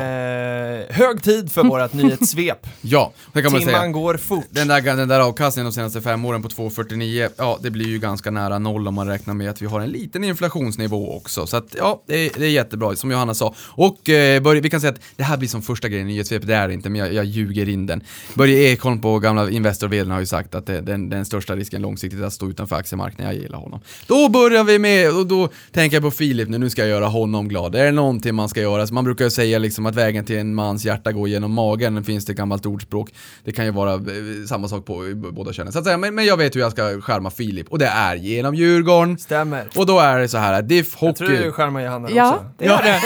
hög 1.05 1.24
tid 1.24 1.51
för 1.51 1.64
vårt 1.64 1.93
nyhetssvep. 2.03 2.68
Ja, 2.82 3.12
det 3.34 3.41
kan 3.41 3.51
man 3.51 3.62
säga. 3.62 3.74
Timman 3.78 3.91
går 3.91 4.18
fort. 4.18 4.45
Den 4.49 4.68
där, 4.68 4.82
den 4.82 5.08
där 5.08 5.20
avkastningen 5.20 5.66
de 5.66 5.76
senaste 5.76 6.01
fem 6.01 6.26
åren 6.26 6.41
på 6.43 6.49
2,49, 6.49 7.30
ja 7.38 7.58
det 7.62 7.70
blir 7.72 7.88
ju 7.88 7.99
ganska 7.99 8.32
nära 8.32 8.60
noll 8.60 8.88
om 8.88 8.93
man 8.93 9.08
räknar 9.08 9.34
med 9.34 9.49
att 9.49 9.62
vi 9.62 9.66
har 9.66 9.82
en 9.82 9.89
liten 9.89 10.24
inflationsnivå 10.24 11.16
också. 11.18 11.47
Så 11.47 11.58
att 11.58 11.76
ja, 11.78 12.03
det 12.08 12.16
är, 12.16 12.39
det 12.48 12.52
är 12.52 12.64
jättebra, 12.64 12.95
som 12.95 13.12
Johanna 13.12 13.34
sa. 13.34 13.56
Och 13.60 14.10
eh, 14.10 14.41
Börje, 14.41 14.62
vi 14.62 14.70
kan 14.70 14.82
säga 14.82 14.93
att 14.93 15.02
det 15.16 15.24
här 15.24 15.38
blir 15.38 15.50
som 15.50 15.62
första 15.62 15.89
grejen 15.89 16.10
i 16.10 16.12
nyhetssvepet, 16.12 16.48
det 16.48 16.56
är 16.56 16.68
det 16.68 16.74
inte, 16.74 16.89
men 16.89 17.00
jag, 17.00 17.14
jag 17.14 17.26
ljuger 17.26 17.70
in 17.70 17.86
den. 17.86 18.04
Börje 18.34 18.72
Ekholm 18.72 19.02
på 19.02 19.20
gamla 19.20 19.50
Investor 19.50 20.12
har 20.12 20.20
ju 20.20 20.26
sagt 20.26 20.56
att 20.56 20.66
det, 20.66 20.82
den, 20.82 21.10
den 21.10 21.26
största 21.26 21.56
risken 21.56 21.82
långsiktigt 21.82 22.20
är 22.20 22.26
att 22.26 22.34
stå 22.34 22.50
utanför 22.50 22.76
aktiemarknaden, 22.76 23.34
jag 23.34 23.43
gillar 23.43 23.58
honom. 23.58 23.80
Då 24.08 24.30
börjar 24.30 24.64
vi 24.64 24.80
med, 24.80 25.18
och 25.18 25.28
då 25.28 25.50
tänker 25.72 25.95
jag 25.95 26.04
på 26.04 26.12
Filip 26.12 26.50
nu, 26.50 26.58
nu 26.58 26.70
ska 26.70 26.82
jag 26.82 26.89
göra 26.89 27.06
honom 27.06 27.48
glad. 27.48 27.72
Det 27.72 27.82
är 27.82 27.91
någonting 27.91 28.36
man 28.36 28.50
ska 28.50 28.62
göra, 28.62 28.88
så 28.88 28.93
man 28.93 29.04
brukar 29.04 29.26
ju 29.26 29.32
säga 29.32 29.60
liksom 29.60 29.86
att 29.86 29.95
vägen 29.95 30.26
till 30.26 30.38
en 30.38 30.56
mans 30.56 30.86
hjärta 30.86 31.12
går 31.12 31.30
genom 31.30 31.52
magen, 31.52 31.95
det 31.95 32.04
finns 32.04 32.26
det 32.26 32.32
ett 32.32 32.38
gammalt 32.38 32.66
ordspråk. 32.66 33.14
Det 33.43 33.52
kan 33.52 33.66
ju 33.66 33.72
vara 33.72 33.93
eh, 33.93 34.00
samma 34.48 34.68
sak 34.68 34.86
på 34.86 35.12
båda 35.32 35.54
könen. 35.54 35.74
Så 35.74 35.80
att 35.80 35.86
säga, 35.86 35.98
men, 35.98 36.16
men 36.16 36.26
jag 36.26 36.38
vet 36.38 36.56
hur 36.56 36.62
jag 36.62 36.72
ska 36.72 37.02
skärma 37.02 37.30
Filip, 37.30 37.68
och 37.70 37.80
det 37.80 37.88
är 37.88 38.16
genom 38.16 38.56
Djurgården. 38.56 39.18
Stämmer. 39.18 39.68
Och 39.76 39.86
då 39.86 40.00
är 40.00 40.20
det 40.20 40.28
så 40.28 40.38
här, 40.38 40.62
Diff 40.62 40.98
Jag 41.02 41.16
tror 41.16 41.30
Hockey, 41.30 41.43
du 41.43 41.52
skärmar 41.52 41.82
Johanna 41.82 42.10
Ja, 42.12 42.37
Ja, 42.38 42.52
det 42.58 42.66
gör 42.66 42.82
det. 42.84 43.02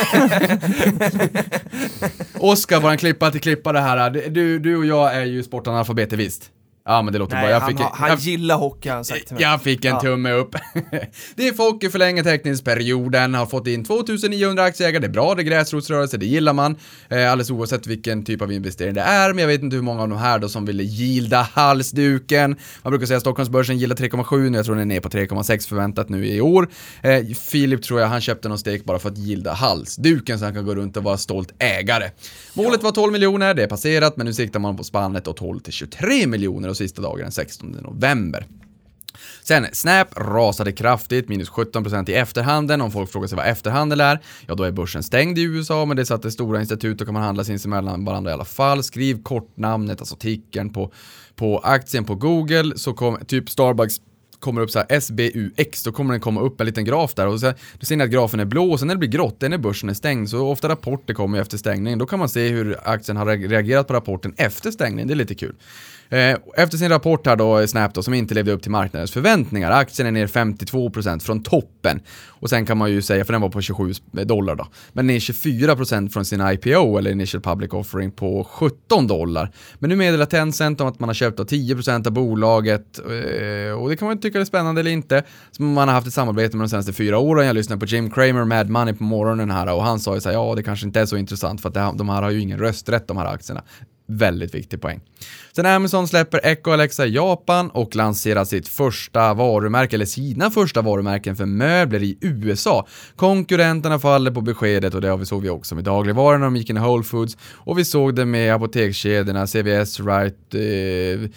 Oskar, 2.40 2.80
våran 2.80 2.98
klippa 2.98 3.32
till 3.32 3.42
klippa 3.42 3.72
det 3.72 3.82
här. 3.82 4.10
Du, 4.10 4.60
du 4.60 4.78
och 4.78 4.86
jag 4.86 5.16
är 5.16 5.26
ju 5.26 5.44
sportanalfabeter 5.44 6.18
visst? 6.18 6.50
Ja 6.86 7.02
men 7.02 7.14
det 7.14 7.20
låter 7.20 7.36
Nej, 7.36 7.44
bra. 7.44 7.52
Jag 7.52 7.60
han, 7.60 7.70
fick, 7.72 7.80
han 7.94 8.10
jag, 8.10 8.20
gillar 8.20 8.56
hockey 8.56 8.90
har 8.90 8.96
han 8.96 9.06
sagt 9.06 9.28
till 9.28 9.34
mig. 9.36 9.44
Jag 9.44 9.62
fick 9.62 9.86
en 9.86 9.92
Ja. 9.92 10.00
tumme 10.02 10.32
upp. 10.32 10.56
det 11.36 11.48
är 11.48 11.54
Folke 11.54 11.90
förlänger 11.90 12.24
teckningsperioden, 12.24 13.34
har 13.34 13.46
fått 13.46 13.68
in 13.68 13.84
2900 13.86 14.64
aktieägare, 14.64 15.00
det 15.02 15.08
är 15.08 15.12
bra, 15.12 15.36
det 15.36 15.42
är 15.42 15.44
gräsrotsrörelse, 15.44 16.18
det 16.18 16.26
gillar 16.26 16.54
man. 16.54 16.76
Eh, 17.10 17.32
alldeles 17.32 17.50
oavsett 17.52 17.88
vilken 17.88 18.24
typ 18.26 18.42
av 18.42 18.52
investering 18.52 18.94
det 18.94 19.02
är, 19.02 19.30
men 19.34 19.38
jag 19.42 19.48
vet 19.48 19.62
inte 19.62 19.76
hur 19.76 19.84
många 19.84 20.02
av 20.02 20.10
de 20.10 20.18
här 20.18 20.40
då 20.40 20.50
som 20.50 20.66
ville 20.66 20.84
gilda 20.84 21.42
halsduken. 21.42 22.56
Man 22.84 22.92
brukar 22.92 23.06
säga 23.06 23.18
att 23.18 23.24
Stockholmsbörsen 23.24 23.78
gillar 23.78 23.96
3,7 23.96 24.50
nu, 24.50 24.58
jag 24.58 24.66
tror 24.66 24.76
den 24.76 24.82
är 24.92 24.94
ner 24.94 25.00
på 25.00 25.10
3,6 25.10 25.68
förväntat 25.70 26.10
nu 26.10 26.28
i 26.28 26.42
år. 26.42 26.70
Eh, 27.02 27.26
Filip 27.50 27.84
tror 27.84 28.00
jag, 28.02 28.08
han 28.08 28.22
köpte 28.22 28.50
någon 28.50 28.60
stek 28.60 28.86
bara 28.86 29.00
för 29.00 29.10
att 29.10 29.18
gilda 29.18 29.54
halsduken 29.54 30.40
så 30.40 30.46
han 30.46 30.54
kan 30.54 30.66
gå 30.66 30.76
runt 30.76 30.98
och 30.98 31.04
vara 31.04 31.18
stolt 31.18 31.54
ägare. 31.60 32.10
Målet 32.54 32.84
var 32.84 32.92
12 32.92 33.12
miljoner, 33.12 33.54
det 33.54 33.64
är 33.64 33.68
passerat, 33.68 34.18
men 34.18 34.26
nu 34.26 34.34
siktar 34.34 34.60
man 34.60 34.78
på 34.78 34.84
spannet 34.84 35.28
och 35.28 35.36
12 35.36 35.60
till 35.60 35.74
23 35.74 36.28
miljoner 36.28 36.70
och 36.70 36.78
sista 36.78 37.02
dagen 37.02 37.20
den 37.20 37.32
16 37.32 37.72
november. 37.72 38.48
Sen, 39.44 39.68
Snap 39.72 40.08
rasade 40.18 40.72
kraftigt, 40.72 41.30
minus 41.30 41.50
17% 41.50 42.10
i 42.10 42.14
efterhanden. 42.14 42.82
Om 42.82 42.92
folk 42.92 43.12
frågar 43.12 43.28
sig 43.28 43.36
vad 43.36 43.48
efterhandel 43.48 44.02
är, 44.02 44.20
ja 44.48 44.56
då 44.56 44.64
är 44.64 44.72
börsen 44.72 45.04
stängd 45.04 45.38
i 45.38 45.42
USA, 45.42 45.86
men 45.86 45.98
det 45.98 46.06
satte 46.06 46.32
stora 46.32 46.60
institut 46.60 47.02
och 47.02 47.08
kan 47.08 47.14
man 47.14 47.24
handla 47.24 47.44
sinsemellan 47.44 48.06
varandra 48.06 48.32
i 48.32 48.34
alla 48.34 48.46
fall. 48.46 48.84
Skriv 48.84 49.24
kortnamnet, 49.24 50.00
alltså 50.00 50.16
tickern 50.16 50.74
på, 50.74 50.92
på 51.36 51.60
aktien 51.60 52.06
på 52.06 52.16
Google, 52.16 52.78
så 52.78 52.94
kom 52.94 53.18
typ 53.28 53.50
Starbucks 53.50 53.96
kommer 54.42 54.62
upp 54.62 54.72
så 54.72 54.80
här 54.80 55.00
SBUX, 55.00 55.84
då 55.84 55.92
kommer 55.92 56.12
den 56.14 56.22
komma 56.22 56.42
upp 56.42 56.62
en 56.62 56.66
liten 56.66 56.86
graf 56.86 57.14
där 57.14 57.28
och 57.28 57.40
så, 57.40 57.54
då 57.80 57.86
ser 57.86 57.96
ni 57.96 58.04
att 58.04 58.10
grafen 58.10 58.40
är 58.40 58.46
blå 58.46 58.72
och 58.72 58.80
sen 58.80 58.88
när 58.88 58.96
det 58.96 59.00
blir 59.00 59.10
grått, 59.10 59.40
det 59.40 59.46
är 59.46 59.50
när 59.50 59.58
börsen 59.58 59.90
är 59.90 59.94
stängd. 59.94 60.30
Så 60.30 60.48
ofta 60.48 60.70
rapporter 60.70 61.14
kommer 61.14 61.38
ju 61.38 61.42
efter 61.42 61.58
stängningen. 61.58 62.00
Då 62.00 62.06
kan 62.06 62.20
man 62.20 62.30
se 62.30 62.50
hur 62.50 62.78
aktien 62.84 63.18
har 63.18 63.26
reagerat 63.26 63.88
på 63.88 63.94
rapporten 63.94 64.34
efter 64.38 64.72
stängningen. 64.72 65.08
Det 65.08 65.14
är 65.14 65.16
lite 65.16 65.36
kul. 65.36 65.56
Eh, 66.12 66.38
efter 66.58 66.78
sin 66.78 66.90
rapport 66.90 67.28
här 67.28 67.36
då, 67.36 67.60
eh, 67.60 67.66
Snap 67.66 67.94
då, 67.94 68.04
som 68.04 68.14
inte 68.14 68.34
levde 68.34 68.52
upp 68.52 68.62
till 68.62 68.72
marknadens 68.72 69.12
förväntningar. 69.12 69.72
Aktien 69.72 70.08
är 70.08 70.12
ner 70.12 70.28
52% 70.28 71.24
från 71.24 71.44
toppen. 71.44 72.00
Och 72.28 72.50
sen 72.50 72.66
kan 72.66 72.78
man 72.78 72.92
ju 72.92 73.02
säga, 73.02 73.26
för 73.26 73.34
den 73.34 73.42
var 73.42 73.50
på 73.50 73.62
27 73.62 73.94
dollar 74.12 74.56
då, 74.56 74.68
men 74.94 75.08
ner 75.08 75.20
24% 75.20 76.10
från 76.10 76.26
sin 76.26 76.42
IPO, 76.42 76.98
eller 76.98 77.12
Initial 77.12 77.42
Public 77.42 77.74
Offering, 77.74 78.12
på 78.12 78.48
17 78.52 79.08
dollar. 79.08 79.52
Men 79.80 79.90
nu 79.90 79.96
meddelar 79.96 80.26
Tencent 80.26 80.82
om 80.82 80.88
att 80.88 81.00
man 81.00 81.10
har 81.10 81.14
köpt 81.14 81.40
10% 81.40 82.08
av 82.08 82.14
bolaget 82.14 83.00
eh, 83.00 83.74
och 83.74 83.90
det 83.90 83.98
kan 83.98 84.06
man 84.06 84.16
ju 84.16 84.22
tycka 84.32 84.42
är 84.42 84.46
spännande 84.46 84.82
eller 84.82 84.92
inte. 84.92 85.24
Som 85.52 85.74
man 85.74 85.88
har 85.88 85.96
haft 85.96 86.08
ett 86.08 86.14
samarbete 86.14 86.58
med 86.58 86.64
de 86.64 86.70
senaste 86.70 86.94
fyra 86.94 87.18
åren. 87.18 87.48
Jag 87.48 87.54
lyssnade 87.54 87.80
på 87.80 87.86
Jim 87.86 88.12
Cramer, 88.12 88.46
Mad 88.46 88.70
Money 88.70 88.94
på 88.94 89.04
morgonen 89.04 89.52
här 89.52 89.74
och 89.74 89.84
han 89.84 90.00
sa 90.00 90.16
ju 90.16 90.22
så 90.22 90.30
här, 90.30 90.36
ja 90.36 90.56
det 90.56 90.64
kanske 90.64 90.86
inte 90.86 91.00
är 91.00 91.06
så 91.06 91.18
intressant 91.18 91.62
för 91.62 91.70
att 91.70 91.74
det, 91.74 91.92
de 91.96 92.10
här 92.10 92.22
har 92.22 92.30
ju 92.30 92.40
ingen 92.40 92.60
rösträtt 92.60 93.08
de 93.08 93.18
här 93.18 93.26
aktierna. 93.26 93.64
Väldigt 94.14 94.56
viktig 94.56 94.82
poäng. 94.82 95.00
Sen 95.56 95.66
Amazon 95.66 96.08
släpper 96.08 96.40
Echo 96.44 96.72
Alexa 96.72 97.06
i 97.06 97.14
Japan 97.14 97.70
och 97.70 97.96
lanserar 97.96 98.46
sitt 98.46 98.68
första 98.68 99.34
varumärke, 99.34 99.96
eller 99.96 100.06
sina 100.06 100.52
första 100.52 100.82
varumärken 100.82 101.36
för 101.36 101.46
möbler 101.46 102.04
i 102.04 102.18
USA. 102.22 102.88
Konkurrenterna 103.16 104.00
faller 104.00 104.32
på 104.32 104.42
beskedet 104.42 104.94
och 104.94 105.02
det 105.02 105.26
såg 105.26 105.42
vi 105.42 105.50
också 105.50 105.76
med 105.76 105.84
dagligvarorna, 105.84 106.46
de 106.46 106.56
gick 106.56 106.70
in 106.70 106.78
i 106.78 106.80
Whole 106.80 107.04
Foods 107.04 107.38
och 107.54 107.80
vi 107.80 107.86
såg 107.86 108.16
det 108.16 108.26
med 108.26 108.54
apotekskedjorna, 108.54 109.48
CVS, 109.48 110.00
Right, 110.00 110.54
eh, 110.54 111.30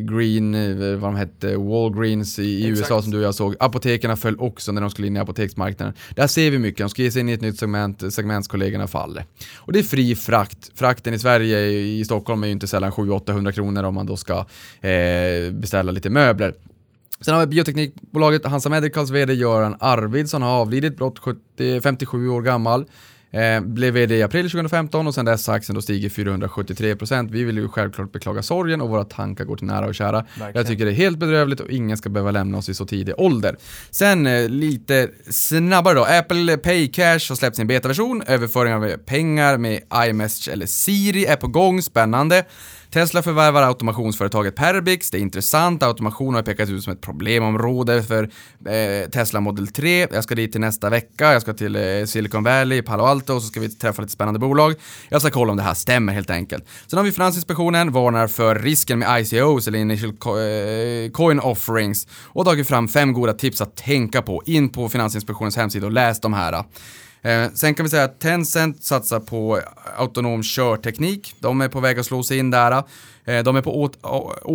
Green, 0.00 0.54
eh, 0.54 0.96
vad 0.96 1.10
de 1.10 1.16
hette, 1.16 1.56
Walgreens 1.56 2.38
i, 2.38 2.42
i 2.42 2.66
USA 2.66 3.02
som 3.02 3.10
du 3.10 3.18
och 3.18 3.24
jag 3.24 3.34
såg. 3.34 3.56
Apotekerna 3.60 4.16
föll 4.16 4.36
också 4.38 4.72
när 4.72 4.80
de 4.80 4.90
skulle 4.90 5.06
in 5.06 5.16
i 5.16 5.20
apoteksmarknaden. 5.20 5.94
Där 6.16 6.26
ser 6.26 6.50
vi 6.50 6.58
mycket, 6.58 6.78
de 6.78 6.88
ska 6.88 7.02
ge 7.02 7.10
sig 7.10 7.20
in 7.20 7.28
i 7.28 7.32
ett 7.32 7.40
nytt 7.40 7.58
segment, 7.58 8.14
segmentskollegorna 8.14 8.86
faller. 8.86 9.24
Och 9.56 9.72
det 9.72 9.78
är 9.78 9.82
fri 9.82 10.14
frakt. 10.14 10.70
Frakten 10.74 11.14
i 11.14 11.18
Sverige, 11.18 11.60
i 11.68 12.04
Stockholm 12.12 12.42
är 12.42 12.46
ju 12.46 12.52
inte 12.52 12.66
sällan 12.66 12.90
700-800 12.90 13.52
kronor 13.52 13.82
om 13.82 13.94
man 13.94 14.06
då 14.06 14.16
ska 14.16 14.38
eh, 14.80 15.52
beställa 15.52 15.92
lite 15.92 16.10
möbler. 16.10 16.54
Sen 17.20 17.34
har 17.34 17.40
vi 17.40 17.46
bioteknikbolaget 17.46 18.46
Hansa 18.46 18.68
Medicals 18.68 19.10
VD 19.10 19.34
Göran 19.34 19.76
Arvidsson 19.80 20.42
har 20.42 20.50
avlidit, 20.50 20.96
blott 20.96 21.18
70, 21.18 21.80
57 21.80 22.28
år 22.28 22.42
gammal. 22.42 22.84
Eh, 23.32 23.60
blev 23.60 23.94
VD 23.94 24.16
i 24.16 24.22
april 24.22 24.50
2015 24.50 25.06
och 25.06 25.14
sen 25.14 25.24
dess 25.24 25.46
har 25.46 25.54
aktien 25.54 25.74
då 25.74 25.82
stigit 25.82 26.12
473%. 26.12 27.28
Vi 27.30 27.44
vill 27.44 27.56
ju 27.56 27.68
självklart 27.68 28.12
beklaga 28.12 28.42
sorgen 28.42 28.80
och 28.80 28.88
våra 28.88 29.04
tankar 29.04 29.44
går 29.44 29.56
till 29.56 29.66
nära 29.66 29.86
och 29.86 29.94
kära. 29.94 30.12
Verkligen. 30.12 30.52
Jag 30.54 30.66
tycker 30.66 30.84
det 30.84 30.90
är 30.90 30.94
helt 30.94 31.18
bedrövligt 31.18 31.60
och 31.60 31.70
ingen 31.70 31.96
ska 31.96 32.08
behöva 32.08 32.30
lämna 32.30 32.58
oss 32.58 32.68
i 32.68 32.74
så 32.74 32.86
tidig 32.86 33.14
ålder. 33.18 33.56
Sen 33.90 34.26
eh, 34.26 34.48
lite 34.48 35.08
snabbare 35.30 35.94
då. 35.94 36.04
Apple 36.04 36.56
Pay 36.56 36.88
Cash 36.88 37.28
har 37.28 37.34
släppt 37.34 37.56
sin 37.56 37.66
betaversion. 37.66 38.22
Överföring 38.26 38.74
av 38.74 38.96
pengar 38.96 39.58
med 39.58 39.80
iMessage 40.08 40.52
eller 40.52 40.66
Siri 40.66 41.24
är 41.24 41.36
på 41.36 41.46
gång, 41.46 41.82
spännande. 41.82 42.44
Tesla 42.92 43.22
förvärvar 43.22 43.62
automationsföretaget 43.62 44.56
Perbix. 44.56 45.10
Det 45.10 45.18
är 45.18 45.20
intressant. 45.20 45.82
Automation 45.82 46.34
har 46.34 46.42
pekats 46.42 46.70
ut 46.70 46.84
som 46.84 46.92
ett 46.92 47.00
problemområde 47.00 48.02
för 48.02 48.22
eh, 48.66 49.10
Tesla 49.10 49.40
Model 49.40 49.68
3. 49.68 50.08
Jag 50.12 50.24
ska 50.24 50.34
dit 50.34 50.52
till 50.52 50.60
nästa 50.60 50.90
vecka. 50.90 51.32
Jag 51.32 51.42
ska 51.42 51.52
till 51.52 51.76
eh, 51.76 52.04
Silicon 52.06 52.44
Valley, 52.44 52.82
Palo 52.82 53.04
Alto 53.04 53.34
och 53.34 53.42
så 53.42 53.48
ska 53.48 53.60
vi 53.60 53.68
träffa 53.68 54.02
lite 54.02 54.12
spännande 54.12 54.40
bolag. 54.40 54.74
Jag 55.08 55.20
ska 55.20 55.30
kolla 55.30 55.50
om 55.50 55.56
det 55.56 55.62
här 55.62 55.74
stämmer 55.74 56.12
helt 56.12 56.30
enkelt. 56.30 56.64
Sen 56.86 56.96
har 56.96 57.04
vi 57.04 57.12
Finansinspektionen, 57.12 57.92
varnar 57.92 58.26
för 58.26 58.54
risken 58.54 58.98
med 58.98 59.20
ICOs 59.20 59.68
eller 59.68 59.78
Initial 59.78 60.12
co 60.12 60.38
eh, 60.40 61.10
Coin 61.10 61.40
Offerings 61.40 62.06
och 62.24 62.44
tagit 62.44 62.68
fram 62.68 62.88
fem 62.88 63.12
goda 63.12 63.32
tips 63.32 63.60
att 63.60 63.76
tänka 63.76 64.22
på. 64.22 64.42
In 64.46 64.68
på 64.68 64.88
Finansinspektionens 64.88 65.56
hemsida 65.56 65.86
och 65.86 65.92
läs 65.92 66.20
de 66.20 66.32
här. 66.32 66.64
Eh, 67.22 67.50
sen 67.54 67.74
kan 67.74 67.84
vi 67.84 67.90
säga 67.90 68.04
att 68.04 68.20
Tencent 68.20 68.84
satsar 68.84 69.20
på 69.20 69.60
autonom 69.96 70.42
körteknik. 70.42 71.34
De 71.38 71.60
är 71.60 71.68
på 71.68 71.80
väg 71.80 71.98
att 71.98 72.06
slå 72.06 72.22
sig 72.22 72.38
in 72.38 72.50
där. 72.50 72.82
Eh, 73.24 73.42
de 73.42 73.56
är 73.56 73.62
på 73.62 73.90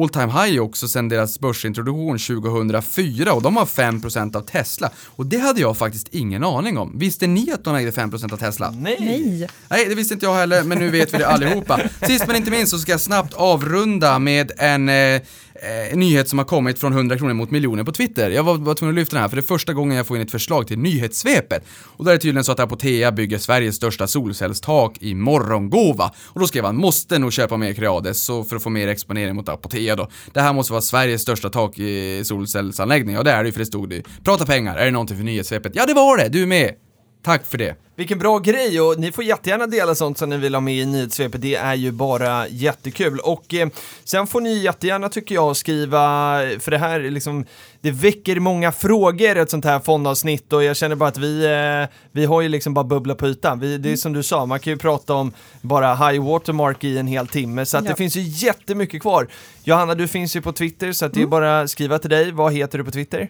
all 0.04 0.10
time 0.10 0.46
high 0.46 0.62
också 0.62 0.88
sen 0.88 1.10
deras 1.10 1.40
börsintroduktion 1.40 2.18
2004 2.18 3.34
och 3.34 3.42
de 3.42 3.58
har 3.58 3.66
5% 3.66 4.36
av 4.36 4.42
Tesla. 4.42 4.92
Och 5.06 5.26
det 5.26 5.38
hade 5.38 5.62
jag 5.62 5.78
faktiskt 5.78 6.08
ingen 6.12 6.44
aning 6.44 6.78
om. 6.78 7.00
Visste 7.00 7.28
ni 7.28 7.52
att 7.52 7.64
de 7.64 7.76
ägde 7.76 7.92
5% 7.92 8.34
av 8.34 8.38
Tesla? 8.38 8.72
Nej. 8.72 9.48
Nej, 9.68 9.86
det 9.90 9.96
visste 9.96 10.14
inte 10.14 10.26
jag 10.26 10.36
heller, 10.36 10.64
men 10.64 10.78
nu 10.78 10.90
vet 10.90 11.14
vi 11.14 11.18
det 11.18 11.28
allihopa. 11.28 11.80
Sist 12.02 12.28
men 12.28 12.36
inte 12.36 12.52
minst 12.52 12.72
så 12.72 12.78
ska 12.78 12.92
jag 12.92 13.02
snabbt 13.02 13.34
avrunda 13.34 14.20
med 14.20 14.52
en 14.58 14.90
eh, 14.90 15.22
eh, 15.62 15.96
nyhet 15.98 16.30
som 16.30 16.40
har 16.40 16.46
kommit 16.46 16.80
från 16.80 16.94
100 16.94 17.18
kronor 17.18 17.34
mot 17.34 17.52
miljoner 17.52 17.84
på 17.84 17.92
Twitter. 17.92 18.30
Jag 18.30 18.44
var, 18.44 18.58
var 18.58 18.74
tvungen 18.74 18.96
att 18.96 19.00
lyfta 19.00 19.16
den 19.16 19.22
här 19.22 19.30
för 19.30 19.36
det 19.36 19.42
är 19.42 19.48
första 19.48 19.74
gången 19.74 19.98
jag 19.98 20.08
får 20.08 20.18
in 20.18 20.24
ett 20.24 20.32
förslag 20.32 20.68
till 20.68 20.80
nyhetssvepet. 20.80 21.64
Och 21.70 22.06
där 22.06 22.12
är 22.12 22.16
det 22.16 22.22
tydligen 22.22 22.44
så 22.44 22.52
att 22.52 22.60
Apotea 22.60 23.12
bygger 23.12 23.38
Sveriges 23.38 23.76
största 23.76 24.08
solcellstak 24.08 24.98
i 25.00 25.14
morgongåva. 25.14 26.12
Och 26.26 26.40
då 26.40 26.48
skrev 26.48 26.66
han, 26.66 26.76
måste 26.76 27.20
nog 27.20 27.34
köpa 27.34 27.58
mer 27.58 27.74
Creades 27.74 28.24
så 28.24 28.44
för 28.44 28.57
för 28.58 28.60
att 28.60 28.64
få 28.64 28.70
mer 28.70 28.88
exponering 28.88 29.36
mot 29.36 29.50
Apotea 29.50 29.96
då. 29.96 30.10
Det 30.34 30.42
här 30.42 30.54
måste 30.54 30.74
vara 30.74 30.82
Sveriges 30.82 31.22
största 31.22 31.50
tak 31.50 31.80
i 31.80 32.22
solcellsanläggning. 32.26 33.18
Och 33.18 33.24
det 33.24 33.32
är 33.32 33.44
det 33.44 33.48
ju 33.48 33.54
för 33.54 33.60
det 33.60 33.66
stod 33.66 33.90
det 33.90 34.04
Prata 34.24 34.46
pengar, 34.46 34.78
är 34.78 34.86
det 34.86 34.92
någonting 34.92 35.18
för 35.18 35.24
nyhetssvepet? 35.24 35.72
Ja 35.76 35.86
det 35.86 35.94
var 35.94 36.18
det, 36.18 36.30
du 36.30 36.42
är 36.42 36.48
med! 36.48 36.87
Tack 37.28 37.46
för 37.46 37.58
det. 37.58 37.76
Vilken 37.96 38.20
bra 38.20 38.40
grej 38.40 38.82
och 38.82 39.00
ni 39.00 39.12
får 39.12 39.24
jättegärna 39.24 39.68
dela 39.68 39.96
sånt 39.96 40.18
som 40.18 40.30
ni 40.30 40.38
vill 40.38 40.54
ha 40.54 40.62
med 40.62 40.76
i 40.76 40.86
nyhetssvepet. 40.86 41.42
Det 41.42 41.56
är 41.56 41.76
ju 41.76 41.92
bara 41.92 42.48
jättekul. 42.48 43.20
Och 43.20 43.54
eh, 43.54 43.70
sen 44.04 44.28
får 44.28 44.42
ni 44.42 44.58
jättegärna 44.58 45.10
tycker 45.10 45.36
jag 45.36 45.56
skriva, 45.56 46.40
för 46.60 46.72
det 46.72 46.78
här 46.78 47.00
liksom, 47.00 47.46
det 47.82 47.92
väcker 47.92 48.40
många 48.40 48.72
frågor 48.72 49.38
ett 49.38 49.50
sånt 49.50 49.66
här 49.66 49.80
fondavsnitt 49.80 50.54
och 50.54 50.64
jag 50.64 50.78
känner 50.78 50.96
bara 50.96 51.10
att 51.10 51.18
vi, 51.18 51.46
eh, 51.46 51.96
vi 52.12 52.26
har 52.26 52.42
ju 52.42 52.50
liksom 52.50 52.74
bara 52.74 52.86
bubbla 52.86 53.16
på 53.16 53.28
ytan. 53.28 53.60
Vi, 53.60 53.78
det 53.78 53.92
är 53.92 53.96
som 53.96 54.14
du 54.14 54.24
sa, 54.24 54.46
man 54.46 54.60
kan 54.60 54.74
ju 54.74 54.80
prata 54.80 55.14
om 55.14 55.34
bara 55.62 55.96
high 55.96 56.24
watermark 56.24 56.84
i 56.84 56.98
en 56.98 57.08
hel 57.08 57.28
timme 57.28 57.66
så 57.66 57.78
att 57.78 57.84
ja. 57.84 57.90
det 57.90 57.96
finns 57.96 58.16
ju 58.16 58.22
jättemycket 58.22 59.02
kvar. 59.02 59.28
Johanna, 59.64 59.96
du 59.96 60.08
finns 60.08 60.36
ju 60.36 60.42
på 60.42 60.52
Twitter 60.52 60.92
så 60.92 61.06
att 61.06 61.14
det 61.14 61.20
är 61.20 61.22
mm. 61.22 61.30
bara 61.30 61.68
skriva 61.68 62.00
till 62.00 62.10
dig. 62.10 62.32
Vad 62.32 62.54
heter 62.54 62.78
du 62.78 62.84
på 62.84 62.92
Twitter? 62.92 63.30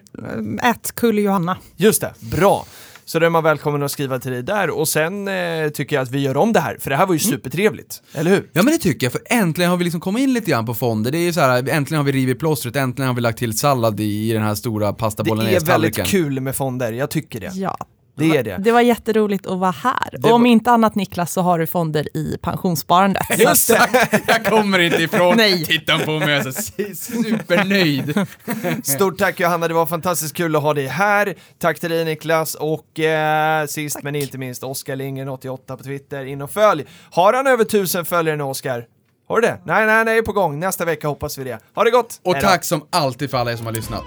Ät 0.62 0.92
Johanna. 1.02 1.56
Just 1.76 2.00
det, 2.00 2.14
bra. 2.20 2.66
Så 3.08 3.18
då 3.18 3.26
är 3.26 3.30
man 3.30 3.44
välkommen 3.44 3.82
att 3.82 3.90
skriva 3.90 4.18
till 4.18 4.32
dig 4.32 4.42
där 4.42 4.70
och 4.70 4.88
sen 4.88 5.28
eh, 5.28 5.68
tycker 5.68 5.96
jag 5.96 6.02
att 6.02 6.10
vi 6.10 6.18
gör 6.18 6.36
om 6.36 6.52
det 6.52 6.60
här, 6.60 6.76
för 6.80 6.90
det 6.90 6.96
här 6.96 7.06
var 7.06 7.14
ju 7.14 7.20
mm. 7.24 7.30
supertrevligt. 7.30 8.02
Eller 8.12 8.30
hur? 8.30 8.50
Ja 8.52 8.62
men 8.62 8.72
det 8.72 8.78
tycker 8.78 9.06
jag, 9.06 9.12
för 9.12 9.20
äntligen 9.26 9.70
har 9.70 9.78
vi 9.78 9.84
liksom 9.84 10.00
kommit 10.00 10.22
in 10.22 10.32
lite 10.32 10.50
grann 10.50 10.66
på 10.66 10.74
fonder. 10.74 11.10
Det 11.10 11.18
är 11.18 11.22
ju 11.22 11.32
så 11.32 11.40
här, 11.40 11.68
äntligen 11.68 11.96
har 11.96 12.04
vi 12.04 12.12
rivit 12.12 12.38
plåstret, 12.38 12.76
äntligen 12.76 13.08
har 13.08 13.14
vi 13.14 13.20
lagt 13.20 13.38
till 13.38 13.58
sallad 13.58 14.00
i, 14.00 14.30
i 14.30 14.32
den 14.32 14.42
här 14.42 14.54
stora 14.54 14.92
pastabollen 14.92 15.46
Det 15.46 15.56
är 15.56 15.60
väldigt 15.60 16.04
kul 16.04 16.40
med 16.40 16.56
fonder, 16.56 16.92
jag 16.92 17.10
tycker 17.10 17.40
det. 17.40 17.52
Ja, 17.54 17.76
det 18.18 18.36
är 18.36 18.44
det. 18.44 18.56
Det 18.58 18.72
var 18.72 18.80
jätteroligt 18.80 19.46
att 19.46 19.58
vara 19.58 19.70
här. 19.70 20.08
Det 20.12 20.28
och 20.28 20.34
om 20.34 20.42
var... 20.42 20.48
inte 20.48 20.70
annat 20.70 20.94
Niklas 20.94 21.32
så 21.32 21.40
har 21.40 21.58
du 21.58 21.66
fonder 21.66 22.16
i 22.16 22.38
pensionssparandet. 22.42 23.22
Exakt, 23.30 24.12
jag 24.26 24.44
kommer 24.44 24.78
inte 24.78 25.02
ifrån. 25.02 25.36
Nej. 25.36 25.64
Titta 25.64 25.98
på 25.98 26.18
mig 26.18 26.38
och 26.38 26.54
så 26.54 26.62
supernöjd. 26.94 28.26
Stort 28.82 29.18
tack 29.18 29.40
Johanna, 29.40 29.68
det 29.68 29.74
var 29.74 29.86
fantastiskt 29.86 30.36
kul 30.36 30.56
att 30.56 30.62
ha 30.62 30.74
dig 30.74 30.86
här. 30.86 31.34
Tack 31.58 31.80
till 31.80 31.90
dig 31.90 32.04
Niklas 32.04 32.54
och 32.54 33.00
eh, 33.00 33.66
sist 33.66 33.94
tack. 33.94 34.04
men 34.04 34.14
inte 34.14 34.38
minst 34.38 34.64
Oskar 34.64 34.96
Lindgren 34.96 35.28
88 35.28 35.76
på 35.76 35.82
Twitter. 35.82 36.24
In 36.24 36.42
och 36.42 36.50
följ. 36.50 36.84
Har 37.10 37.32
han 37.32 37.46
över 37.46 37.64
tusen 37.64 38.04
följare 38.04 38.36
nu 38.36 38.44
Oskar? 38.44 38.86
Har 39.28 39.40
du 39.40 39.46
det? 39.46 39.60
Nej, 39.64 39.86
nej, 39.86 40.04
nej, 40.04 40.22
på 40.22 40.32
gång. 40.32 40.60
Nästa 40.60 40.84
vecka 40.84 41.08
hoppas 41.08 41.38
vi 41.38 41.44
det. 41.44 41.58
Ha 41.74 41.84
det 41.84 41.90
gott! 41.90 42.20
Och 42.24 42.40
tack 42.40 42.64
som 42.64 42.86
alltid 42.90 43.30
för 43.30 43.38
alla 43.38 43.52
er 43.52 43.56
som 43.56 43.66
har 43.66 43.72
lyssnat. 43.72 44.04